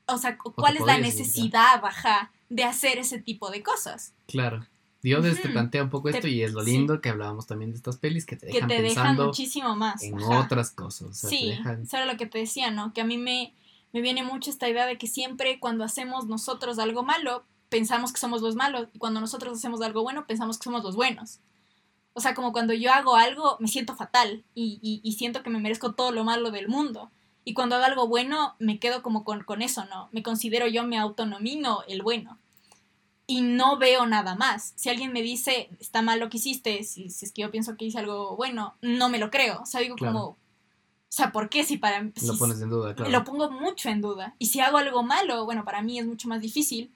o 0.07 0.17
sea, 0.17 0.37
o 0.43 0.51
cuál 0.51 0.77
es 0.77 0.85
la 0.85 0.97
necesidad, 0.97 1.83
ajá, 1.85 2.31
de 2.49 2.63
hacer 2.63 2.97
ese 2.97 3.19
tipo 3.21 3.51
de 3.51 3.61
cosas. 3.61 4.13
Claro. 4.25 4.65
Diodes 5.03 5.35
te 5.39 5.43
Ujú. 5.43 5.53
plantea 5.53 5.83
un 5.83 5.91
poco 5.91 6.09
Te- 6.09 6.17
esto 6.17 6.27
y 6.27 6.41
es 6.41 6.53
lo 6.53 6.63
sí. 6.63 6.71
lindo 6.71 7.01
que 7.01 7.09
hablábamos 7.09 7.45
también 7.45 7.69
de 7.71 7.77
estas 7.77 7.97
pelis 7.97 8.25
que 8.25 8.35
te 8.35 8.47
Que 8.47 8.53
dejan 8.53 8.67
te 8.67 8.81
dejan 8.81 8.85
pensando 9.05 9.25
muchísimo 9.27 9.75
más. 9.75 10.01
en 10.01 10.15
ajá. 10.17 10.39
otras 10.39 10.71
cosas. 10.71 11.09
O 11.09 11.13
sea, 11.13 11.29
te 11.29 11.35
Sí, 11.37 11.45
dejan- 11.49 11.83
eso 11.83 11.97
era 11.97 12.05
lo 12.11 12.17
que 12.17 12.25
te 12.25 12.39
decía, 12.39 12.71
¿no? 12.71 12.93
Que 12.93 13.01
a 13.01 13.05
mí 13.05 13.19
me, 13.19 13.53
me 13.93 14.01
viene 14.01 14.23
mucho 14.23 14.49
esta 14.49 14.67
idea 14.67 14.87
de 14.87 14.97
que 14.97 15.05
siempre 15.05 15.59
cuando 15.59 15.83
hacemos 15.83 16.25
nosotros 16.25 16.79
algo 16.79 17.03
malo, 17.03 17.43
pensamos 17.69 18.11
que 18.11 18.19
somos 18.19 18.41
los 18.41 18.55
malos, 18.55 18.87
y 18.93 18.97
cuando 18.97 19.19
nosotros 19.21 19.55
hacemos 19.55 19.81
algo 19.81 20.01
bueno, 20.01 20.25
pensamos 20.25 20.57
que 20.57 20.63
somos 20.63 20.83
los 20.83 20.95
buenos. 20.95 21.39
O 22.17 22.19
sea, 22.19 22.33
como 22.33 22.51
cuando 22.51 22.73
yo 22.73 22.91
hago 22.91 23.15
algo, 23.15 23.57
me 23.59 23.67
siento 23.67 23.95
fatal 23.95 24.43
y, 24.55 24.79
y- 24.81 25.01
y 25.07 25.11
siento 25.13 25.43
que 25.43 25.51
me 25.51 25.59
merezco 25.59 25.93
todo 25.93 26.11
lo 26.11 26.23
malo 26.23 26.49
del 26.49 26.67
mundo. 26.67 27.11
Y 27.45 27.53
cuando 27.53 27.75
hago 27.75 27.85
algo 27.85 28.07
bueno, 28.07 28.55
me 28.59 28.79
quedo 28.79 29.03
como 29.03 29.23
con, 29.23 29.43
con 29.43 29.61
eso, 29.61 29.85
¿no? 29.85 30.09
Me 30.11 30.23
considero 30.23 30.65
yo, 30.67 30.83
me 30.83 30.97
autonomino 30.97 31.83
el 31.87 32.01
bueno. 32.01 32.39
Y 33.27 33.41
no 33.41 33.77
veo 33.77 34.05
nada 34.07 34.35
más. 34.35 34.73
Si 34.75 34.89
alguien 34.89 35.13
me 35.13 35.21
dice, 35.21 35.69
está 35.79 36.01
mal 36.01 36.19
lo 36.19 36.29
que 36.29 36.37
hiciste, 36.37 36.83
si, 36.83 37.09
si 37.09 37.25
es 37.25 37.31
que 37.31 37.43
yo 37.43 37.51
pienso 37.51 37.77
que 37.77 37.85
hice 37.85 37.99
algo 37.99 38.35
bueno, 38.35 38.73
no 38.81 39.09
me 39.09 39.19
lo 39.19 39.29
creo. 39.29 39.61
O 39.61 39.65
sea, 39.67 39.81
digo 39.81 39.95
Claro. 39.95 40.13
como, 40.13 40.25
o 40.29 40.37
sea, 41.09 41.31
¿por 41.31 41.49
qué 41.49 41.63
si 41.63 41.77
para 41.77 42.01
lo 42.01 42.11
si- 42.15 42.31
pones 42.39 42.59
en 42.61 42.69
duda, 42.69 42.95
claro. 42.95 43.11
lo 43.11 43.23
pongo 43.23 43.51
mucho 43.51 43.89
en 43.89 44.01
duda. 44.01 44.33
Y 44.39 44.47
si 44.47 44.59
hago 44.59 44.77
algo 44.77 45.03
malo, 45.03 45.45
bueno, 45.45 45.63
para 45.65 45.81
mí 45.83 45.99
es 45.99 46.05
mucho 46.07 46.27
más 46.27 46.41
difícil 46.41 46.89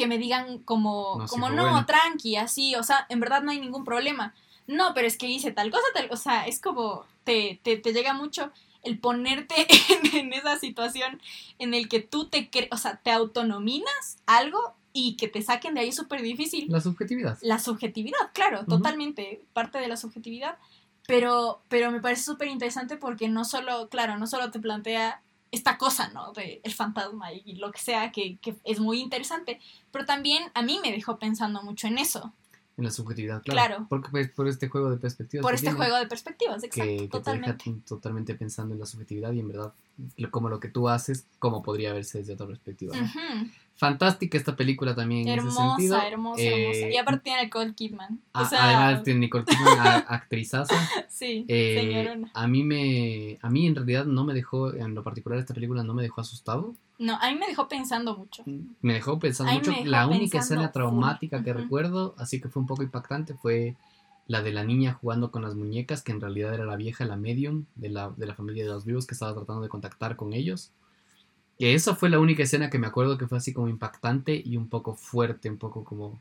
que 0.00 0.06
me 0.06 0.16
digan 0.18 0.58
como, 0.60 1.16
No, 1.18 1.26
como 1.26 1.50
no, 1.50 1.62
bueno". 1.62 1.84
tranqui, 1.86 2.36
así, 2.36 2.74
o 2.74 2.82
sea, 2.82 3.04
en 3.10 3.20
verdad 3.20 3.42
no 3.42 3.50
hay 3.50 3.60
ningún 3.60 3.84
problema. 3.84 4.32
No, 4.66 4.94
pero 4.94 5.06
es 5.06 5.18
que 5.18 5.26
hice 5.26 5.50
tal 5.52 5.70
cosa, 5.70 5.84
tal, 5.94 6.08
o 6.10 6.16
sea, 6.16 6.46
es 6.46 6.60
como, 6.60 7.04
te, 7.24 7.60
te, 7.62 7.76
te 7.76 7.92
llega 7.92 8.14
mucho 8.14 8.50
el 8.82 8.98
ponerte 8.98 9.54
en, 10.14 10.16
en 10.16 10.32
esa 10.32 10.58
situación 10.58 11.20
en 11.58 11.74
el 11.74 11.88
que 11.88 12.00
tú 12.00 12.26
te, 12.28 12.48
o 12.70 12.76
sea, 12.78 12.96
te 12.96 13.10
autonominas 13.10 14.16
algo 14.26 14.58
y 14.92 15.16
que 15.16 15.28
te 15.28 15.42
saquen 15.42 15.74
de 15.74 15.80
ahí 15.82 15.88
es 15.90 15.96
súper 15.96 16.22
difícil 16.22 16.66
La 16.68 16.80
subjetividad. 16.80 17.38
la 17.42 17.58
subjetividad, 17.58 18.30
claro, 18.32 18.64
totalmente 18.66 19.42
parte 19.52 19.78
de 19.78 19.86
la 19.88 19.96
subjetividad, 19.96 20.56
pero, 21.06 21.60
pero 21.68 21.90
me 21.90 22.00
parece 22.00 22.22
súper 22.24 22.48
interesante 22.48 22.96
porque 22.96 23.28
no 23.28 23.44
solo, 23.44 23.88
claro, 23.88 24.16
no 24.18 24.26
solo 24.26 24.50
te 24.50 24.60
plantea 24.60 25.20
esta 25.52 25.78
cosa, 25.78 26.08
¿no? 26.08 26.32
De 26.32 26.60
el 26.62 26.72
fantasma 26.72 27.32
y 27.32 27.56
lo 27.56 27.70
que 27.72 27.80
sea, 27.80 28.12
que, 28.12 28.38
que 28.38 28.54
es 28.64 28.80
muy 28.80 29.00
interesante, 29.00 29.60
pero 29.90 30.04
también 30.04 30.44
a 30.54 30.62
mí 30.62 30.78
me 30.82 30.92
dejó 30.92 31.18
pensando 31.18 31.62
mucho 31.62 31.86
en 31.88 31.98
eso, 31.98 32.32
En 32.76 32.84
la 32.84 32.90
subjetividad, 32.90 33.42
claro. 33.42 33.66
Claro. 33.68 33.86
Porque, 33.88 34.08
pues, 34.10 34.30
por 34.30 34.48
este 34.48 34.68
juego 34.68 34.90
de 34.90 34.96
perspectivas. 34.96 35.42
por 35.42 35.54
este 35.54 35.66
tiene, 35.66 35.76
juego 35.76 35.96
de 35.96 36.06
perspectivas, 36.06 36.60
Que, 36.62 36.66
exacto, 36.66 36.84
que 36.84 36.96
te 36.96 37.02
deja 37.02 37.10
totalmente. 37.10 37.72
totalmente 37.86 38.34
pensando 38.36 38.74
en 38.74 38.80
la 38.80 38.86
subjetividad 38.86 39.32
y 39.32 39.40
en 39.40 39.48
verdad, 39.48 39.74
como 40.30 40.48
lo 40.48 40.60
que 40.60 40.68
tú 40.68 40.88
haces, 40.88 41.26
cómo 41.38 41.62
podría 41.62 41.92
verse 41.92 42.18
desde 42.18 42.34
otra 42.34 42.46
perspectiva. 42.46 42.96
¿no? 42.96 43.06
Fantástica 43.80 44.36
esta 44.36 44.54
película 44.56 44.94
también 44.94 45.26
en 45.26 45.38
ese 45.38 45.48
Hermosa, 45.48 45.68
sentido. 45.78 46.02
hermosa, 46.02 46.42
Eh, 46.42 46.62
hermosa. 46.64 46.90
Y 46.90 46.96
aparte 46.98 47.20
tiene 47.24 47.38
a 47.40 47.44
Nicole 47.44 47.74
Kidman. 47.74 48.20
O 48.34 48.38
a- 48.38 48.44
sea, 48.44 48.64
Además 48.66 49.02
tiene 49.04 49.20
Nicole 49.20 49.46
Kidman, 49.46 49.78
a- 49.78 49.96
actrizaza. 50.08 50.74
sí, 51.08 51.46
Eh, 51.48 51.76
señorona. 51.80 52.30
a 52.34 52.46
mí 52.46 52.62
me, 52.62 53.38
a 53.40 53.48
mí 53.48 53.66
en 53.66 53.74
realidad 53.74 54.04
no 54.04 54.24
me 54.26 54.34
dejó, 54.34 54.74
en 54.74 54.94
lo 54.94 55.02
particular 55.02 55.38
esta 55.38 55.54
película 55.54 55.82
no 55.82 55.94
me 55.94 56.02
dejó 56.02 56.20
asustado. 56.20 56.74
No, 56.98 57.16
a 57.22 57.30
mí 57.30 57.38
me 57.38 57.46
dejó 57.46 57.68
pensando 57.68 58.14
mucho. 58.18 58.42
Me 58.82 58.92
dejó 58.92 59.18
pensando 59.18 59.50
mucho. 59.50 59.70
dejó 59.70 59.84
La 59.86 60.06
única 60.06 60.32
pensando 60.40 60.40
escena 60.64 60.72
traumática 60.72 61.42
que 61.42 61.54
recuerdo, 61.54 62.14
así 62.18 62.38
que 62.38 62.50
fue 62.50 62.60
un 62.60 62.66
poco 62.66 62.82
impactante, 62.82 63.32
fue 63.32 63.76
la 64.26 64.42
de 64.42 64.52
la 64.52 64.62
niña 64.62 64.92
jugando 65.00 65.30
con 65.30 65.40
las 65.40 65.54
muñecas, 65.54 66.02
que 66.02 66.12
en 66.12 66.20
realidad 66.20 66.52
era 66.52 66.66
la 66.66 66.76
vieja, 66.76 67.06
la 67.06 67.16
medium 67.16 67.64
de 67.76 67.88
la, 67.88 68.10
de 68.10 68.26
la 68.26 68.34
familia 68.34 68.64
de 68.64 68.68
los 68.70 68.84
vivos 68.84 69.06
que 69.06 69.14
estaba 69.14 69.32
tratando 69.32 69.62
de 69.62 69.70
contactar 69.70 70.16
con 70.16 70.34
ellos. 70.34 70.70
Que 71.60 71.74
esa 71.74 71.94
fue 71.94 72.08
la 72.10 72.18
única 72.18 72.42
escena 72.42 72.70
que 72.70 72.78
me 72.78 72.86
acuerdo 72.88 73.18
que 73.18 73.26
fue 73.28 73.38
así 73.38 73.52
como 73.52 73.68
impactante 73.68 74.40
y 74.44 74.56
un 74.56 74.68
poco 74.68 74.94
fuerte, 74.94 75.48
un 75.50 75.58
poco 75.58 75.84
como... 75.84 76.18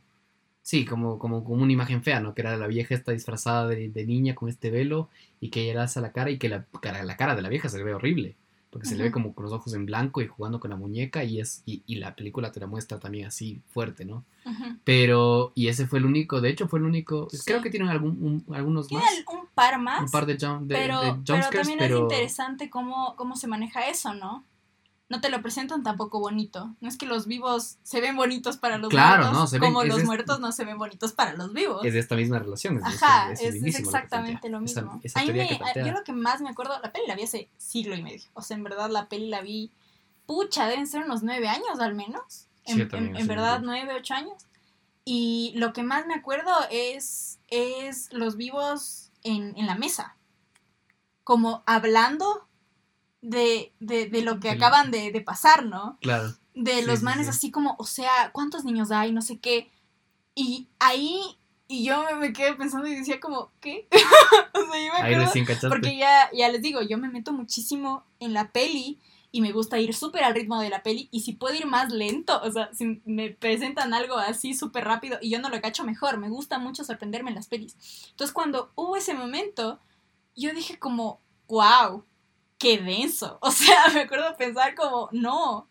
Sí, 0.62 0.86
como, 0.86 1.18
como, 1.18 1.44
como 1.44 1.64
una 1.64 1.72
imagen 1.74 2.04
fea, 2.04 2.20
¿no? 2.20 2.36
Que 2.36 2.42
era 2.42 2.56
la 2.58 2.68
vieja 2.68 2.94
esta 2.94 3.12
disfrazada 3.14 3.66
de, 3.68 3.90
de 3.90 4.06
niña 4.06 4.36
con 4.36 4.50
este 4.50 4.70
velo 4.70 5.10
y 5.40 5.50
que 5.50 5.62
ella 5.64 5.74
le 5.76 5.80
alza 5.80 6.02
la 6.02 6.12
cara 6.12 6.30
y 6.30 6.38
que 6.38 6.50
la 6.50 6.66
cara, 6.82 7.02
la 7.04 7.18
cara 7.18 7.36
de 7.36 7.42
la 7.42 7.50
vieja 7.50 7.70
se 7.70 7.78
le 7.78 7.84
ve 7.86 7.94
horrible. 7.96 8.36
Porque 8.70 8.86
se 8.88 8.96
le 8.96 9.04
ve 9.06 9.12
como 9.12 9.34
con 9.34 9.46
los 9.46 9.54
ojos 9.54 9.74
en 9.74 9.88
blanco 9.88 10.22
y 10.22 10.28
jugando 10.28 10.60
con 10.60 10.70
la 10.70 10.76
muñeca 10.76 11.24
y, 11.24 11.40
es, 11.40 11.64
y, 11.66 11.82
y 11.88 11.96
la 11.96 12.14
película 12.14 12.52
te 12.52 12.60
la 12.60 12.68
muestra 12.68 13.00
también 13.00 13.26
así 13.26 13.60
fuerte, 13.72 14.06
¿no? 14.06 14.24
Pero, 14.84 15.52
y 15.56 15.70
ese 15.70 15.88
fue 15.88 16.00
el 16.00 16.06
único, 16.06 16.40
de 16.42 16.50
hecho 16.50 16.68
fue 16.68 16.78
el 16.80 16.86
único, 16.86 17.28
Sí. 17.32 17.40
creo 17.46 17.62
que 17.62 17.70
tienen 17.72 17.90
algún, 17.90 18.44
un- 18.48 18.56
algunos 18.56 18.88
Tiene 18.88 19.04
más, 19.04 19.14
un 19.36 19.48
par 19.56 19.80
más. 19.80 20.02
un 20.02 20.12
par 20.12 20.26
de, 20.28 20.38
jump, 20.40 20.68
de, 20.68 20.76
pero, 20.76 20.96
de 21.02 21.02
pero 21.02 21.16
jumpscares, 21.16 21.52
también 21.52 21.80
pero, 21.80 21.96
es 21.96 22.02
interesante 22.02 22.70
cómo, 22.70 23.16
cómo 23.16 23.36
se 23.36 23.48
maneja 23.48 23.88
eso, 23.90 24.14
¿no? 24.14 24.44
No 25.10 25.22
te 25.22 25.30
lo 25.30 25.42
presentan 25.42 25.82
tampoco 25.82 26.20
bonito. 26.20 26.76
No 26.82 26.88
es 26.88 26.96
que 26.96 27.08
los 27.08 27.26
vivos 27.26 27.78
se 27.82 28.00
ven 28.00 28.16
bonitos 28.16 28.58
para 28.58 28.78
los 28.78 28.90
Claro, 28.90 29.24
muertos, 29.24 29.40
no, 29.40 29.48
se 29.48 29.58
ven- 29.58 29.74
como 29.74 29.84
los 29.84 30.00
es- 30.00 30.06
muertos 30.06 30.40
no 30.40 30.52
se 30.52 30.66
ven 30.66 30.78
bonitos 30.78 31.14
para 31.14 31.34
los 31.34 31.52
vivos. 31.52 31.84
es 31.84 31.94
de 31.94 32.00
esta 32.00 32.16
misma 32.16 32.38
relación. 32.38 32.78
Es, 32.78 32.84
Ajá, 32.84 33.32
es, 33.32 33.42
es, 33.42 33.56
es 33.56 33.62
lo 33.62 33.68
exactamente 33.80 34.50
lo 34.50 34.60
mismo. 34.60 35.00
esa 35.04 35.24
me- 35.26 35.84
yo 35.84 35.92
lo 35.92 36.04
que 36.04 36.14
más 36.14 36.42
me 36.42 36.50
acuerdo, 36.50 36.80
la 36.84 36.92
peli 36.92 37.08
la 37.08 37.16
vi 37.16 37.24
hace 37.24 37.50
siglo 37.58 37.96
y 37.96 38.04
medio. 38.04 38.30
O 38.34 38.44
sea, 38.44 38.56
en 38.56 38.64
verdad 38.64 38.90
la 38.92 39.10
peli 39.10 39.30
la 39.30 39.42
vi, 39.42 39.72
pucha, 40.28 40.68
deben 40.68 40.86
ser 40.86 41.04
unos 41.04 41.24
nueve 41.24 41.48
años 41.48 41.80
al 41.80 41.96
menos. 41.96 42.46
Sí, 42.66 42.74
En, 42.94 43.16
en- 43.18 43.28
verdad, 43.28 43.62
nueve, 43.64 43.96
ocho 43.98 44.14
años. 44.14 44.46
Y 45.06 45.54
lo 45.56 45.74
que 45.74 45.82
más 45.82 46.06
me 46.06 46.14
acuerdo 46.14 46.52
es, 46.70 47.40
es 47.48 48.14
los 48.14 48.36
vivos 48.38 49.10
en, 49.24 49.58
en 49.58 49.66
la 49.66 49.74
mesa. 49.74 50.16
Como 51.24 51.64
hablando 51.66 52.48
de, 53.22 53.74
de, 53.80 54.08
de 54.08 54.22
lo 54.22 54.40
que 54.40 54.50
acaban 54.50 54.92
de, 54.92 55.12
de 55.12 55.22
pasar, 55.22 55.66
¿no? 55.66 55.98
Claro, 56.02 56.34
de 56.56 56.82
los 56.84 57.00
sí, 57.00 57.06
manes 57.06 57.26
sí. 57.28 57.30
así 57.32 57.52
como, 57.52 57.76
o 57.80 57.86
sea, 57.86 58.32
¿cuántos 58.34 58.66
niños 58.66 58.92
hay? 58.92 59.12
No 59.12 59.22
sé 59.22 59.40
qué. 59.40 59.72
Y 60.36 60.68
ahí, 60.80 61.38
y 61.68 61.84
yo 61.86 62.04
me- 62.20 62.34
quedé 62.34 62.54
pensando 62.56 62.88
y 62.88 62.96
decía 62.96 63.20
como, 63.20 63.52
¿qué? 63.60 63.88
o 64.54 64.72
sea, 64.72 64.86
yo 64.86 64.94
me 64.94 65.00
acuerdo, 65.00 65.32
porque 65.70 65.98
ya, 65.98 66.30
ya 66.34 66.50
les 66.50 66.62
digo, 66.62 66.82
yo 66.82 66.98
me 66.98 67.10
meto 67.10 67.32
muchísimo 67.34 68.04
en 68.20 68.34
la 68.34 68.52
peli 68.52 69.00
y 69.32 69.42
me 69.42 69.52
gusta 69.52 69.80
ir 69.80 69.94
súper 69.94 70.24
al 70.24 70.34
ritmo 70.34 70.60
de 70.60 70.70
la 70.70 70.82
peli 70.82 71.08
y 71.12 71.22
si 71.22 71.34
puedo 71.34 71.54
ir 71.54 71.68
más 71.68 71.92
lento, 71.92 72.42
o 72.42 72.52
sea, 72.52 72.74
si 72.74 73.02
me 73.06 73.30
presentan 73.30 73.94
algo 73.94 74.18
así 74.18 74.54
súper 74.56 74.86
rápido 74.86 75.20
y 75.22 75.30
yo 75.30 75.40
no 75.40 75.50
lo 75.50 75.62
cacho 75.62 75.84
mejor, 75.84 76.18
me 76.18 76.30
gusta 76.30 76.58
mucho 76.58 76.84
sorprenderme 76.84 77.30
en 77.30 77.36
las 77.36 77.48
pelis. 77.48 77.76
Entonces 78.10 78.34
cuando 78.34 78.72
hubo 78.76 78.96
ese 78.96 79.14
momento, 79.14 79.80
yo 80.36 80.52
dije 80.54 80.80
como, 80.80 81.22
wow, 81.48 82.04
qué 82.60 82.78
denso. 82.78 83.40
O 83.42 83.52
sea, 83.52 83.88
me 83.94 84.02
acuerdo 84.02 84.38
pensar 84.38 84.76
como, 84.76 85.10
no. 85.12 85.68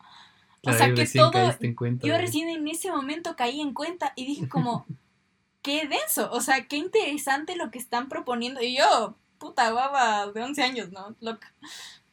Claro, 0.61 0.75
o 0.75 0.79
sea, 0.79 0.93
que 0.93 1.05
todo, 1.05 1.31
caíste 1.31 1.67
en 1.67 1.75
cuenta 1.75 2.05
yo 2.05 2.17
recién 2.17 2.49
en 2.49 2.67
ese 2.67 2.91
momento 2.91 3.37
caí 3.37 3.61
en 3.61 3.73
cuenta 3.73 4.11
y 4.17 4.25
dije 4.25 4.49
como, 4.49 4.85
qué 5.61 5.87
denso, 5.87 6.29
o 6.33 6.41
sea, 6.41 6.67
qué 6.67 6.75
interesante 6.75 7.55
lo 7.55 7.71
que 7.71 7.79
están 7.79 8.09
proponiendo. 8.09 8.61
Y 8.61 8.77
yo, 8.77 9.15
puta 9.37 9.71
guava 9.71 10.29
de 10.31 10.43
11 10.43 10.61
años, 10.63 10.91
¿no? 10.91 11.15
Loca. 11.21 11.53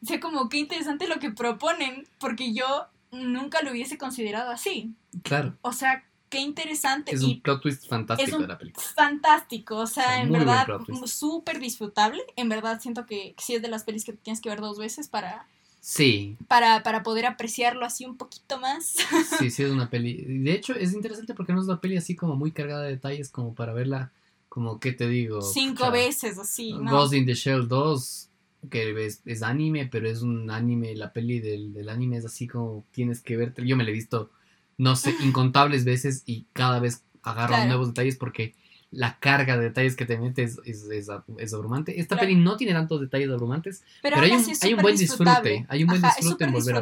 O 0.01 0.05
sea, 0.05 0.19
como 0.19 0.47
qué 0.47 0.59
interesante 0.59 1.07
lo 1.07 1.19
que 1.19 1.31
proponen, 1.31 2.07
porque 2.19 2.53
yo 2.53 2.87
nunca 3.11 3.61
lo 3.61 3.71
hubiese 3.71 3.97
considerado 3.97 4.51
así. 4.51 4.93
Claro, 5.23 5.57
O 5.61 5.73
sea, 5.73 6.06
qué 6.29 6.39
interesante 6.39 7.11
es 7.13 7.21
y 7.21 7.25
un 7.35 7.41
plot 7.41 7.61
twist 7.61 7.87
fantástico 7.87 8.29
es 8.29 8.35
un- 8.35 8.41
de 8.41 8.47
la 8.47 8.57
película. 8.57 8.85
fantástico. 8.95 9.75
O 9.77 9.87
sea, 9.87 10.03
O 10.05 10.07
sea, 10.07 10.21
en 10.21 10.31
verdad, 10.31 10.67
súper 11.05 11.59
disfrutable. 11.59 12.21
En 12.35 12.49
verdad, 12.49 12.79
siento 12.81 13.05
que, 13.05 13.33
que 13.35 13.43
sí 13.43 13.55
es 13.55 13.61
de 13.61 13.69
las 13.69 13.83
pelis 13.83 14.03
que 14.05 14.13
tienes 14.13 14.41
que 14.41 14.49
ver 14.49 14.59
dos 14.61 14.77
veces 14.77 15.07
para, 15.07 15.45
Sí, 15.79 16.37
para, 16.47 16.83
para 16.83 17.03
poder 17.03 17.25
apreciarlo 17.25 17.85
así 17.85 18.05
un 18.05 18.17
poquito 18.17 18.59
más. 18.59 18.95
sí, 19.37 19.49
sí 19.49 19.63
es 19.63 19.71
una 19.71 19.89
peli. 19.89 20.21
De 20.43 20.53
hecho, 20.53 20.73
es 20.73 20.93
interesante 20.93 21.33
porque 21.33 21.53
no 21.53 21.61
es 21.61 21.67
una 21.67 21.79
peli 21.79 21.97
así 21.97 22.15
como 22.15 22.35
muy 22.35 22.51
cargada 22.51 22.83
de 22.83 22.91
detalles 22.91 23.29
como 23.29 23.53
para 23.55 23.73
verla, 23.73 24.11
como, 24.49 24.79
¿qué 24.79 24.91
te 24.91 25.07
digo? 25.07 25.41
Cinco 25.41 25.75
Pucha, 25.75 25.91
veces 25.91 26.37
así, 26.39 26.73
¿no? 26.73 26.91
Ghost 26.91 27.13
in 27.13 27.25
the 27.25 27.33
Shell 27.35 27.67
2, 27.67 28.29
que 28.69 29.05
es, 29.05 29.21
es 29.25 29.43
anime, 29.43 29.87
pero 29.87 30.09
es 30.09 30.21
un 30.21 30.49
anime, 30.51 30.95
la 30.95 31.13
peli 31.13 31.39
del, 31.39 31.73
del 31.73 31.89
anime 31.89 32.17
es 32.17 32.25
así 32.25 32.47
como 32.47 32.83
tienes 32.91 33.21
que 33.21 33.37
ver. 33.37 33.53
Yo 33.63 33.77
me 33.77 33.83
la 33.83 33.91
he 33.91 33.93
visto, 33.93 34.31
no 34.77 34.95
sé, 34.95 35.15
incontables 35.21 35.85
veces 35.85 36.23
y 36.25 36.45
cada 36.53 36.79
vez 36.79 37.03
agarro 37.23 37.49
Claro. 37.55 37.67
nuevos 37.67 37.87
detalles 37.89 38.15
porque 38.15 38.55
la 38.89 39.19
carga 39.19 39.57
de 39.57 39.63
detalles 39.65 39.95
que 39.97 40.05
te 40.05 40.17
metes 40.17 40.59
es, 40.65 40.83
es, 40.89 41.07
es 41.39 41.53
abrumante. 41.53 41.99
Esta 41.99 42.15
Claro. 42.15 42.27
peli 42.29 42.39
no 42.39 42.55
tiene 42.55 42.73
tantos 42.73 43.01
detalles 43.01 43.29
abrumantes 43.29 43.83
Pero, 44.01 44.15
Pero 44.15 44.25
hay 44.27 44.31
un- 44.39 44.45
hay 44.61 44.73
un 44.73 44.81
buen 44.81 44.95
disfrute, 44.95 45.65
hay 45.67 45.83
un 45.83 45.87
buen 45.89 46.05
Ajá, 46.05 46.15
disfrute 46.17 46.45
en 46.45 46.51
volver 46.53 46.75
a 46.75 46.79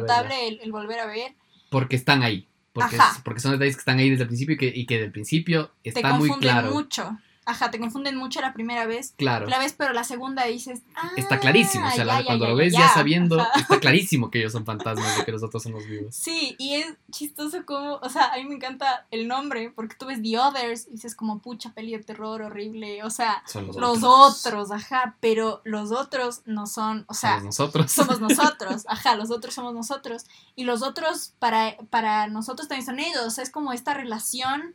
el, 0.48 0.60
el 0.62 0.72
volver 0.72 1.00
ver. 1.06 1.32
porque 1.70 1.96
están 1.96 2.22
ahí. 2.22 2.46
Porque, 2.72 2.96
porque 3.24 3.40
son 3.40 3.52
detalles 3.52 3.74
que 3.74 3.80
están 3.80 3.98
ahí 3.98 4.10
desde 4.10 4.22
el 4.24 4.28
principio 4.28 4.54
y 4.54 4.58
que, 4.58 4.66
y 4.68 4.84
que 4.86 5.00
del 5.00 5.10
principio 5.10 5.70
Te 5.82 5.88
está 5.88 6.12
muy 6.18 6.28
claro. 6.38 6.72
mucho. 6.72 7.18
Ajá, 7.48 7.70
te 7.70 7.78
confunden 7.78 8.16
mucho 8.16 8.40
la 8.40 8.52
primera 8.52 8.86
vez. 8.86 9.14
Claro. 9.16 9.46
La 9.46 9.60
vez, 9.60 9.72
pero 9.72 9.92
la 9.92 10.02
segunda 10.02 10.44
dices. 10.46 10.82
Ah, 10.96 11.12
Está 11.16 11.38
clarísimo. 11.38 11.86
O 11.86 11.90
sea, 11.92 12.04
la- 12.04 12.14
ya, 12.14 12.18
ya, 12.20 12.26
cuando 12.26 12.44
ya, 12.46 12.50
lo 12.50 12.56
ves 12.56 12.72
ya, 12.72 12.88
sabiendo, 12.88 13.40
Ajá. 13.40 13.50
está 13.60 13.78
clarísimo 13.78 14.30
que 14.32 14.40
ellos 14.40 14.50
son 14.52 14.64
fantasmas 14.66 15.18
y 15.20 15.24
que 15.24 15.30
nosotros 15.30 15.62
somos 15.62 15.86
vivos. 15.86 16.14
Sí, 16.14 16.56
y 16.58 16.74
es 16.74 16.94
chistoso 17.12 17.64
como, 17.64 17.94
o 18.02 18.08
sea, 18.08 18.32
a 18.32 18.36
mí 18.38 18.44
me 18.44 18.56
encanta 18.56 19.06
el 19.12 19.28
nombre, 19.28 19.70
porque 19.70 19.94
tú 19.96 20.06
ves 20.06 20.20
The 20.20 20.38
Others 20.38 20.88
y 20.88 20.92
dices 20.94 21.14
como 21.14 21.38
pucha 21.38 21.72
peli 21.72 21.92
de 21.92 22.02
terror 22.02 22.42
horrible, 22.42 23.04
o 23.04 23.10
sea, 23.10 23.42
Son 23.46 23.68
los, 23.68 23.76
los 23.76 23.98
otros. 24.02 24.44
otros, 24.46 24.70
ajá, 24.72 25.16
pero 25.20 25.62
los 25.64 25.92
otros 25.92 26.42
no 26.46 26.66
son, 26.66 27.04
o 27.08 27.14
sea, 27.14 27.36
Somos 27.38 27.44
nosotros. 27.44 27.92
somos 27.92 28.20
nosotros, 28.28 28.84
ajá, 28.88 29.14
los 29.14 29.30
otros 29.30 29.54
somos 29.54 29.72
nosotros. 29.72 30.24
Y 30.56 30.64
los 30.64 30.82
otros 30.82 31.32
para, 31.38 31.76
para 31.90 32.26
nosotros 32.26 32.66
también 32.66 32.84
son 32.86 32.98
ellos, 32.98 33.22
o 33.24 33.30
sea, 33.30 33.44
es 33.44 33.50
como 33.50 33.72
esta 33.72 33.94
relación 33.94 34.74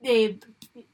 de 0.00 0.40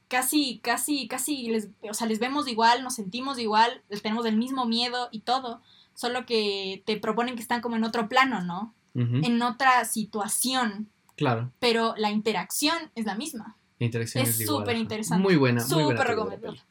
casi, 0.09 0.59
casi, 0.61 1.07
casi, 1.07 1.47
les, 1.47 1.69
o 1.89 1.93
sea, 1.93 2.07
les 2.07 2.19
vemos 2.19 2.47
igual, 2.49 2.83
nos 2.83 2.95
sentimos 2.95 3.39
igual, 3.39 3.81
tenemos 4.01 4.25
el 4.25 4.35
mismo 4.35 4.65
miedo 4.65 5.07
y 5.11 5.21
todo, 5.21 5.61
solo 5.93 6.25
que 6.25 6.83
te 6.85 6.97
proponen 6.97 7.35
que 7.35 7.41
están 7.41 7.61
como 7.61 7.77
en 7.77 7.83
otro 7.85 8.09
plano, 8.09 8.41
¿no? 8.41 8.73
En 8.95 9.41
otra 9.41 9.85
situación, 9.85 10.89
Claro. 11.15 11.51
pero 11.59 11.93
la 11.97 12.11
interacción 12.11 12.75
es 12.95 13.05
la 13.05 13.15
misma. 13.15 13.55
La 13.77 13.85
interacción 13.85 14.25
Es 14.25 14.45
súper 14.45 14.75
interesante. 14.75 15.23
Muy 15.23 15.37
buena. 15.37 15.63
muy 15.63 15.69
buena 15.83 15.89
Súper 15.91 15.97
de 15.97 16.03
recomendable. 16.03 16.61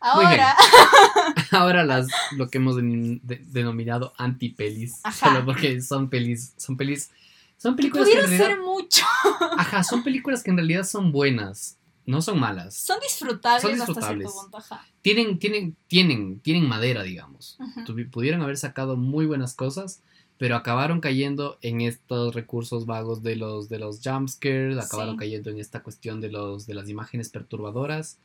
Ahora, 0.00 0.56
Ahora 1.50 1.84
las 1.84 2.06
lo 2.36 2.48
que 2.48 2.56
hemos 2.58 2.76
denim- 2.76 3.20
de- 3.22 3.42
denominado 3.48 4.14
antipelis. 4.16 5.02
Solo 5.12 5.44
porque 5.44 5.82
son 5.82 6.08
pelis. 6.08 6.54
Son 6.56 6.76
pelis. 6.78 7.10
Son 7.58 7.76
películas 7.76 8.06
que 8.08 8.14
en 8.14 8.24
pudieron 8.24 8.38
realidad. 8.38 8.56
ser 8.56 8.64
mucho. 8.64 9.04
Ajá, 9.58 9.84
son 9.84 10.02
películas 10.02 10.42
que 10.42 10.50
en 10.50 10.56
realidad 10.56 10.84
son 10.84 11.12
buenas. 11.12 11.76
No 12.10 12.22
son 12.22 12.40
malas. 12.40 12.74
Son 12.74 12.98
disfrutables, 13.00 13.62
Son 13.62 13.70
hasta 13.72 13.84
disfrutables. 13.86 14.28
cierto 14.30 14.40
punto, 14.42 14.56
ajá. 14.58 14.84
Tienen, 15.02 15.38
tienen, 15.38 15.76
tienen, 15.86 16.40
tienen 16.40 16.66
madera, 16.68 17.02
digamos. 17.02 17.56
Pudieron 18.10 18.42
haber 18.42 18.56
sacado 18.56 18.96
muy 18.96 19.26
buenas 19.26 19.54
cosas, 19.54 20.02
pero 20.38 20.56
acabaron 20.56 21.00
cayendo 21.00 21.58
en 21.62 21.80
estos 21.82 22.34
recursos 22.34 22.86
vagos 22.86 23.22
de 23.22 23.36
los, 23.36 23.68
de 23.68 23.78
los 23.78 24.00
jumpscares, 24.02 24.78
acabaron 24.78 25.14
Sí. 25.14 25.18
cayendo 25.20 25.50
en 25.50 25.58
esta 25.60 25.82
cuestión 25.82 26.20
de, 26.20 26.30
los, 26.30 26.66
de 26.66 26.74
las 26.74 26.88
imágenes 26.88 27.28
perturbadoras. 27.28 28.18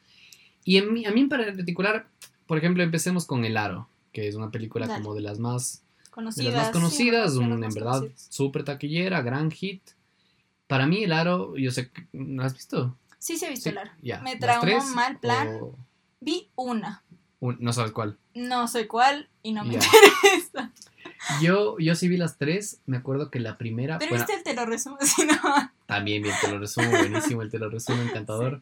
Y 0.63 0.77
en 0.77 0.93
mí- 0.93 1.05
a 1.05 1.11
mí 1.11 1.21
en 1.21 1.29
particular, 1.29 2.07
por 2.47 2.57
ejemplo, 2.57 2.81
empecemos 2.83 3.25
con 3.25 3.45
El 3.45 3.55
Aro, 3.57 3.87
que 4.13 4.27
es 4.27 4.35
una 4.35 4.49
película 4.49 4.87
Dale. 4.87 5.03
como 5.03 5.13
de 5.13 5.21
las 5.21 5.39
más, 5.39 5.83
de 6.05 6.09
Conocidas. 6.11 6.53
las 6.53 6.55
más 6.63 6.67
sí, 6.67 6.73
conocidas, 6.73 7.35
un- 7.35 7.59
más 7.59 7.67
en 7.69 7.73
verdad 7.75 8.03
súper 8.15 8.63
taquillera, 8.63 9.21
gran 9.21 9.51
hit. 9.51 9.81
Para 10.67 10.87
mí 10.87 11.03
El 11.03 11.11
Aro, 11.13 11.55
yo 11.57 11.69
sé, 11.69 11.91
¿lo 12.13 12.43
has 12.43 12.53
visto? 12.53 12.95
Sí, 13.25 13.37
sí 13.37 13.45
he 13.45 13.49
visto 13.49 13.71
Sí, 13.71 13.75
el 13.75 13.89
ya. 14.03 14.19
Me 14.21 14.35
¿Las 14.37 14.59
traumó 14.61 14.85
mal 14.93 15.17
plan. 15.19 15.47
o 15.59 15.75
Vi 16.19 16.47
una. 16.55 17.01
un- 17.39 17.57
no 17.59 17.73
sabes 17.73 17.91
cuál. 17.91 18.19
No 18.35 18.67
sé 18.67 18.87
cuál 18.87 19.29
y 19.41 19.53
no 19.53 19.63
me 19.65 19.73
interesa. 19.73 20.71
Yo, 21.41 21.75
yo 21.79 21.95
sí 21.95 22.07
vi 22.07 22.17
las 22.17 22.37
tres, 22.37 22.81
me 22.85 22.97
acuerdo 22.97 23.31
que 23.31 23.39
la 23.39 23.57
primera... 23.57 23.97
Pero 23.97 24.11
bueno, 24.11 24.25
viste 24.27 24.37
el 24.37 24.43
te 24.43 24.53
lo 24.53 24.67
resumo, 24.67 24.97
si 25.01 25.25
no. 25.25 25.35
También 25.87 26.21
bien, 26.21 26.35
te 26.39 26.51
lo 26.51 26.59
resumo, 26.59 26.87
buenísimo 26.91 27.41
el 27.41 27.49
te 27.49 27.57
lo 27.57 27.67
resumo, 27.69 28.03
encantador. 28.03 28.61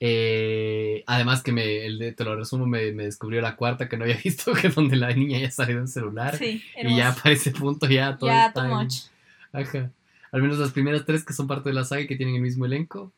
Eh, 0.00 1.02
además 1.06 1.42
que 1.42 1.52
me, 1.52 1.86
el 1.86 1.98
de 1.98 2.12
te 2.12 2.24
lo 2.24 2.36
resumo 2.36 2.66
me, 2.66 2.92
me 2.92 3.04
descubrió 3.04 3.40
la 3.40 3.56
cuarta 3.56 3.88
que 3.88 3.96
no 3.96 4.04
había 4.04 4.16
visto, 4.24 4.52
que 4.52 4.66
es 4.66 4.74
donde 4.74 4.96
la 4.96 5.14
niña 5.14 5.38
ya 5.38 5.50
salió 5.50 5.78
en 5.78 5.88
celular. 5.88 6.36
Sí, 6.36 6.62
y 6.82 6.96
ya 6.96 7.14
para 7.14 7.30
ese 7.34 7.52
punto 7.52 7.86
ya 7.86 8.18
todo 8.18 8.28
Ya, 8.28 8.46
está 8.48 8.68
en-. 8.68 8.88
Ajá. 9.52 9.90
Al 10.30 10.42
menos 10.42 10.58
las 10.58 10.72
primeras 10.72 11.06
tres 11.06 11.24
que 11.24 11.32
son 11.32 11.46
parte 11.46 11.70
de 11.70 11.74
la 11.74 11.84
saga 11.84 12.02
y 12.02 12.06
que 12.06 12.16
tienen 12.16 12.34
el 12.34 12.42
mismo 12.42 12.66
elenco. 12.66 13.12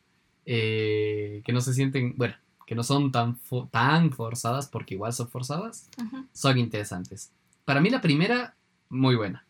Eh, 0.49 1.41
que 1.45 1.51
no 1.53 1.59
se 1.61 1.73
sienten, 1.73 2.13
bueno, 2.17 2.35
que 2.65 2.73
no 2.73 2.81
son 2.83 3.11
tan, 3.11 3.37
fo- 3.37 3.69
tan 3.69 4.11
forzadas, 4.13 4.67
porque 4.67 4.93
igual 4.95 5.11
son 5.13 5.27
forzadas, 5.29 5.89
son 6.33 6.57
interesantes. 6.57 7.31
Para 7.65 7.81
mí 7.81 7.89
la 7.89 7.99
primera, 8.01 8.55
muy 8.89 9.15
buena. 9.15 9.45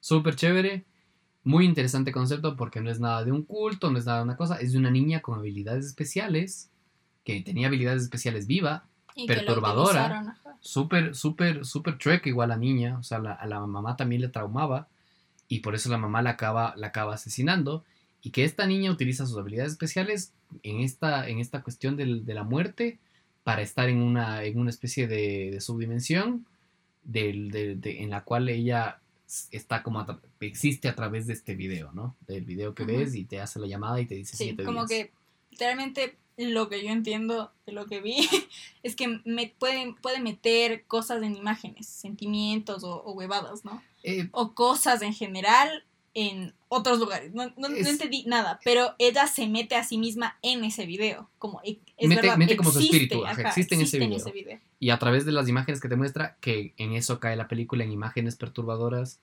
Súper 0.00 0.34
chévere. 0.34 0.84
Muy 1.44 1.64
interesante 1.64 2.12
concepto 2.12 2.56
porque 2.56 2.80
no 2.80 2.90
es 2.90 2.98
nada 3.00 3.24
de 3.24 3.32
un 3.32 3.44
culto, 3.44 3.90
no 3.90 3.98
es 3.98 4.04
nada 4.06 4.18
de 4.18 4.24
una 4.24 4.36
cosa. 4.36 4.56
Es 4.60 4.72
de 4.72 4.78
una 4.78 4.90
niña 4.90 5.20
con 5.20 5.38
habilidades 5.38 5.86
especiales, 5.86 6.68
que 7.24 7.40
tenía 7.42 7.68
habilidades 7.68 8.02
especiales 8.02 8.46
viva, 8.46 8.84
Y 9.14 9.26
Perturbadora. 9.26 10.36
súper, 10.60 11.14
súper, 11.14 11.64
súper 11.64 11.96
chueca 11.98 12.28
igual 12.28 12.48
la 12.50 12.56
niña, 12.56 12.98
o 12.98 13.02
sea, 13.02 13.18
la- 13.20 13.32
a 13.34 13.46
la 13.46 13.60
mamá 13.66 13.96
también 13.96 14.20
le 14.20 14.28
traumaba 14.28 14.88
y 15.48 15.60
por 15.60 15.74
eso 15.74 15.88
la 15.90 15.98
mamá 15.98 16.22
la 16.22 16.30
acaba, 16.30 16.74
la 16.76 16.88
acaba 16.88 17.14
asesinando 17.14 17.84
y 18.22 18.30
que 18.30 18.44
esta 18.44 18.66
niña 18.66 18.90
utiliza 18.90 19.26
sus 19.26 19.38
habilidades 19.38 19.72
especiales 19.72 20.32
en 20.62 20.80
esta, 20.80 21.28
en 21.28 21.38
esta 21.40 21.62
cuestión 21.62 21.96
del- 21.96 22.24
de 22.26 22.34
la 22.34 22.44
muerte 22.44 22.98
para 23.44 23.62
estar 23.62 23.88
en 23.88 23.98
una, 24.02 24.44
en 24.44 24.58
una 24.58 24.70
especie 24.70 25.06
de, 25.08 25.50
de 25.52 25.60
subdimensión 25.60 26.44
del- 27.04 27.50
de- 27.50 27.76
de- 27.76 28.02
en 28.02 28.10
la 28.10 28.24
cual 28.24 28.48
ella 28.48 29.00
está 29.52 29.82
como 29.82 30.00
a 30.00 30.20
existe 30.40 30.88
a 30.88 30.94
través 30.96 31.26
de 31.26 31.32
este 31.34 31.54
video, 31.54 31.92
¿no? 31.92 32.16
Del 32.26 32.44
video 32.44 32.74
que 32.74 32.82
Ujú. 32.82 32.92
ves 32.92 33.14
y 33.14 33.24
te 33.24 33.40
hace 33.40 33.58
la 33.60 33.66
llamada 33.68 34.00
y 34.00 34.06
te 34.06 34.16
dice 34.16 34.36
Sí, 34.36 34.56
como 34.56 34.86
días. 34.86 34.88
que 34.88 35.12
literalmente 35.52 36.16
lo 36.36 36.68
que 36.68 36.82
yo 36.82 36.90
entiendo 36.90 37.52
de 37.66 37.72
lo 37.72 37.86
que 37.86 38.00
vi 38.00 38.16
es 38.82 38.96
que 38.96 39.20
me 39.24 39.54
puede, 39.58 39.94
puede 40.02 40.20
meter 40.20 40.84
cosas 40.86 41.22
en 41.22 41.36
imágenes, 41.36 41.86
sentimientos 41.86 42.82
o, 42.82 43.02
o 43.02 43.12
huevadas, 43.12 43.64
¿no? 43.64 43.82
Eh, 44.02 44.28
O 44.32 44.52
cosas 44.54 45.02
en 45.02 45.12
general 45.14 45.84
en 46.20 46.54
otros 46.68 46.98
lugares. 47.00 47.32
No, 47.34 47.52
no- 47.56 47.66
entendí 47.68 48.24
nada, 48.26 48.60
pero 48.64 48.94
ella 48.98 49.26
se 49.26 49.48
mete 49.48 49.74
a 49.74 49.82
sí 49.84 49.98
misma 49.98 50.36
en 50.42 50.62
ese 50.64 50.86
video. 50.86 51.28
Como, 51.38 51.60
e- 51.64 51.78
es 51.96 52.08
Mete- 52.08 52.22
verdad, 52.22 52.36
mete 52.36 52.56
como 52.56 52.70
su 52.70 52.78
espíritu, 52.80 53.24
ajá, 53.26 53.42
existe 53.42 53.74
en 53.74 53.80
ese 53.82 53.98
video. 53.98 54.24
video. 54.32 54.58
y 54.82 54.88
a 54.88 54.98
través 54.98 55.26
de 55.26 55.32
las 55.32 55.46
imágenes 55.46 55.78
que 55.78 55.88
te 55.90 55.96
muestra, 55.96 56.36
que 56.40 56.72
en 56.78 56.94
eso 56.94 57.20
cae 57.20 57.36
la 57.36 57.48
película, 57.48 57.84
en 57.84 57.92
imágenes 57.92 58.36
perturbadoras, 58.36 59.20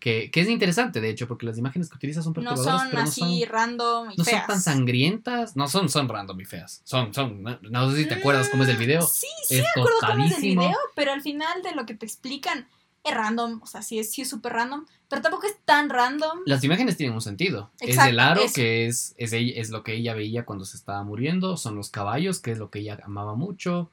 que, 0.00 0.30
que 0.30 0.40
es 0.42 0.48
interesante, 0.50 1.00
de 1.00 1.08
hecho, 1.08 1.26
porque 1.26 1.46
las 1.46 1.56
imágenes 1.56 1.88
que 1.88 1.96
utiliza 1.96 2.20
son 2.22 2.32
No 2.32 2.42
perturbadoras, 2.42 2.80
son 2.82 2.90
pero 2.90 3.02
no 3.02 3.08
así 3.08 3.20
son, 3.40 3.48
random 3.48 4.04
y 4.10 4.16
no 4.18 4.24
son 4.24 4.24
feas. 4.24 4.46
tan 4.46 4.60
sangrientas, 4.60 5.56
no 5.56 5.66
son, 5.68 5.88
son 5.88 6.08
random 6.10 6.38
y 6.40 6.44
feas, 6.44 6.82
son, 6.84 7.14
son, 7.14 7.42
no, 7.42 7.90
sé 7.90 8.02
si 8.02 8.08
te 8.08 8.14
acuerdas 8.16 8.48
cómo 8.50 8.64
es 8.64 8.68
el 8.68 8.76
video, 8.76 9.00
Mm, 9.02 9.06
Sí, 9.06 9.26
sí 9.44 9.56
es 9.56 9.66
acuerdo 9.74 9.96
cómo 10.06 10.24
es 10.24 10.36
el 10.36 10.42
video, 10.42 10.76
pero 10.94 11.12
al 11.12 11.22
final 11.22 11.62
de 11.62 11.74
lo 11.74 11.86
que 11.86 11.94
te 11.94 12.04
explican 12.04 12.66
es 13.04 13.14
random, 13.14 13.60
o 13.62 13.66
sea, 13.66 13.82
sí 13.82 13.98
es 13.98 14.12
sí 14.12 14.22
es 14.22 14.28
súper 14.28 14.52
random, 14.52 14.84
pero 15.08 15.22
tampoco 15.22 15.46
es 15.46 15.56
tan 15.64 15.88
random. 15.88 16.40
Las 16.44 16.62
imágenes 16.64 16.96
tienen 16.96 17.14
un 17.14 17.20
sentido. 17.22 17.70
es 17.80 17.96
el 17.98 18.18
aro, 18.20 18.42
eso. 18.42 18.54
que 18.54 18.86
es, 18.86 19.14
es, 19.16 19.32
ella- 19.32 19.54
es 19.60 19.70
lo 19.70 19.82
que 19.82 19.94
ella 19.94 20.14
veía 20.14 20.44
cuando 20.44 20.64
se 20.64 20.76
estaba 20.76 21.02
muriendo. 21.04 21.56
Son 21.56 21.74
los 21.76 21.90
caballos, 21.90 22.40
que 22.40 22.52
es 22.52 22.58
lo 22.58 22.70
que 22.70 22.80
ella 22.80 22.98
amaba 23.04 23.34
mucho. 23.34 23.90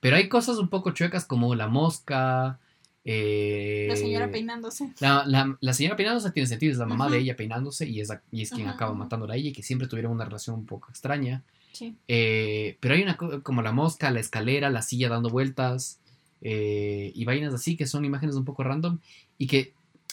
Pero 0.00 0.16
hay 0.16 0.28
cosas 0.28 0.58
un 0.58 0.68
poco 0.68 0.92
chuecas 0.92 1.24
como 1.24 1.54
la 1.54 1.66
mosca. 1.68 2.58
eh, 3.04 3.86
La 3.88 3.96
señora 3.96 4.30
peinándose. 4.30 4.92
La, 5.00 5.24
la, 5.26 5.56
la 5.60 5.72
señora 5.72 5.96
peinándose 5.96 6.30
tiene 6.30 6.46
sentido, 6.46 6.72
es 6.72 6.78
la 6.78 6.86
mamá 6.86 7.08
de 7.10 7.18
ella 7.18 7.36
peinándose 7.36 7.88
y 7.88 8.00
es, 8.00 8.08
la- 8.08 8.22
y 8.30 8.42
es 8.42 8.50
quien 8.50 8.68
acaba 8.68 8.94
matándola 8.94 9.34
a 9.34 9.36
ella 9.36 9.48
y 9.48 9.52
que 9.52 9.62
siempre 9.62 9.88
tuvieron 9.88 10.12
una 10.12 10.24
relación 10.24 10.56
un 10.56 10.66
poco 10.66 10.88
extraña. 10.90 11.42
Sí. 11.72 11.96
Eh, 12.06 12.76
pero 12.80 12.94
hay 12.94 13.02
una 13.02 13.16
co- 13.16 13.42
como 13.42 13.62
la 13.62 13.72
mosca, 13.72 14.10
la 14.10 14.20
escalera, 14.20 14.70
la 14.70 14.82
silla 14.82 15.08
dando 15.08 15.30
vueltas 15.30 15.98
eh, 16.42 17.12
y 17.14 17.24
vainas 17.24 17.54
así 17.54 17.76
que 17.76 17.86
son 17.86 18.04
imágenes 18.04 18.34
un 18.36 18.44
poco 18.44 18.62
random 18.64 18.98
y 19.38 19.46
que 19.46 19.72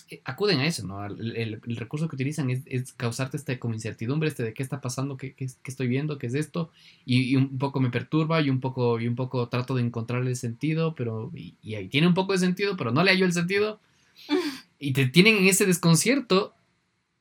eh, 0.09 0.21
acuden 0.25 0.59
a 0.59 0.65
eso, 0.67 0.85
¿no? 0.87 1.05
El, 1.05 1.35
el- 1.35 1.61
el 1.65 1.75
recurso 1.75 2.07
que 2.07 2.15
utilizan 2.15 2.49
es, 2.49 2.61
es 2.65 2.93
causarte 2.93 3.37
este 3.37 3.59
como 3.59 3.73
incertidumbre, 3.73 4.29
este 4.29 4.43
de 4.43 4.53
qué 4.53 4.63
está 4.63 4.81
pasando, 4.81 5.17
qué, 5.17 5.33
qué, 5.33 5.45
qué 5.47 5.71
estoy 5.71 5.87
viendo, 5.87 6.17
qué 6.17 6.27
es 6.27 6.33
esto 6.35 6.69
y, 7.05 7.23
y 7.23 7.35
un 7.35 7.57
poco 7.57 7.79
me 7.79 7.89
perturba 7.91 8.41
y 8.41 8.49
un 8.49 8.59
poco 8.59 8.99
y 8.99 9.07
un 9.07 9.15
poco 9.15 9.47
trato 9.49 9.75
de 9.75 9.81
encontrarle 9.83 10.35
sentido, 10.35 10.95
pero 10.95 11.31
y, 11.35 11.55
y 11.61 11.75
ahí 11.75 11.87
tiene 11.89 12.07
un 12.07 12.13
poco 12.13 12.33
de 12.33 12.39
sentido, 12.39 12.77
pero 12.77 12.91
no 12.91 13.03
le 13.03 13.11
hallo 13.11 13.25
el 13.25 13.33
sentido 13.33 13.79
y 14.79 14.93
te 14.93 15.07
tienen 15.07 15.37
en 15.37 15.47
ese 15.47 15.65
desconcierto 15.65 16.53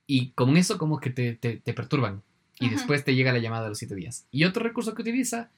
y 0.07 0.31
con 0.31 0.57
eso 0.57 0.79
como 0.79 1.01
que 1.01 1.11
te, 1.11 1.35
te, 1.35 1.57
te 1.59 1.75
perturban 1.75 2.23
y 2.61 2.71
después 2.71 3.05
te 3.05 3.15
llega 3.15 3.33
la 3.33 3.39
llamada 3.39 3.65
de 3.65 3.69
los 3.69 3.79
siete 3.79 3.95
días. 3.95 4.27
Y 4.33 4.45
otro 4.45 4.65
recurso 4.65 4.95
que 4.95 5.03
utiliza 5.03 5.51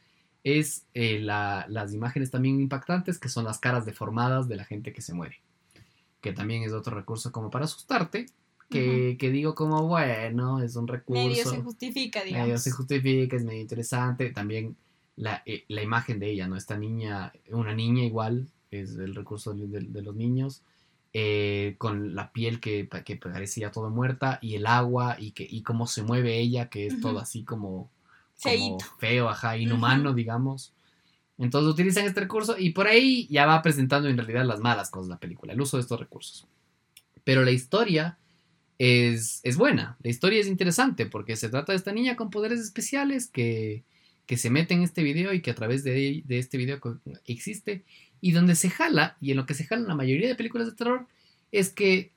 es 0.44 0.86
eh, 0.94 1.20
la- 1.20 1.66
las 1.68 1.92
imágenes 1.92 2.30
también 2.30 2.60
impactantes 2.60 3.18
que 3.18 3.28
son 3.28 3.44
las 3.44 3.58
caras 3.58 3.84
deformadas 3.84 4.48
de 4.48 4.56
la 4.56 4.64
gente 4.64 4.92
que 4.92 5.02
se 5.02 5.14
muere, 5.14 5.40
que 6.20 6.32
también 6.32 6.62
es 6.62 6.72
otro 6.72 6.94
recurso 6.96 7.30
como 7.32 7.50
para 7.50 7.64
asustarte, 7.66 8.26
que, 8.70 9.16
que 9.18 9.30
digo 9.30 9.54
como 9.56 9.88
bueno, 9.88 10.62
es 10.62 10.76
un 10.76 10.86
recurso 10.86 11.28
Medio 11.28 11.44
se 11.44 11.60
justifica, 11.60 12.22
digamos. 12.22 12.46
medio 12.46 12.58
se 12.58 12.70
justifica, 12.70 13.36
es 13.36 13.44
medio 13.44 13.60
interesante. 13.60 14.30
También 14.30 14.76
la, 15.16 15.42
eh, 15.44 15.64
la 15.68 15.82
imagen 15.82 16.20
de 16.20 16.30
ella, 16.30 16.46
¿no? 16.46 16.56
Esta 16.56 16.78
niña, 16.78 17.32
una 17.50 17.74
niña 17.74 18.04
igual, 18.04 18.46
es 18.70 18.94
el 18.96 19.16
recurso 19.16 19.54
de, 19.54 19.66
de- 19.66 19.88
de 19.88 20.02
los 20.02 20.14
niños, 20.14 20.62
eh, 21.12 21.74
con 21.78 22.14
la 22.14 22.30
piel 22.30 22.60
que, 22.60 22.88
que 23.04 23.16
parece 23.16 23.60
ya 23.62 23.72
toda 23.72 23.88
muerta 23.90 24.38
y 24.40 24.54
el 24.54 24.66
agua 24.66 25.16
y, 25.18 25.32
que, 25.32 25.44
y 25.50 25.62
cómo 25.62 25.88
se 25.88 26.04
mueve 26.04 26.38
ella, 26.38 26.68
que 26.70 26.86
es 26.86 27.00
todo 27.00 27.14
Ujú. 27.14 27.20
así 27.22 27.42
como, 27.42 27.90
como 28.42 28.78
feo, 28.98 29.28
ajá, 29.28 29.56
inhumano, 29.56 30.12
digamos. 30.12 30.72
Entonces 31.38 31.72
utilizan 31.72 32.04
este 32.04 32.20
recurso 32.20 32.56
y 32.58 32.70
por 32.70 32.86
ahí 32.86 33.26
ya 33.28 33.46
va 33.46 33.62
presentando 33.62 34.08
en 34.08 34.18
realidad 34.18 34.44
las 34.44 34.60
malas 34.60 34.90
cosas 34.90 35.08
de 35.08 35.14
la 35.14 35.20
película, 35.20 35.52
el 35.52 35.60
uso 35.60 35.76
de 35.76 35.82
estos 35.82 35.98
recursos. 35.98 36.46
Pero 37.24 37.44
la 37.44 37.50
historia 37.50 38.18
es, 38.78 39.40
es 39.42 39.56
buena, 39.56 39.96
la 40.02 40.10
historia 40.10 40.40
es 40.40 40.46
interesante 40.46 41.06
porque 41.06 41.36
se 41.36 41.48
trata 41.48 41.72
de 41.72 41.78
esta 41.78 41.92
niña 41.92 42.16
con 42.16 42.30
poderes 42.30 42.60
especiales 42.60 43.26
que, 43.26 43.84
que 44.26 44.36
se 44.36 44.50
mete 44.50 44.74
en 44.74 44.82
este 44.82 45.02
video 45.02 45.32
y 45.32 45.40
que 45.40 45.50
a 45.50 45.54
través 45.54 45.82
de, 45.82 46.22
de 46.24 46.38
este 46.38 46.58
video 46.58 46.78
existe 47.24 47.84
y 48.20 48.32
donde 48.32 48.54
se 48.54 48.68
jala, 48.68 49.16
y 49.20 49.30
en 49.30 49.38
lo 49.38 49.46
que 49.46 49.54
se 49.54 49.64
jala 49.64 49.88
la 49.88 49.94
mayoría 49.94 50.28
de 50.28 50.34
películas 50.34 50.66
de 50.66 50.74
terror, 50.74 51.06
es 51.52 51.70
que 51.70 52.12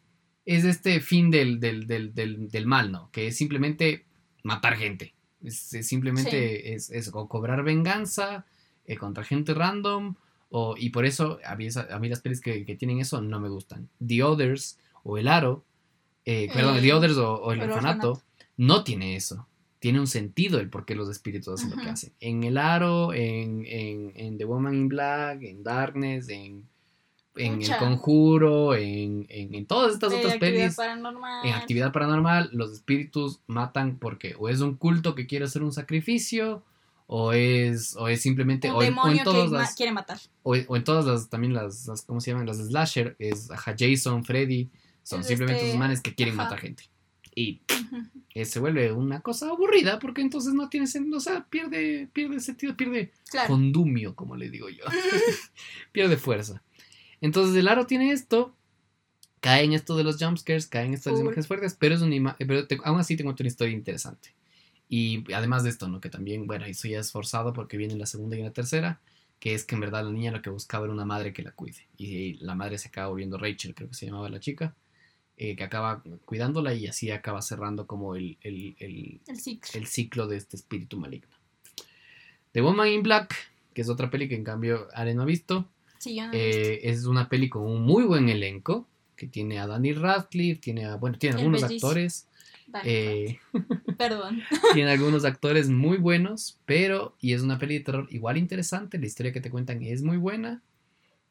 es 0.45 0.65
este 0.65 0.99
fin 0.99 1.31
del, 1.31 1.59
del, 1.59 1.87
del, 1.87 2.13
del, 2.13 2.49
del 2.49 2.65
mal, 2.65 2.91
¿no? 2.91 3.09
Que 3.11 3.27
es 3.27 3.37
simplemente 3.37 4.05
matar 4.43 4.75
gente. 4.75 5.12
Es, 5.43 5.73
es 5.73 5.87
simplemente 5.87 6.73
es, 6.73 6.89
es 6.89 7.09
o 7.13 7.27
cobrar 7.27 7.63
venganza 7.63 8.45
eh, 8.85 8.97
contra 8.97 9.23
gente 9.23 9.53
random. 9.53 10.15
O, 10.49 10.75
y 10.77 10.89
por 10.91 11.05
eso 11.05 11.39
a 11.45 11.55
mí, 11.55 11.65
esa- 11.65 11.87
a 11.93 11.99
mí 11.99 12.09
las 12.09 12.21
pelis 12.21 12.39
que, 12.41 12.65
que 12.65 12.75
tienen 12.75 12.99
eso 12.99 13.21
no 13.21 13.39
me 13.39 13.49
gustan. 13.49 13.89
The 14.05 14.23
Others 14.23 14.77
o 15.03 15.17
El 15.17 15.27
Aro, 15.27 15.63
eh, 16.25 16.49
perdón, 16.53 16.79
The 16.79 16.93
Others 16.93 17.17
o, 17.17 17.35
o 17.41 17.51
El 17.53 17.61
Orfanato, 17.61 18.11
Orfanato. 18.11 18.23
no 18.57 18.83
tiene 18.83 19.15
eso. 19.15 19.47
Tiene 19.79 19.99
un 19.99 20.07
sentido 20.07 20.59
el 20.59 20.69
por 20.69 20.85
qué 20.85 20.95
los 20.95 21.09
espíritus 21.09 21.55
hacen 21.59 21.71
lo 21.71 21.75
que 21.83 21.89
hacen. 21.89 22.13
En 22.21 22.43
El 22.45 22.57
Aro, 22.57 23.13
en, 23.13 23.65
en, 23.65 24.13
en 24.15 24.37
The 24.37 24.45
Woman 24.45 24.75
in 24.75 24.87
Black, 24.87 25.41
en 25.41 25.61
Darkness, 25.63 26.29
en, 26.29 26.63
en 27.35 27.53
El 27.53 27.59
Pucha. 27.59 27.79
Conjuro, 27.79 28.75
en, 28.75 29.25
en, 29.29 29.55
en 29.55 29.65
todas 29.65 29.93
estas 29.93 30.11
De 30.11 30.17
otras 30.17 30.33
actividad 30.33 30.61
pelis. 30.61 30.75
paranormal. 30.75 31.47
En 31.47 31.53
actividad 31.53 31.91
paranormal, 31.91 32.49
los 32.53 32.71
espíritus 32.73 33.39
matan 33.47 33.97
porque 33.97 34.35
o 34.37 34.49
es 34.49 34.59
un 34.61 34.75
culto 34.75 35.15
que 35.15 35.25
quiere 35.27 35.45
hacer 35.45 35.63
un 35.63 35.71
sacrificio, 35.73 36.63
o 37.07 37.33
es, 37.33 37.95
o 37.97 38.07
es 38.07 38.21
simplemente. 38.21 38.69
Un 38.69 38.75
o, 38.77 38.81
en, 38.83 38.87
o 38.87 38.87
en 38.87 38.95
demonio 38.95 39.17
que 39.19 39.23
todas 39.23 39.51
ma- 39.51 39.57
las. 39.59 39.75
quiere 39.75 39.91
matar. 39.91 40.19
O, 40.43 40.55
o 40.67 40.75
en 40.75 40.83
todas 40.83 41.05
las, 41.05 41.29
también 41.29 41.53
las, 41.53 41.85
las, 41.87 42.03
¿cómo 42.03 42.21
se 42.21 42.31
llaman? 42.31 42.45
Las 42.45 42.57
slasher, 42.57 43.15
es 43.19 43.49
ajá, 43.51 43.75
Jason, 43.77 44.23
Freddy, 44.23 44.69
son 45.03 45.21
Es 45.21 45.27
simplemente 45.27 45.65
este- 45.65 45.77
manes 45.77 46.01
que 46.01 46.13
quieren 46.15 46.35
ajá. 46.35 46.43
matar 46.43 46.59
gente. 46.59 46.83
Y 47.35 47.61
eh, 48.35 48.45
se 48.45 48.59
vuelve 48.59 48.91
una 48.91 49.21
cosa 49.21 49.49
aburrida 49.49 49.97
porque 49.97 50.21
entonces 50.21 50.53
no 50.53 50.69
tiene 50.69 50.85
sentido, 50.85 51.17
o 51.17 51.19
sea, 51.19 51.43
pierde, 51.49 52.07
pierde 52.13 52.39
sentido, 52.39 52.77
pierde 52.77 53.11
Claro. 53.31 53.47
condumio, 53.49 54.13
como 54.15 54.35
le 54.35 54.51
digo 54.51 54.69
yo. 54.69 54.83
pierde 55.91 56.15
fuerza. 56.17 56.61
Entonces 57.23 57.55
el 57.55 57.67
aro 57.69 57.87
tiene 57.87 58.11
esto, 58.11 58.53
cae 59.39 59.63
en 59.63 59.71
esto 59.73 59.95
de 59.95 60.03
los 60.03 60.17
jumpscares, 60.21 60.67
cae 60.67 60.85
en 60.85 60.93
estas 60.93 61.13
Full. 61.13 61.21
imágenes 61.21 61.47
fuertes, 61.47 61.75
pero 61.79 61.95
es 61.95 62.01
una 62.01 62.15
ima- 62.15 62.35
pero 62.37 62.67
te- 62.67 62.79
aún 62.83 62.99
así 62.99 63.15
te 63.15 63.23
cuento 63.23 63.43
una 63.43 63.47
historia 63.47 63.73
interesante. 63.73 64.35
Y 64.89 65.23
además 65.33 65.63
de 65.63 65.69
esto, 65.69 65.87
¿no? 65.87 66.01
Que 66.01 66.09
también, 66.09 66.45
bueno, 66.47 66.65
eso 66.65 66.87
ya 66.89 66.99
es 66.99 67.11
forzado 67.13 67.53
porque 67.53 67.77
viene 67.77 67.95
la 67.95 68.05
segunda 68.05 68.37
y 68.37 68.43
la 68.43 68.51
tercera, 68.51 68.99
que 69.39 69.53
es 69.53 69.63
que 69.63 69.75
en 69.75 69.81
verdad 69.81 70.03
la 70.03 70.11
niña 70.11 70.31
lo 70.31 70.41
que 70.41 70.49
buscaba 70.49 70.83
era 70.85 70.93
una 70.93 71.05
madre 71.05 71.31
que 71.33 71.43
la 71.43 71.51
cuide. 71.51 71.87
Y 71.97 72.33
la 72.35 72.55
madre 72.55 72.77
se 72.77 72.89
acaba 72.89 73.07
volviendo 73.07 73.37
Rachel, 73.37 73.73
creo 73.73 73.87
que 73.87 73.95
se 73.95 74.05
llamaba 74.05 74.27
la 74.29 74.39
chica, 74.41 74.75
eh, 75.37 75.55
que 75.55 75.63
acaba 75.63 76.03
cuidándola 76.25 76.73
y 76.73 76.87
así 76.87 77.09
acaba 77.09 77.41
cerrando 77.41 77.87
como 77.87 78.15
el, 78.15 78.37
el- 78.41 78.75
el- 78.79 79.21
El 79.27 79.39
ciclo. 79.39 79.79
el 79.79 79.87
ciclo 79.87 80.27
de 80.27 80.37
este 80.37 80.57
espíritu 80.57 80.99
maligno. 80.99 81.35
The 82.51 82.61
Woman 82.61 82.89
in 82.89 83.01
Black, 83.03 83.33
que 83.73 83.81
es 83.81 83.89
otra 83.89 84.09
peli 84.09 84.27
que 84.29 84.35
en 84.35 84.43
cambio 84.43 84.87
Are 84.93 85.13
no 85.15 85.23
ha 85.23 85.25
visto, 85.25 85.67
Sí, 86.03 86.15
yo 86.15 86.27
no 86.27 86.33
eh, 86.33 86.81
es 86.83 87.05
una 87.05 87.29
peli 87.29 87.47
con 87.47 87.63
un 87.63 87.81
muy 87.83 88.03
buen 88.03 88.27
elenco, 88.27 88.85
que 89.15 89.27
tiene 89.27 89.59
a 89.59 89.67
Danny 89.67 89.93
Radcliffe, 89.93 90.59
tiene 90.59 90.85
a, 90.85 90.95
bueno, 90.97 91.17
tiene 91.17 91.37
algunos 91.37 91.63
actores, 91.63 92.27
eh, 92.83 93.39
Perdón. 93.97 94.41
tiene 94.73 94.91
algunos 94.91 95.23
actores 95.23 95.69
muy 95.69 95.97
buenos, 95.97 96.59
pero, 96.65 97.15
y 97.21 97.31
es 97.31 97.41
una 97.41 97.57
peli 97.57 97.77
de 97.77 97.85
terror 97.85 98.07
igual 98.09 98.37
interesante, 98.37 98.97
la 98.97 99.05
historia 99.05 99.31
que 99.31 99.39
te 99.39 99.49
cuentan 99.49 99.81
es 99.81 100.03
muy 100.03 100.17
buena, 100.17 100.61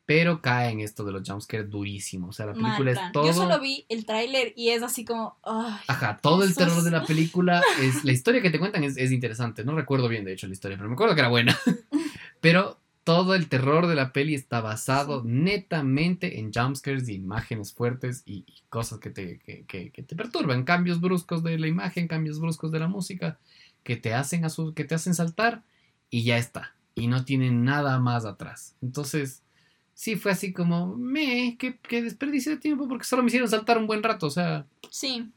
pero 0.07 0.41
cae 0.41 0.71
en 0.71 0.81
esto 0.81 1.05
de 1.05 1.13
los 1.13 1.29
jumpscares 1.29 1.71
durísimo. 1.71 2.29
O 2.29 2.33
sea, 2.33 2.47
la 2.47 2.55
Mal 2.55 2.77
película 2.77 2.93
plan. 2.93 3.07
es 3.07 3.13
todo. 3.13 3.27
Yo 3.27 3.33
solo 3.35 3.61
vi 3.61 3.85
el 3.89 4.05
tráiler 4.05 4.53
y 4.57 4.71
es 4.71 4.83
así 4.83 5.05
como. 5.05 5.37
ay, 5.43 5.81
Ajá, 5.87 6.19
todo 6.21 6.45
el 6.45 6.55
terror 6.55 6.83
de 6.83 6.91
la 6.91 7.05
película 7.07 7.63
es. 7.81 8.05
La 8.05 8.13
historia 8.13 8.43
que 8.43 8.51
te 8.51 8.59
cuentan 8.59 8.85
es, 8.85 8.97
es 8.97 9.13
interesante. 9.13 9.65
No 9.65 9.75
recuerdo 9.77 10.09
bien, 10.09 10.25
de 10.25 10.33
hecho, 10.33 10.47
la 10.49 10.55
historia, 10.55 10.77
pero 10.77 10.89
me 10.89 10.95
acuerdo 10.95 11.15
que 11.15 11.21
era 11.21 11.29
buena. 11.29 11.57
pero 12.41 12.82
todo 13.05 13.35
el 13.35 13.49
terror 13.49 13.87
de 13.89 13.95
la 13.97 14.13
peli 14.13 14.35
está 14.35 14.61
basado 14.61 15.23
netamente 15.25 16.39
en 16.39 16.53
jumpscares 16.53 17.09
y 17.09 17.15
imágenes 17.15 17.73
fuertes 17.73 18.23
y, 18.27 18.45
y 18.47 18.63
cosas 18.69 18.99
que 19.01 19.11
te, 19.11 19.39
que, 19.41 19.65
que- 19.67 19.91
que 19.91 20.03
te 20.03 20.15
perturban. 20.17 20.65
Cambios 20.65 21.01
bruscos 21.01 21.43
de 21.43 21.59
la 21.59 21.67
imagen, 21.67 22.09
cambios 22.09 22.39
bruscos 22.41 22.71
de 22.71 22.79
la 22.79 22.89
música, 22.89 23.39
que 23.83 23.97
te 23.97 24.15
hacen, 24.15 24.45
asu- 24.45 24.75
que 24.75 24.85
te 24.85 24.95
hacen 24.95 25.15
saltar 25.15 25.63
y 26.11 26.23
ya 26.25 26.39
está. 26.39 26.75
Y 26.95 27.07
no 27.09 27.25
tienen 27.25 27.65
nada 27.65 27.99
más 28.01 28.25
atrás. 28.25 28.75
Entonces. 28.83 29.43
Sí, 29.95 30.17
fue 30.17 30.33
así 30.33 30.53
como, 30.55 30.97
me, 30.97 31.57
qué, 31.59 31.79
qué 31.87 32.03
desperdicio 32.03 32.51
de 32.53 32.57
tiempo 32.59 32.89
porque 32.89 33.05
solo 33.05 33.23
me 33.23 33.29
hicieron 33.29 33.49
saltar 33.49 33.77
un 33.77 33.87
buen 33.87 34.03
rato, 34.03 34.27
o 34.27 34.31
sea, 34.31 34.65
Sí. 34.91 35.31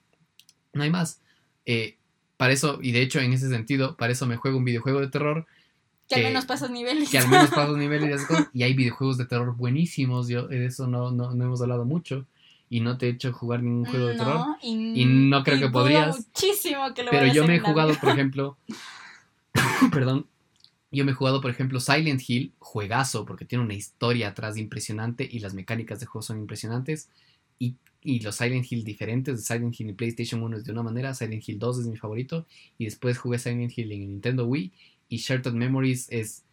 no 0.74 0.82
hay 0.84 0.90
más. 0.90 1.20
Eh, 1.66 1.98
para 2.38 2.54
eso, 2.54 2.80
y 2.82 2.92
de 2.94 3.02
hecho 3.02 3.20
en 3.20 3.34
ese 3.34 3.50
sentido, 3.50 3.98
para 3.98 4.14
eso 4.14 4.26
me 4.26 4.38
juego 4.38 4.58
un 4.58 4.64
videojuego 4.66 5.02
de 5.02 5.10
terror 5.10 5.46
Que 6.08 6.16
al 6.16 6.24
menos 6.24 6.46
pasas 6.46 6.70
niveles. 6.70 7.10
que 7.10 7.18
al 7.18 7.28
menos 7.28 7.50
paso 7.50 7.76
niveles 7.78 8.10
y 8.10 8.14
esas 8.14 8.28
cosas, 8.28 8.50
y 8.54 8.64
hay 8.64 8.74
videojuegos 8.74 9.18
de 9.18 9.26
terror 9.26 9.56
buenísimos, 9.56 10.28
yo 10.28 10.48
de 10.48 10.66
eso 10.66 10.88
no, 10.88 11.12
no, 11.12 11.34
no 11.34 11.46
hemos 11.46 11.62
hablado 11.62 11.86
mucho 11.86 12.26
y 12.70 12.80
no 12.80 12.98
te 12.98 13.08
he 13.08 13.10
hecho 13.10 13.32
jugar 13.34 13.64
ningún 13.64 13.86
juego 13.86 14.08
de 14.08 14.16
terror. 14.16 14.58
Y, 14.62 15.02
y 15.02 15.06
no 15.06 15.44
creo 15.44 15.58
y 15.58 15.60
que 15.62 15.70
podrías. 15.70 16.18
muchísimo 16.18 16.94
que 16.94 17.04
lo 17.04 17.12
Pero 17.12 17.28
yo 17.34 17.48
me 17.48 17.56
he 17.56 17.60
jugado, 17.60 17.90
vida. 17.90 18.00
por 18.00 18.10
ejemplo, 18.14 18.58
perdón, 19.92 20.28
yo 20.92 21.06
me 21.06 21.12
he 21.12 21.16
jugado, 21.16 21.42
por 21.42 21.52
ejemplo, 21.52 21.80
Silent 21.80 22.22
Hill, 22.28 22.54
juegazo, 22.60 23.26
porque 23.26 23.46
tiene 23.46 23.64
una 23.64 23.74
historia 23.74 24.30
atrás 24.30 24.58
impresionante 24.58 25.28
y 25.30 25.40
las 25.40 25.54
mecánicas 25.54 26.00
de 26.00 26.06
juego 26.06 26.22
son 26.24 26.40
impresionantes. 26.40 27.10
Y, 27.60 27.76
y 28.02 28.20
los 28.20 28.36
Silent 28.36 28.72
Hill 28.72 28.84
diferentes, 28.84 29.46
Silent 29.46 29.80
Hill 29.80 29.90
en 29.90 29.96
PlayStation 29.96 30.42
1 30.44 30.58
es 30.58 30.64
de 30.66 30.72
una 30.72 30.84
manera, 30.84 31.14
Silent 31.14 31.48
Hill 31.48 31.60
2 31.60 31.80
es 31.80 31.88
mi 31.88 31.98
favorito, 31.98 32.46
y 32.78 32.86
después 32.86 33.18
jugué 33.18 33.40
Silent 33.40 33.78
Hill 33.78 33.92
en 33.92 34.00
Nintendo 34.02 34.46
Wii, 34.46 34.72
y 35.10 35.18
Shattered 35.18 35.56
Memories 35.56 36.08
es, 36.10 36.44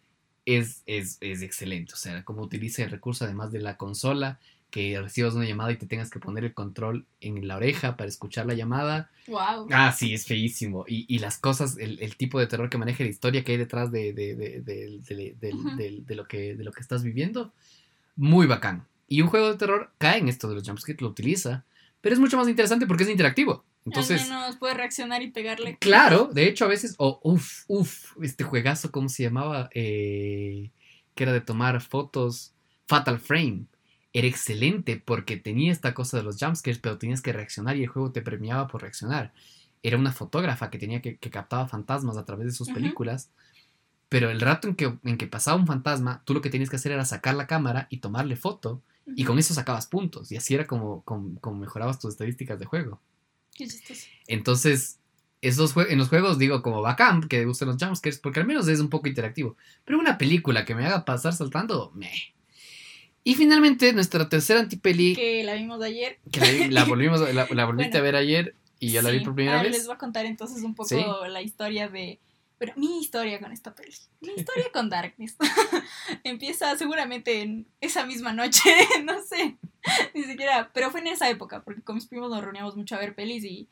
es, 0.45 0.83
es, 0.85 1.17
es 1.21 1.41
excelente, 1.41 1.93
o 1.93 1.97
sea, 1.97 2.23
cómo 2.23 2.41
utiliza 2.41 2.83
el 2.83 2.91
recurso 2.91 3.25
además 3.25 3.51
de 3.51 3.59
la 3.59 3.77
consola, 3.77 4.39
que 4.73 4.99
recibas 4.99 5.35
una 5.35 5.45
llamada 5.45 5.71
y 5.71 5.77
te 5.77 5.85
tengas 5.85 6.09
que 6.09 6.19
poner 6.19 6.43
el 6.45 6.55
control 6.55 7.05
en 7.21 7.47
la 7.47 7.57
oreja 7.57 7.95
para 7.95 8.09
escuchar 8.09 8.47
la 8.47 8.55
llamada. 8.55 9.11
Wow. 9.27 9.67
Ah, 9.71 9.91
sí, 9.91 10.15
es 10.15 10.25
feísimo. 10.25 10.83
Y, 10.87 11.05
y 11.07 11.19
las 11.19 11.37
cosas, 11.37 11.77
el, 11.77 11.99
el 11.99 12.15
tipo 12.15 12.39
de 12.39 12.47
terror 12.47 12.71
que 12.71 12.79
maneja 12.79 13.03
la 13.03 13.11
historia 13.11 13.43
que 13.43 13.51
hay 13.51 13.59
detrás 13.59 13.91
de 13.91 14.11
lo 16.09 16.27
que, 16.27 16.55
de 16.55 16.63
lo 16.63 16.71
que 16.71 16.81
estás 16.81 17.03
viviendo, 17.03 17.53
muy 18.15 18.47
bacán. 18.47 18.87
Y 19.07 19.21
un 19.21 19.27
juego 19.27 19.51
de 19.51 19.59
terror 19.59 19.91
cae 19.99 20.17
en 20.17 20.27
esto 20.27 20.49
de 20.49 20.55
los 20.55 20.67
jumpscares, 20.67 21.01
lo 21.01 21.09
utiliza, 21.09 21.65
pero 22.01 22.15
es 22.15 22.19
mucho 22.19 22.37
más 22.37 22.49
interesante 22.49 22.87
porque 22.87 23.03
es 23.03 23.09
interactivo. 23.09 23.63
Entonces, 23.85 24.23
Al 24.23 24.29
menos 24.29 24.55
puedes 24.57 24.77
reaccionar 24.77 25.21
y 25.21 25.31
pegarle. 25.31 25.77
claro, 25.77 26.29
de 26.31 26.47
hecho 26.47 26.65
a 26.65 26.69
veces, 26.69 26.95
o 26.97 27.19
uff, 27.23 27.63
uff, 27.67 28.17
este 28.21 28.43
juegazo, 28.43 28.91
¿cómo 28.91 29.09
se 29.09 29.23
llamaba? 29.23 29.69
Eh, 29.73 30.69
que 31.15 31.23
era 31.23 31.33
de 31.33 31.41
tomar 31.41 31.81
fotos, 31.81 32.53
Fatal 32.87 33.19
Frame. 33.19 33.65
Era 34.13 34.27
excelente 34.27 35.01
porque 35.03 35.37
tenía 35.37 35.71
esta 35.71 35.93
cosa 35.93 36.17
de 36.17 36.23
los 36.23 36.37
jumpscares, 36.39 36.79
pero 36.79 36.97
tenías 36.97 37.21
que 37.21 37.33
reaccionar 37.33 37.75
y 37.77 37.83
el 37.83 37.89
juego 37.89 38.11
te 38.11 38.21
premiaba 38.21 38.67
por 38.67 38.81
reaccionar. 38.81 39.33
Era 39.81 39.97
una 39.97 40.11
fotógrafa 40.13 40.69
que 40.69 40.77
tenía 40.77 41.01
que, 41.01 41.17
que 41.17 41.29
captaba 41.29 41.67
fantasmas 41.67 42.17
a 42.17 42.25
través 42.25 42.45
de 42.45 42.51
sus 42.53 42.69
películas. 42.69 43.29
Pero 44.07 44.29
el 44.29 44.39
rato 44.39 44.67
en 44.67 44.75
que, 44.75 44.93
en 45.03 45.17
que 45.17 45.27
pasaba 45.27 45.57
un 45.57 45.65
fantasma, 45.65 46.21
tú 46.25 46.35
lo 46.35 46.41
que 46.41 46.51
tenías 46.51 46.69
que 46.69 46.75
hacer 46.75 46.91
era 46.91 47.03
sacar 47.03 47.33
la 47.33 47.47
cámara 47.47 47.87
y 47.89 47.97
tomarle 47.97 48.35
foto. 48.35 48.81
Y 49.15 49.25
con 49.25 49.39
eso 49.39 49.53
sacabas 49.53 49.87
puntos. 49.87 50.31
Y 50.31 50.37
así 50.37 50.53
era 50.53 50.67
como, 50.67 51.01
como, 51.01 51.39
como 51.41 51.57
mejorabas 51.57 51.99
tus 51.99 52.11
estadísticas 52.11 52.59
de 52.59 52.65
juego. 52.65 53.01
Qué 53.55 53.67
chistoso. 53.67 54.07
Entonces, 54.27 54.99
esos 55.41 55.73
en 55.89 55.97
los 55.97 56.09
juegos 56.09 56.37
digo 56.39 56.61
como 56.61 56.81
bacán 56.81 57.27
que 57.27 57.43
gusten 57.45 57.67
los 57.67 57.77
jumpscares, 57.77 58.19
porque 58.19 58.39
al 58.39 58.47
menos 58.47 58.67
es 58.67 58.79
un 58.79 58.89
poco 58.89 59.07
interactivo. 59.07 59.57
Pero 59.85 59.99
una 59.99 60.17
película 60.17 60.63
que 60.65 60.73
me 60.75 60.85
haga 60.85 61.05
pasar 61.05 61.33
saltando, 61.33 61.91
meh. 61.95 62.33
Y 63.25 63.35
finalmente, 63.35 63.93
nuestra 63.93 64.27
tercera 64.27 64.59
antipeli, 64.59 65.15
Que 65.15 65.43
la 65.43 65.53
vimos 65.53 65.81
ayer. 65.81 66.19
que 66.31 66.39
la, 66.41 66.49
vi- 66.51 66.67
la 66.69 66.83
volvimos, 66.85 67.21
la, 67.33 67.47
la 67.49 67.65
volviste 67.65 67.91
Bueno. 67.91 67.97
a 67.99 68.01
ver 68.01 68.15
ayer 68.15 68.55
y 68.79 68.91
yo 68.91 69.01
la 69.01 69.11
vi 69.11 69.21
por 69.21 69.33
primera 69.35 69.57
ahora 69.57 69.69
vez. 69.69 69.77
les 69.77 69.85
voy 69.87 69.95
a 69.95 69.97
contar 69.97 70.25
entonces 70.25 70.61
un 70.63 70.75
poco 70.75 70.89
Sí. 70.89 71.01
la 71.29 71.41
historia 71.41 71.87
de. 71.87 72.19
Bueno, 72.63 72.73
mi 72.77 72.99
historia 72.99 73.41
con 73.41 73.51
esta 73.51 73.75
peli. 73.75 73.93
Mi 74.21 74.33
historia 74.37 74.71
con 74.71 74.89
Darkness. 74.89 75.35
Empieza 76.23 76.77
seguramente 76.77 77.41
en 77.41 77.67
esa 77.81 78.05
misma 78.05 78.31
noche, 78.31 78.69
no 79.03 79.21
sé. 79.21 79.57
Ni 80.13 80.23
siquiera. 80.23 80.71
Pero 80.73 80.89
fue 80.89 81.01
en 81.01 81.07
esa 81.07 81.29
época, 81.29 81.61
porque 81.63 81.81
con 81.81 81.95
mis 81.95 82.05
primos 82.05 82.29
nos 82.29 82.41
reuníamos 82.41 82.77
mucho 82.77 82.95
a 82.95 82.99
ver 82.99 83.15
pelis 83.15 83.43
y. 83.43 83.67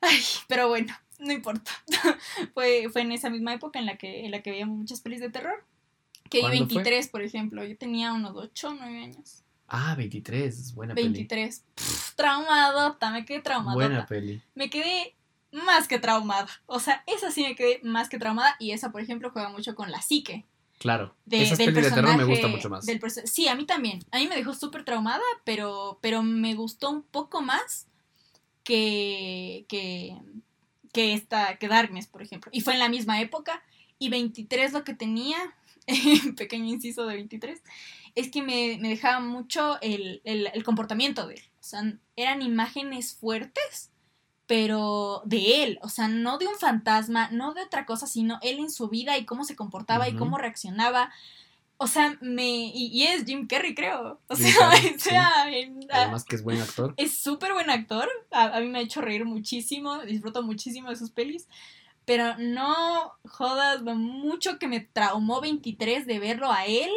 Ay, 0.00 0.20
pero 0.48 0.66
bueno, 0.66 0.92
no 1.20 1.32
importa. 1.32 1.70
fue, 2.54 2.88
fue 2.90 3.02
en 3.02 3.12
esa 3.12 3.30
misma 3.30 3.54
época 3.54 3.78
en 3.78 3.86
la 3.86 3.96
que, 3.96 4.24
en 4.24 4.32
la 4.32 4.42
que 4.42 4.50
veíamos 4.50 4.76
muchas 4.76 5.00
pelis 5.00 5.20
de 5.20 5.30
terror. 5.30 5.64
Que 6.28 6.38
yo 6.38 6.48
¿Cuándo 6.48 6.66
fue? 6.66 6.74
23, 6.74 7.08
por 7.08 7.22
ejemplo. 7.22 7.64
Yo 7.64 7.76
tenía 7.76 8.12
unos 8.12 8.32
8 8.34 8.68
o 8.68 8.74
9 8.74 8.98
años. 8.98 9.44
Ah, 9.68 9.94
23, 9.94 10.58
es 10.58 10.74
buena 10.74 10.94
peli. 10.96 11.06
23. 11.06 11.64
Pff, 11.76 12.14
traumadota, 12.16 13.12
me 13.12 13.24
quedé 13.24 13.40
traumadota 13.42 13.86
Buena 13.86 14.06
peli. 14.06 14.42
me 14.56 14.68
quedé 14.68 15.14
más 15.52 15.86
que 15.88 15.98
traumada. 15.98 16.48
O 16.66 16.80
sea, 16.80 17.04
esa 17.06 17.30
sí 17.30 17.42
me 17.42 17.54
quedé 17.54 17.80
más 17.82 18.08
que 18.08 18.18
traumada 18.18 18.56
y 18.58 18.72
esa, 18.72 18.90
por 18.90 19.00
ejemplo, 19.02 19.30
juega 19.30 19.48
mucho 19.50 19.74
con 19.74 19.90
la 19.90 20.02
psique. 20.02 20.44
Claro. 20.78 21.14
De, 21.26 21.42
Esas 21.42 21.58
del 21.58 21.72
pelis 21.72 21.90
de 21.90 21.94
terror 21.94 22.10
me 22.10 22.24
personaje- 22.24 22.30
gustan 22.30 22.50
mucho 22.50 22.68
más. 22.70 22.84
del 22.86 23.00
sí, 23.26 23.46
a 23.46 23.54
mí 23.54 23.66
también. 23.66 24.04
A 24.10 24.18
mí 24.18 24.26
me 24.26 24.34
dejó 24.34 24.52
súper 24.54 24.84
traumada, 24.84 25.22
pero, 25.44 25.98
pero 26.02 26.22
me 26.24 26.54
gustó 26.54 26.90
un 26.90 27.02
poco 27.04 27.40
más 27.40 27.86
que, 28.64 29.64
que, 29.68 30.16
que 30.92 31.12
esta, 31.14 31.56
que 31.58 31.68
Darkness, 31.68 32.06
por 32.08 32.22
ejemplo. 32.22 32.50
Y 32.52 32.62
fue 32.62 32.72
en 32.72 32.78
la 32.80 32.88
misma 32.88 33.20
época. 33.20 33.62
Y 33.98 34.08
23 34.08 34.72
lo 34.72 34.82
que 34.82 34.94
tenía, 34.94 35.38
pequeño 36.36 36.64
inciso 36.64 37.06
de 37.06 37.14
23, 37.14 37.62
es 38.16 38.30
que 38.30 38.42
me, 38.42 38.78
me 38.80 38.88
dejaba 38.88 39.20
mucho 39.20 39.80
el, 39.82 40.20
el, 40.24 40.48
el 40.52 40.64
comportamiento 40.64 41.28
de 41.28 41.34
él. 41.36 41.42
O 41.60 41.64
sea, 41.64 41.82
eran 42.16 42.42
imágenes 42.42 43.14
fuertes, 43.14 43.91
pero 44.46 45.22
de 45.24 45.62
él. 45.64 45.78
O 45.82 45.88
sea, 45.88 46.08
no 46.08 46.38
de 46.38 46.46
un 46.46 46.56
fantasma, 46.56 47.28
no 47.30 47.54
de 47.54 47.62
otra 47.62 47.86
cosa, 47.86 48.06
sino 48.06 48.38
él 48.42 48.58
en 48.58 48.70
su 48.70 48.88
vida 48.88 49.16
y 49.18 49.24
cómo 49.24 49.44
se 49.44 49.56
comportaba 49.56 50.08
y 50.08 50.14
cómo 50.14 50.38
reaccionaba. 50.38 51.10
O 51.78 51.86
sea, 51.88 52.16
me. 52.20 52.46
Y, 52.66 52.88
y 52.92 53.04
es 53.04 53.24
Jim 53.24 53.46
Carrey, 53.48 53.74
creo. 53.74 54.20
O 54.28 54.36
Jim 54.36 54.46
sea, 54.46 54.54
Carrey, 54.70 54.94
o 54.94 54.98
sea, 55.00 55.30
en- 55.50 55.86
Además 55.90 56.24
que 56.24 56.36
es 56.36 56.42
buen 56.44 56.60
actor. 56.60 56.94
es 56.96 57.18
súper 57.18 57.52
buen 57.54 57.70
actor. 57.70 58.08
A, 58.30 58.56
a 58.56 58.60
mí 58.60 58.68
me 58.68 58.78
ha 58.78 58.82
hecho 58.82 59.00
reír 59.00 59.24
muchísimo. 59.24 59.98
Disfruto 60.02 60.42
muchísimo 60.42 60.90
de 60.90 60.96
sus 60.96 61.10
pelis. 61.10 61.48
Pero 62.04 62.36
no 62.38 63.12
jodas 63.24 63.80
lo 63.82 63.94
mucho 63.94 64.58
que 64.58 64.66
me 64.68 64.80
traumó 64.80 65.40
23 65.40 66.04
de 66.06 66.18
verlo 66.18 66.50
a 66.50 66.66
él 66.66 66.90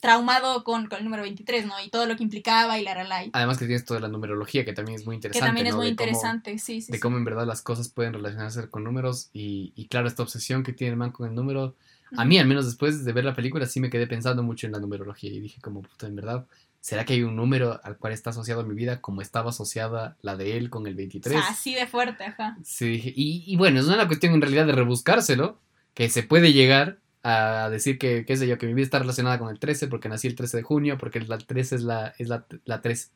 traumado 0.00 0.64
con, 0.64 0.86
con 0.86 0.98
el 0.98 1.04
número 1.04 1.22
23, 1.22 1.66
¿no? 1.66 1.74
Y 1.84 1.88
todo 1.90 2.06
lo 2.06 2.16
que 2.16 2.22
implicaba 2.22 2.78
y 2.78 2.84
la 2.84 2.94
la 2.94 3.04
la. 3.04 3.24
Además 3.32 3.58
que 3.58 3.66
tienes 3.66 3.84
toda 3.84 4.00
la 4.00 4.08
numerología, 4.08 4.64
que 4.64 4.72
también 4.72 4.98
es 4.98 5.06
muy 5.06 5.14
Que 5.14 5.28
interesante. 5.28 5.46
también 5.46 5.66
es 5.66 5.72
¿no? 5.72 5.78
muy 5.78 5.90
De 5.90 5.96
cómo- 5.96 6.08
interesante, 6.08 6.58
sí, 6.58 6.80
sí. 6.82 6.92
de 6.92 6.98
sí. 6.98 7.00
cómo 7.00 7.16
en 7.16 7.24
verdad 7.24 7.46
las 7.46 7.62
cosas 7.62 7.88
pueden 7.88 8.12
relacionarse 8.12 8.68
con 8.68 8.84
números 8.84 9.30
y, 9.32 9.72
y 9.76 9.86
claro, 9.86 10.08
esta 10.08 10.22
obsesión 10.22 10.62
que 10.62 10.72
tiene 10.72 10.92
el 10.92 10.96
man 10.98 11.10
con 11.12 11.28
el 11.28 11.34
número, 11.34 11.74
a 12.16 12.24
mí 12.24 12.38
al 12.38 12.46
menos 12.46 12.66
después 12.66 13.04
de 13.04 13.12
ver 13.12 13.24
la 13.24 13.34
película 13.34 13.64
sí 13.66 13.80
me 13.80 13.88
quedé 13.90 14.06
pensando 14.06 14.42
mucho 14.42 14.66
en 14.66 14.72
la 14.72 14.78
numerología 14.80 15.30
y 15.30 15.40
dije 15.40 15.60
como, 15.62 15.80
puta, 15.80 16.06
en 16.06 16.16
verdad, 16.16 16.44
¿será 16.80 17.04
que 17.06 17.14
hay 17.14 17.22
un 17.22 17.36
número 17.36 17.80
al 17.84 17.96
cual 17.96 18.12
está 18.12 18.30
asociado 18.30 18.64
mi 18.64 18.74
vida 18.74 19.00
como 19.00 19.22
estaba 19.22 19.48
asociada 19.50 20.16
la 20.20 20.36
de 20.36 20.58
él 20.58 20.68
con 20.68 20.86
el 20.86 20.92
O 20.92 20.96
23? 20.96 21.40
sea, 21.40 21.48
así 21.50 21.74
de 21.74 21.86
fuerte, 21.86 22.24
ajá. 22.24 22.58
Sí, 22.64 23.14
y, 23.16 23.44
y 23.46 23.56
bueno, 23.56 23.80
es 23.80 23.86
una 23.86 24.06
cuestión 24.06 24.34
en 24.34 24.42
realidad 24.42 24.66
de 24.66 24.72
rebuscárselo, 24.72 25.58
que 25.94 26.08
se 26.10 26.22
puede 26.22 26.52
llegar 26.52 26.98
a 27.24 27.68
decir 27.70 27.98
que, 27.98 28.24
qué 28.24 28.36
sé 28.36 28.46
yo, 28.46 28.58
que 28.58 28.66
mi 28.66 28.74
vida 28.74 28.84
está 28.84 28.98
relacionada 28.98 29.38
con 29.38 29.48
el 29.50 29.58
13 29.58 29.86
porque 29.88 30.08
nací 30.08 30.26
el 30.26 30.34
13 30.34 30.56
de 30.58 30.62
junio, 30.62 30.98
porque 30.98 31.20
la 31.20 31.38
13 31.38 31.76
es 31.76 31.82
la, 31.82 32.14
es 32.18 32.28
la, 32.28 32.44
la 32.64 32.80
3, 32.82 33.12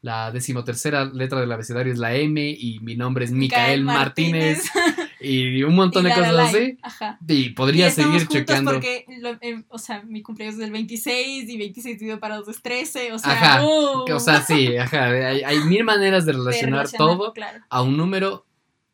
la 0.00 0.30
decimotercera 0.30 1.04
letra 1.06 1.40
del 1.40 1.50
abecedario 1.50 1.92
es 1.92 1.98
la 1.98 2.14
M 2.14 2.40
y 2.56 2.78
mi 2.80 2.94
nombre 2.96 3.24
es 3.24 3.32
Micael, 3.32 3.82
Martínez, 3.82 4.62
y 5.20 5.60
un 5.64 5.74
montón 5.74 6.06
y 6.06 6.10
de 6.10 6.14
cosas 6.14 6.36
así. 6.54 6.78
Ajá. 6.82 7.18
Y 7.26 7.48
podría 7.50 7.88
y 7.88 7.90
seguir 7.90 8.28
chequeando. 8.28 8.70
porque, 8.74 9.04
lo- 9.20 9.36
eh, 9.40 9.64
o 9.68 9.78
sea, 9.78 10.02
mi 10.04 10.22
cumpleaños 10.22 10.54
es 10.54 10.60
del 10.60 10.70
26 10.70 11.48
y 11.50 11.58
26 11.58 11.98
dividido 11.98 12.20
para 12.20 12.36
dos 12.36 12.46
es 12.46 12.62
13, 12.62 13.12
o 13.12 13.18
sea, 13.18 13.32
Ajá, 13.32 13.64
uh, 13.66 14.04
O 14.14 14.20
sea, 14.20 14.40
sí, 14.42 14.76
ajá, 14.76 15.06
hay, 15.06 15.42
hay 15.42 15.58
mil 15.64 15.82
maneras 15.82 16.24
de 16.24 16.32
de 16.32 16.38
relacionar 16.38 16.86
relacionar, 16.86 17.16
todo 17.18 17.32
Claro. 17.32 17.64
a 17.68 17.82
un 17.82 17.96
número, 17.96 18.46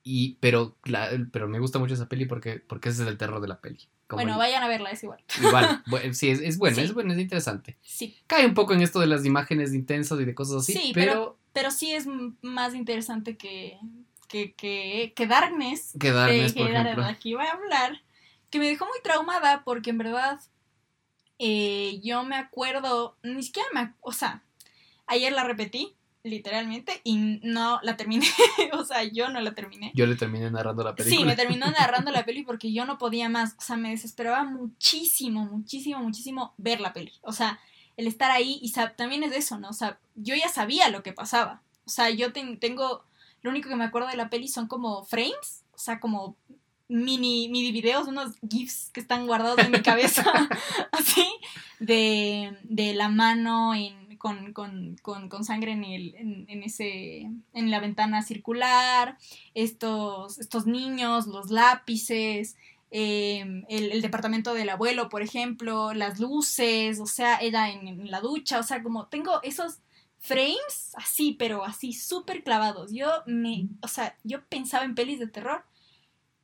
y 0.07 0.35
pero, 0.41 0.77
la- 0.85 1.09
pero 1.33 1.49
me 1.49 1.59
gusta 1.59 1.79
mucho 1.81 1.95
esa 1.95 2.09
peli 2.09 2.27
porque, 2.27 2.61
porque 2.61 2.91
ese 2.91 3.03
es 3.03 3.09
el 3.09 3.17
terror 3.19 3.41
de 3.41 3.49
la 3.49 3.61
peli. 3.61 3.79
Como 4.07 4.19
Bueno, 4.19 4.33
el- 4.35 4.39
vayan 4.39 4.63
a 4.63 4.69
verla, 4.69 4.91
es 4.91 5.03
igual. 5.03 5.25
Igual, 5.43 5.83
sí, 6.15 6.29
es, 6.31 6.41
es 6.41 6.59
bueno, 6.59 6.77
Sí. 6.77 6.83
es 6.83 6.93
bueno, 6.95 7.13
es 7.15 7.19
interesante. 7.19 7.79
Sí, 7.83 8.15
Cae 8.27 8.45
un 8.47 8.55
poco 8.55 8.75
en 8.75 8.83
esto 8.83 9.01
de 9.01 9.07
las 9.07 9.25
imágenes 9.25 9.73
intensas 9.75 10.21
y 10.21 10.25
de 10.27 10.35
cosas 10.35 10.57
así, 10.63 10.75
Sí, 10.75 10.93
pero, 10.95 11.39
pero 11.55 11.71
sí 11.71 11.93
es 11.93 12.07
más 12.43 12.75
interesante 12.75 13.37
que, 13.39 13.79
que, 14.29 14.53
que, 14.55 15.13
que 15.17 15.27
Darkness, 15.27 15.95
que 15.99 16.11
Darkness, 16.13 16.53
por 16.53 16.67
que 16.67 16.73
ejemplo. 16.75 17.05
aquí 17.05 17.35
voy 17.35 17.47
a 17.47 17.53
hablar, 17.53 18.03
que 18.51 18.59
me 18.59 18.67
dejó 18.69 18.85
muy 18.85 18.99
traumada 19.03 19.65
porque 19.65 19.91
en 19.91 19.99
verdad 19.99 20.39
Eh, 21.39 22.01
yo 22.05 22.23
me 22.25 22.37
acuerdo, 22.37 23.17
ni 23.25 23.43
siquiera 23.43 23.69
me, 23.75 23.93
o 24.01 24.13
sea, 24.13 24.45
ayer 25.07 25.33
la 25.33 25.43
repetí, 25.45 25.97
literalmente, 26.25 27.01
y 27.05 27.39
no 27.43 27.79
la 27.83 27.97
terminé, 27.97 28.27
o 28.73 28.85
sea, 28.85 29.05
yo 29.05 29.29
no 29.29 29.41
la 29.41 29.55
terminé. 29.55 29.93
Yo 29.95 30.07
le 30.07 30.17
terminé 30.17 30.51
narrando 30.51 30.83
la 30.83 30.95
película. 30.95 31.21
Sí, 31.21 31.25
me 31.25 31.37
terminó 31.37 31.67
narrando 31.79 32.11
la 32.11 32.25
peli 32.25 32.43
porque 32.43 32.73
yo 32.73 32.85
no 32.87 32.99
podía 32.99 33.29
más. 33.29 33.55
O 33.59 33.61
sea, 33.61 33.77
me 33.77 33.91
desesperaba 33.91 34.43
muchísimo, 34.45 35.45
muchísimo, 35.45 36.01
muchísimo 36.01 36.55
ver 36.57 36.81
la 36.81 36.93
peli. 36.93 37.13
O 37.23 37.33
sea, 37.33 37.61
el 37.97 38.07
estar 38.07 38.31
ahí 38.31 38.59
y 38.63 38.73
sab- 38.73 38.97
también 38.97 39.23
es 39.23 39.33
eso, 39.37 39.59
¿no? 39.59 39.69
O 39.69 39.73
sea, 39.75 39.99
yo 40.17 40.35
ya 40.35 40.49
sabía 40.49 40.89
lo 40.89 41.03
que 41.03 41.13
pasaba. 41.13 41.63
O 41.85 41.91
sea, 41.91 42.11
yo 42.11 42.33
ten- 42.33 42.59
tengo, 42.59 43.05
lo 43.43 43.51
único 43.51 43.69
que 43.69 43.77
me 43.77 43.85
acuerdo 43.85 44.09
de 44.09 44.17
la 44.17 44.31
peli 44.31 44.49
son 44.49 44.67
como 44.67 45.05
frames, 45.05 45.63
o 45.75 45.79
sea, 45.79 46.01
como 46.01 46.37
mini, 46.89 47.49
mini 47.49 47.71
videos, 47.73 48.09
unos 48.09 48.33
GIFs 48.49 48.91
que 48.93 49.01
están 49.01 49.27
guardados 49.27 49.59
en 49.59 49.71
mi 49.71 49.81
cabeza, 49.83 50.25
así, 50.93 51.27
de, 51.81 52.57
de 52.63 52.95
la 52.95 53.09
mano 53.09 53.75
en, 53.75 53.95
con, 54.25 54.55
con, 54.55 54.97
con, 55.03 55.29
con 55.29 55.45
sangre 55.45 55.73
en, 55.73 55.85
el, 55.85 56.15
en, 56.15 56.47
en 56.49 56.63
ese, 56.63 57.31
en 57.53 57.71
la 57.71 57.79
ventana 57.79 58.23
circular, 58.23 59.19
estos, 59.53 60.39
estos 60.39 60.65
niños, 60.65 61.27
los 61.27 61.51
lápices, 61.51 62.57
eh, 62.91 63.65
el, 63.69 63.93
el 63.93 64.01
departamento 64.01 64.55
del 64.55 64.71
abuelo, 64.71 65.11
por 65.11 65.21
ejemplo, 65.21 65.93
las 65.93 66.21
luces, 66.21 67.01
o 67.01 67.07
sea, 67.07 67.37
era 67.37 67.71
en, 67.71 67.87
en 67.87 68.11
la 68.11 68.23
ducha, 68.23 68.61
o 68.61 68.63
sea, 68.63 68.83
como 68.83 69.09
tengo 69.09 69.43
esos 69.43 69.81
frames 70.21 70.93
así, 70.95 71.37
pero 71.39 71.63
así 71.63 71.93
súper 71.93 72.43
clavados. 72.43 72.93
Yo 72.93 73.09
me, 73.27 73.69
o 73.83 73.89
sea, 73.89 74.17
yo 74.25 74.43
pensaba 74.47 74.87
en 74.87 74.95
pelis 74.95 75.19
de 75.19 75.27
terror 75.27 75.67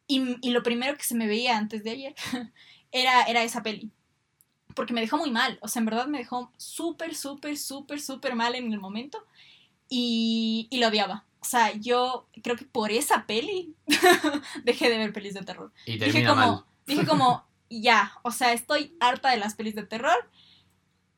y, 0.06 0.36
y 0.46 0.50
lo 0.50 0.62
primero 0.62 0.98
que 0.98 1.04
se 1.04 1.14
me 1.14 1.26
veía 1.26 1.56
antes 1.56 1.82
de 1.82 1.92
ayer 1.92 2.14
era, 2.92 3.22
era 3.22 3.42
esa 3.42 3.62
peli. 3.62 3.90
Porque 4.74 4.92
me 4.92 5.00
dejó 5.00 5.16
muy 5.18 5.30
mal, 5.30 5.58
o 5.62 5.68
sea, 5.68 5.80
en 5.80 5.86
verdad 5.86 6.06
me 6.06 6.18
dejó 6.18 6.52
súper, 6.56 7.14
súper, 7.14 7.56
súper, 7.58 8.00
súper 8.00 8.34
mal 8.34 8.54
en 8.54 8.72
el 8.72 8.78
momento 8.80 9.24
y, 9.88 10.68
y 10.70 10.78
lo 10.78 10.88
odiaba. 10.88 11.24
O 11.40 11.44
sea, 11.44 11.72
yo 11.72 12.28
creo 12.42 12.56
que 12.56 12.64
por 12.66 12.90
esa 12.92 13.26
peli 13.26 13.74
dejé 14.64 14.90
de 14.90 14.98
ver 14.98 15.12
pelis 15.12 15.34
de 15.34 15.42
terror. 15.42 15.72
Y 15.86 15.98
Dije 15.98 16.24
como, 16.26 16.36
mal. 16.36 16.64
dije 16.86 17.06
como, 17.06 17.44
ya, 17.70 18.12
o 18.22 18.30
sea, 18.30 18.52
estoy 18.52 18.94
harta 19.00 19.30
de 19.30 19.38
las 19.38 19.54
pelis 19.54 19.74
de 19.74 19.84
terror, 19.84 20.28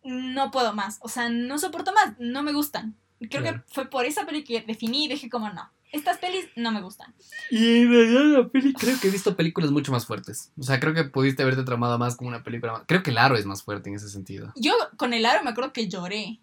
no 0.05 0.51
puedo 0.51 0.73
más, 0.75 0.99
o 1.03 1.09
sea, 1.09 1.29
no 1.29 1.59
soporto 1.59 1.93
más, 1.93 2.15
no 2.19 2.43
me 2.43 2.53
gustan. 2.53 2.97
Creo 3.31 3.43
Claro. 3.43 3.63
que 3.67 3.73
fue 3.75 3.87
por 3.89 4.05
esa 4.05 4.27
peli 4.27 4.43
que 4.45 4.61
definí 4.63 5.05
y 5.05 5.09
dije 5.09 5.29
como, 5.31 5.49
no, 5.51 5.71
estas 5.93 6.19
pelis 6.19 6.47
no 6.57 6.73
me 6.73 6.81
gustan. 6.83 7.15
Y 7.51 7.83
en 7.83 7.91
realidad 7.91 8.25
la 8.43 8.49
peli, 8.49 8.73
creo 8.73 8.99
que 9.01 9.09
he 9.09 9.11
visto 9.11 9.37
películas 9.37 9.71
mucho 9.71 9.93
más 9.93 10.07
fuertes. 10.07 10.51
O 10.59 10.63
sea, 10.63 10.81
creo 10.81 10.95
que 10.95 11.05
pudiste 11.05 11.43
haberte 11.43 11.63
tramado 11.65 11.99
más 11.99 12.17
como 12.17 12.29
una 12.29 12.43
película 12.43 12.73
más. 12.73 12.83
Creo 12.87 13.03
que 13.03 13.11
el 13.11 13.19
aro 13.19 13.37
es 13.37 13.47
más 13.47 13.63
fuerte 13.63 13.91
en 13.91 13.97
ese 13.97 14.09
sentido. 14.09 14.53
Yo 14.57 14.73
con 14.97 15.13
el 15.13 15.25
aro 15.27 15.45
me 15.45 15.51
acuerdo 15.51 15.73
que 15.73 15.89
lloré. 15.89 16.41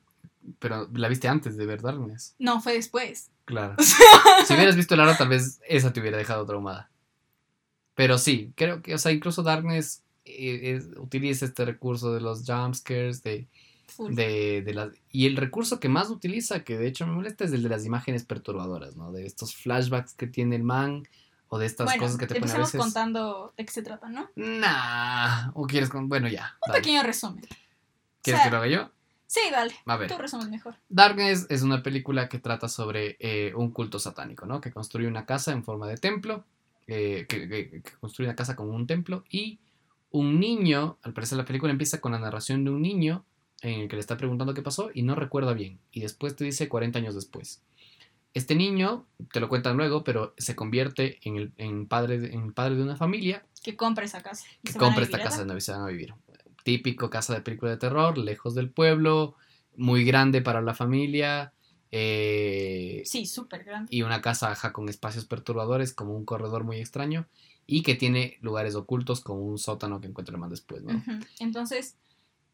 Pero 0.59 0.89
la 0.93 1.09
viste 1.09 1.27
antes 1.27 1.57
de 1.57 1.65
ver 1.65 1.81
Darkness. 1.81 2.35
No, 2.39 2.61
fue 2.61 2.73
después. 2.73 3.29
Claro. 3.45 3.75
si 4.45 4.53
hubieras 4.53 4.75
visto 4.75 4.93
el 4.93 5.01
aro, 5.01 5.15
tal 5.17 5.27
vez 5.29 5.59
esa 5.67 5.91
te 5.93 5.99
hubiera 5.99 6.17
dejado 6.17 6.45
traumada. 6.45 6.89
Pero 7.95 8.17
sí, 8.17 8.53
creo 8.55 8.81
que, 8.81 8.93
o 8.95 8.97
sea, 8.97 9.11
incluso 9.11 9.43
Darkness 9.43 10.03
eh, 10.25 10.75
es- 10.77 10.87
utiliza 10.97 11.45
este 11.45 11.65
recurso 11.65 12.13
de 12.13 12.21
los 12.21 12.45
jumpscares, 12.45 13.23
de. 13.23 13.47
De, 13.97 14.61
de 14.61 14.73
las... 14.73 14.89
Y 15.11 15.25
el 15.27 15.35
recurso 15.37 15.79
que 15.79 15.89
más 15.89 16.09
utiliza, 16.09 16.63
que 16.63 16.77
de 16.77 16.87
hecho 16.87 17.05
me 17.07 17.13
molesta, 17.13 17.43
es 17.45 17.51
el 17.51 17.63
de 17.63 17.69
las 17.69 17.85
imágenes 17.85 18.23
perturbadoras, 18.23 18.95
¿no? 18.95 19.11
De 19.11 19.25
estos 19.25 19.55
flashbacks 19.55 20.13
que 20.13 20.27
tiene 20.27 20.55
el 20.55 20.63
man, 20.63 21.03
o 21.47 21.57
de 21.57 21.65
estas 21.65 21.85
bueno, 21.85 22.03
cosas 22.03 22.17
que 22.17 22.27
te 22.27 22.39
ponen 22.39 22.55
a 22.55 22.59
veces... 22.59 22.79
contando 22.79 23.53
de 23.57 23.65
qué 23.65 23.71
se 23.71 23.81
trata, 23.81 24.09
¿no? 24.09 24.29
Nah, 24.35 25.49
o 25.53 25.65
quieres 25.67 25.89
con... 25.89 26.07
Bueno, 26.09 26.27
ya. 26.27 26.57
Un 26.65 26.71
dale. 26.71 26.81
pequeño 26.81 27.03
resumen. 27.03 27.43
¿Quieres 28.21 28.41
o 28.41 28.43
sea, 28.43 28.43
que 28.43 28.51
lo 28.51 28.57
haga 28.57 28.67
yo? 28.67 28.91
Sí, 29.25 29.41
dale. 29.51 29.73
A 29.85 29.95
ver. 29.97 30.11
Tú 30.11 30.17
resumes 30.17 30.49
mejor. 30.49 30.75
Darkness 30.89 31.45
es 31.49 31.61
una 31.61 31.83
película 31.83 32.29
que 32.29 32.39
trata 32.39 32.67
sobre 32.67 33.15
eh, 33.19 33.53
un 33.55 33.71
culto 33.71 33.99
satánico, 33.99 34.45
¿no? 34.45 34.59
Que 34.59 34.71
construye 34.71 35.07
una 35.07 35.25
casa 35.25 35.51
en 35.51 35.63
forma 35.63 35.87
de 35.87 35.97
templo, 35.97 36.45
eh, 36.87 37.25
que, 37.29 37.47
que- 37.47 37.69
que 37.81 37.91
construye 37.99 38.27
una 38.27 38.35
casa 38.35 38.55
como 38.55 38.71
un 38.71 38.87
templo 38.87 39.23
y 39.29 39.59
un 40.11 40.39
niño, 40.39 40.97
al 41.03 41.13
parecer 41.13 41.37
la 41.37 41.45
película 41.45 41.71
empieza 41.71 42.01
con 42.01 42.11
la 42.11 42.19
narración 42.19 42.63
de 42.63 42.71
un 42.71 42.81
niño 42.81 43.23
en 43.61 43.81
el 43.81 43.87
que 43.87 43.95
le 43.95 43.99
está 44.01 44.17
preguntando 44.17 44.53
qué 44.53 44.61
pasó 44.61 44.89
y 44.93 45.03
no 45.03 45.15
recuerda 45.15 45.53
bien 45.53 45.79
y 45.91 46.01
después 46.01 46.35
te 46.35 46.45
dice 46.45 46.69
40 46.69 46.99
años 46.99 47.15
después. 47.15 47.61
Este 48.35 48.53
niño, 48.55 49.05
te 49.33 49.39
lo 49.39 49.49
cuentan 49.49 49.75
luego, 49.75 50.03
pero 50.03 50.33
se 50.37 50.55
convierte 50.55 51.17
en 51.23 51.35
el 51.37 51.51
en 51.57 51.87
padre, 51.87 52.19
de, 52.19 52.27
en 52.33 52.53
padre 52.53 52.75
de 52.75 52.83
una 52.83 52.95
familia 52.95 53.43
Que 53.63 53.75
compra 53.75 54.05
esa 54.05 54.21
casa. 54.21 54.45
y 54.63 54.67
que 54.71 54.77
compra 54.77 55.03
esta 55.03 55.19
casa 55.19 55.43
donde 55.45 55.61
se 55.61 55.71
van 55.71 55.81
a 55.81 55.87
vivir. 55.87 56.13
Típico 56.63 57.09
casa 57.09 57.33
de 57.33 57.41
película 57.41 57.71
de 57.71 57.77
terror, 57.77 58.17
lejos 58.19 58.53
del 58.53 58.69
pueblo, 58.69 59.35
muy 59.75 60.03
grande 60.03 60.41
para 60.41 60.61
la 60.61 60.75
familia. 60.75 61.53
eh, 61.91 63.01
Sí, 63.05 63.25
súper 63.25 63.63
grande. 63.63 63.89
y 63.95 64.03
una 64.03 64.21
casa 64.21 64.51
ajá, 64.51 64.73
con 64.73 64.89
espacios 64.89 65.25
perturbadores, 65.25 65.93
como 65.93 66.15
un 66.15 66.25
corredor 66.25 66.63
muy 66.63 66.77
extraño, 66.77 67.27
y 67.65 67.81
que 67.81 67.95
tiene 67.95 68.37
lugares 68.41 68.75
ocultos, 68.75 69.21
como 69.21 69.41
un 69.41 69.57
sótano 69.57 69.99
que 70.01 70.07
encuentra 70.07 70.37
más 70.37 70.49
después, 70.51 70.83
¿no? 70.83 71.03
Entonces, 71.39 71.95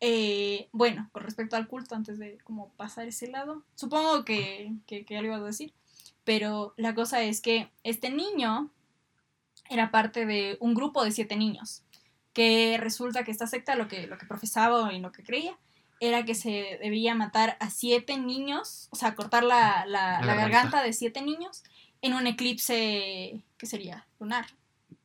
eh, 0.01 0.67
bueno, 0.72 1.09
con 1.11 1.23
respecto 1.23 1.55
al 1.55 1.67
culto, 1.67 1.95
antes 1.95 2.17
de 2.19 2.38
como 2.43 2.69
pasar 2.73 3.07
ese 3.07 3.27
lado, 3.27 3.63
supongo 3.76 4.23
que, 4.26 4.72
que, 4.88 5.05
que 5.05 5.17
algo 5.17 5.34
ibas 5.34 5.41
a 5.41 5.45
decir, 5.47 5.73
pero 6.23 6.73
la 6.77 6.93
cosa 6.95 7.22
es 7.23 7.41
que 7.41 7.69
este 7.84 8.09
niño 8.09 8.72
era 9.69 9.91
parte 9.91 10.26
de 10.26 10.57
un 10.59 10.73
grupo 10.73 11.03
de 11.03 11.11
siete 11.11 11.35
niños, 11.35 11.84
que 12.34 12.77
resulta 12.80 13.23
que 13.23 13.31
esta 13.31 13.47
secta 13.47 13.76
lo 13.76 13.88
que, 13.88 14.07
lo 14.07 14.17
que 14.17 14.26
profesaba 14.26 14.93
y 14.93 14.99
lo 14.99 15.11
que 15.11 15.23
creía 15.23 15.57
era 16.01 16.26
que 16.26 16.35
se 16.35 16.77
debía 16.81 17.15
matar 17.15 17.55
a 17.61 17.69
siete 17.69 18.17
niños, 18.17 18.89
o 18.91 18.95
sea, 18.97 19.15
cortar 19.15 19.43
la, 19.43 19.85
la- 19.88 20.19
La 20.19 20.26
la 20.26 20.35
garganta 20.35 20.84
de 20.84 20.93
siete 20.93 21.22
niños 21.22 21.63
en 22.01 22.13
un 22.13 22.27
eclipse, 22.27 23.41
¿qué 23.57 23.65
sería? 23.65 24.05
Lunar, 24.19 24.45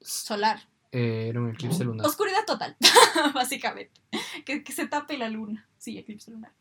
solar. 0.00 0.66
Eh, 0.92 1.26
era 1.28 1.40
un 1.40 1.50
eclipse 1.50 1.84
lunar. 1.84 2.06
Oscuridad 2.06 2.44
total, 2.46 2.76
básicamente. 3.34 4.00
Que, 4.44 4.64
que 4.64 4.72
se 4.72 4.86
tape 4.88 5.16
la 5.18 5.28
luna. 5.28 5.68
Sí, 5.78 5.96
eclipse 5.98 6.30
lunar. 6.30 6.52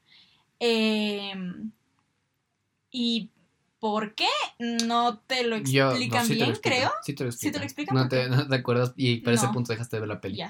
Eh, 0.60 1.34
¿Y 2.92 3.30
por 3.80 4.14
qué? 4.16 4.28
No 4.60 5.20
te 5.20 5.44
lo 5.44 5.58
Yo- 5.58 5.86
no, 5.86 5.92
explican 5.92 6.26
sí 6.26 6.36
lo 6.36 6.46
bien, 6.46 6.58
creo. 6.62 6.92
Sí 7.04 7.14
te 7.14 7.24
lo 7.24 7.32
Sí 7.32 7.52
te 7.52 7.58
explican. 7.58 7.62
lo 7.62 7.66
explican, 7.66 7.96
No 7.96 8.02
¿por 8.02 8.10
te, 8.10 8.30
no 8.30 8.48
te 8.48 8.56
acuerdas 8.56 8.94
y 8.98 9.18
para 9.18 9.36
ese 9.36 9.48
punto 9.50 9.72
dejaste 9.72 9.96
de 9.96 10.00
ver 10.02 10.10
la 10.10 10.22
peli. 10.22 10.42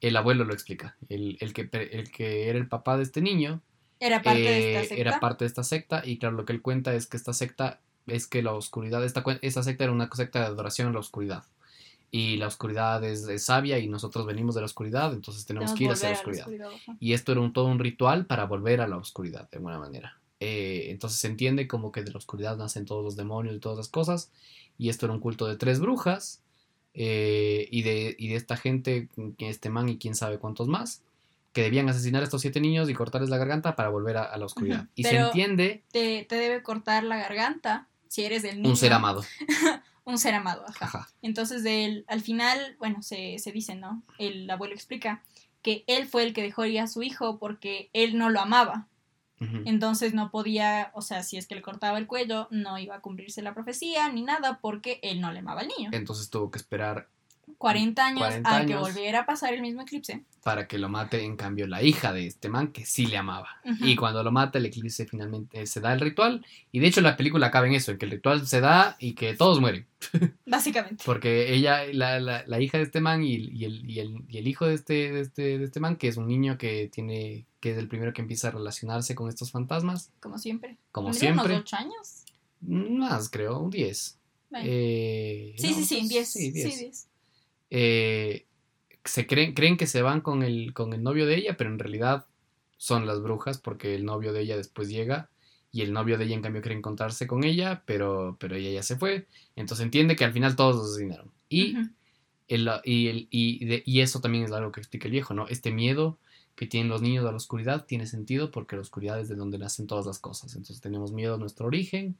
El 0.00 0.16
abuelo 0.16 0.44
lo 0.44 0.52
explica. 0.52 0.96
El, 1.08 1.36
el 1.40 1.52
que, 1.52 1.68
el 1.72 2.10
que 2.10 2.48
era 2.48 2.58
el 2.58 2.66
papá 2.68 2.96
de 2.96 3.04
este 3.04 3.20
niño 3.20 3.60
Era 4.00 4.20
parte 4.22 4.40
de 4.40 4.48
eh, 4.58 4.74
esta 4.76 4.88
secta. 4.88 5.00
era 5.00 5.20
parte 5.20 5.44
de 5.44 5.48
esta 5.48 5.62
secta 5.64 6.02
y 6.04 6.18
claro, 6.18 6.34
lo 6.36 6.44
que 6.44 6.52
él 6.52 6.62
cuenta 6.62 6.92
es 6.94 7.06
que 7.06 7.16
esta 7.16 7.32
secta 7.32 7.80
es 8.06 8.26
que 8.26 8.42
la 8.42 8.52
oscuridad, 8.52 9.04
esta, 9.04 9.22
esta 9.42 9.62
secta 9.62 9.84
era 9.84 9.92
una 9.92 10.08
secta 10.12 10.40
de 10.40 10.46
adoración 10.46 10.88
a 10.88 10.92
la 10.92 10.98
oscuridad. 10.98 11.44
Y 12.14 12.36
la 12.36 12.46
oscuridad 12.46 13.02
es, 13.04 13.26
es 13.26 13.46
sabia 13.46 13.78
y 13.78 13.88
nosotros 13.88 14.26
venimos 14.26 14.54
de 14.54 14.60
la 14.60 14.66
oscuridad, 14.66 15.14
entonces 15.14 15.46
tenemos 15.46 15.72
Tenemos 15.74 15.78
que 15.78 15.84
ir 15.84 15.90
hacia 15.90 16.10
la 16.10 16.22
volver 16.22 16.60
a 16.60 16.68
la 16.68 16.68
oscuridad. 16.68 16.96
Y 17.00 17.14
esto 17.14 17.32
era 17.32 17.40
un, 17.40 17.54
todo 17.54 17.64
un 17.64 17.78
ritual 17.78 18.26
para 18.26 18.44
volver 18.44 18.82
a 18.82 18.86
la 18.86 18.98
oscuridad, 18.98 19.48
de 19.50 19.56
alguna 19.56 19.78
manera. 19.78 20.18
Eh, 20.38 20.88
entonces 20.90 21.18
se 21.20 21.28
entiende 21.28 21.66
como 21.66 21.90
que 21.90 22.02
de 22.02 22.10
la 22.10 22.18
oscuridad 22.18 22.56
nacen 22.58 22.84
todos 22.84 23.02
los 23.02 23.16
demonios 23.16 23.56
y 23.56 23.60
todas 23.60 23.78
las 23.78 23.88
cosas. 23.88 24.30
Y 24.76 24.90
esto 24.90 25.06
era 25.06 25.14
un 25.14 25.20
culto 25.20 25.46
de 25.46 25.56
tres 25.56 25.80
brujas. 25.80 26.42
eh, 26.94 27.66
y, 27.70 27.80
de, 27.82 28.14
y 28.18 28.28
de 28.28 28.34
esta 28.36 28.58
gente, 28.58 29.08
este 29.38 29.70
man 29.70 29.88
y 29.88 29.96
quién 29.96 30.14
sabe 30.14 30.38
cuántos 30.38 30.68
más, 30.68 31.00
que 31.54 31.62
debían 31.62 31.88
asesinar 31.88 32.20
a 32.20 32.24
estos 32.24 32.42
siete 32.42 32.60
niños 32.60 32.90
y 32.90 32.94
cortarles 32.94 33.30
la 33.30 33.38
garganta 33.38 33.74
para 33.76 33.88
volver 33.88 34.18
a, 34.18 34.24
a 34.24 34.36
la 34.36 34.44
oscuridad. 34.44 34.86
Y 34.94 35.04
se 35.04 35.16
entiende 35.16 35.82
Te, 35.92 36.26
te 36.28 36.36
debe 36.36 36.62
cortar 36.62 37.04
la 37.04 37.16
garganta 37.16 37.88
si 38.08 38.24
eres 38.24 38.42
del 38.42 38.56
niño. 38.56 38.68
un 38.68 38.76
ser 38.76 38.92
amado. 38.92 39.24
Un 40.04 40.18
ser 40.18 40.34
amado, 40.34 40.64
ajá. 40.68 40.84
Ajá. 40.86 41.08
Entonces, 41.22 41.62
del- 41.62 42.04
al 42.08 42.20
final, 42.22 42.76
bueno, 42.78 43.02
se, 43.02 43.38
se 43.38 43.52
dice, 43.52 43.74
¿no? 43.76 44.02
El 44.18 44.50
abuelo 44.50 44.74
explica 44.74 45.22
que 45.62 45.84
él 45.86 46.06
fue 46.08 46.24
el 46.24 46.32
que 46.34 46.42
dejó 46.42 46.64
ir 46.64 46.80
a 46.80 46.88
su 46.88 47.02
hijo 47.04 47.38
porque 47.38 47.88
él 47.92 48.18
no 48.18 48.28
lo 48.30 48.40
amaba. 48.40 48.88
Entonces 49.66 50.14
no 50.14 50.30
podía, 50.30 50.92
o 50.94 51.02
sea, 51.02 51.24
si 51.24 51.36
es 51.36 51.48
que 51.48 51.56
le 51.56 51.62
cortaba 51.62 51.98
el 51.98 52.06
cuello, 52.06 52.46
no 52.52 52.78
iba 52.78 52.94
a 52.94 53.00
cumplirse 53.00 53.42
la 53.42 53.54
profecía 53.54 54.08
ni 54.08 54.22
nada 54.22 54.60
porque 54.62 55.00
él 55.02 55.20
no 55.20 55.32
le 55.32 55.40
amaba 55.40 55.62
al 55.62 55.66
niño. 55.76 55.90
Entonces 55.92 56.30
tuvo 56.30 56.52
que 56.52 56.58
esperar 56.58 57.08
40 57.58 58.04
años 58.06 58.18
40 58.20 58.56
a 58.56 58.66
que 58.66 58.76
volviera 58.76 59.20
a 59.20 59.26
pasar 59.26 59.54
el 59.54 59.60
mismo 59.62 59.82
eclipse. 59.82 60.24
para 60.42 60.66
que 60.66 60.78
lo 60.78 60.88
mate, 60.88 61.24
en 61.24 61.36
cambio, 61.36 61.66
la 61.66 61.82
hija 61.82 62.12
de 62.12 62.26
este 62.26 62.48
man 62.48 62.72
que 62.72 62.84
sí 62.86 63.06
le 63.06 63.16
amaba. 63.16 63.48
Y 63.80 63.94
cuando 63.96 64.22
lo 64.24 64.32
mata, 64.32 64.58
el 64.58 64.66
eclipse 64.66 65.06
finalmente 65.06 65.62
eh, 65.62 65.66
se 65.66 65.80
da 65.80 65.92
el 65.92 66.00
ritual. 66.00 66.44
Y 66.72 66.80
de 66.80 66.86
hecho, 66.88 67.00
la 67.00 67.16
película 67.16 67.48
acaba 67.48 67.66
en 67.66 67.74
eso: 67.74 67.92
en 67.92 67.98
que 67.98 68.06
el 68.06 68.12
ritual 68.12 68.46
se 68.46 68.60
da 68.60 68.96
y 68.98 69.14
que 69.14 69.34
todos 69.34 69.60
mueren. 69.60 69.86
Básicamente. 70.46 71.02
Porque 71.06 71.54
ella, 71.54 71.84
la, 71.92 72.18
la, 72.20 72.44
la 72.46 72.60
hija 72.60 72.78
de 72.78 72.84
este 72.84 73.00
man 73.00 73.22
y, 73.22 73.34
y 73.34 73.64
el, 73.64 73.88
y, 73.88 74.00
el, 74.00 74.24
y 74.28 74.38
el 74.38 74.48
hijo 74.48 74.66
de 74.66 74.74
este, 74.74 75.12
de, 75.12 75.20
este, 75.20 75.58
de 75.58 75.64
este 75.64 75.78
man, 75.80 75.96
que 75.96 76.08
es 76.08 76.16
un 76.16 76.26
niño 76.26 76.58
que 76.58 76.88
tiene 76.92 77.46
que 77.60 77.70
es 77.70 77.78
el 77.78 77.86
primero 77.86 78.12
que 78.12 78.22
empieza 78.22 78.48
a 78.48 78.50
relacionarse 78.50 79.14
con 79.14 79.28
estos 79.28 79.52
fantasmas, 79.52 80.10
Como 80.18 80.36
siempre. 80.38 80.78
como 80.90 81.12
siempre. 81.14 81.44
unos 81.54 81.60
8 81.60 81.76
años. 81.76 82.24
Más, 82.60 83.28
creo, 83.28 83.60
un 83.60 83.70
10. 83.70 84.18
Bueno. 84.50 84.66
Eh, 84.68 85.54
sí, 85.56 85.68
no, 85.70 85.76
sí, 85.76 85.84
sí, 85.84 85.96
pues, 86.00 86.08
10. 86.08 86.32
Sí, 86.32 86.52
Sí, 86.52 86.78
10. 86.84 87.08
10. 87.72 87.80
Eh, 87.80 88.46
se 89.04 89.26
creen, 89.26 89.54
creen 89.54 89.76
que 89.76 89.86
se 89.86 90.02
van 90.02 90.20
con 90.20 90.42
el, 90.42 90.74
con 90.74 90.92
el 90.92 91.02
novio 91.02 91.26
de 91.26 91.36
ella, 91.36 91.56
pero 91.56 91.70
en 91.70 91.78
realidad 91.78 92.26
son 92.76 93.06
las 93.06 93.22
brujas 93.22 93.58
porque 93.58 93.94
el 93.94 94.04
novio 94.04 94.32
de 94.32 94.42
ella 94.42 94.56
después 94.56 94.88
llega 94.88 95.30
y 95.72 95.82
el 95.82 95.92
novio 95.92 96.18
de 96.18 96.24
ella 96.24 96.34
en 96.34 96.42
cambio 96.42 96.62
quiere 96.62 96.76
encontrarse 96.78 97.26
con 97.26 97.44
ella, 97.44 97.82
pero, 97.86 98.36
pero 98.38 98.56
ella 98.56 98.70
ya 98.70 98.82
se 98.82 98.96
fue. 98.96 99.26
Entonces 99.56 99.84
entiende 99.84 100.16
que 100.16 100.24
al 100.24 100.32
final 100.32 100.56
todos 100.56 100.76
los 100.76 100.90
asesinaron. 100.92 101.32
Y, 101.48 101.76
el, 102.48 102.68
y, 102.84 103.08
el- 103.08 103.28
y, 103.30 103.64
de- 103.64 103.82
y 103.86 104.00
eso 104.00 104.20
también 104.20 104.44
es 104.44 104.52
algo 104.52 104.72
que 104.72 104.80
explica 104.80 105.06
el 105.06 105.12
viejo, 105.12 105.34
¿no? 105.34 105.48
Este 105.48 105.70
miedo 105.72 106.18
que 106.56 106.66
tienen 106.66 106.90
los 106.90 107.02
niños 107.02 107.24
a 107.24 107.30
la 107.30 107.36
oscuridad 107.36 107.86
tiene 107.86 108.06
sentido 108.06 108.50
porque 108.50 108.76
la 108.76 108.82
oscuridad 108.82 109.18
es 109.20 109.28
de 109.28 109.36
donde 109.36 109.58
nacen 109.58 109.86
todas 109.86 110.06
las 110.06 110.18
cosas. 110.18 110.52
Entonces 110.54 110.80
tenemos 110.80 111.12
miedo 111.12 111.34
a 111.34 111.38
nuestro 111.38 111.66
origen 111.66 112.16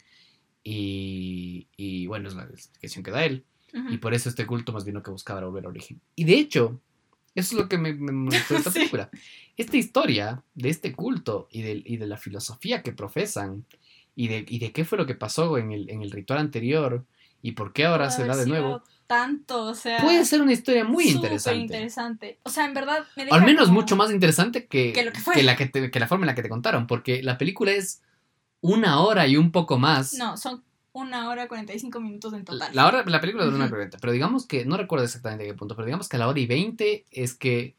y, 0.64 1.68
y 1.76 2.06
bueno, 2.06 2.28
es 2.28 2.34
la 2.34 2.44
explicación 2.44 3.04
que 3.04 3.10
da 3.10 3.24
él. 3.24 3.44
Y 3.90 3.96
por 3.98 4.12
eso 4.14 4.28
este 4.28 4.46
culto 4.46 4.72
más 4.72 4.84
bien 4.84 5.00
que 5.02 5.10
buscaba 5.10 5.38
era 5.38 5.46
volver 5.48 5.64
al 5.64 5.70
origen. 5.70 6.00
Y 6.14 6.24
de 6.24 6.34
hecho, 6.34 6.78
eso 7.34 7.54
es 7.56 7.60
lo 7.62 7.68
que 7.68 7.78
me, 7.78 7.94
me 7.94 8.12
molestó 8.12 8.54
de 8.54 8.58
esta 8.60 8.70
Sí. 8.70 8.78
película. 8.80 9.10
Esta 9.56 9.76
historia 9.76 10.42
de 10.54 10.68
este 10.68 10.92
culto 10.94 11.48
y 11.50 11.62
de, 11.62 11.82
y 11.84 11.96
de 11.96 12.06
la 12.06 12.16
filosofía 12.18 12.82
que 12.82 12.92
profesan 12.92 13.64
y 14.14 14.28
de, 14.28 14.44
y 14.46 14.58
de 14.58 14.72
qué 14.72 14.84
fue 14.84 14.98
lo 14.98 15.06
que 15.06 15.14
pasó 15.14 15.56
en 15.56 15.72
el, 15.72 15.88
en 15.88 16.02
el 16.02 16.10
ritual 16.10 16.38
anterior 16.40 17.04
y 17.40 17.52
por 17.52 17.72
qué 17.72 17.86
ahora 17.86 18.10
se 18.10 18.24
da 18.26 18.36
de 18.36 18.46
nuevo, 18.46 18.82
Tanto, 19.06 19.64
o 19.64 19.74
sea. 19.74 20.00
puede 20.00 20.24
ser 20.24 20.40
una 20.42 20.52
historia 20.52 20.84
muy 20.84 21.08
interesante. 21.08 21.60
interesante. 21.60 22.38
O 22.44 22.50
sea, 22.50 22.66
en 22.66 22.74
verdad 22.74 23.04
me 23.16 23.22
O 23.22 23.26
deja 23.26 23.36
al 23.36 23.44
menos 23.44 23.68
como- 23.68 23.80
mucho 23.80 23.96
más 23.96 24.10
interesante 24.10 24.66
que, 24.66 24.92
Que 24.92 25.02
lo 25.02 25.12
que 25.12 25.20
fue. 25.20 25.42
la, 25.42 25.56
que, 25.56 25.66
te- 25.66 25.90
que 25.90 25.98
la 26.00 26.06
forma 26.08 26.24
en 26.24 26.28
la 26.28 26.34
que 26.34 26.42
te 26.42 26.48
contaron, 26.48 26.86
porque 26.86 27.22
la 27.22 27.36
película 27.38 27.72
es 27.72 28.00
una 28.60 29.00
hora 29.00 29.26
y 29.26 29.36
un 29.36 29.50
poco 29.50 29.78
más. 29.78 30.14
No, 30.14 30.36
son 30.36 30.62
una 30.92 31.28
hora 31.28 31.48
45 31.48 32.00
minutos 32.00 32.32
en 32.34 32.44
total. 32.44 32.70
La, 32.74 32.86
hora, 32.86 33.04
la 33.06 33.20
película 33.20 33.44
dura 33.44 33.56
una 33.56 33.66
Ujú. 33.66 33.74
hora 33.74 33.84
y 33.84 33.88
40, 33.88 33.98
pero 33.98 34.12
digamos 34.12 34.46
que, 34.46 34.64
no 34.64 34.76
recuerdo 34.76 35.04
exactamente 35.04 35.44
a 35.44 35.46
qué 35.46 35.54
punto, 35.54 35.74
pero 35.74 35.86
digamos 35.86 36.08
que 36.08 36.16
a 36.16 36.18
la 36.18 36.28
hora 36.28 36.38
y 36.38 36.46
20 36.46 37.06
es 37.10 37.34
que 37.34 37.76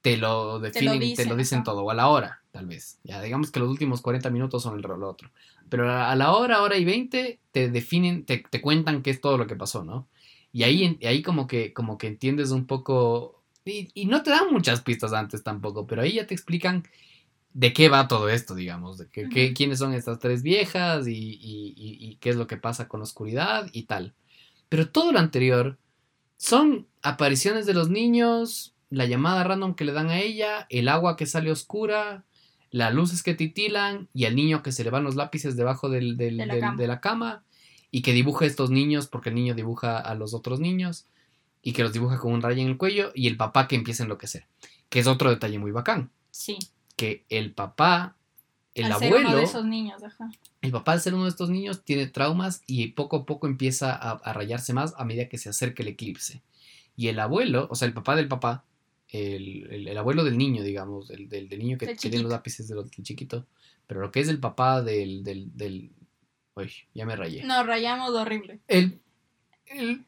te 0.00 0.16
lo 0.16 0.58
definen, 0.60 0.92
te 0.92 0.98
lo 0.98 1.00
dicen, 1.06 1.36
dicen, 1.36 1.58
ajá. 1.58 1.64
todo, 1.64 1.82
o 1.82 1.90
a 1.90 1.94
la 1.94 2.08
hora, 2.08 2.42
tal 2.50 2.66
vez. 2.66 2.98
Ya, 3.04 3.20
digamos 3.20 3.50
que 3.50 3.60
los 3.60 3.68
últimos 3.68 4.00
40 4.00 4.30
minutos 4.30 4.62
son 4.62 4.76
el 4.76 4.82
rol 4.82 5.04
otro. 5.04 5.30
Pero 5.68 5.90
a 5.90 6.14
la 6.16 6.32
hora, 6.32 6.62
hora 6.62 6.76
y 6.76 6.84
20 6.84 7.40
te 7.50 7.68
definen, 7.70 8.24
te, 8.24 8.44
te 8.48 8.60
cuentan 8.60 9.02
qué 9.02 9.10
es 9.10 9.20
todo 9.20 9.36
lo 9.36 9.46
que 9.46 9.56
pasó, 9.56 9.84
¿no? 9.84 10.08
Y 10.52 10.62
ahí, 10.62 10.98
ahí 11.04 11.22
como, 11.22 11.46
que, 11.46 11.72
como 11.72 11.98
que 11.98 12.06
entiendes 12.06 12.50
un 12.50 12.66
poco, 12.66 13.42
y, 13.64 13.90
y 13.92 14.06
no 14.06 14.22
te 14.22 14.30
dan 14.30 14.52
muchas 14.52 14.80
pistas 14.80 15.12
antes 15.12 15.42
tampoco, 15.42 15.86
pero 15.86 16.02
ahí 16.02 16.14
ya 16.14 16.26
te 16.26 16.34
explican 16.34 16.84
de 17.54 17.72
qué 17.72 17.88
va 17.88 18.08
todo 18.08 18.28
esto, 18.28 18.54
digamos, 18.54 18.98
de 18.98 19.08
que, 19.08 19.52
quiénes 19.54 19.78
son 19.78 19.92
estas 19.94 20.18
tres 20.18 20.42
viejas 20.42 21.06
y, 21.08 21.12
y- 21.12 21.74
y- 21.76 21.98
y 22.10 22.16
qué 22.16 22.30
es 22.30 22.36
lo 22.36 22.46
que 22.46 22.56
pasa 22.56 22.88
con 22.88 23.00
la 23.00 23.04
oscuridad 23.04 23.68
y 23.72 23.84
tal. 23.84 24.14
Pero 24.68 24.88
todo 24.88 25.12
lo 25.12 25.18
anterior 25.18 25.78
son 26.36 26.86
apariciones 27.02 27.66
de 27.66 27.74
los 27.74 27.88
niños, 27.90 28.74
la 28.90 29.06
llamada 29.06 29.44
random 29.44 29.74
que 29.74 29.84
le 29.84 29.92
dan 29.92 30.08
a 30.10 30.20
ella, 30.20 30.66
el 30.70 30.88
agua 30.88 31.16
que 31.16 31.26
sale 31.26 31.50
oscura, 31.50 32.24
las 32.70 32.92
luces 32.94 33.22
que 33.22 33.34
titilan 33.34 34.08
y 34.12 34.26
al 34.26 34.36
niño 34.36 34.62
que 34.62 34.72
se 34.72 34.84
le 34.84 34.90
van 34.90 35.02
los 35.04 35.16
lápices 35.16 35.56
debajo 35.56 35.88
del- 35.88 36.16
del- 36.16 36.36
De 36.36 36.46
la 36.46 36.54
del- 36.54 36.62
cama. 36.62 36.76
de 36.76 36.86
la 36.86 37.00
cama 37.00 37.44
y 37.90 38.02
que 38.02 38.12
dibuja 38.12 38.44
a 38.44 38.48
estos 38.48 38.70
niños 38.70 39.06
porque 39.08 39.30
el 39.30 39.34
niño 39.34 39.54
dibuja 39.54 39.98
a 39.98 40.14
los 40.14 40.34
otros 40.34 40.60
niños 40.60 41.06
y 41.62 41.72
que 41.72 41.82
los 41.82 41.92
dibuja 41.94 42.18
con 42.18 42.32
un 42.34 42.42
rayo 42.42 42.60
en 42.62 42.68
el 42.68 42.76
cuello 42.76 43.10
y 43.14 43.26
el 43.26 43.36
papá 43.38 43.66
que 43.66 43.74
empieza 43.76 44.02
a 44.02 44.04
enloquecer, 44.04 44.46
que 44.90 45.00
es 45.00 45.06
otro 45.06 45.30
detalle 45.30 45.58
muy 45.58 45.70
bacán, 45.72 46.10
Sí. 46.30 46.58
Que 46.98 47.24
el 47.30 47.52
papá, 47.54 48.16
el 48.74 48.92
al 48.92 48.98
ser 48.98 49.08
uno 49.14 49.20
abuelo, 49.20 49.36
de 49.38 49.44
esos 49.44 49.64
niños, 49.64 50.02
ajá. 50.02 50.30
el 50.60 50.70
papá 50.72 50.92
al 50.92 51.00
ser 51.00 51.14
uno 51.14 51.24
de 51.24 51.30
estos 51.30 51.48
niños 51.48 51.82
tiene 51.84 52.06
traumas 52.06 52.62
y 52.66 52.88
poco 52.88 53.16
a 53.18 53.24
poco 53.24 53.46
empieza 53.46 53.92
a, 53.94 54.10
a 54.12 54.32
rayarse 54.32 54.72
más 54.74 54.94
a 54.98 55.04
medida 55.04 55.28
que 55.28 55.38
se 55.38 55.48
acerca 55.48 55.82
el 55.82 55.88
eclipse. 55.88 56.42
Y 56.96 57.08
el 57.08 57.20
abuelo, 57.20 57.68
o 57.70 57.74
sea, 57.76 57.86
el 57.88 57.94
papá 57.94 58.16
del 58.16 58.26
papá, 58.28 58.64
el, 59.08 59.66
el- 59.70 59.88
el 59.88 59.96
abuelo 59.96 60.24
del 60.24 60.36
niño, 60.36 60.62
digamos, 60.62 61.08
del, 61.08 61.28
del- 61.28 61.48
del 61.48 61.58
niño 61.60 61.78
que, 61.78 61.86
que 61.86 61.94
tiene 61.94 62.18
los 62.18 62.30
lápices 62.32 62.68
del, 62.68 62.78
del 62.90 63.04
chiquito, 63.04 63.46
pero 63.86 64.00
lo 64.00 64.10
que 64.10 64.20
es 64.20 64.28
el 64.28 64.38
papá 64.40 64.82
del... 64.82 65.22
del, 65.24 65.56
del 65.56 65.90
uy, 66.56 66.70
ya 66.94 67.06
me 67.06 67.14
rayé. 67.16 67.44
Nos 67.44 67.64
rayamos 67.64 68.10
horrible. 68.10 68.58
El, 68.68 69.00
el- 69.66 70.04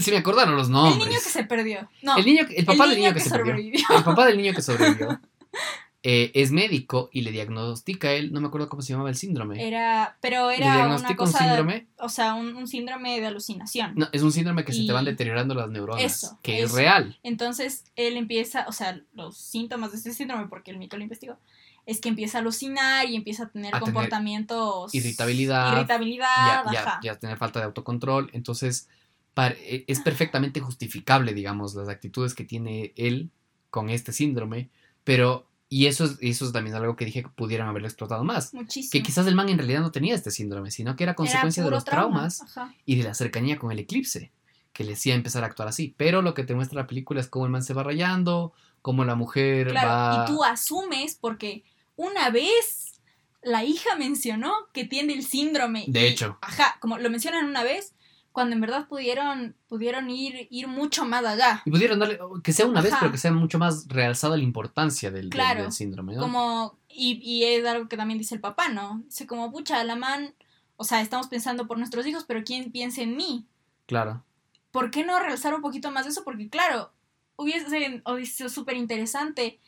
si 0.00 0.10
me 0.10 0.16
acordaron 0.16 0.56
los 0.56 0.66
El 0.66 0.72
nombres. 0.72 1.06
niño 1.08 1.20
que 1.22 1.28
se 1.30 1.44
perdió. 1.44 1.88
No, 2.02 2.16
el, 2.16 2.24
niño, 2.26 2.42
el 2.50 2.64
papá 2.66 2.84
el 2.84 2.90
del 2.90 2.98
niño 2.98 3.14
que, 3.14 3.20
se 3.20 3.30
perdió. 3.30 3.52
sobrevivió. 3.52 3.80
El 3.96 4.04
papá 4.04 4.26
del 4.26 4.36
niño 4.38 4.52
que 4.54 4.62
sobrevivió 4.62 5.20
eh, 6.08 6.30
es 6.34 6.52
médico 6.52 7.10
y 7.12 7.22
le 7.22 7.32
diagnostica 7.32 8.06
a 8.08 8.12
él, 8.12 8.32
no 8.32 8.40
me 8.40 8.46
acuerdo 8.46 8.68
cómo 8.68 8.80
se 8.80 8.92
llamaba 8.92 9.08
el 9.10 9.16
síndrome. 9.16 9.66
Era, 9.66 10.16
pero 10.20 10.50
era 10.52 10.86
una 10.86 10.94
un 10.98 11.26
síndrome. 11.26 11.88
o 11.98 12.08
sea, 12.08 12.34
un, 12.34 12.54
un 12.54 12.68
síndrome 12.68 13.18
de 13.18 13.26
alucinación. 13.26 13.94
No, 13.96 14.06
es 14.12 14.22
un 14.22 14.30
síndrome 14.30 14.64
que 14.64 14.72
se 14.72 14.86
te 14.86 14.92
van 14.92 15.04
deteriorando 15.04 15.54
las 15.56 15.68
neuronas. 15.68 16.04
Eso, 16.04 16.38
que 16.44 16.62
es 16.62 16.70
real. 16.70 17.18
Entonces 17.24 17.86
él 17.96 18.16
empieza, 18.16 18.66
o 18.68 18.72
sea, 18.72 19.00
los 19.14 19.36
síntomas 19.36 19.90
de 19.90 19.96
este 19.98 20.12
síndrome, 20.12 20.46
porque 20.46 20.70
el 20.70 20.78
mico 20.78 20.96
lo 20.96 21.02
investigó, 21.02 21.38
es 21.86 22.00
que 22.00 22.08
empieza 22.08 22.38
a 22.38 22.40
alucinar 22.40 23.08
y 23.08 23.16
empieza 23.16 23.42
a 23.44 23.48
tener 23.48 23.74
A 23.74 23.80
tener 23.80 23.92
comportamientos. 23.92 24.94
irritabilidad, 24.94 25.72
Irritabilidad, 25.76 26.64
Ya, 26.66 26.72
ya, 26.72 26.80
ajá. 26.82 27.00
ya 27.02 27.18
tener 27.18 27.36
falta 27.36 27.58
de 27.58 27.64
autocontrol. 27.66 28.30
Entonces, 28.32 28.88
e- 29.36 29.84
es 29.88 30.00
perfectamente 30.00 30.60
justificable, 30.60 31.34
digamos, 31.34 31.74
las 31.74 31.88
actitudes 31.88 32.34
que 32.34 32.44
tiene 32.44 32.92
él 32.96 33.30
con 33.70 33.90
este 33.90 34.12
síndrome. 34.12 34.68
Pero, 35.04 35.48
y 35.68 35.86
eso 35.86 36.04
es, 36.04 36.16
eso 36.20 36.46
es 36.46 36.52
también 36.52 36.76
algo 36.76 36.94
que 36.96 37.04
dije 37.04 37.22
que 37.24 37.28
pudieran 37.28 37.68
haberlo 37.68 37.88
explotado 37.88 38.22
más. 38.24 38.54
Muchísimo. 38.54 38.90
Que 38.92 39.02
quizás 39.02 39.26
el 39.26 39.34
man 39.34 39.48
en 39.48 39.58
realidad 39.58 39.80
no 39.80 39.90
tenía 39.90 40.14
este 40.14 40.30
síndrome, 40.30 40.70
sino 40.70 40.94
que 40.94 41.04
era 41.04 41.14
consecuencia 41.14 41.64
de 41.64 41.70
los 41.70 41.84
trauma, 41.84 42.28
traumas 42.28 42.42
ajá. 42.42 42.74
y 42.84 42.96
de 42.96 43.04
la 43.04 43.14
cercanía 43.14 43.58
con 43.58 43.72
el 43.72 43.78
eclipse, 43.80 44.30
que 44.72 44.84
le 44.84 44.92
hacía 44.92 45.14
empezar 45.14 45.42
a 45.42 45.46
actuar 45.46 45.68
así. 45.68 45.94
Pero 45.96 46.22
lo 46.22 46.34
que 46.34 46.44
te 46.44 46.54
muestra 46.54 46.80
la 46.82 46.86
película 46.86 47.20
es 47.20 47.26
cómo 47.26 47.46
el 47.46 47.50
man 47.52 47.62
se 47.64 47.74
va 47.74 47.82
rayando, 47.82 48.52
cómo 48.82 49.04
la 49.04 49.16
mujer 49.16 49.68
Claro, 49.70 49.88
va... 49.88 50.24
y 50.24 50.32
tú 50.32 50.44
asumes 50.44 51.18
porque 51.20 51.64
una 51.96 52.30
vez 52.30 53.00
la 53.42 53.64
hija 53.64 53.96
mencionó 53.96 54.52
que 54.72 54.84
tiene 54.84 55.14
el 55.14 55.24
síndrome. 55.24 55.84
De 55.88 56.02
y- 56.02 56.06
hecho. 56.12 56.38
Ajá, 56.42 56.76
como 56.80 56.98
lo 56.98 57.10
mencionan 57.10 57.44
una 57.46 57.64
vez, 57.64 57.94
cuando 58.36 58.54
en 58.54 58.60
verdad 58.60 58.86
pudieron, 58.86 59.56
pudieron 59.66 60.10
ir, 60.10 60.46
ir 60.50 60.68
mucho 60.68 61.06
más 61.06 61.24
allá. 61.24 61.62
Y 61.64 61.70
pudieron 61.70 61.98
darle, 61.98 62.18
que 62.44 62.52
sea 62.52 62.66
una 62.66 62.82
vez, 62.82 62.92
pero 63.00 63.10
que 63.10 63.16
sea 63.16 63.32
mucho 63.32 63.58
más 63.58 63.88
realzada 63.88 64.36
la 64.36 64.42
importancia 64.42 65.10
del, 65.10 65.22
del- 65.22 65.30
Claro, 65.30 65.62
del 65.62 65.72
síndrome, 65.72 66.14
¿no? 66.14 66.20
Como, 66.20 66.78
y, 66.86 67.18
y 67.22 67.44
es 67.44 67.64
algo 67.64 67.88
que 67.88 67.96
también 67.96 68.18
dice 68.18 68.34
el 68.34 68.42
papá, 68.42 68.68
¿no? 68.68 69.00
Dice 69.06 69.26
como, 69.26 69.50
pucha, 69.50 69.82
la 69.84 69.96
man, 69.96 70.34
o 70.76 70.84
sea, 70.84 71.00
estamos 71.00 71.28
pensando 71.28 71.66
por 71.66 71.78
nuestros 71.78 72.06
hijos, 72.06 72.24
pero 72.28 72.44
¿quién 72.44 72.70
piensa 72.70 73.00
en 73.00 73.16
mí? 73.16 73.46
Claro. 73.86 74.22
¿Por 74.70 74.90
qué 74.90 75.02
no 75.02 75.18
realzar 75.18 75.54
un 75.54 75.62
poquito 75.62 75.90
más 75.90 76.04
de 76.04 76.10
eso? 76.10 76.22
Porque 76.22 76.50
claro, 76.50 76.92
hubiese 77.36 78.02
hubiese 78.04 78.32
sido 78.34 78.48
súper 78.50 78.76
interesante 78.76 79.60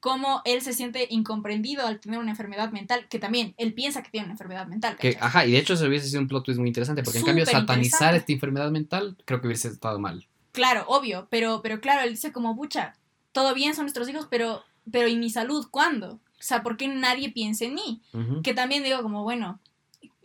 cómo 0.00 0.42
él 0.44 0.62
se 0.62 0.72
siente 0.72 1.06
incomprendido 1.10 1.86
al 1.86 2.00
tener 2.00 2.18
una 2.18 2.30
enfermedad 2.30 2.72
mental, 2.72 3.06
que 3.08 3.18
también 3.18 3.54
él 3.58 3.74
piensa 3.74 4.02
que 4.02 4.10
tiene 4.10 4.26
una 4.26 4.34
enfermedad 4.34 4.66
mental. 4.66 4.96
Ajá, 5.20 5.46
y 5.46 5.52
de 5.52 5.58
hecho 5.58 5.74
eso 5.74 5.86
hubiese 5.86 6.08
sido 6.08 6.20
un 6.20 6.28
plot 6.28 6.44
twist 6.44 6.58
muy 6.58 6.68
interesante, 6.68 7.02
porque 7.02 7.18
en 7.18 7.24
cambio 7.26 7.46
satanizar 7.46 8.14
esta 8.14 8.32
enfermedad 8.32 8.70
mental 8.70 9.16
creo 9.24 9.40
que 9.40 9.46
hubiese 9.46 9.68
estado 9.68 9.98
mal. 9.98 10.26
Claro, 10.52 10.84
obvio, 10.86 11.26
pero, 11.30 11.60
pero 11.62 11.80
claro, 11.80 12.02
él 12.02 12.10
dice 12.10 12.32
como, 12.32 12.56
pucha, 12.56 12.96
todo 13.32 13.54
bien 13.54 13.74
son 13.74 13.84
nuestros 13.84 14.08
hijos, 14.08 14.28
pero, 14.30 14.62
pero 14.90 15.08
¿y 15.08 15.16
mi 15.16 15.28
salud 15.28 15.66
cuándo? 15.70 16.12
O 16.12 16.46
sea, 16.46 16.62
¿por 16.62 16.76
qué 16.76 16.88
nadie 16.88 17.30
piensa 17.30 17.64
en 17.64 17.74
mí? 17.74 18.02
Que 18.42 18.54
también 18.54 18.84
digo 18.84 19.02
como, 19.02 19.22
bueno, 19.22 19.60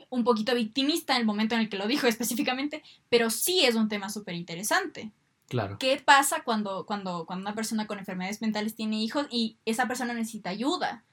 un 0.10 0.24
poquito 0.24 0.56
victimista 0.56 1.14
en 1.14 1.22
el 1.22 1.26
momento 1.26 1.56
en 1.56 1.62
el 1.62 1.70
que 1.70 1.78
lo 1.78 1.88
dijo 1.88 2.08
específicamente, 2.08 2.84
pero 3.10 3.30
sí 3.30 3.66
es 3.66 3.76
un 3.76 3.90
tema 3.90 4.10
súper 4.10 4.36
interesante. 4.36 5.12
Claro. 5.50 5.78
¿Qué 5.80 6.02
pasa 6.04 6.44
cuando, 6.46 6.86
cuando, 6.86 7.26
cuando 7.26 7.44
una 7.44 7.56
persona 7.56 7.88
con 7.88 8.00
enfermedades 8.00 8.42
mentales 8.42 8.76
tiene 8.76 9.02
hijos 9.02 9.28
y 9.30 9.58
esa 9.66 9.88
persona 9.88 10.14
necesita 10.14 10.52
ayuda? 10.52 11.04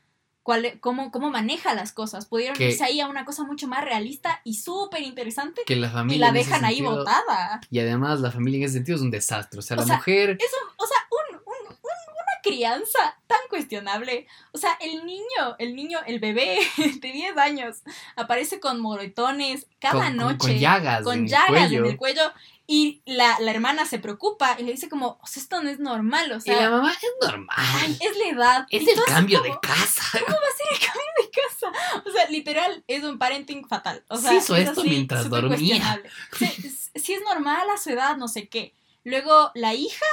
¿Cuál, 0.42 0.64
e- 0.64 0.78
cómo, 0.78 1.10
¿Cómo 1.10 1.28
maneja 1.30 1.74
las 1.74 1.90
cosas? 1.92 2.26
Pudieron 2.26 2.56
Que- 2.56 2.68
irse 2.68 2.84
ahí 2.84 3.00
a 3.00 3.08
una 3.08 3.24
cosa 3.24 3.42
mucho 3.42 3.66
más 3.66 3.82
realista 3.84 4.40
y 4.44 4.54
súper 4.58 5.02
interesante 5.02 5.62
Que 5.66 5.74
la 5.74 5.88
y 5.88 5.90
familia. 5.90 6.26
la 6.26 6.28
en 6.28 6.36
ese 6.36 6.50
dejan 6.50 6.64
ahí 6.64 6.76
sentido- 6.76 6.98
botada. 6.98 7.60
Y 7.68 7.80
además 7.80 8.20
la 8.20 8.30
familia 8.30 8.58
en 8.58 8.64
ese 8.64 8.74
sentido 8.74 8.94
es 8.96 9.02
un 9.02 9.10
desastre. 9.10 9.58
O 9.58 9.62
sea, 9.62 9.76
O 9.76 9.80
la 9.80 9.86
sea, 9.86 9.96
mujer. 9.96 10.36
Es 10.38 10.50
un, 10.62 10.70
o 10.76 10.86
sea, 10.86 10.96
un, 11.10 11.36
un- 11.38 11.66
un- 11.72 11.72
una 11.72 12.40
crianza 12.44 13.16
tan 13.26 13.40
cuestionable. 13.50 14.28
O 14.52 14.58
sea, 14.58 14.78
el 14.80 15.04
niño, 15.04 15.56
el 15.58 15.74
niño, 15.74 15.98
el 16.06 16.20
bebé 16.20 16.58
de 17.00 17.12
10 17.12 17.36
años 17.38 17.82
aparece 18.14 18.60
con 18.60 18.80
moretones 18.80 19.66
cada 19.80 20.04
con, 20.08 20.16
noche. 20.16 20.38
con 20.38 20.58
llagas. 20.58 21.02
con 21.02 21.18
en 21.20 21.26
llagas 21.26 21.72
en 21.72 21.86
el 21.86 21.96
cuello. 21.96 22.22
Y 22.68 23.00
la, 23.06 23.38
la 23.38 23.52
hermana 23.52 23.86
se 23.86 24.00
preocupa 24.00 24.56
y 24.58 24.64
le 24.64 24.72
dice 24.72 24.88
como, 24.88 25.18
o 25.22 25.26
sea, 25.26 25.40
esto 25.40 25.62
no 25.62 25.68
es 25.70 25.78
normal, 25.78 26.32
o 26.32 26.34
y 26.34 26.50
la 26.50 26.58
sea, 26.58 26.70
mamá 26.70 26.92
es 26.92 27.08
normal. 27.28 27.96
es 28.00 28.16
la 28.18 28.28
edad. 28.28 28.66
es 28.70 28.88
el 28.88 29.04
cambio 29.04 29.40
como, 29.40 29.54
de 29.54 29.60
casa. 29.60 30.02
¿Cómo 30.26 30.36
va 30.36 30.48
a 30.48 30.56
ser 30.56 30.66
el 30.72 30.78
cambio 30.86 31.04
de 31.22 31.30
casa? 31.30 32.02
O 32.04 32.10
sea, 32.10 32.28
literal, 32.28 32.82
es 32.88 33.04
un 33.04 33.18
parenting 33.18 33.68
fatal. 33.68 34.04
O 34.08 34.16
sea, 34.18 34.30
Sí 34.30 34.36
hizo 34.38 34.56
es 34.56 34.68
esto 34.68 34.80
así, 34.80 34.90
mientras 34.90 35.28
dormía. 35.30 36.02
Si, 36.36 36.46
si 36.96 37.14
es 37.14 37.22
normal 37.22 37.68
a 37.72 37.78
su 37.78 37.90
edad, 37.90 38.16
no 38.16 38.26
sé 38.26 38.48
qué. 38.48 38.74
Luego, 39.04 39.52
la 39.54 39.72
hija, 39.74 40.04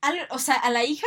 al- 0.00 0.26
o 0.30 0.38
sea, 0.38 0.54
a 0.56 0.70
la 0.70 0.84
hija, 0.84 1.06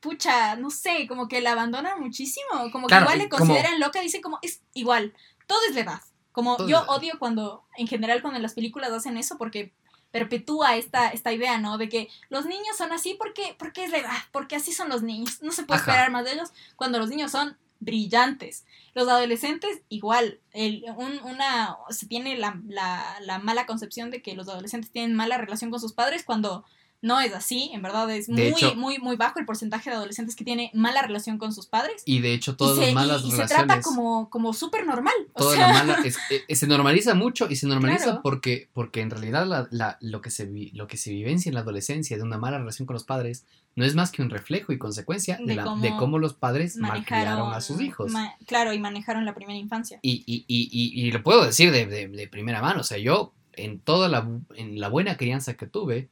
pucha, 0.00 0.54
no 0.56 0.70
sé, 0.70 1.06
como 1.08 1.26
que 1.28 1.40
la 1.40 1.52
abandonan 1.52 2.00
muchísimo. 2.00 2.70
Como 2.70 2.86
Claro, 2.86 3.06
que 3.06 3.12
igual 3.14 3.18
y 3.18 3.22
le 3.24 3.28
como- 3.28 3.46
consideran 3.46 3.80
loca, 3.80 4.00
dicen 4.00 4.22
como, 4.22 4.38
es 4.42 4.60
igual, 4.74 5.14
todo 5.48 5.58
es 5.68 5.74
la 5.74 5.80
edad. 5.80 6.00
Como 6.32 6.56
Todo 6.56 6.68
yo 6.68 6.82
odio 6.88 7.18
cuando, 7.18 7.64
en 7.76 7.86
general, 7.86 8.20
cuando 8.22 8.36
en 8.36 8.42
las 8.42 8.54
películas 8.54 8.90
hacen 8.92 9.16
eso, 9.16 9.38
porque 9.38 9.72
perpetúa 10.14 10.76
esta, 10.76 11.08
esta 11.08 11.32
idea, 11.32 11.58
¿no? 11.58 11.76
De 11.76 11.88
que 11.88 12.08
los 12.28 12.46
niños 12.46 12.76
son 12.78 12.92
así 12.92 13.16
porque, 13.18 13.56
porque 13.58 13.82
es 13.82 13.90
la 13.90 13.98
edad, 13.98 14.16
porque 14.30 14.54
así 14.54 14.70
son 14.72 14.88
los 14.88 15.02
niños. 15.02 15.42
No 15.42 15.50
se 15.50 15.64
puede 15.64 15.80
Ajá. 15.80 15.90
esperar 15.90 16.10
más 16.12 16.24
de 16.24 16.34
ellos 16.34 16.52
cuando 16.76 17.00
los 17.00 17.08
niños 17.10 17.32
son 17.32 17.56
brillantes. 17.80 18.64
Los 18.94 19.08
adolescentes, 19.08 19.82
igual, 19.88 20.38
el, 20.52 20.84
un- 20.96 21.20
una, 21.24 21.76
se 21.90 22.06
tiene 22.06 22.36
la, 22.38 22.56
la, 22.68 23.16
la 23.22 23.40
mala 23.40 23.66
concepción 23.66 24.12
de 24.12 24.22
que 24.22 24.36
los 24.36 24.48
adolescentes 24.48 24.92
tienen 24.92 25.16
mala 25.16 25.36
relación 25.36 25.72
con 25.72 25.80
sus 25.80 25.94
padres 25.94 26.22
cuando 26.22 26.64
no 27.04 27.20
es 27.20 27.34
así, 27.34 27.70
en 27.74 27.82
verdad 27.82 28.10
es 28.10 28.28
muy, 28.28 28.40
hecho- 28.42 28.74
muy, 28.76 28.98
muy 28.98 29.16
bajo 29.16 29.38
el 29.38 29.44
porcentaje 29.44 29.90
de 29.90 29.96
adolescentes 29.96 30.34
que 30.34 30.42
tiene 30.44 30.70
mala 30.74 31.02
relación 31.02 31.36
con 31.38 31.52
sus 31.52 31.66
padres. 31.66 32.02
Y 32.06 32.20
de 32.20 32.32
hecho, 32.32 32.56
todas 32.56 32.78
las 32.78 32.92
malas 32.94 33.22
y- 33.22 33.28
y 33.28 33.30
se 33.32 33.44
trata 33.46 33.80
como, 33.82 34.30
como 34.30 34.52
súper 34.54 34.86
normal. 34.86 35.14
O 35.34 35.40
toda 35.42 35.56
sea, 35.56 35.68
la 35.68 35.84
mala 35.84 35.98
es- 36.04 36.16
eh, 36.48 36.56
se 36.56 36.66
normaliza 36.66 37.14
mucho 37.14 37.46
y 37.50 37.56
se 37.56 37.66
normaliza 37.66 38.04
Claro. 38.04 38.20
porque 38.22 38.68
porque 38.72 39.00
en 39.02 39.10
realidad 39.10 39.46
la- 39.46 39.68
la- 39.70 39.98
lo 40.00 40.20
que 40.20 40.30
se 40.30 40.46
vi- 40.46 40.70
lo 40.72 40.86
que 40.86 40.96
se 40.96 41.10
vivencia 41.10 41.50
en 41.50 41.54
la 41.54 41.60
adolescencia 41.60 42.16
de 42.16 42.22
una 42.22 42.38
mala 42.38 42.58
relación 42.58 42.86
con 42.86 42.94
los 42.94 43.04
padres 43.04 43.44
no 43.76 43.84
es 43.84 43.94
más 43.94 44.10
que 44.10 44.22
un 44.22 44.30
reflejo 44.30 44.72
y 44.72 44.78
consecuencia 44.78 45.36
de, 45.36 45.44
De 45.46 45.54
la- 45.56 45.64
cómo 45.64 45.82
de 45.82 45.96
cómo 45.96 46.18
los 46.18 46.32
padres 46.34 46.76
malcriaron 46.76 47.52
a 47.52 47.60
sus 47.60 47.80
hijos 47.80 48.12
ma- 48.12 48.34
claro, 48.46 48.72
y 48.72 48.78
manejaron 48.78 49.24
la 49.24 49.34
primera 49.34 49.58
infancia. 49.58 49.98
y, 50.02 50.22
y, 50.26 50.44
y, 50.48 50.68
y- 50.72 51.06
y 51.08 51.12
lo 51.12 51.22
puedo 51.22 51.44
decir 51.44 51.70
de, 51.70 51.86
de- 51.86 52.08
de 52.08 52.28
primera 52.28 52.62
mano 52.62 52.80
o 52.80 52.84
sea 52.84 52.98
yo 52.98 53.32
en 53.52 53.78
toda 53.80 54.08
la 54.08 54.26
en 54.56 54.80
la 54.80 54.88
buena 54.88 55.16
crianza 55.16 55.54
que 55.54 55.66
tuve 55.66 56.08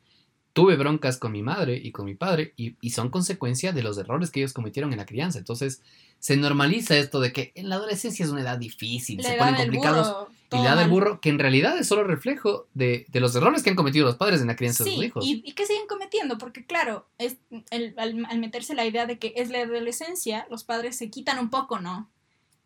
tuve 0.53 0.77
broncas 0.77 1.17
con 1.19 1.33
mi 1.33 1.43
madre 1.43 1.81
y 1.83 1.93
con 1.93 2.05
mi 2.05 2.15
padre 2.15 2.53
y, 2.57 2.77
y 2.81 2.91
son 2.91 3.09
consecuencia 3.11 3.73
de 3.73 3.83
los 3.83 3.97
errores 3.99 4.31
que 4.31 4.41
ellos 4.41 4.53
cometieron 4.53 4.93
en 4.93 4.99
la 4.99 5.07
crianza 5.07 5.39
entonces 5.39 5.83
se 6.19 6.37
normaliza 6.37 6.97
esto 6.99 7.19
de 7.21 7.33
que 7.33 7.53
en 7.57 7.69
la 7.69 7.77
adolescencia 7.77 8.25
es 8.25 8.31
una 8.31 8.43
edad 8.43 8.59
difícil 8.59 9.17
La 9.19 9.23
se 9.25 9.35
edad 9.35 9.39
ponen 9.47 9.55
complicados 9.57 10.09
burro. 10.09 10.29
y 10.53 10.57
la 10.57 10.63
edad 10.63 10.77
del 10.77 10.89
burro, 10.91 11.21
que 11.21 11.31
en 11.31 11.39
realidad 11.39 11.77
es 11.79 11.89
solo 11.89 12.05
reflejo 12.05 12.69
de, 12.75 13.07
de 13.09 13.21
los 13.21 13.35
errores 13.35 13.63
que 13.63 13.71
han 13.71 13.77
cometido 13.77 14.05
los 14.05 14.17
padres 14.17 14.41
en 14.43 14.47
la 14.49 14.55
crianza 14.55 14.85
de 14.85 14.91
sus 14.95 15.03
hijos. 15.05 15.25
y, 15.27 15.43
y 15.45 15.53
que 15.53 15.65
siguen 15.67 15.87
cometiendo, 15.89 16.37
porque 16.39 16.65
claro, 16.67 17.09
es 17.19 17.39
el- 17.71 17.95
al, 17.97 18.25
al 18.27 18.39
meterse 18.39 18.75
la 18.75 18.85
idea 18.87 19.07
de 19.07 19.19
que 19.19 19.33
es 19.37 19.49
la 19.51 19.61
adolescencia, 19.63 20.47
los 20.51 20.63
padres 20.63 20.97
se 20.97 21.09
quitan 21.11 21.39
un 21.41 21.49
poco, 21.51 21.81
¿no? 21.81 22.09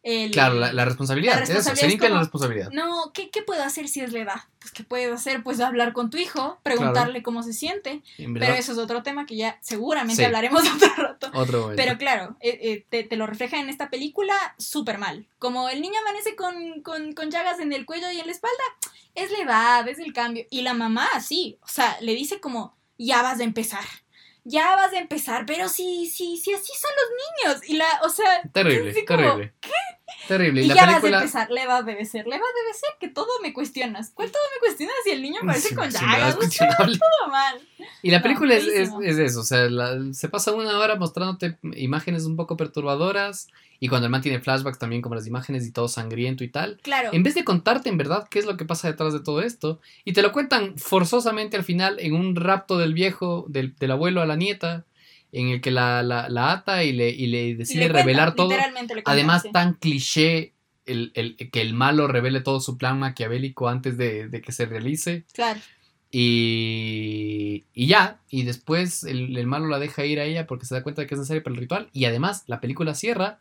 El- 0.09 0.31
claro, 0.31 0.55
la, 0.55 0.73
la 0.73 0.85
responsabilidad, 0.85 1.35
la 1.35 1.43
eso, 1.43 1.53
responsabilidad 1.55 1.81
se 1.81 1.87
es 1.87 1.91
limpian 1.93 2.13
la 2.13 2.21
responsabilidad. 2.21 2.71
No, 2.71 3.11
¿qué, 3.13 3.29
¿qué 3.31 3.43
puedo 3.43 3.63
hacer 3.65 3.89
si 3.89 4.01
es 4.01 4.13
la 4.13 4.21
edad? 4.21 4.41
Pues, 4.61 4.71
¿qué 4.73 4.85
puedo 4.85 5.15
hacer? 5.15 5.43
Pues 5.43 5.59
hablar 5.61 5.93
con 5.93 6.11
tu 6.11 6.17
hijo, 6.17 6.61
preguntarle 6.63 7.25
cómo 7.25 7.43
se 7.43 7.53
siente, 7.53 8.03
En 8.19 8.33
pero 8.35 8.55
eso 8.55 8.71
es 8.73 8.79
otro 8.79 9.03
tema 9.03 9.27
que 9.27 9.35
ya 9.37 9.59
seguramente 9.63 10.23
Sí. 10.23 10.25
hablaremos 10.25 10.63
otro 10.77 10.89
rato. 10.97 11.31
otro 11.35 11.61
momento. 11.63 11.83
Pero 11.83 11.99
claro, 11.99 12.37
eh, 12.41 12.59
eh, 12.63 12.87
te, 12.89 13.03
te 13.03 13.17
lo 13.17 13.27
refleja 13.27 13.59
en 13.59 13.69
esta 13.69 13.91
película 13.91 14.35
súper 14.59 14.99
mal. 14.99 15.27
Como 15.41 15.69
el 15.69 15.81
niño 15.83 15.99
amanece 16.01 16.37
con, 16.37 16.83
con, 16.83 17.13
con 17.13 17.31
llagas 17.33 17.59
en 17.59 17.73
el 17.73 17.85
cuello 17.85 18.11
y 18.13 18.21
en 18.21 18.27
la 18.27 18.33
espalda, 18.33 18.63
es 19.17 19.31
la 19.33 19.39
edad, 19.41 19.89
es 19.89 19.99
el 19.99 20.13
cambio. 20.13 20.45
Y 20.51 20.63
la 20.63 20.75
mamá 20.75 21.09
así, 21.15 21.59
o 21.63 21.69
sea, 21.69 21.97
le 22.01 22.15
dice 22.15 22.39
como, 22.41 22.77
ya 22.99 23.23
vas 23.23 23.41
a 23.41 23.45
empezar. 23.45 23.85
Ya 24.49 24.77
vas 24.77 24.93
a 24.93 24.99
empezar, 24.99 25.45
pero 25.45 25.69
sí, 25.69 26.07
sí, 26.07 26.37
sí, 26.37 26.55
así 26.55 26.73
son 26.81 26.91
los 26.95 27.55
niños. 27.61 27.69
Y 27.69 27.77
la, 27.77 27.87
o 28.05 28.09
sea, 28.09 28.43
terrible, 28.53 28.91
así 28.93 29.05
como, 29.05 29.19
terrible. 29.19 29.53
Terrible. 30.29 30.63
Y, 30.63 30.65
y 30.65 30.69
la 30.69 30.75
ya 30.75 30.87
vas 30.87 30.91
a 30.97 31.01
película. 31.01 31.19
empezar, 31.19 31.51
la 31.51 31.63
edad 31.65 31.85
debe 31.85 32.05
ser, 32.05 32.27
la 32.27 32.37
edad 32.37 32.45
debe 32.63 32.75
ser 32.75 32.91
que 33.01 33.09
todo 33.09 33.29
me 33.43 33.53
cuestionas. 33.53 34.11
¿Cuál 34.15 34.31
todo 34.31 34.43
me 34.55 34.61
cuestionas 34.67 34.95
si 35.05 35.11
el 35.11 35.23
niño 35.23 35.41
aparece 35.43 35.69
Sí, 35.71 35.75
con 35.75 35.91
sí, 35.91 35.99
llagas? 35.99 36.37
es 36.41 36.59
todo 36.99 37.29
mal. 37.31 37.61
Y 38.03 38.11
la 38.11 38.19
No, 38.19 38.23
película 38.23 38.55
es, 38.55 38.65
es, 38.67 38.73
feísimo. 38.75 39.03
es 39.03 39.19
eso, 39.19 39.41
o 39.41 39.45
sea, 39.45 39.69
la- 39.69 40.13
se 40.13 40.29
pasa 40.29 40.53
una 40.53 40.79
hora 40.79 40.97
mostrándote 40.97 41.59
imágenes 41.75 42.25
un 42.25 42.37
poco 42.37 42.57
perturbadoras 42.57 43.49
y 43.81 43.89
cuando 43.89 44.07
el 44.07 44.11
man 44.11 44.23
tiene 44.23 44.41
flashbacks 44.41 44.79
también 44.79 45.03
como 45.03 45.15
las 45.15 45.27
imágenes 45.27 45.67
y 45.67 45.73
todo 45.73 45.89
sangriento 45.89 46.45
y 46.45 46.49
tal. 46.49 46.79
Claro. 46.83 47.11
En 47.13 47.23
vez 47.23 47.35
de 47.35 47.45
contarte 47.45 47.89
en 47.89 47.97
verdad 47.99 48.27
qué 48.31 48.39
es 48.39 48.47
lo 48.47 48.57
que 48.57 48.65
pasa 48.65 48.89
detrás 48.89 49.13
de 49.13 49.21
todo 49.21 49.43
esto, 49.43 49.81
y 50.05 50.13
te 50.13 50.23
lo 50.23 50.33
cuentan 50.33 50.77
forzosamente 50.79 51.57
al 51.57 51.65
final 51.65 51.99
en 52.01 52.15
un 52.15 52.37
rapto 52.37 52.79
del 52.79 52.95
viejo, 52.95 53.47
del, 53.49 53.75
del 53.77 53.91
abuelo 53.91 54.23
a 54.23 54.27
la 54.27 54.37
nieta, 54.37 54.85
en 55.33 55.49
el 55.49 55.61
que 55.61 55.71
la, 55.71 56.03
la, 56.03 56.29
la 56.29 56.53
ata 56.53 56.85
y 56.85 56.93
le, 56.93 57.11
y 57.11 57.27
le 57.27 57.49
Y 57.49 57.55
decide 57.55 57.81
le 57.81 57.87
cuenta, 57.91 58.01
revelar 58.03 58.35
todo. 58.35 58.49
literalmente 58.49 58.95
le 58.95 59.03
cuenta, 59.03 59.11
Además, 59.13 59.43
sí. 59.43 59.51
tan 59.53 59.75
cliché 59.75 60.53
el, 60.87 61.11
el- 61.15 61.37
que 61.37 61.61
el 61.61 61.75
malo 61.75 62.07
revele 62.09 62.41
todo 62.41 62.61
su 62.61 62.79
plan 62.79 62.99
maquiavélico 62.99 63.69
antes 63.69 63.99
de, 63.99 64.29
de 64.29 64.41
que 64.41 64.53
se 64.53 64.67
realice. 64.67 65.25
Claro. 65.35 65.61
Y, 66.13 67.65
y 67.75 67.87
ya, 67.89 68.21
y 68.31 68.45
después 68.45 69.05
el, 69.05 69.37
el 69.37 69.47
malo 69.47 69.67
la 69.67 69.79
deja 69.79 70.05
ir 70.05 70.21
a 70.21 70.25
ella 70.25 70.47
porque 70.47 70.65
se 70.67 70.75
da 70.75 70.83
cuenta 70.83 71.03
de 71.03 71.09
que 71.09 71.15
es 71.15 71.19
necesario 71.19 71.43
para 71.43 71.55
el 71.55 71.61
ritual. 71.61 71.89
Y 71.93 72.05
además, 72.05 72.45
la 72.47 72.61
película 72.61 72.95
cierra 72.95 73.41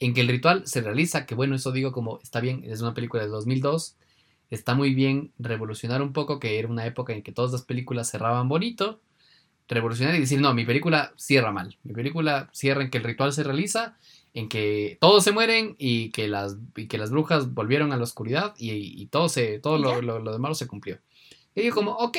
en 0.00 0.14
que 0.14 0.20
el 0.20 0.28
ritual 0.28 0.66
se 0.66 0.80
realiza, 0.82 1.26
que 1.26 1.34
bueno, 1.34 1.54
eso 1.54 1.72
digo 1.72 1.92
como 1.92 2.20
está 2.22 2.40
bien, 2.40 2.62
es 2.64 2.80
una 2.80 2.94
película 2.94 3.22
de 3.22 3.28
2002, 3.28 3.96
está 4.50 4.74
muy 4.74 4.94
bien 4.94 5.32
revolucionar 5.38 6.02
un 6.02 6.12
poco, 6.12 6.38
que 6.38 6.58
era 6.58 6.68
una 6.68 6.86
época 6.86 7.12
en 7.12 7.22
que 7.22 7.32
todas 7.32 7.52
las 7.52 7.62
películas 7.62 8.10
cerraban 8.10 8.48
bonito, 8.48 9.00
revolucionar 9.68 10.14
y 10.14 10.20
decir, 10.20 10.40
no, 10.40 10.54
mi 10.54 10.64
película 10.64 11.12
cierra 11.16 11.50
mal, 11.52 11.76
mi 11.82 11.92
película 11.92 12.48
cierra 12.52 12.82
en 12.82 12.90
que 12.90 12.98
el 12.98 13.04
ritual 13.04 13.32
se 13.32 13.42
realiza, 13.42 13.96
en 14.34 14.48
que 14.48 14.98
todos 15.00 15.24
se 15.24 15.32
mueren 15.32 15.76
y 15.78 16.10
que 16.10 16.28
las, 16.28 16.56
y 16.76 16.86
que 16.88 16.98
las 16.98 17.10
brujas 17.10 17.54
volvieron 17.54 17.92
a 17.92 17.96
la 17.96 18.04
oscuridad 18.04 18.54
y, 18.58 18.70
y 19.02 19.06
todo, 19.06 19.28
se, 19.28 19.58
todo 19.58 19.78
¿Y 19.78 19.82
lo, 19.82 20.02
lo, 20.02 20.18
lo 20.20 20.32
de 20.32 20.38
malo 20.38 20.54
se 20.54 20.66
cumplió. 20.66 21.00
Y 21.54 21.62
digo 21.62 21.74
como, 21.74 21.92
ok, 21.92 22.18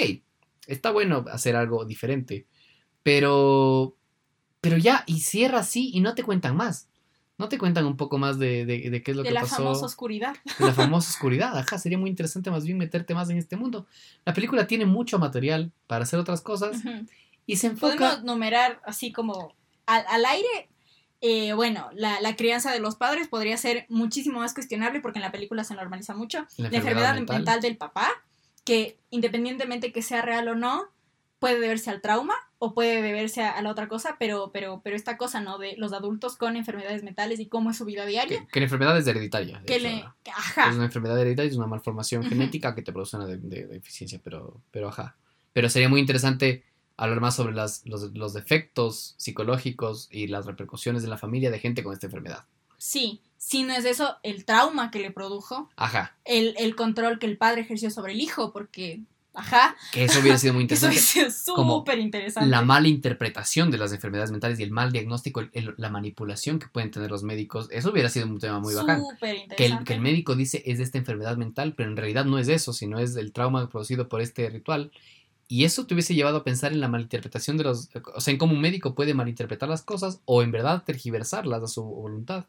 está 0.66 0.92
bueno 0.92 1.26
hacer 1.32 1.56
algo 1.56 1.86
diferente, 1.86 2.48
pero, 3.04 3.96
pero 4.62 4.78
ya, 4.78 5.04
y 5.08 5.22
cierra 5.22 5.60
así 5.60 5.92
y 5.94 6.02
no 6.02 6.16
te 6.16 6.24
cuentan 6.24 6.56
más. 6.56 6.90
No 7.38 7.50
te 7.50 7.58
cuentan 7.60 7.86
un 7.86 7.98
poco 7.98 8.18
más 8.18 8.40
de, 8.40 8.66
de- 8.66 8.90
de 8.90 9.04
qué 9.04 9.12
es 9.12 9.18
lo 9.18 9.24
de 9.24 9.30
que 9.30 9.34
la 9.34 9.42
pasó. 9.42 9.58
famosa 9.58 9.86
oscuridad. 9.86 10.36
de 10.58 10.66
la 10.66 10.74
famosa 10.74 11.10
oscuridad. 11.12 11.56
Ajá, 11.58 11.78
sería 11.78 11.98
muy 11.98 12.10
interesante 12.10 12.50
más 12.50 12.66
bien 12.66 12.78
meterte 12.78 13.14
más 13.14 13.30
en 13.30 13.38
este 13.38 13.56
mundo. 13.58 13.86
La 14.26 14.34
película 14.34 14.66
tiene 14.68 14.86
mucho 14.86 15.20
material 15.20 15.72
para 15.86 16.04
hacer 16.04 16.18
otras 16.20 16.42
cosas 16.42 16.78
y 17.46 17.58
se 17.58 17.68
enfoca. 17.68 17.96
Podemos 17.96 18.24
numerar 18.24 18.82
así 18.86 19.12
como 19.12 19.54
al, 19.86 20.04
al 20.10 20.26
aire. 20.26 20.70
eh, 21.22 21.54
bueno, 21.54 21.90
la, 21.94 22.20
la 22.22 22.36
crianza 22.36 22.72
de 22.72 22.80
los 22.80 22.96
padres 22.96 23.28
podría 23.28 23.58
ser 23.58 23.86
muchísimo 23.90 24.40
más 24.40 24.54
cuestionable 24.54 25.00
porque 25.00 25.20
en 25.20 25.24
la 25.24 25.32
película 25.32 25.64
se 25.64 25.76
normaliza 25.76 26.16
mucho. 26.16 26.40
La 26.58 26.70
La, 26.70 26.78
enfermedad 26.78 26.78
enfermedad 26.78 27.16
mental. 27.16 27.36
mental. 27.38 27.62
del 27.62 27.78
papá, 27.78 28.08
que 28.64 28.98
independientemente 29.12 29.92
que 29.92 30.02
sea 30.02 30.22
real 30.24 30.48
o 30.48 30.56
no, 30.56 30.86
puede 31.40 31.60
deberse 31.60 31.90
al 31.92 32.02
trauma 32.02 32.34
o 32.60 32.74
puede 32.74 33.02
deberse 33.02 33.44
a, 33.44 33.52
a 33.52 33.62
la 33.62 33.70
otra 33.72 33.88
cosa, 33.88 34.16
pero, 34.20 34.52
pero, 34.52 34.82
pero 34.84 34.96
esta 34.96 35.16
cosa, 35.18 35.42
¿no? 35.42 35.58
De 35.60 35.76
los 35.78 35.94
adultos 35.94 36.38
con 36.38 36.56
enfermedades 36.56 37.04
mentales 37.04 37.40
y 37.40 37.48
cómo 37.48 37.70
es 37.72 37.78
su 37.78 37.86
vida 37.86 38.06
diaria. 38.06 38.40
que, 38.42 38.48
que 38.48 38.60
la 38.60 38.64
enfermedad 38.66 38.98
es 38.98 39.06
hereditaria. 39.08 39.62
Que 39.66 39.76
hecho, 39.76 39.84
le. 39.88 40.06
ajá. 40.32 40.70
Es 40.70 40.76
una 40.76 40.86
enfermedad 40.86 41.20
hereditaria, 41.20 41.52
es 41.52 41.58
una 41.58 41.68
malformación 41.68 42.24
genética 42.24 42.74
que 42.74 42.82
te 42.82 42.92
produce 42.92 43.16
una 43.18 43.28
de- 43.28 43.38
de- 43.38 43.68
deficiencia, 43.68 44.20
pero, 44.24 44.62
pero 44.72 44.90
ajá. 44.90 45.16
Pero 45.54 45.70
sería 45.70 45.90
muy 45.90 46.00
interesante 46.00 46.64
hablar 46.98 47.22
más 47.22 47.36
sobre 47.36 47.54
las, 47.54 47.86
los, 47.86 48.12
los 48.18 48.34
defectos 48.34 49.14
psicológicos 49.18 50.08
y 50.12 50.26
las 50.28 50.46
repercusiones 50.48 51.04
de 51.04 51.10
la 51.10 51.18
familia 51.18 51.52
de 51.52 51.60
gente 51.60 51.84
con 51.84 51.94
esta 51.94 52.08
enfermedad. 52.08 52.46
Sí, 52.80 53.22
si 53.38 53.64
no 53.64 53.74
es 53.74 53.86
eso, 53.86 54.18
el 54.24 54.46
trauma 54.46 54.90
que 54.92 55.00
le 55.00 55.12
produjo, 55.12 55.70
Ajá. 55.76 56.16
el, 56.26 56.56
el 56.58 56.76
control 56.76 57.20
que 57.20 57.28
el 57.28 57.38
padre 57.38 57.62
ejerció 57.62 57.90
sobre 57.92 58.14
el 58.14 58.22
hijo, 58.22 58.52
porque, 58.52 59.02
ajá, 59.34 59.76
Que 59.92 60.04
eso 60.06 60.20
hubiera 60.20 60.38
sido 60.38 60.54
muy 60.54 60.64
eso 60.70 60.86
interesante. 60.88 61.28
es 61.30 61.44
como 61.56 61.80
súper 61.80 62.00
interesante. 62.00 62.50
la 62.50 62.62
mala 62.64 62.88
interpretación 62.88 63.70
de 63.72 63.78
las 63.78 63.94
enfermedades 63.94 64.32
mentales 64.32 64.60
y 64.60 64.64
el 64.64 64.72
mal 64.72 64.92
diagnóstico, 64.92 65.40
el- 65.42 65.50
el- 65.54 65.74
la 65.78 65.90
manipulación 65.90 66.58
que 66.60 66.68
pueden 66.68 66.92
tener 66.92 67.12
los 67.12 67.24
médicos, 67.24 67.68
eso 67.72 67.92
hubiera 67.92 68.10
sido 68.10 68.26
un 68.28 68.40
tema 68.40 68.60
muy 68.60 68.74
bacán. 68.74 69.00
Súper 69.02 69.20
Que 69.20 69.32
el, 69.36 69.42
interesante. 69.44 69.84
que 69.86 69.94
el 69.94 70.02
médico 70.02 70.36
dice 70.36 70.64
es 70.66 70.78
de 70.80 70.84
esta 70.84 70.98
enfermedad 70.98 71.38
mental, 71.38 71.74
pero 71.76 71.90
en 71.90 71.98
realidad 71.98 72.26
no 72.26 72.40
es 72.40 72.48
eso, 72.48 72.74
sino 72.74 73.00
es 73.00 73.16
el 73.16 73.32
trauma 73.32 73.70
producido 73.70 74.08
por 74.10 74.22
este 74.22 74.50
ritual. 74.50 74.92
Y 75.50 75.64
eso 75.64 75.86
te 75.88 75.94
hubiese 75.94 76.14
llevado 76.14 76.38
a 76.40 76.44
pensar 76.44 76.74
en 76.74 76.82
la 76.82 76.90
malinterpretación 76.90 77.56
de 77.56 77.64
los... 77.64 77.88
O 78.16 78.20
sea, 78.20 78.34
en 78.34 78.38
cómo 78.38 78.52
un 78.54 78.60
médico 78.60 78.96
puede 78.96 79.14
malinterpretar 79.14 79.70
las 79.70 79.82
cosas 79.82 80.20
o 80.26 80.44
en 80.44 80.52
verdad 80.52 80.84
tergiversarlas 80.86 81.64
a 81.64 81.68
su 81.68 81.84
voluntad. 81.86 82.48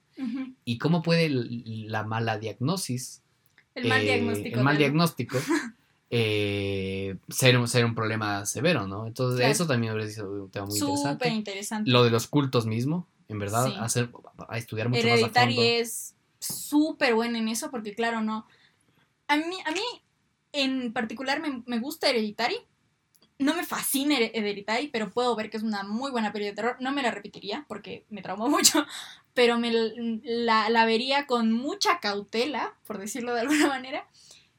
Y 0.64 0.78
cómo 0.78 1.00
puede 1.02 1.28
la 1.30 2.02
mala 2.02 2.38
diagnosis 2.38 3.22
El 3.76 3.86
mal 3.88 4.00
eh, 4.00 4.04
diagnóstico. 4.04 4.58
el 4.58 4.64
mal 4.64 4.78
diagnóstico 4.78 5.38
eh, 6.10 7.16
ser, 7.28 7.58
un- 7.58 7.68
ser 7.68 7.84
un 7.84 7.94
problema 7.94 8.46
severo, 8.46 8.86
¿no? 8.86 9.06
Entonces, 9.06 9.38
Claro. 9.40 9.52
eso 9.52 9.66
también 9.66 9.92
hubiera 9.92 10.10
sido 10.10 10.30
un 10.44 10.50
tema 10.50 10.66
muy 10.66 10.78
Súper 10.78 10.92
interesante. 10.96 11.28
interesante. 11.28 11.90
Lo 11.90 12.04
de 12.04 12.10
los 12.10 12.26
cultos 12.26 12.66
mismo, 12.66 13.06
en 13.28 13.38
verdad, 13.38 13.66
Sí. 13.66 13.74
hacer, 13.78 14.10
a 14.48 14.58
estudiar 14.58 14.88
mucho 14.88 15.06
más 15.06 15.22
a 15.22 15.28
fondo. 15.28 15.62
es 15.62 16.14
súper 16.38 17.14
buena 17.14 17.38
en 17.38 17.48
eso 17.48 17.70
porque, 17.70 17.94
claro, 17.94 18.20
no. 18.22 18.46
A 19.26 19.36
mí, 19.36 19.56
a 19.66 19.70
mí 19.72 19.80
en 20.52 20.92
particular, 20.92 21.40
me, 21.40 21.62
me 21.66 21.78
gusta 21.78 22.08
Hereditary. 22.08 22.56
No 23.40 23.54
me 23.54 23.64
fascina 23.64 24.16
Her- 24.18 24.30
Hereditary, 24.34 24.88
pero 24.88 25.10
puedo 25.10 25.36
ver 25.36 25.50
que 25.50 25.58
es 25.58 25.62
una 25.62 25.82
muy 25.84 26.10
buena 26.10 26.32
peli 26.32 26.46
de 26.46 26.54
terror. 26.54 26.76
No 26.80 26.90
me 26.90 27.02
la 27.02 27.10
repetiría 27.10 27.66
porque 27.68 28.04
me 28.08 28.22
traumó 28.22 28.48
mucho, 28.48 28.86
pero 29.34 29.58
me 29.58 29.70
la, 30.24 30.70
la 30.70 30.86
vería 30.86 31.26
con 31.26 31.52
mucha 31.52 32.00
cautela, 32.00 32.74
por 32.86 32.98
decirlo 32.98 33.34
de 33.34 33.42
alguna 33.42 33.68
manera, 33.68 34.06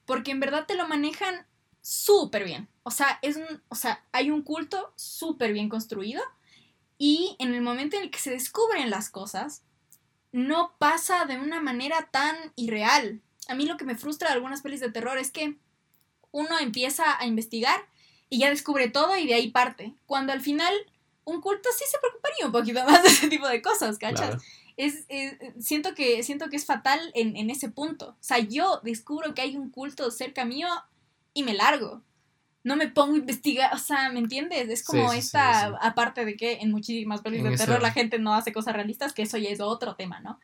porque 0.09 0.31
en 0.31 0.39
verdad 0.39 0.65
te 0.65 0.73
lo 0.73 0.87
manejan 0.87 1.45
súper 1.81 2.43
bien. 2.43 2.67
O 2.81 2.89
sea, 2.89 3.19
es 3.21 3.35
un, 3.35 3.61
o 3.69 3.75
sea, 3.75 4.03
hay 4.11 4.31
un 4.31 4.41
culto 4.41 4.91
súper 4.95 5.53
bien 5.53 5.69
construido 5.69 6.23
y 6.97 7.35
en 7.37 7.53
el 7.53 7.61
momento 7.61 7.95
en 7.95 8.01
el 8.01 8.09
que 8.09 8.17
se 8.17 8.31
descubren 8.31 8.89
las 8.89 9.11
cosas, 9.11 9.61
no 10.31 10.73
pasa 10.79 11.25
de 11.25 11.37
una 11.37 11.61
manera 11.61 12.09
tan 12.11 12.35
irreal. 12.55 13.21
A 13.49 13.53
mí 13.53 13.67
lo 13.67 13.77
que 13.77 13.85
me 13.85 13.95
frustra 13.95 14.29
de 14.29 14.33
algunas 14.33 14.63
pelis 14.63 14.79
de 14.79 14.91
terror 14.91 15.19
es 15.19 15.29
que 15.29 15.59
uno 16.31 16.57
empieza 16.57 17.15
a 17.19 17.27
investigar 17.27 17.79
y 18.29 18.39
ya 18.39 18.49
descubre 18.49 18.89
todo 18.89 19.15
y 19.15 19.27
de 19.27 19.35
ahí 19.35 19.51
parte. 19.51 19.93
Cuando 20.07 20.33
al 20.33 20.41
final 20.41 20.73
un 21.23 21.39
culto 21.39 21.69
sí 21.77 21.85
se 21.87 21.99
preocuparía 21.99 22.47
un 22.47 22.51
poquito 22.51 22.83
más 22.89 23.03
de 23.03 23.09
ese 23.09 23.27
tipo 23.27 23.47
de 23.47 23.61
cosas, 23.61 23.99
¿cachas? 23.99 24.41
Es, 24.81 25.03
es- 25.09 25.35
siento, 25.59 25.93
que, 25.93 26.23
siento 26.23 26.47
que 26.49 26.55
es 26.55 26.65
fatal 26.65 26.99
en, 27.13 27.35
en 27.35 27.49
ese 27.49 27.69
punto. 27.69 28.11
O 28.11 28.17
sea, 28.21 28.39
yo 28.39 28.79
descubro 28.81 29.33
que 29.33 29.41
hay 29.41 29.57
un 29.57 29.69
culto 29.71 30.09
cerca 30.09 30.45
mío 30.45 30.67
y 31.33 31.43
me 31.43 31.53
largo. 31.53 32.01
No 32.63 32.77
me 32.77 32.87
pongo 32.87 33.15
a 33.15 33.17
investigar, 33.17 33.73
o 33.73 33.77
sea, 33.77 34.09
¿me 34.09 34.19
entiendes? 34.19 34.69
Es 34.69 34.85
como 34.85 35.11
Sí, 35.11 35.15
sí, 35.17 35.21
sí, 35.21 35.27
esta, 35.27 35.67
sí. 35.69 35.75
aparte 35.81 36.23
de 36.23 36.37
que 36.37 36.53
en 36.61 36.71
muchísimas 36.71 37.21
películas 37.21 37.51
de 37.53 37.57
terror 37.65 37.81
la 37.81 37.91
gente 37.91 38.19
no 38.19 38.33
hace 38.33 38.53
cosas 38.53 38.73
realistas, 38.73 39.11
que 39.13 39.23
eso 39.23 39.37
ya 39.37 39.49
es 39.49 39.59
otro 39.59 39.95
tema, 39.95 40.21
¿no? 40.21 40.39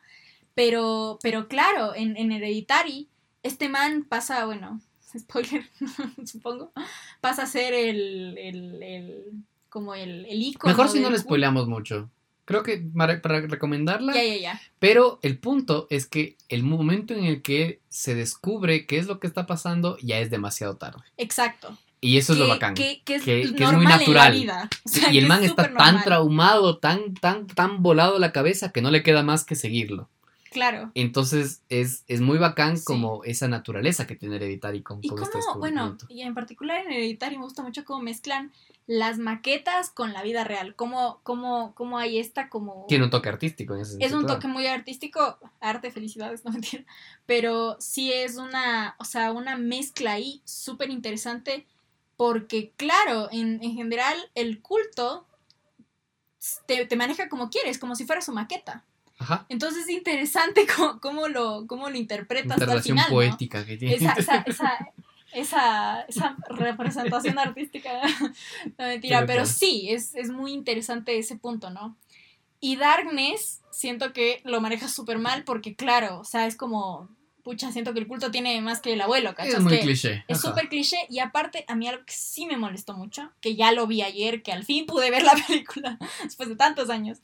Pero, 0.54 1.18
pero 1.22 1.48
claro, 1.48 1.94
en, 1.96 2.18
en 2.18 2.32
Hereditary, 2.32 3.08
este 3.44 3.70
man 3.70 4.04
pasa, 4.04 4.46
bueno, 4.46 4.82
spoiler, 5.18 5.66
supongo, 6.26 6.72
pasa 7.22 7.44
a 7.44 7.48
ser 7.48 7.74
el, 7.74 8.38
el, 8.38 8.84
el 8.84 9.24
como 9.70 9.94
el, 9.96 10.26
el 10.26 10.56
Mejor 10.64 10.90
si 10.90 11.00
no 11.00 11.10
le 11.10 11.20
spoileamos 11.20 11.68
mucho. 11.68 12.10
Creo 12.46 12.64
que 12.64 12.78
para, 12.96 13.22
para 13.22 13.42
recomendarla. 13.42 14.14
Ya, 14.14 14.24
ya, 14.24 14.38
ya. 14.38 14.62
Pero 14.80 15.20
el 15.24 15.38
punto 15.40 15.88
es 15.90 16.06
que 16.06 16.38
el 16.48 16.64
momento 16.64 17.14
en 17.14 17.26
el 17.26 17.42
que 17.42 17.82
se 17.90 18.14
descubre 18.16 18.86
qué 18.86 18.98
es 19.00 19.08
lo 19.08 19.20
que 19.20 19.28
está 19.28 19.46
pasando 19.48 19.98
ya 20.02 20.20
es 20.20 20.30
demasiado 20.30 20.78
tarde. 20.78 21.02
Exacto. 21.18 21.78
Y 22.02 22.18
eso 22.18 22.34
es 22.34 22.40
lo 22.40 22.48
bacán. 22.48 22.76
Que, 22.76 23.02
que 23.04 23.16
es 23.16 23.24
que- 23.24 23.54
que 23.56 23.64
es 23.64 23.72
muy 23.72 23.86
natural. 23.86 24.70
O 24.86 24.90
sea, 24.90 25.12
y 25.12 25.18
el 25.18 25.26
man 25.26 25.44
es 25.44 25.50
está 25.50 25.74
tan 25.74 26.04
traumado, 26.04 26.78
tan, 26.78 27.16
tan, 27.16 27.48
tan 27.48 27.82
volado 27.82 28.20
la 28.20 28.32
cabeza 28.32 28.72
que 28.72 28.82
no 28.84 28.92
le 28.92 29.02
queda 29.02 29.24
más 29.24 29.44
que 29.44 29.56
seguirlo. 29.56 30.08
Claro. 30.56 30.90
Entonces 30.96 31.64
es, 31.68 32.06
es 32.08 32.22
muy 32.22 32.38
bacán 32.38 32.78
Sí. 32.78 32.86
como 32.86 33.26
esa 33.26 33.50
naturaleza 33.50 34.08
que 34.08 34.16
tiene 34.16 34.38
Hereditary 34.38 34.84
con, 34.84 35.00
Y 35.02 35.10
con 35.10 35.22
este 35.22 35.38
bueno, 35.58 35.98
y 36.08 36.22
en 36.22 36.34
particular 36.34 36.86
en 36.86 36.94
Hereditary 36.94 37.36
me 37.38 37.44
gusta 37.44 37.62
mucho 37.62 37.84
cómo 37.84 38.02
mezclan 38.02 38.54
las 38.88 39.18
maquetas 39.20 39.90
con 39.90 40.14
la 40.14 40.24
vida 40.24 40.46
real. 40.46 40.74
Cómo, 40.78 41.20
cómo, 41.24 41.76
cómo 41.76 41.98
hay 41.98 42.20
esta 42.20 42.48
como... 42.48 42.86
Tiene 42.88 43.04
un 43.04 43.10
toque 43.10 43.28
artístico 43.28 43.76
en 43.76 43.82
ese 43.82 43.92
sentido. 43.92 44.08
Es 44.08 44.16
un 44.16 44.26
toque 44.28 44.48
muy 44.48 44.66
artístico, 44.66 45.40
arte, 45.60 45.92
felicidades, 45.92 46.46
no 46.46 46.52
mentira, 46.52 46.86
pero 47.26 47.76
sí 47.82 48.14
es 48.14 48.38
una, 48.38 48.96
o 48.98 49.04
sea, 49.04 49.34
una 49.34 49.58
mezcla 49.58 50.14
ahí 50.14 50.42
súper 50.46 50.90
interesante 50.90 51.66
porque, 52.16 52.72
claro, 52.78 53.28
en, 53.30 53.62
en 53.62 53.74
general 53.74 54.16
el 54.36 54.62
culto 54.62 55.26
te, 56.66 56.86
te 56.86 56.96
maneja 56.96 57.28
como 57.28 57.50
quieres, 57.50 57.78
como 57.78 57.94
si 57.98 58.06
fuera 58.06 58.22
su 58.22 58.32
maqueta. 58.32 58.86
Ajá. 59.18 59.46
Entonces 59.50 59.84
es 59.84 59.90
interesante 59.90 60.66
cómo, 60.76 61.00
cómo 61.00 61.28
lo, 61.28 61.68
cómo 61.68 61.90
lo 61.90 61.98
interpretas 61.98 62.60
al 62.60 62.68
relación 62.68 62.98
final, 62.98 63.10
¿no? 63.10 63.16
poética 63.16 63.66
que 63.66 63.78
tiene. 63.78 63.96
Esa, 63.96 64.14
esa, 64.14 64.38
esa, 64.46 64.92
esa, 65.34 66.02
esa 66.02 66.38
representación 66.50 67.40
artística. 67.40 67.92
No 68.78 68.86
mentira, 68.86 69.26
Pero 69.26 69.46
sí, 69.46 69.88
es, 69.90 70.16
es 70.16 70.30
muy 70.30 70.54
interesante 70.54 71.18
ese 71.18 71.38
punto, 71.38 71.70
¿no? 71.70 71.98
Y 72.60 72.78
Darkness, 72.78 73.62
siento 73.70 74.12
que 74.14 74.42
lo 74.44 74.60
maneja 74.62 74.88
súper 74.88 75.20
mal 75.20 75.44
porque, 75.44 75.76
claro, 75.76 76.20
o 76.20 76.24
sea, 76.24 76.48
es 76.48 76.56
como, 76.56 77.10
pucha, 77.44 77.72
siento 77.72 77.94
que 77.94 78.00
el 78.00 78.08
culto 78.08 78.32
tiene 78.32 78.60
más 78.62 78.82
que 78.82 78.94
el 78.94 79.02
abuelo, 79.02 79.36
¿cachas? 79.36 79.56
es 79.56 79.60
muy 79.62 79.74
Que 79.74 79.82
cliché. 79.82 80.26
Es 80.28 80.42
súper 80.42 80.68
cliché 80.68 80.98
y 81.10 81.20
aparte 81.20 81.64
a 81.68 81.76
mí 81.76 81.88
algo 81.88 82.04
que 82.06 82.14
sí 82.14 82.48
me 82.48 82.58
molestó 82.58 82.96
mucho, 82.96 83.32
que 83.40 83.56
ya 83.56 83.72
lo 83.72 83.86
vi 83.86 84.02
ayer, 84.02 84.42
que 84.42 84.52
al 84.52 84.66
fin 84.66 84.88
pude 84.88 85.12
ver 85.12 85.24
la 85.24 85.34
película 85.48 86.00
después 86.24 86.50
de 86.50 86.56
tantos 86.56 86.90
años, 86.90 87.20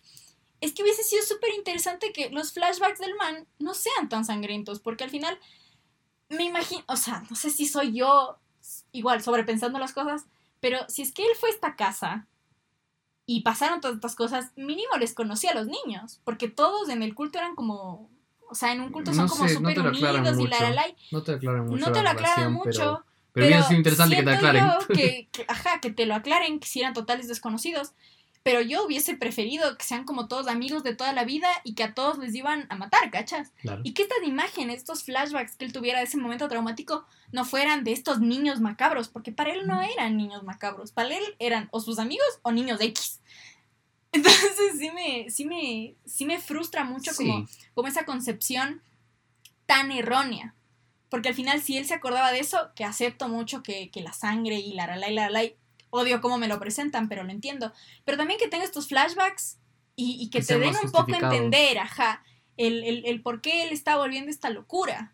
es 0.62 0.74
que 0.74 0.84
hubiese 0.84 1.04
sido 1.04 1.24
súper 1.24 1.54
interesante 1.56 2.14
que 2.14 2.30
los 2.30 2.54
flashbacks 2.54 3.00
del 3.00 3.16
man 3.16 3.48
no 3.60 3.74
sean 3.74 4.08
tan 4.10 4.24
sangrientos, 4.26 4.80
porque 4.80 5.04
al 5.04 5.10
final 5.10 5.38
me 6.30 6.44
imagino, 6.44 6.84
o 6.88 6.96
sea, 6.96 7.24
no 7.30 7.36
sé 7.36 7.50
si 7.50 7.68
soy 7.68 7.94
yo 7.94 8.38
igual 8.92 9.22
sobrepensando 9.22 9.80
las 9.80 9.92
cosas, 9.94 10.26
pero 10.60 10.78
si 10.88 11.02
es 11.02 11.12
que 11.14 11.24
él 11.24 11.32
fue 11.40 11.50
a 11.50 11.54
esta 11.54 11.76
casa 11.76 12.28
y 13.26 13.42
pasaron 13.42 13.82
todas 13.82 13.96
estas 13.96 14.16
cosas, 14.16 14.52
mínimo 14.56 14.96
les 15.00 15.14
conocía 15.14 15.52
a 15.52 15.56
los 15.56 15.68
niños, 15.68 16.22
porque 16.24 16.48
todos 16.48 16.90
en 16.90 17.04
el 17.04 17.16
culto 17.16 17.40
eran 17.40 17.56
como... 17.56 18.10
O 18.50 18.56
sea, 18.56 18.74
en 18.74 18.82
un 18.82 18.92
culto 18.92 19.14
son 19.14 19.26
No 19.26 19.30
como 19.30 19.44
no 19.46 19.50
súper 19.50 19.80
unidos 19.80 20.38
y 20.40 20.48
la, 20.48 20.60
la, 20.60 20.72
la, 20.72 20.86
No 21.12 21.24
te 21.24 21.34
aclaran 21.34 21.66
mucho. 21.66 21.78
no 21.78 21.92
te 21.94 22.00
lo 22.00 22.04
la 22.04 22.12
aclaran 22.12 22.52
mucho, 22.54 22.72
Pero, 22.72 23.06
pero 23.32 23.46
hubiera 23.46 23.64
sido 23.64 23.78
interesante 23.78 24.16
que 24.18 24.24
te 24.24 24.30
aclaren. 24.32 24.66
yo 24.68 24.88
que, 24.88 25.30
que- 25.32 25.46
ajá, 25.48 25.80
que 25.80 25.92
te 25.92 26.06
lo 26.06 26.16
aclaren, 26.16 26.60
que 26.60 26.68
si 26.68 26.82
eran 26.82 26.94
totales 26.94 27.28
desconocidos. 27.30 27.94
Pero 28.44 28.62
yo 28.62 28.84
hubiese 28.86 29.16
preferido 29.16 29.78
que 29.78 29.86
sean 29.86 30.04
como 30.04 30.28
todos 30.28 30.48
amigos 30.48 30.82
de 30.84 30.96
toda 30.96 31.14
la 31.14 31.26
vida 31.26 31.48
y 31.64 31.76
que 31.76 31.84
a 31.84 31.94
todos 31.94 32.18
les 32.18 32.34
iban 32.34 32.66
a 32.70 32.76
matar, 32.76 33.12
¿cachas? 33.12 33.52
Claro. 33.62 33.82
Y 33.84 33.94
que 33.94 34.02
estas 34.02 34.24
imágenes, 34.26 34.78
estos 34.78 35.04
flashbacks 35.04 35.56
que 35.56 35.66
él 35.66 35.74
tuviera 35.74 36.00
de 36.00 36.06
ese 36.06 36.18
momento 36.18 36.48
traumático 36.48 37.06
no 37.32 37.46
fueran 37.46 37.84
de 37.84 37.92
estos 37.92 38.20
niños 38.20 38.60
macabros, 38.60 39.10
porque 39.10 39.32
para 39.32 39.54
él 39.54 39.68
no 39.68 39.82
eran 39.84 40.18
niños 40.18 40.44
macabros, 40.44 40.92
para 40.92 41.16
él 41.16 41.24
eran 41.38 41.70
o 41.72 41.80
sus 41.82 42.00
amigos 42.00 42.26
o 42.42 42.52
niños 42.52 42.82
X. 42.82 43.20
Entonces 44.12 44.52
sí 44.80 44.90
me, 44.92 45.30
sí 45.30 45.46
me, 45.46 45.96
sí 46.06 46.26
me 46.26 46.40
frustra 46.40 46.84
mucho 46.84 47.12
como, 47.16 47.48
Sí. 47.48 47.58
como 47.76 47.88
esa 47.88 48.06
concepción 48.06 48.82
tan 49.66 49.92
errónea. 49.92 50.56
Porque 51.10 51.30
al 51.30 51.36
final, 51.36 51.62
si 51.62 51.78
él 51.78 51.86
se 51.86 51.94
acordaba 51.94 52.32
de 52.32 52.40
eso, 52.40 52.72
que 52.76 52.86
acepto 52.86 53.28
mucho 53.28 53.64
que, 53.64 53.90
que 53.92 54.02
la 54.02 54.14
sangre 54.14 54.56
y 54.60 54.74
la 54.74 54.88
la 54.88 54.96
la 54.98 55.10
y 55.10 55.14
la 55.14 55.30
la, 55.30 55.44
y 55.44 55.56
odio 55.92 56.20
cómo 56.22 56.38
me 56.40 56.48
lo 56.48 56.60
presentan, 56.60 57.08
pero 57.08 57.24
lo 57.24 57.32
entiendo. 57.32 57.72
Pero 58.04 58.18
también 58.18 58.40
que 58.40 58.48
tenga 58.48 58.64
estos 58.66 58.88
flashbacks 58.88 59.60
y, 59.96 60.18
y 60.20 60.30
que 60.32 60.40
Que 60.40 60.46
te 60.46 60.60
den 60.60 60.74
un 60.84 60.92
poco 60.92 61.14
a 61.14 61.18
entender, 61.20 61.78
ajá, 61.78 62.24
el, 62.58 62.84
el, 62.84 63.06
el 63.06 63.22
por 63.22 63.42
qué 63.42 63.64
él 63.64 63.70
está 63.72 63.98
volviendo 63.98 64.32
esta 64.32 64.50
locura. 64.50 65.14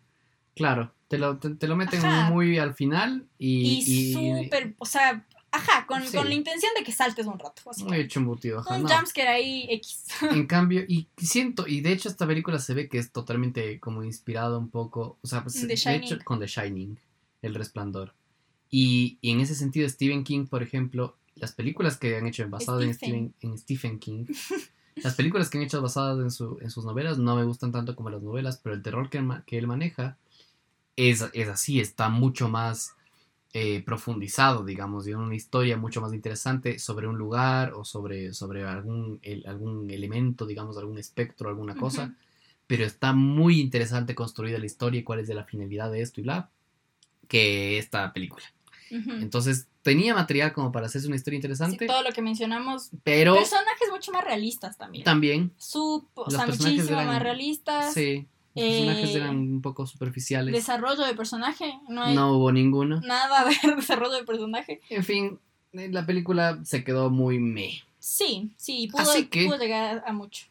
Claro, 0.56 0.92
te 1.08 1.18
lo, 1.18 1.38
te, 1.38 1.50
te 1.54 1.68
lo 1.68 1.76
meten 1.76 2.04
Ajá. 2.04 2.30
muy 2.30 2.58
al 2.58 2.74
final 2.74 3.26
y, 3.38 3.78
Y, 3.86 4.12
súper, 4.44 4.74
o 4.78 4.84
sea, 4.86 5.24
ajá, 5.52 5.86
con, 5.86 6.04
Sí. 6.04 6.16
con 6.16 6.28
la 6.28 6.34
intención 6.34 6.72
de 6.76 6.82
que 6.84 6.90
saltes 6.92 7.26
un 7.26 7.38
rato. 7.38 7.62
muy 7.86 8.08
embutido. 8.14 8.60
ajá, 8.60 8.74
Un 8.76 8.82
no. 8.82 8.88
jumpscare 8.88 9.28
ahí 9.28 9.66
X. 9.70 10.04
En 10.32 10.46
cambio, 10.46 10.84
y 10.88 11.08
siento, 11.16 11.66
y 11.66 11.80
de 11.80 11.92
hecho 11.92 12.08
esta 12.08 12.26
película 12.26 12.58
se 12.58 12.74
ve 12.74 12.88
que 12.88 12.98
es 12.98 13.12
totalmente 13.12 13.78
como 13.80 14.02
inspirada 14.02 14.58
un 14.58 14.68
poco, 14.70 15.18
o 15.22 15.26
sea, 15.26 15.42
pues, 15.42 15.66
de 15.66 15.74
hecho 15.74 16.18
con 16.24 16.40
The 16.40 16.46
Shining, 16.46 16.98
El 17.42 17.54
Resplandor. 17.54 18.14
Y, 18.70 19.18
y 19.20 19.30
en 19.32 19.40
ese 19.40 19.54
sentido 19.54 19.88
Stephen 19.88 20.24
King, 20.24 20.46
por 20.46 20.62
ejemplo, 20.62 21.16
las 21.36 21.52
películas 21.52 21.96
que 21.96 22.16
han 22.16 22.26
hecho 22.26 22.48
basadas 22.48 22.82
en 22.84 22.94
Stephen. 22.94 23.34
En 23.40 23.58
Stephen 23.58 23.98
King, 23.98 24.26
las 24.96 25.14
películas 25.14 25.48
que 25.48 25.58
han 25.58 25.64
hecho 25.64 25.80
basadas 25.80 26.18
en, 26.20 26.30
su, 26.30 26.58
en 26.60 26.70
sus 26.70 26.84
novelas 26.84 27.18
no 27.18 27.36
me 27.36 27.44
gustan 27.44 27.72
tanto 27.72 27.94
como 27.94 28.10
las 28.10 28.22
novelas, 28.22 28.60
pero 28.62 28.74
el 28.74 28.82
terror 28.82 29.08
que, 29.08 29.18
él 29.56 29.66
maneja 29.66 30.16
es, 30.96 31.24
es 31.32 31.48
así, 31.48 31.80
está 31.80 32.08
mucho 32.08 32.48
más 32.48 32.94
eh, 33.54 33.82
profundizado, 33.84 34.64
digamos, 34.64 35.06
y 35.06 35.14
una 35.14 35.34
historia 35.34 35.76
mucho 35.76 36.00
más 36.00 36.12
interesante 36.12 36.78
sobre 36.78 37.06
un 37.06 37.16
lugar 37.16 37.72
o 37.74 37.84
sobre, 37.84 38.34
sobre 38.34 38.64
algún, 38.64 39.20
el- 39.22 39.46
algún 39.46 39.90
elemento, 39.90 40.44
digamos, 40.46 40.76
algún 40.76 40.98
espectro, 40.98 41.48
alguna 41.48 41.74
cosa. 41.76 42.14
Pero 42.66 42.84
está 42.84 43.12
muy 43.14 43.60
interesante 43.60 44.14
construida 44.14 44.58
la 44.58 44.66
historia 44.66 45.00
y 45.00 45.04
cuál 45.04 45.20
es 45.20 45.28
de 45.28 45.34
la 45.34 45.44
finalidad 45.44 45.90
de 45.90 46.02
esto 46.02 46.20
y 46.20 46.24
bla, 46.24 46.50
que 47.28 47.78
esta 47.78 48.12
película. 48.12 48.44
Entonces, 48.90 49.66
tenía 49.82 50.14
material 50.14 50.52
como 50.52 50.72
para 50.72 50.86
hacerse 50.86 51.06
una 51.06 51.16
historia 51.16 51.36
Sí, 51.36 51.38
interesante, 51.38 51.86
todo 51.86 52.02
lo 52.02 52.10
que 52.12 52.22
mencionamos. 52.22 52.90
pero 53.04 53.34
Personajes 53.34 53.88
mucho 53.90 54.12
más 54.12 54.24
realistas 54.24 54.76
también. 54.76 55.04
también, 55.04 55.52
Su, 55.58 56.06
o 56.14 56.24
Los 56.24 56.34
sea, 56.34 56.46
personajes 56.46 56.76
muchísimo 56.76 57.00
eran- 57.00 57.12
más 57.12 57.22
realistas. 57.22 57.94
sí, 57.94 58.26
los 58.54 58.64
personajes 58.64 59.10
Eh, 59.10 59.16
eran 59.16 59.36
un 59.38 59.62
poco 59.62 59.86
superficiales. 59.86 60.52
Desarrollo 60.54 61.04
de 61.04 61.14
personaje. 61.14 61.78
No 61.88 62.02
hay 62.02 62.14
No 62.14 62.32
hubo 62.36 62.50
ninguno. 62.52 63.00
nada 63.02 63.44
de 63.70 63.74
desarrollo 63.76 64.14
de 64.14 64.24
personaje. 64.24 64.80
En 64.90 65.04
fin, 65.04 65.38
la 65.72 66.04
película 66.06 66.58
se 66.64 66.82
quedó 66.84 67.10
muy 67.10 67.38
meh. 67.38 67.82
Sí, 68.00 68.50
sí, 68.56 68.88
pudo, 68.90 69.02
Así 69.02 69.26
que- 69.26 69.46
pudo 69.46 69.58
llegar 69.58 70.02
a 70.06 70.12
mucho. 70.12 70.46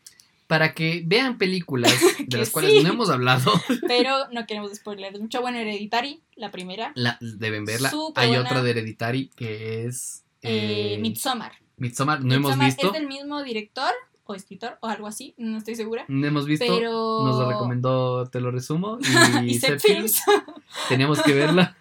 Para 0.48 0.74
que 0.74 1.04
vean 1.06 1.38
películas 1.38 1.94
de 2.26 2.38
las 2.38 2.50
cuales 2.50 2.72
sí. 2.72 2.84
no 2.84 2.90
hemos 2.90 3.10
hablado, 3.10 3.52
Pero 3.88 4.30
no 4.32 4.46
queremos 4.46 4.74
spoilers. 4.74 5.20
Mucho 5.20 5.42
bueno 5.42 5.58
Hereditary, 5.58 6.22
la 6.36 6.52
primera. 6.52 6.92
la- 6.96 7.18
deben 7.20 7.66
verla. 7.66 7.90
Súper 7.90 8.24
Hay 8.24 8.30
buena. 8.30 8.44
otra 8.46 8.64
de 8.64 8.70
Hereditary 8.72 9.30
que 9.36 9.86
es 9.86 10.24
Eh, 10.42 10.94
eh, 10.94 10.98
Midsommar. 11.00 11.52
Midsommar. 11.78 12.24
No 12.24 12.34
hemos 12.34 12.58
visto. 12.58 12.88
Es 12.88 12.94
del 12.94 13.08
mismo 13.08 13.44
director 13.44 13.92
o 14.24 14.36
escritor 14.36 14.78
o 14.82 14.88
algo 14.88 15.08
así, 15.08 15.34
no 15.38 15.58
estoy 15.58 15.76
segura. 15.76 16.04
No 16.08 16.26
hemos 16.28 16.46
visto. 16.46 16.66
Pero. 16.68 16.92
Nos 17.26 17.38
lo 17.40 17.50
recomendó, 17.50 18.26
te 18.30 18.40
lo 18.42 18.50
resumo. 18.52 19.00
Y, 19.44 19.56
y 19.56 19.60
Films. 19.60 20.22
Teníamos 20.90 21.22
que 21.22 21.34
verla. 21.34 21.78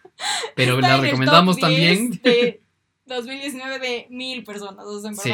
Pero 0.55 0.75
Está 0.77 0.97
la 0.97 1.03
recomendamos 1.03 1.57
top 1.59 1.69
10 1.69 1.99
también. 1.99 2.21
De 2.23 2.61
2019 3.07 3.79
de 3.79 4.07
mil 4.11 4.43
personas, 4.45 4.85
o 4.87 5.01
sea, 5.01 5.11
en 5.11 5.17
Sí. 5.17 5.31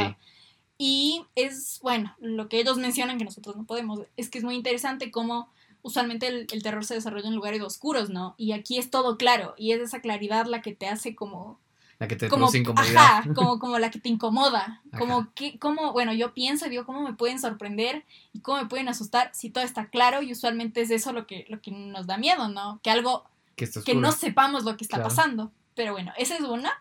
Y 0.85 1.25
es, 1.37 1.79
bueno, 1.81 2.13
lo 2.19 2.49
que 2.49 2.59
ellos 2.59 2.77
mencionan 2.77 3.17
que 3.17 3.25
nosotros 3.25 3.55
no 3.55 3.63
podemos, 3.67 4.01
es 4.17 4.29
que 4.29 4.39
es 4.39 4.43
muy 4.45 4.57
interesante 4.57 5.13
cómo 5.13 5.49
usualmente 5.83 6.27
el, 6.27 6.49
el 6.51 6.61
terror 6.65 6.85
se 6.85 6.95
desarrolla 6.95 7.29
en 7.29 7.37
lugares 7.37 7.63
oscuros, 7.63 8.11
¿no? 8.11 8.35
Y 8.37 8.51
aquí 8.51 8.79
es 8.79 8.91
todo 8.91 9.17
claro, 9.17 9.55
y 9.57 9.71
es 9.71 9.81
esa 9.81 10.01
claridad 10.01 10.47
la 10.47 10.61
que 10.61 10.75
te 10.75 10.89
hace 10.89 11.15
como... 11.15 11.61
La 12.01 12.09
que 12.09 12.17
te 12.17 12.29
como 12.29 12.51
ajá, 12.75 13.23
como, 13.37 13.61
como 13.61 13.79
la 13.79 13.93
que 13.93 14.01
te 14.01 14.09
incomoda. 14.09 14.83
Ajá. 14.91 14.99
Como 14.99 15.33
que, 15.35 15.57
como, 15.61 15.93
bueno, 15.93 16.13
yo 16.15 16.35
pienso 16.35 16.67
y 16.67 16.71
digo, 16.71 16.85
¿cómo 16.85 17.03
me 17.03 17.15
pueden 17.15 17.39
sorprender 17.39 18.05
y 18.33 18.41
cómo 18.41 18.61
me 18.61 18.67
pueden 18.67 18.89
asustar 18.89 19.31
si 19.33 19.51
todo 19.51 19.63
está 19.63 19.89
claro? 19.89 20.21
Y 20.21 20.33
usualmente 20.33 20.81
es 20.81 20.91
eso 20.91 21.13
lo 21.13 21.29
que, 21.29 21.45
lo 21.49 21.61
que 21.61 21.71
nos 21.71 22.09
da 22.09 22.19
miedo, 22.19 22.49
¿no? 22.49 22.81
Que 22.83 22.91
algo 22.91 23.23
Que, 23.55 23.95
no 23.95 24.11
sepamos 24.11 24.65
lo 24.65 24.77
que 24.77 24.83
está 24.83 24.97
Claro. 24.97 25.11
pasando. 25.11 25.53
Pero 25.77 25.93
bueno, 25.93 26.13
esa 26.19 26.35
es 26.35 26.41
una. 26.41 26.73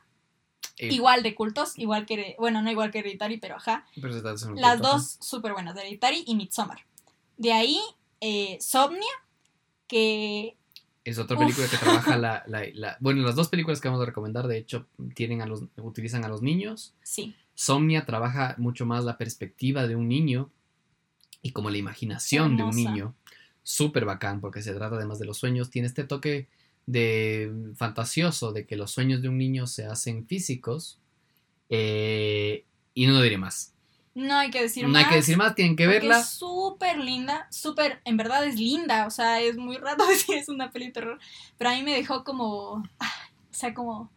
Eh, 0.81 0.93
igual 0.93 1.21
de 1.23 1.35
cultos, 1.35 1.77
igual 1.77 2.05
que, 2.05 2.35
bueno, 2.39 2.61
no 2.61 2.71
igual 2.71 2.91
que 2.91 2.99
Hereditary, 2.99 3.37
pero 3.37 3.55
ajá. 3.57 3.85
pero 4.01 4.09
Las 4.55 4.81
dos 4.81 5.17
súper 5.21 5.53
buenas, 5.53 5.77
Hereditary 5.77 6.23
y 6.25 6.35
Midsommar. 6.35 6.79
De 7.37 7.53
ahí, 7.53 7.79
eh, 8.19 8.57
Somnia, 8.59 9.11
que 9.87 10.55
Es 11.03 11.17
otra 11.17 11.35
Uf. 11.35 11.41
película 11.41 11.67
que 11.67 11.77
trabaja 11.77 12.17
la, 12.17 12.43
la- 12.47 12.65
la- 12.73 12.97
Bueno, 12.99 13.21
las 13.23 13.35
dos 13.35 13.49
películas 13.49 13.81
que 13.81 13.87
vamos 13.87 14.01
a 14.01 14.05
recomendar, 14.05 14.47
de 14.47 14.57
hecho, 14.57 14.87
tienen 15.15 15.41
a 15.41 15.45
los, 15.45 15.63
utilizan 15.77 16.23
a 16.25 16.29
los 16.29 16.41
niños. 16.41 16.93
sí, 17.03 17.35
Somnia 17.53 18.05
trabaja 18.05 18.55
mucho 18.57 18.85
más 18.87 19.03
la 19.03 19.17
perspectiva 19.17 19.85
de 19.87 19.95
un 19.95 20.07
niño 20.07 20.49
y 21.43 21.51
como 21.51 21.69
la 21.69 21.77
imaginación 21.77 22.57
de 22.57 22.63
un 22.63 22.75
niño. 22.75 23.13
Súper 23.63 24.05
bacán, 24.05 24.41
porque 24.41 24.63
se 24.63 24.73
trata 24.73 24.95
además 24.95 25.19
de 25.19 25.25
los 25.25 25.37
sueños. 25.37 25.69
Tiene 25.69 25.87
este 25.87 26.03
toque 26.03 26.47
de 26.85 27.51
fantasioso 27.75 28.51
de 28.51 28.65
que 28.65 28.75
los 28.75 28.91
sueños 28.91 29.21
de 29.21 29.29
un 29.29 29.37
niño 29.37 29.67
se 29.67 29.85
hacen 29.85 30.25
físicos. 30.27 30.99
eh, 31.69 32.65
y 32.93 33.07
no 33.07 33.21
diré 33.21 33.37
más. 33.37 33.73
no 34.13 34.35
hay 34.35 34.51
que 34.51 34.61
decir 34.61 34.83
No 34.83 34.89
más. 34.89 35.03
hay 35.05 35.09
que 35.09 35.15
decir 35.17 35.37
más, 35.37 35.55
tienen 35.55 35.75
que 35.77 35.87
verla. 35.87 36.19
Es 36.19 36.27
súper 36.29 36.97
linda, 36.99 37.47
súper, 37.49 38.01
en 38.05 38.17
verdad 38.17 38.45
es 38.45 38.55
linda, 38.59 39.07
o 39.07 39.09
sea, 39.11 39.39
es 39.41 39.55
muy 39.57 39.77
raro 39.77 40.05
decir 40.07 40.35
es 40.37 40.49
una 40.49 40.71
peli 40.71 40.87
de 40.87 40.91
terror, 40.91 41.19
pero 41.57 41.69
a 41.69 41.73
mí 41.75 41.83
me 41.83 41.93
dejó 41.95 42.23
como, 42.25 42.49
o 42.73 42.83
sea, 43.51 43.73
como, 43.73 44.11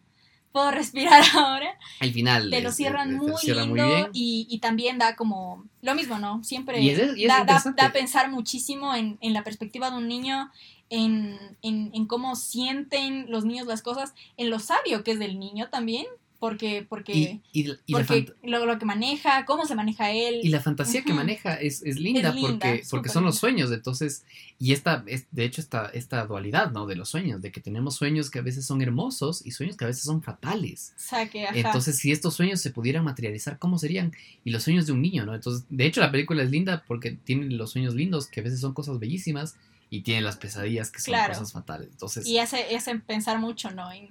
puedo 0.55 0.71
respirar 0.71 1.21
ahora. 1.35 1.77
Al 1.99 2.13
final. 2.13 2.49
Te 2.49 2.63
lo 2.63 2.69
es- 2.69 2.77
cierran 2.77 3.13
es- 3.13 3.21
te 3.21 3.27
muy 3.27 3.41
cierra 3.41 3.65
lindo 3.65 4.11
y, 4.15 4.47
y 4.49 4.59
también 4.61 4.99
da 4.99 5.17
como 5.17 5.65
lo 5.83 5.95
mismo, 5.97 6.19
¿no? 6.21 6.43
Siempre 6.45 6.81
Y 6.81 6.91
es- 6.91 7.17
y 7.17 7.27
da, 7.27 7.45
da- 7.45 7.63
da 7.77 7.93
pensar 7.93 8.31
muchísimo 8.31 8.95
en, 8.95 9.19
en 9.21 9.33
la 9.33 9.43
perspectiva 9.43 9.91
de 9.91 9.97
un 9.97 10.07
niño, 10.07 10.51
en, 10.91 11.37
en, 11.63 11.91
en 11.93 12.07
cómo 12.07 12.37
sienten 12.37 13.27
los 13.29 13.45
niños 13.45 13.67
las 13.67 13.83
cosas, 13.83 14.15
en 14.37 14.49
lo 14.49 14.61
sabio 14.61 15.03
que 15.03 15.11
es 15.11 15.19
del 15.19 15.41
niño 15.41 15.69
también, 15.71 16.07
porque, 16.49 16.85
porque, 16.87 17.13
Y, 17.17 17.41
y- 17.53 17.63
y 17.63 17.65
la 17.69 17.77
porque 17.89 18.27
fant- 18.27 18.35
lo, 18.43 18.67
lo 18.67 18.79
que 18.79 18.85
maneja, 18.85 19.47
cómo 19.47 19.65
se 19.65 19.75
maneja 19.75 20.11
él. 20.11 20.41
Y 20.43 20.49
la 20.51 20.61
fantasía 20.61 21.03
que 21.03 21.15
maneja 21.15 21.55
es, 21.55 21.83
es 21.83 21.99
linda, 21.99 22.29
Es 22.29 22.35
linda, 22.35 22.51
porque, 22.51 22.83
porque 22.91 23.09
son 23.09 23.25
los 23.25 23.39
sueños, 23.39 23.73
entonces, 23.73 24.27
y 24.59 24.73
esta, 24.75 25.03
es, 25.07 25.27
de 25.31 25.47
hecho, 25.47 25.63
esta, 25.63 25.87
esta 25.95 26.27
dualidad, 26.27 26.71
¿no? 26.71 26.85
De 26.87 26.97
los 26.97 27.09
sueños, 27.09 27.41
de 27.41 27.51
que 27.51 27.63
tenemos 27.63 27.95
sueños 27.97 28.29
que 28.31 28.41
a 28.41 28.43
veces 28.43 28.67
son 28.67 28.83
hermosos 28.83 29.41
y 29.47 29.53
sueños 29.53 29.79
que 29.79 29.85
a 29.85 29.89
veces 29.89 30.03
son 30.05 30.23
fatales. 30.23 30.93
ajá. 31.11 31.27
Entonces, 31.55 31.97
si 31.97 32.13
estos 32.13 32.35
sueños 32.35 32.61
se 32.61 32.71
pudieran 32.71 33.05
materializar, 33.05 33.59
¿cómo 33.59 33.79
serían? 33.79 34.13
Y 34.45 34.51
los 34.51 34.65
sueños 34.65 34.85
de 34.87 34.93
un 34.93 35.01
niño, 35.01 35.25
¿no? 35.25 35.35
Entonces, 35.35 35.65
de 35.71 35.87
hecho, 35.87 36.03
la 36.03 36.11
película 36.13 36.43
es 36.43 36.51
linda 36.51 36.85
porque 36.87 37.13
tiene 37.13 37.47
los 37.47 37.71
sueños 37.71 37.95
lindos, 37.95 38.27
que 38.27 38.41
a 38.41 38.43
veces 38.43 38.61
son 38.61 38.75
cosas 38.75 38.99
bellísimas, 38.99 39.57
y 39.91 40.03
tiene 40.03 40.23
las 40.23 40.37
pesadillas, 40.37 40.91
que 40.91 40.99
son 41.01 41.13
Claro. 41.15 41.33
cosas 41.33 41.53
fatales. 41.53 41.89
Entonces, 41.91 42.27
Y 42.27 42.39
hace, 42.39 42.75
hace 42.77 42.97
pensar 42.99 43.39
mucho, 43.39 43.71
¿no? 43.71 43.91
En 43.93 44.09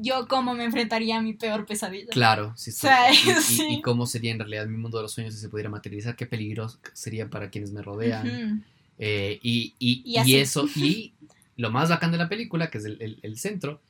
yo 0.00 0.26
cómo 0.28 0.54
me 0.54 0.64
enfrentaría 0.64 1.18
a 1.18 1.22
mi 1.22 1.34
peor 1.34 1.66
pesadilla. 1.66 2.08
Claro, 2.10 2.52
sí, 2.56 2.70
y, 3.12 3.32
sí. 3.42 3.66
y 3.68 3.80
cómo 3.82 4.06
sería 4.06 4.30
en 4.32 4.38
realidad 4.38 4.66
mi 4.66 4.76
mundo 4.78 4.98
de 4.98 5.02
los 5.02 5.12
sueños 5.12 5.34
si 5.34 5.40
se 5.40 5.48
pudiera 5.48 5.68
materializar, 5.70 6.16
qué 6.16 6.26
peligros 6.26 6.78
sería 6.94 7.28
para 7.28 7.50
quienes 7.50 7.72
me 7.72 7.82
rodean. 7.82 8.66
Eh, 8.98 9.38
y, 9.42 9.74
y- 9.78 10.02
eso, 10.36 10.66
y 10.76 11.14
lo 11.56 11.70
más 11.70 11.88
bacán 11.90 12.12
de 12.12 12.18
la 12.18 12.28
película, 12.28 12.70
que 12.70 12.78
es 12.78 12.84
el, 12.84 13.00
el- 13.00 13.18
el 13.22 13.38
centro, 13.38 13.80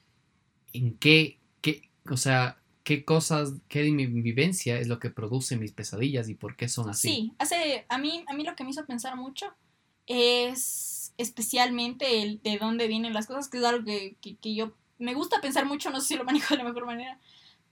en 0.73 0.97
qué, 0.99 1.39
qué, 1.61 1.91
o 2.09 2.17
sea, 2.17 2.57
qué 2.85 3.05
cosas, 3.05 3.55
qué 3.69 3.83
de 3.83 3.91
mi 3.93 4.07
vivencia 4.07 4.79
es 4.79 4.89
lo 4.89 4.99
que 4.99 5.11
produce 5.11 5.57
mis 5.57 5.73
pesadillas 5.73 6.29
y 6.29 6.35
por 6.35 6.57
qué 6.57 6.69
son 6.69 6.89
así. 6.89 7.09
Sí, 7.09 7.33
hace, 7.39 7.85
a 7.89 7.99
mí, 7.99 8.25
a 8.29 8.35
mí 8.35 8.45
lo 8.45 8.55
que 8.57 8.65
me 8.65 8.71
hizo 8.71 8.85
pensar 8.87 9.17
mucho 9.17 9.47
es 10.07 11.13
especialmente 11.19 12.23
el 12.23 12.41
de 12.43 12.59
dónde 12.59 12.87
vienen 12.89 13.13
las 13.13 13.27
cosas, 13.27 13.49
que 13.49 13.59
es 13.59 13.65
algo 13.65 13.85
que, 13.85 14.17
que- 14.21 14.37
que 14.37 14.55
yo 14.55 14.73
me 15.01 15.15
gusta 15.15 15.41
pensar 15.41 15.67
mucho, 15.67 15.91
no 15.91 16.01
sé 16.01 16.09
si 16.09 16.17
lo 16.17 16.25
manejo 16.25 16.55
de 16.55 16.59
la 16.59 16.65
mejor 16.69 16.87
manera, 16.87 17.19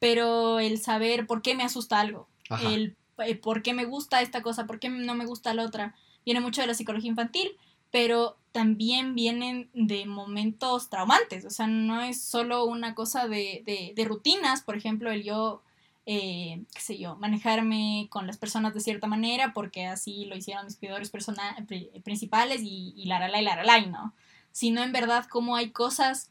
pero 0.01 0.59
el 0.61 0.81
saber 0.81 1.27
por 1.27 1.43
qué 1.43 1.55
me 1.55 1.63
asusta 1.63 2.01
algo, 2.01 2.29
Ajá. 2.51 2.69
el, 2.75 2.97
eh, 3.19 3.35
por 3.37 3.63
qué 3.63 3.73
me 3.75 3.85
gusta 3.85 4.21
esta 4.23 4.43
cosa, 4.43 4.67
por 4.67 4.79
qué 4.81 4.89
no 4.89 5.15
me 5.15 5.27
gusta 5.27 5.55
la 5.55 5.65
otra, 5.65 5.95
viene 6.25 6.41
mucho 6.41 6.61
de 6.61 6.67
la 6.67 6.75
psicología 6.75 7.11
infantil, 7.11 7.51
pero 7.91 8.37
también 8.53 9.15
vienen 9.15 9.71
de 9.73 10.05
momentos 10.07 10.91
traumantes, 10.91 11.45
o 11.45 11.51
sea, 11.51 11.67
no 11.67 12.03
es 12.03 12.21
solo 12.21 12.65
una 12.65 12.95
cosa 12.95 13.29
de, 13.29 13.63
de- 13.65 13.93
de 13.95 14.05
rutinas, 14.05 14.63
por 14.63 14.77
ejemplo, 14.77 15.11
el 15.11 15.23
yo, 15.23 15.63
eh, 16.07 16.63
qué 16.75 16.81
sé 16.81 16.99
yo, 16.99 17.17
manejarme 17.17 18.07
con 18.11 18.27
las 18.27 18.37
personas 18.39 18.75
de 18.75 18.81
cierta 18.81 19.07
manera, 19.07 19.53
porque 19.53 19.87
así 19.87 20.25
lo 20.27 20.37
hicieron 20.37 20.65
mis 20.67 20.77
cuidadores 20.77 21.11
persona- 21.11 21.57
pri- 21.67 21.91
principales 22.05 22.63
y, 22.63 22.95
y 22.97 23.05
la 23.07 23.19
la 23.21 23.29
la 23.29 23.41
y 23.41 23.45
la 23.45 23.57
la 23.57 23.65
la, 23.65 23.79
y 23.79 23.87
no, 23.87 24.15
sino 24.53 24.83
en 24.83 24.93
verdad 24.93 25.27
cómo 25.29 25.57
hay 25.57 25.71
cosas 25.71 26.31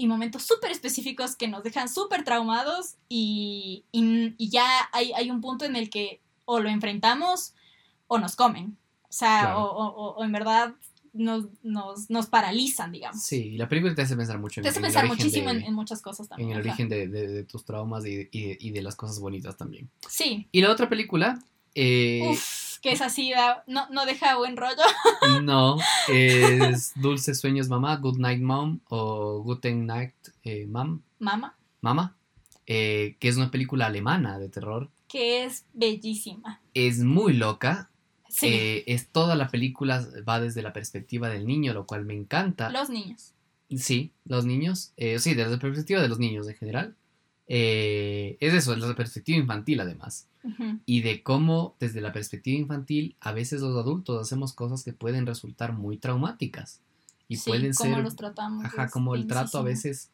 y 0.00 0.06
momentos 0.06 0.42
súper 0.44 0.70
específicos 0.70 1.36
que 1.36 1.46
nos 1.48 1.62
dejan 1.62 1.88
súper 1.88 2.24
traumados 2.24 2.94
y, 3.08 3.84
y- 3.92 4.34
y 4.38 4.48
ya 4.50 4.66
hay, 4.92 5.12
hay 5.12 5.30
un 5.30 5.40
punto 5.40 5.64
en 5.64 5.76
el 5.76 5.90
que 5.90 6.20
o 6.46 6.58
lo 6.60 6.68
enfrentamos 6.68 7.54
o 8.06 8.18
nos 8.18 8.34
comen. 8.36 8.76
O 9.02 9.12
sea, 9.12 9.40
Claro. 9.42 9.64
o, 9.64 9.86
o- 9.88 10.14
o 10.16 10.24
en 10.24 10.32
verdad 10.32 10.74
nos, 11.12 11.46
nos, 11.62 12.08
nos 12.08 12.26
paralizan, 12.26 12.92
digamos. 12.92 13.22
Sí, 13.22 13.56
la 13.56 13.68
película 13.68 13.94
te 13.94 14.02
hace 14.02 14.16
pensar 14.16 14.38
mucho 14.38 14.60
en, 14.60 14.62
Te 14.62 14.68
hace 14.70 14.78
en 14.78 14.84
el 14.84 14.92
pensar 14.92 15.08
muchísimo 15.08 15.50
de- 15.50 15.58
en, 15.58 15.64
en 15.64 15.74
muchas 15.74 16.00
cosas 16.00 16.26
en 16.26 16.28
también. 16.28 16.50
el 16.50 16.56
ajá. 16.58 16.68
origen 16.68 16.88
de, 16.88 17.08
de- 17.08 17.26
de 17.28 17.44
tus 17.44 17.64
traumas 17.64 18.06
y, 18.06 18.28
y- 18.32 18.56
y 18.60 18.70
de 18.70 18.82
las 18.82 18.96
cosas 18.96 19.18
bonitas 19.18 19.56
también. 19.56 19.90
Sí. 20.08 20.48
Y 20.52 20.60
la 20.60 20.70
otra 20.70 20.88
película, 20.88 21.42
eh, 21.74 22.22
Uf, 22.30 22.69
que 22.80 22.92
es 22.92 23.00
así, 23.02 23.30
da- 23.30 23.62
no, 23.66 23.88
no 23.90 24.06
deja 24.06 24.36
buen 24.36 24.56
rollo. 24.56 24.82
no, 25.42 25.76
es 26.08 26.92
Dulces 26.96 27.40
Sueños 27.40 27.68
Mamá, 27.68 27.96
Good 27.96 28.18
Night 28.18 28.40
Mom 28.42 28.80
o 28.88 29.42
Guten 29.42 29.86
Nacht 29.86 30.28
eh, 30.44 30.66
Mom, 30.66 31.02
Mama, 31.18 31.56
Mama, 31.82 32.16
eh, 32.66 33.16
que 33.20 33.28
es 33.28 33.36
una 33.36 33.50
película 33.50 33.86
alemana 33.86 34.38
de 34.38 34.48
terror. 34.48 34.88
que 35.08 35.44
es 35.44 35.64
bellísima. 35.74 36.60
Es 36.74 36.98
muy 37.00 37.32
loca. 37.34 37.90
Sí, 38.28 38.46
eh, 38.46 38.84
es 38.86 39.08
toda 39.08 39.34
la 39.34 39.48
película 39.48 40.06
va 40.28 40.38
desde 40.40 40.62
la 40.62 40.72
perspectiva 40.72 41.28
del 41.28 41.46
niño, 41.46 41.74
lo 41.74 41.84
cual 41.84 42.04
me 42.04 42.14
encanta. 42.14 42.70
los 42.70 42.88
niños. 42.88 43.32
Sí, 43.76 44.12
los 44.24 44.44
niños. 44.44 44.92
eh, 44.96 45.18
sí, 45.18 45.34
desde 45.34 45.50
la 45.52 45.58
perspectiva 45.58 46.00
de 46.00 46.08
los 46.08 46.18
niños 46.20 46.48
en 46.48 46.54
general. 46.56 46.94
Eh, 47.48 48.36
es 48.40 48.54
eso, 48.54 48.74
desde 48.74 48.86
la 48.88 48.94
perspectiva 48.94 49.36
infantil 49.38 49.80
además. 49.80 50.28
Y 50.86 51.02
de 51.02 51.22
cómo 51.22 51.74
desde 51.80 52.00
la 52.00 52.12
perspectiva 52.12 52.58
infantil 52.58 53.16
a 53.20 53.32
veces 53.32 53.60
los 53.60 53.76
adultos 53.76 54.20
hacemos 54.22 54.52
cosas 54.52 54.82
que 54.84 54.92
pueden 54.92 55.26
resultar 55.26 55.72
muy 55.72 55.98
traumáticas. 55.98 56.80
Y 57.28 57.36
Sí, 57.36 57.50
pueden 57.50 57.72
cómo 57.74 57.94
ser... 57.94 58.04
los 58.04 58.16
tratamos. 58.16 58.64
Ajá, 58.64 58.88
como 58.88 59.14
el 59.14 59.26
trato 59.26 59.58
a 59.58 59.62
veces 59.62 60.10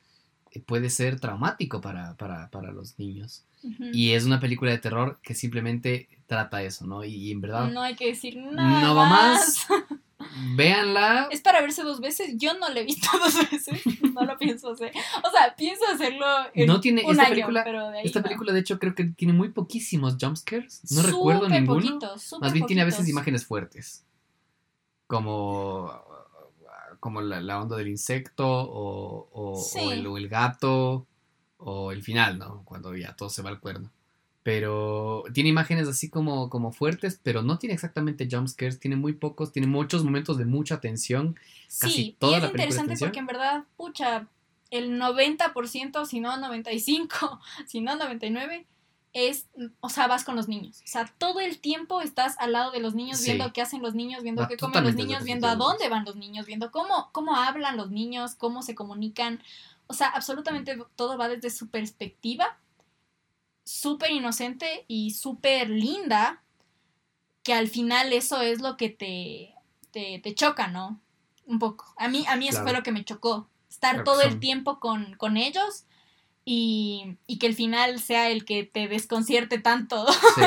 eh, 0.50 0.60
puede 0.60 0.90
ser 0.90 1.20
traumático 1.20 1.80
para, 1.80 2.14
para, 2.16 2.50
para 2.50 2.72
los 2.72 2.98
niños. 2.98 3.44
Y 3.92 4.12
es 4.12 4.24
una 4.24 4.38
película 4.38 4.70
de 4.70 4.78
terror 4.78 5.18
que 5.22 5.34
simplemente 5.34 6.08
trata 6.26 6.62
eso, 6.62 6.86
¿no? 6.86 7.04
Y, 7.04 7.32
en 7.32 7.40
verdad, 7.40 7.70
No 7.70 7.82
hay 7.82 7.96
que 7.96 8.06
decir 8.08 8.36
nada. 8.36 8.80
no 8.80 8.94
va 8.94 9.08
más. 9.08 9.66
véanla. 10.54 11.28
Es 11.30 11.40
para 11.40 11.60
verse 11.60 11.82
dos 11.82 12.00
veces. 12.00 12.34
Yo 12.36 12.54
no 12.58 12.68
la 12.68 12.80
he 12.80 12.84
visto 12.84 13.08
dos 13.18 13.50
veces. 13.50 13.82
No 14.14 14.24
lo 14.24 14.36
pienso 14.38 14.70
hacer. 14.72 14.92
O 15.24 15.30
sea, 15.30 15.54
pienso 15.56 15.84
hacerlo 15.92 16.26
en 16.54 16.66
No 16.66 16.80
tiene- 16.80 17.04
un 17.04 17.10
esta 17.12 17.22
año, 17.24 17.30
película- 17.32 17.64
pero 17.64 17.90
de 17.90 17.98
ahí 17.98 18.06
Esta 18.06 18.20
no. 18.20 18.24
película, 18.24 18.52
de 18.52 18.60
hecho, 18.60 18.78
creo 18.78 18.94
que 18.94 19.04
tiene 19.04 19.32
muy 19.32 19.50
poquísimos 19.50 20.16
jumpscares. 20.20 20.80
No 20.90 21.02
recuerdo 21.02 21.48
ninguno. 21.48 21.98
súper 22.18 22.40
Más 22.40 22.52
bien 22.52 22.66
tiene 22.66 22.82
a 22.82 22.86
veces 22.86 23.08
imágenes 23.08 23.44
fuertes. 23.46 24.04
Como, 25.06 25.92
como 27.00 27.20
la, 27.20 27.40
la 27.40 27.60
onda 27.62 27.76
del 27.76 27.88
insecto 27.88 28.46
o, 28.46 29.28
o- 29.32 29.62
Sí. 29.62 29.78
o 29.80 29.92
el, 29.92 30.06
o 30.06 30.16
el 30.18 30.28
gato 30.28 31.06
o 31.58 31.92
el 31.92 32.02
final, 32.02 32.38
¿no? 32.38 32.62
Cuando 32.64 32.94
ya 32.96 33.14
todo 33.14 33.28
se 33.30 33.42
va 33.42 33.50
al 33.50 33.60
cuerno. 33.60 33.90
Pero 34.46 35.24
tiene 35.34 35.48
imágenes 35.50 35.88
así 35.88 36.08
como, 36.08 36.48
como 36.50 36.70
fuertes, 36.70 37.18
pero 37.20 37.42
no 37.42 37.58
tiene 37.58 37.74
exactamente 37.74 38.28
jumpscares, 38.30 38.78
tiene 38.78 38.94
muy 38.94 39.12
pocos, 39.12 39.50
tiene 39.50 39.66
muchos 39.66 40.04
momentos 40.04 40.38
de 40.38 40.44
mucha 40.44 40.78
tensión. 40.80 41.36
casi 41.80 41.92
Sí, 41.92 42.16
toda 42.20 42.34
y 42.34 42.36
es 42.36 42.42
la 42.42 42.48
interesante 42.50 42.94
porque 42.96 43.18
en 43.18 43.26
verdad, 43.26 43.64
pucha, 43.76 44.28
el 44.70 45.00
90%, 45.00 46.06
si 46.06 46.20
no 46.20 46.30
95%, 46.36 47.40
si 47.66 47.80
no 47.80 47.98
99%, 47.98 48.66
es, 49.14 49.48
o 49.80 49.88
sea, 49.88 50.06
vas 50.06 50.22
con 50.22 50.36
los 50.36 50.46
niños. 50.46 50.80
O 50.84 50.86
sea, 50.86 51.12
todo 51.18 51.40
el 51.40 51.58
tiempo 51.58 52.00
estás 52.00 52.36
al 52.38 52.52
lado 52.52 52.70
de 52.70 52.78
los 52.78 52.94
niños, 52.94 53.18
Sí. 53.18 53.32
viendo 53.32 53.52
qué 53.52 53.62
hacen 53.62 53.82
los 53.82 53.96
niños, 53.96 54.22
viendo 54.22 54.42
Va 54.42 54.48
qué 54.48 54.56
comen 54.58 54.84
los 54.84 54.94
niños, 54.94 55.24
viendo 55.24 55.48
a 55.48 55.56
dónde 55.56 55.88
van 55.88 56.04
los 56.04 56.14
niños, 56.14 56.46
viendo 56.46 56.70
cómo, 56.70 57.08
cómo 57.10 57.34
hablan 57.34 57.76
los 57.76 57.90
niños, 57.90 58.36
cómo 58.36 58.62
se 58.62 58.76
comunican. 58.76 59.42
O 59.88 59.94
sea, 59.94 60.06
absolutamente 60.06 60.78
todo 60.94 61.18
va 61.18 61.28
desde 61.28 61.50
su 61.50 61.66
perspectiva, 61.68 62.58
súper 63.66 64.12
inocente 64.12 64.84
y 64.86 65.10
súper 65.10 65.68
linda, 65.68 66.42
que 67.42 67.52
al 67.52 67.66
final 67.68 68.12
eso 68.12 68.40
es 68.40 68.60
lo 68.60 68.76
que 68.76 68.88
te, 68.90 69.54
te, 69.90 70.20
te 70.20 70.34
choca, 70.34 70.68
¿no? 70.68 71.00
Un 71.46 71.58
poco. 71.58 71.92
A 71.96 72.08
mí, 72.08 72.24
a 72.28 72.36
mí 72.36 72.46
eso 72.48 72.58
Claro. 72.58 72.66
fue 72.68 72.76
lo 72.78 72.82
que 72.84 72.92
me 72.92 73.04
chocó. 73.04 73.48
Estar 73.68 74.04
todo 74.04 74.22
el 74.22 74.38
tiempo 74.40 74.78
con, 74.80 75.14
con 75.16 75.36
ellos 75.36 75.84
y, 76.48 77.16
y 77.26 77.38
que 77.40 77.48
el 77.48 77.54
final 77.54 77.98
sea 78.00 78.30
el 78.30 78.44
que 78.44 78.62
te 78.62 78.86
desconcierte 78.86 79.58
tanto, 79.58 80.06
Sí. 80.36 80.42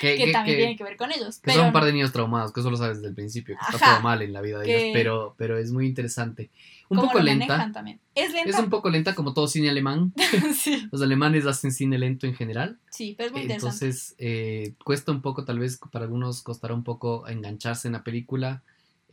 Que, 0.00 0.16
que, 0.16 0.24
que- 0.26 0.32
también 0.32 0.56
que- 0.56 0.62
tiene 0.62 0.76
que 0.76 0.82
ver 0.84 0.96
con 0.96 1.12
ellos. 1.12 1.36
que 1.36 1.42
Pero 1.44 1.58
son 1.58 1.66
un 1.68 1.72
par 1.72 1.84
de 1.84 1.92
niños 1.92 2.12
traumados, 2.12 2.52
que 2.52 2.58
eso 2.60 2.70
lo 2.70 2.76
sabes 2.76 2.96
desde 2.96 3.08
el 3.10 3.14
principio, 3.14 3.56
que 3.56 3.76
está 3.76 3.92
todo 3.92 4.02
mal 4.02 4.20
en 4.20 4.32
la 4.32 4.40
vida 4.42 4.58
de 4.58 4.66
ellos, 4.66 4.90
pero, 4.92 5.34
pero 5.38 5.56
es 5.56 5.70
muy 5.70 5.86
interesante. 5.86 6.50
Un 6.90 7.00
poco 7.00 7.18
lenta. 7.20 7.70
también. 7.72 7.98
Es 8.14 8.32
lenta. 8.32 8.50
Es 8.50 8.58
un 8.58 8.68
poco 8.68 8.90
lenta 8.90 9.14
como 9.14 9.32
todo 9.32 9.46
cine 9.48 9.70
alemán. 9.70 10.12
sí, 10.54 10.86
Los 10.92 11.00
alemanes 11.00 11.46
hacen 11.46 11.72
cine 11.72 11.98
lento 11.98 12.26
en 12.26 12.34
general. 12.34 12.78
sí, 12.90 13.14
pero 13.16 13.28
es 13.28 13.32
muy 13.32 13.42
interesante. 13.42 13.86
Entonces, 13.86 14.14
eh, 14.18 14.74
cuesta 14.84 15.10
un 15.12 15.22
poco, 15.22 15.44
tal 15.44 15.58
vez 15.60 15.78
para 15.92 16.04
algunos 16.04 16.42
costará 16.42 16.74
un 16.74 16.84
poco 16.84 17.26
engancharse 17.28 17.88
en 17.88 17.92
la 17.92 18.02
película. 18.04 18.62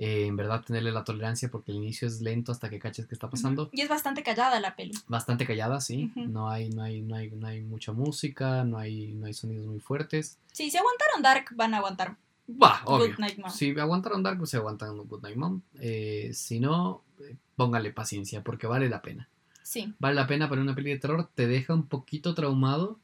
Eh, 0.03 0.25
en 0.25 0.35
verdad, 0.35 0.63
tenerle 0.65 0.91
la 0.91 1.03
tolerancia 1.03 1.51
porque 1.51 1.69
el 1.69 1.77
inicio 1.77 2.07
es 2.07 2.21
lento 2.21 2.51
hasta 2.51 2.71
que 2.71 2.79
caches 2.79 3.05
qué 3.05 3.13
está 3.13 3.29
pasando. 3.29 3.69
Y 3.71 3.81
es 3.81 3.87
bastante 3.87 4.23
callada 4.23 4.59
la 4.59 4.75
peli. 4.75 4.93
Bastante 5.07 5.45
callada, 5.45 5.79
sí. 5.79 6.11
No 6.15 6.49
hay, 6.49 6.71
no 6.71 6.81
hay, 6.81 7.03
no 7.03 7.15
hay, 7.15 7.29
no 7.29 7.45
hay 7.45 7.61
mucha 7.61 7.91
música, 7.91 8.63
no 8.63 8.79
hay, 8.79 9.13
no 9.13 9.27
hay 9.27 9.35
sonidos 9.35 9.67
muy 9.67 9.79
fuertes. 9.79 10.39
Sí, 10.53 10.71
si 10.71 10.77
aguantaron 10.77 11.21
Dark, 11.21 11.55
van 11.55 11.75
a 11.75 11.77
aguantar 11.77 12.17
Bah, 12.47 12.81
obvio. 12.85 13.09
Good 13.09 13.19
Night 13.19 13.37
Mom. 13.37 13.51
Si 13.51 13.79
aguantaron 13.79 14.23
Dark, 14.23 14.39
pues 14.39 14.49
se 14.49 14.57
aguantan 14.57 14.97
Good 14.97 15.21
Night 15.21 15.37
Mom. 15.37 15.61
Eh, 15.79 16.31
si 16.33 16.59
no, 16.59 17.03
eh, 17.19 17.35
póngale 17.55 17.93
paciencia 17.93 18.43
porque 18.43 18.65
vale 18.65 18.89
la 18.89 19.03
pena. 19.03 19.29
Sí, 19.61 19.93
Vale 19.99 20.15
la 20.15 20.25
pena 20.25 20.49
para 20.49 20.61
una 20.61 20.73
peli 20.73 20.89
de 20.89 20.97
terror. 20.97 21.29
Te 21.35 21.45
deja 21.45 21.75
un 21.75 21.85
poquito 21.85 22.33
traumado. 22.33 22.97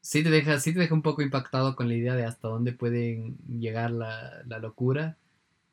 Sí 0.00 0.24
te 0.24 0.30
deja, 0.30 0.58
sí 0.58 0.72
te 0.72 0.80
deja 0.80 0.94
un 0.94 1.02
poco 1.02 1.22
impactado 1.22 1.76
con 1.76 1.86
la 1.86 1.94
idea 1.94 2.16
de 2.16 2.24
hasta 2.24 2.48
dónde 2.48 2.72
pueden 2.72 3.36
llegar 3.60 3.92
la, 3.92 4.42
la 4.48 4.58
locura 4.58 5.16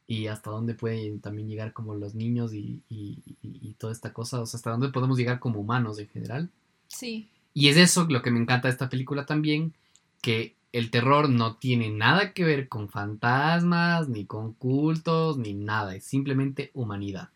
y 0.08 0.28
hasta 0.28 0.50
dónde 0.52 0.74
pueden 0.74 1.20
también 1.20 1.48
llegar 1.50 1.74
como 1.74 1.94
los 1.96 2.16
niños 2.16 2.54
y, 2.54 2.82
y- 2.90 3.20
y- 3.44 3.60
y 3.62 3.74
toda 3.78 3.92
esta 3.94 4.14
cosa. 4.14 4.40
O 4.42 4.46
sea, 4.46 4.58
hasta 4.58 4.72
dónde 4.72 4.90
podemos 4.90 5.18
llegar 5.18 5.40
como 5.40 5.60
humanos 5.60 6.00
en 6.00 6.08
general. 6.08 6.50
sí. 6.88 7.30
Y 7.54 7.70
es 7.70 7.78
eso 7.78 8.06
lo 8.08 8.22
que 8.22 8.30
me 8.30 8.40
encanta 8.40 8.68
de 8.68 8.72
esta 8.74 8.88
película 8.88 9.26
también, 9.26 9.74
que 10.22 10.54
el 10.74 10.92
terror 10.92 11.28
no 11.28 11.56
tiene 11.56 11.90
nada 11.90 12.34
que 12.34 12.44
ver 12.44 12.68
con 12.70 12.88
fantasmas, 12.88 14.10
ni 14.10 14.26
con 14.26 14.54
cultos, 14.54 15.38
ni 15.40 15.56
nada. 15.56 15.96
Es 15.96 16.04
simplemente 16.04 16.70
humanidad. 16.76 17.30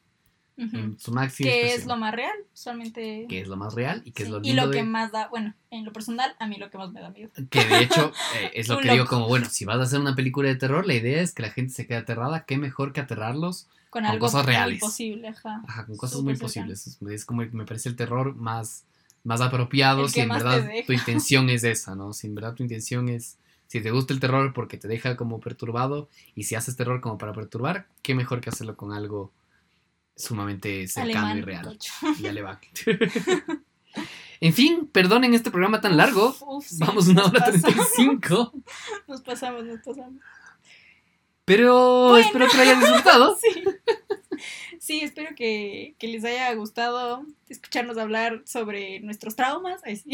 Máxima 1.11 1.49
Que 1.49 1.73
es 1.73 1.85
lo 1.85 1.97
más 1.97 2.13
real, 2.13 2.35
usualmente. 2.53 3.25
que 3.27 3.41
es 3.41 3.47
lo 3.47 3.55
más 3.57 3.73
real 3.73 4.01
y 4.05 4.11
que 4.11 4.23
es 4.23 4.27
Sí, 4.29 4.31
lo 4.33 4.39
y 4.39 4.43
lindo 4.43 4.65
lo 4.65 4.71
que 4.71 4.83
más 4.83 5.11
da, 5.11 5.27
bueno, 5.29 5.53
en 5.71 5.85
lo 5.85 5.91
personal, 5.93 6.35
a 6.39 6.47
mí 6.47 6.57
lo 6.57 6.69
que 6.69 6.77
más 6.77 6.91
me 6.91 7.01
da 7.01 7.09
miedo. 7.09 7.29
que 7.49 7.65
de 7.65 7.79
hecho 7.81 8.11
eh, 8.39 8.51
es 8.53 8.67
lo 8.67 8.79
que 8.79 8.91
digo 8.91 9.05
como 9.05 9.27
bueno 9.27 9.47
si 9.49 9.65
vas 9.65 9.79
a 9.79 9.83
hacer 9.83 9.99
una 9.99 10.15
película 10.15 10.49
de 10.49 10.55
terror 10.55 10.85
la 10.85 10.93
idea 10.93 11.21
es 11.21 11.33
que 11.33 11.41
la 11.41 11.49
gente 11.49 11.73
se 11.73 11.88
quede 11.88 11.97
aterrada 11.97 12.45
qué 12.45 12.57
mejor 12.57 12.93
que 12.93 13.01
aterrarlos 13.01 13.67
Con, 13.89 14.03
Con 14.03 14.05
algo 14.05 14.25
cosas 14.25 14.43
muy 14.43 14.53
reales. 14.53 14.79
posible, 14.79 15.27
ajá. 15.29 15.61
ajá, 15.67 15.85
con 15.85 15.97
cosas 15.97 16.21
muy 16.21 16.35
posibles 16.38 16.88
es, 16.88 17.01
es 17.01 17.25
como 17.25 17.41
me 17.51 17.65
parece 17.65 17.89
el 17.89 17.95
terror 17.95 18.35
más 18.35 18.85
más 19.23 19.41
apropiado 19.41 20.07
si 20.07 20.19
en 20.21 20.29
verdad 20.29 20.67
tu 20.85 20.93
intención 20.93 21.49
es 21.49 21.63
esa 21.75 21.95
no 21.95 22.13
si 22.13 22.27
en 22.27 22.35
verdad 22.35 22.53
tu 22.53 22.63
intención 22.63 23.09
es 23.09 23.38
si 23.67 23.79
te 23.81 23.91
gusta 23.91 24.13
el 24.13 24.19
terror 24.19 24.51
porque 24.53 24.77
te 24.77 24.88
deja 24.89 25.15
como 25.15 25.39
perturbado 25.39 26.09
y 26.35 26.43
si 26.43 26.55
haces 26.55 26.75
terror 26.75 26.99
como 27.01 27.17
para 27.17 27.33
perturbar 27.33 27.85
qué 28.01 28.15
mejor 28.15 28.41
que 28.41 28.49
hacerlo 28.49 28.75
con 28.75 28.91
algo 28.93 29.31
sumamente 30.15 30.88
cercano 30.88 31.27
Alemán, 31.27 31.38
y 31.38 31.41
real 31.41 31.63
tocho. 31.63 31.91
y 32.19 32.27
alemán 32.27 32.59
en 34.41 34.53
fin 34.53 34.88
perdonen 34.88 35.33
este 35.33 35.51
programa 35.51 35.81
tan 35.81 35.97
largo 35.97 36.29
Uf, 36.29 36.41
uf, 36.45 36.65
sí, 36.67 36.77
Vamos 36.79 37.07
una 37.07 37.25
hora 37.25 37.39
pasamos, 37.45 37.61
35. 37.61 38.53
Nos 39.07 39.21
pasamos, 39.21 39.63
nos 39.65 39.79
pasamos. 39.81 40.21
Pero 41.45 42.09
Bueno. 42.09 42.17
espero 42.25 42.47
que 42.47 42.55
lo 42.57 42.63
hayan 42.63 42.79
disfrutado. 42.79 43.38
Sí. 43.53 43.63
Sí, 44.79 45.01
espero 45.01 45.35
que, 45.35 45.93
que 45.99 46.07
les 46.07 46.23
haya 46.25 46.51
gustado 46.55 47.23
escucharnos 47.49 47.97
hablar 47.99 48.41
sobre 48.45 48.99
nuestros 49.01 49.35
traumas. 49.35 49.81
Ay, 49.83 49.97
sí. 49.97 50.09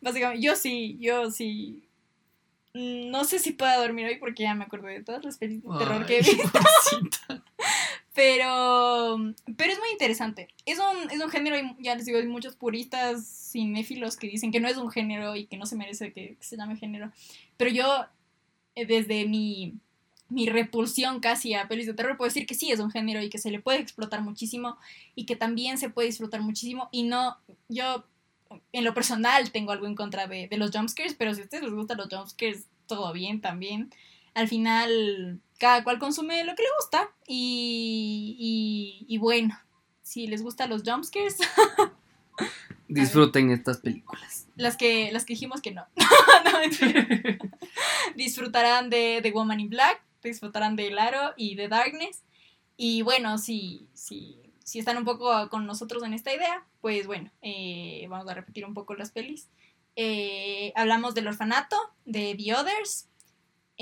Básicamente, 0.00 0.40
yo 0.46 0.54
sí, 0.54 0.96
yo 1.00 1.30
sí. 1.32 1.88
Mm, 2.74 3.10
No 3.10 3.24
sé 3.24 3.40
si 3.40 3.50
pueda 3.52 3.76
dormir 3.78 4.06
hoy 4.06 4.16
porque 4.18 4.44
ya 4.44 4.54
me 4.54 4.64
acordé 4.64 4.92
de 4.92 5.02
todas 5.02 5.24
las 5.24 5.38
películas 5.38 5.80
de 5.80 5.84
terror 5.84 6.06
que 6.06 6.18
he 6.18 6.22
visto. 6.22 6.50
Pero, 8.14 9.16
pero 9.56 9.72
es 9.72 9.78
muy 9.78 9.90
interesante. 9.90 10.48
Es 10.66 10.78
un, 10.78 11.10
es 11.10 11.20
un 11.20 11.30
género, 11.30 11.56
ya 11.78 11.94
les 11.94 12.04
digo, 12.04 12.18
hay 12.18 12.26
muchos 12.26 12.56
puristas 12.56 13.26
cinéfilos 13.50 14.16
que 14.16 14.28
dicen 14.28 14.52
que 14.52 14.60
no 14.60 14.68
es 14.68 14.76
un 14.76 14.90
género 14.90 15.34
y 15.34 15.46
que 15.46 15.56
no 15.56 15.64
se 15.64 15.76
merece 15.76 16.12
que, 16.12 16.36
que 16.36 16.44
se 16.44 16.56
llame 16.56 16.76
género. 16.76 17.10
Pero 17.56 17.70
yo, 17.70 18.04
eh, 18.74 18.84
desde 18.84 19.26
mi, 19.26 19.74
mi 20.28 20.46
repulsión 20.46 21.20
casi 21.20 21.54
a 21.54 21.68
pelis 21.68 21.86
de 21.86 21.94
terror, 21.94 22.18
puedo 22.18 22.28
decir 22.28 22.46
que 22.46 22.54
sí 22.54 22.70
es 22.70 22.80
un 22.80 22.90
género 22.90 23.22
y 23.22 23.30
que 23.30 23.38
se 23.38 23.50
le 23.50 23.60
puede 23.60 23.78
explotar 23.78 24.20
muchísimo 24.20 24.76
y 25.14 25.24
que 25.24 25.36
también 25.36 25.78
se 25.78 25.88
puede 25.88 26.08
disfrutar 26.08 26.42
muchísimo. 26.42 26.90
Y 26.92 27.04
no, 27.04 27.38
yo 27.68 28.04
en 28.72 28.84
lo 28.84 28.92
personal 28.92 29.50
tengo 29.52 29.72
algo 29.72 29.86
en 29.86 29.94
contra 29.94 30.26
de, 30.26 30.48
de 30.48 30.56
los 30.58 30.70
jumpscares, 30.70 31.14
pero 31.14 31.34
si 31.34 31.40
a 31.40 31.44
ustedes 31.44 31.64
les 31.64 31.72
gustan 31.72 31.96
los 31.96 32.08
jumpscares, 32.08 32.66
todo 32.86 33.10
bien 33.14 33.40
también. 33.40 33.90
Al 34.34 34.48
final, 34.48 35.40
cada 35.62 35.84
cual 35.84 36.00
consume 36.00 36.42
lo 36.42 36.56
que 36.56 36.64
le 36.64 36.68
gusta. 36.80 37.08
Y, 37.24 38.34
y, 38.36 39.14
y 39.14 39.18
bueno, 39.18 39.56
si 40.02 40.26
les 40.26 40.42
gustan 40.42 40.70
los 40.70 40.82
jumpscares, 40.82 41.36
Disfruten 42.88 43.52
estas 43.52 43.78
películas. 43.78 44.48
las 44.56 44.76
que, 44.76 45.12
las 45.12 45.24
que 45.24 45.34
dijimos 45.34 45.60
que 45.60 45.70
no. 45.70 45.86
Disfrutarán 48.16 48.90
de 48.90 49.20
The 49.22 49.30
Woman 49.30 49.60
in 49.60 49.68
Black, 49.70 50.02
disfrutarán 50.20 50.74
de 50.74 50.88
El 50.88 50.98
Aro 50.98 51.32
y 51.36 51.54
de 51.54 51.68
Darkness. 51.68 52.24
Y 52.76 53.02
bueno, 53.02 53.38
si, 53.38 53.86
si, 53.94 54.40
si 54.64 54.80
están 54.80 54.96
un 54.96 55.04
poco 55.04 55.48
con 55.48 55.64
nosotros 55.64 56.02
en 56.02 56.12
esta 56.12 56.34
idea, 56.34 56.66
pues 56.80 57.06
bueno, 57.06 57.30
eh, 57.40 58.04
vamos 58.10 58.28
a 58.28 58.34
repetir 58.34 58.66
un 58.66 58.74
poco 58.74 58.94
las 58.94 59.12
pelis. 59.12 59.48
Eh, 59.94 60.72
hablamos 60.74 61.14
del 61.14 61.28
orfanato, 61.28 61.76
de 62.04 62.34
The 62.36 62.52
Others, 62.56 63.08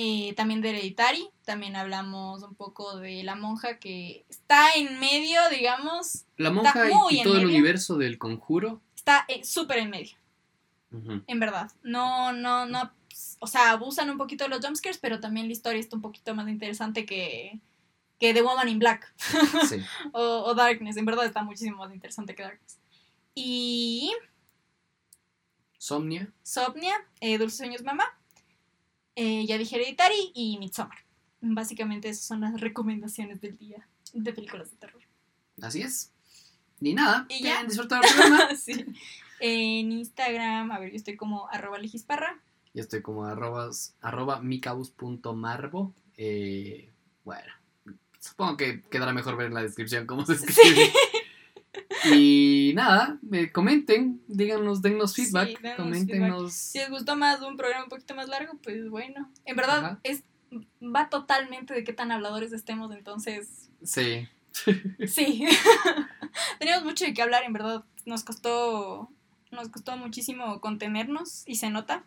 eh, 0.02 0.32
también 0.35 0.60
de 0.62 0.70
Hereditary, 0.70 1.28
también 1.44 1.77
hablamos 1.77 2.43
un 2.43 2.55
poco 2.55 2.97
de 2.98 3.22
la 3.22 3.35
monja 3.35 3.78
que 3.78 4.24
está 4.31 4.70
en 4.74 4.98
medio, 4.98 5.40
digamos, 5.51 6.24
La 6.36 6.51
monja 6.51 6.89
y- 7.10 7.22
todo 7.22 7.36
el 7.36 7.47
universo 7.47 7.97
del 7.98 8.16
conjuro. 8.16 8.81
está 8.97 9.24
eh, 9.28 9.44
súper 9.44 9.78
en 9.78 9.90
medio. 9.90 10.16
en 11.27 11.39
verdad. 11.40 11.70
No, 11.82 12.32
no, 12.32 12.64
no. 12.66 12.93
O 13.40 13.47
sea, 13.47 13.70
abusan 13.72 14.09
un 14.10 14.16
poquito 14.18 14.44
de 14.44 14.51
los 14.51 14.64
jumpscares, 14.64 14.98
pero 14.98 15.20
también 15.20 15.47
la 15.47 15.52
historia 15.52 15.81
está 15.81 15.97
un 15.97 16.02
poquito 16.02 16.35
más 16.35 16.48
interesante 16.48 17.05
que, 17.05 17.60
que 18.18 18.32
The 18.32 18.43
Woman 18.43 18.68
in 18.68 18.78
Black 18.78 19.12
Sí. 19.68 19.77
o, 20.12 20.20
o 20.47 20.55
Darkness. 20.55 20.97
En 20.97 21.05
verdad 21.05 21.27
está 21.27 21.43
muchísimo 21.43 21.77
más 21.78 21.93
interesante 21.93 22.35
que 22.35 22.43
Darkness. 22.43 22.78
Y 23.35 24.12
Somnia. 25.78 26.32
Somnia, 26.43 26.94
eh, 27.20 27.39
Dulces 27.39 27.59
Sueños 27.59 27.82
Mamá, 27.82 28.05
eh, 29.16 29.46
ya 29.46 29.58
dije 29.58 29.76
Hereditary 29.76 30.32
y 30.34 30.58
Midsommar. 30.58 30.98
Básicamente 31.40 32.08
esas 32.08 32.24
son 32.24 32.42
las 32.42 32.60
recomendaciones 32.60 33.40
del 33.40 33.56
día 33.56 33.86
de 34.12 34.32
películas 34.32 34.70
de 34.70 34.76
terror. 34.76 35.02
Así 35.60 35.82
es. 35.82 36.12
Ni 36.80 36.94
nada. 36.94 37.26
Y 37.28 37.42
ya. 37.42 37.60
el 37.60 37.68
programa. 37.68 38.48
Sí. 38.56 38.84
En 39.42 39.90
Instagram, 39.92 40.70
a 40.70 40.78
ver, 40.78 40.90
yo 40.90 40.96
estoy 40.96 41.16
como 41.16 41.48
arroba 41.48 41.78
legisparra. 41.78 42.38
Yo 42.74 42.82
estoy 42.82 43.00
como 43.00 43.24
arrobas, 43.24 43.94
arroba 44.02 44.40
micabus.marbo. 44.40 45.94
Eh, 46.18 46.90
bueno, 47.24 47.50
supongo 48.18 48.58
que 48.58 48.82
quedará 48.82 49.14
mejor 49.14 49.36
ver 49.36 49.46
en 49.46 49.54
la 49.54 49.62
descripción 49.62 50.06
cómo 50.06 50.26
se 50.26 50.34
escribe. 50.34 50.92
Y 52.05 52.72
nada, 52.74 53.18
eh, 53.32 53.52
comenten, 53.52 54.22
díganos, 54.27 54.82
dennos 54.82 55.12
Sí, 55.12 55.27
feedback, 55.27 55.77
coméntenos. 55.77 56.52
Si 56.52 56.78
les 56.78 56.90
gustó 56.90 57.16
más 57.16 57.40
un 57.43 57.56
programa 57.56 57.85
un 57.85 57.90
poquito 57.90 58.14
más 58.14 58.28
largo, 58.28 58.59
pues 58.62 58.89
bueno. 58.89 59.31
En 59.44 59.56
verdad, 59.56 59.85
Ajá. 59.85 60.01
es 60.02 60.22
va 60.82 61.09
totalmente 61.09 61.74
de 61.74 61.85
qué 61.85 61.93
tan 61.93 62.10
habladores 62.10 62.52
estemos, 62.52 62.93
entonces 62.93 63.70
Sí, 63.82 64.28
sí. 65.06 65.47
Tenemos 66.59 66.85
mucho 66.85 67.05
de 67.05 67.14
qué 67.14 67.22
hablar, 67.22 67.44
en 67.44 67.52
verdad. 67.52 67.85
Nos 68.05 68.24
costó 68.24 69.10
nos 69.51 69.68
costó 69.68 69.97
muchísimo 69.97 70.60
contenernos 70.60 71.43
y 71.47 71.56
se 71.56 71.70
nota. 71.70 72.05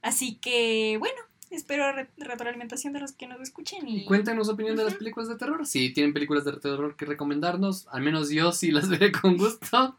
Así 0.00 0.36
que 0.36 0.96
bueno, 0.98 1.20
espero 1.50 1.90
re- 1.92 2.08
retroalimentación 2.18 2.92
de 2.92 3.00
los 3.00 3.12
que 3.12 3.26
nos 3.26 3.40
escuchen 3.40 3.86
y 3.88 4.02
Y 4.02 4.04
cuéntenos 4.04 4.46
su 4.46 4.52
opinión 4.54 4.76
de 4.76 4.84
las 4.84 4.94
películas 4.94 5.28
de 5.28 5.36
terror. 5.36 5.66
Si 5.66 5.92
tienen 5.92 6.12
películas 6.12 6.44
de 6.44 6.52
terror 6.58 6.96
que 6.96 7.04
recomendarnos, 7.06 7.86
al 7.88 8.02
menos 8.02 8.30
yo 8.30 8.52
sí 8.52 8.70
las 8.70 8.88
veré 8.90 9.12
con 9.12 9.36
gusto. 9.36 9.96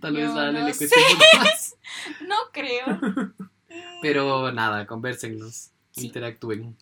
Tal 0.00 0.14
vez 0.14 0.32
la 0.34 0.48
Ale 0.48 0.60
no 0.60 0.66
le 0.66 0.74
cueste 0.74 0.96
más. 1.38 1.76
no 2.26 2.36
creo. 2.52 2.84
Pero 4.02 4.52
nada, 4.52 4.86
convérsenos, 4.86 5.70
Sí. 5.92 6.06
interactúen. 6.06 6.76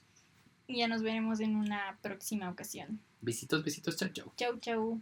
Y 0.69 0.79
ya 0.79 0.89
nos 0.89 1.03
veremos 1.03 1.41
en 1.41 1.57
una 1.57 1.99
próxima 2.01 2.49
ocasión. 2.49 3.01
Besitos, 3.21 3.65
besitos, 3.65 3.97
chao, 3.97 4.09
chao. 4.13 4.33
Chau, 4.37 4.59
chau. 4.61 5.01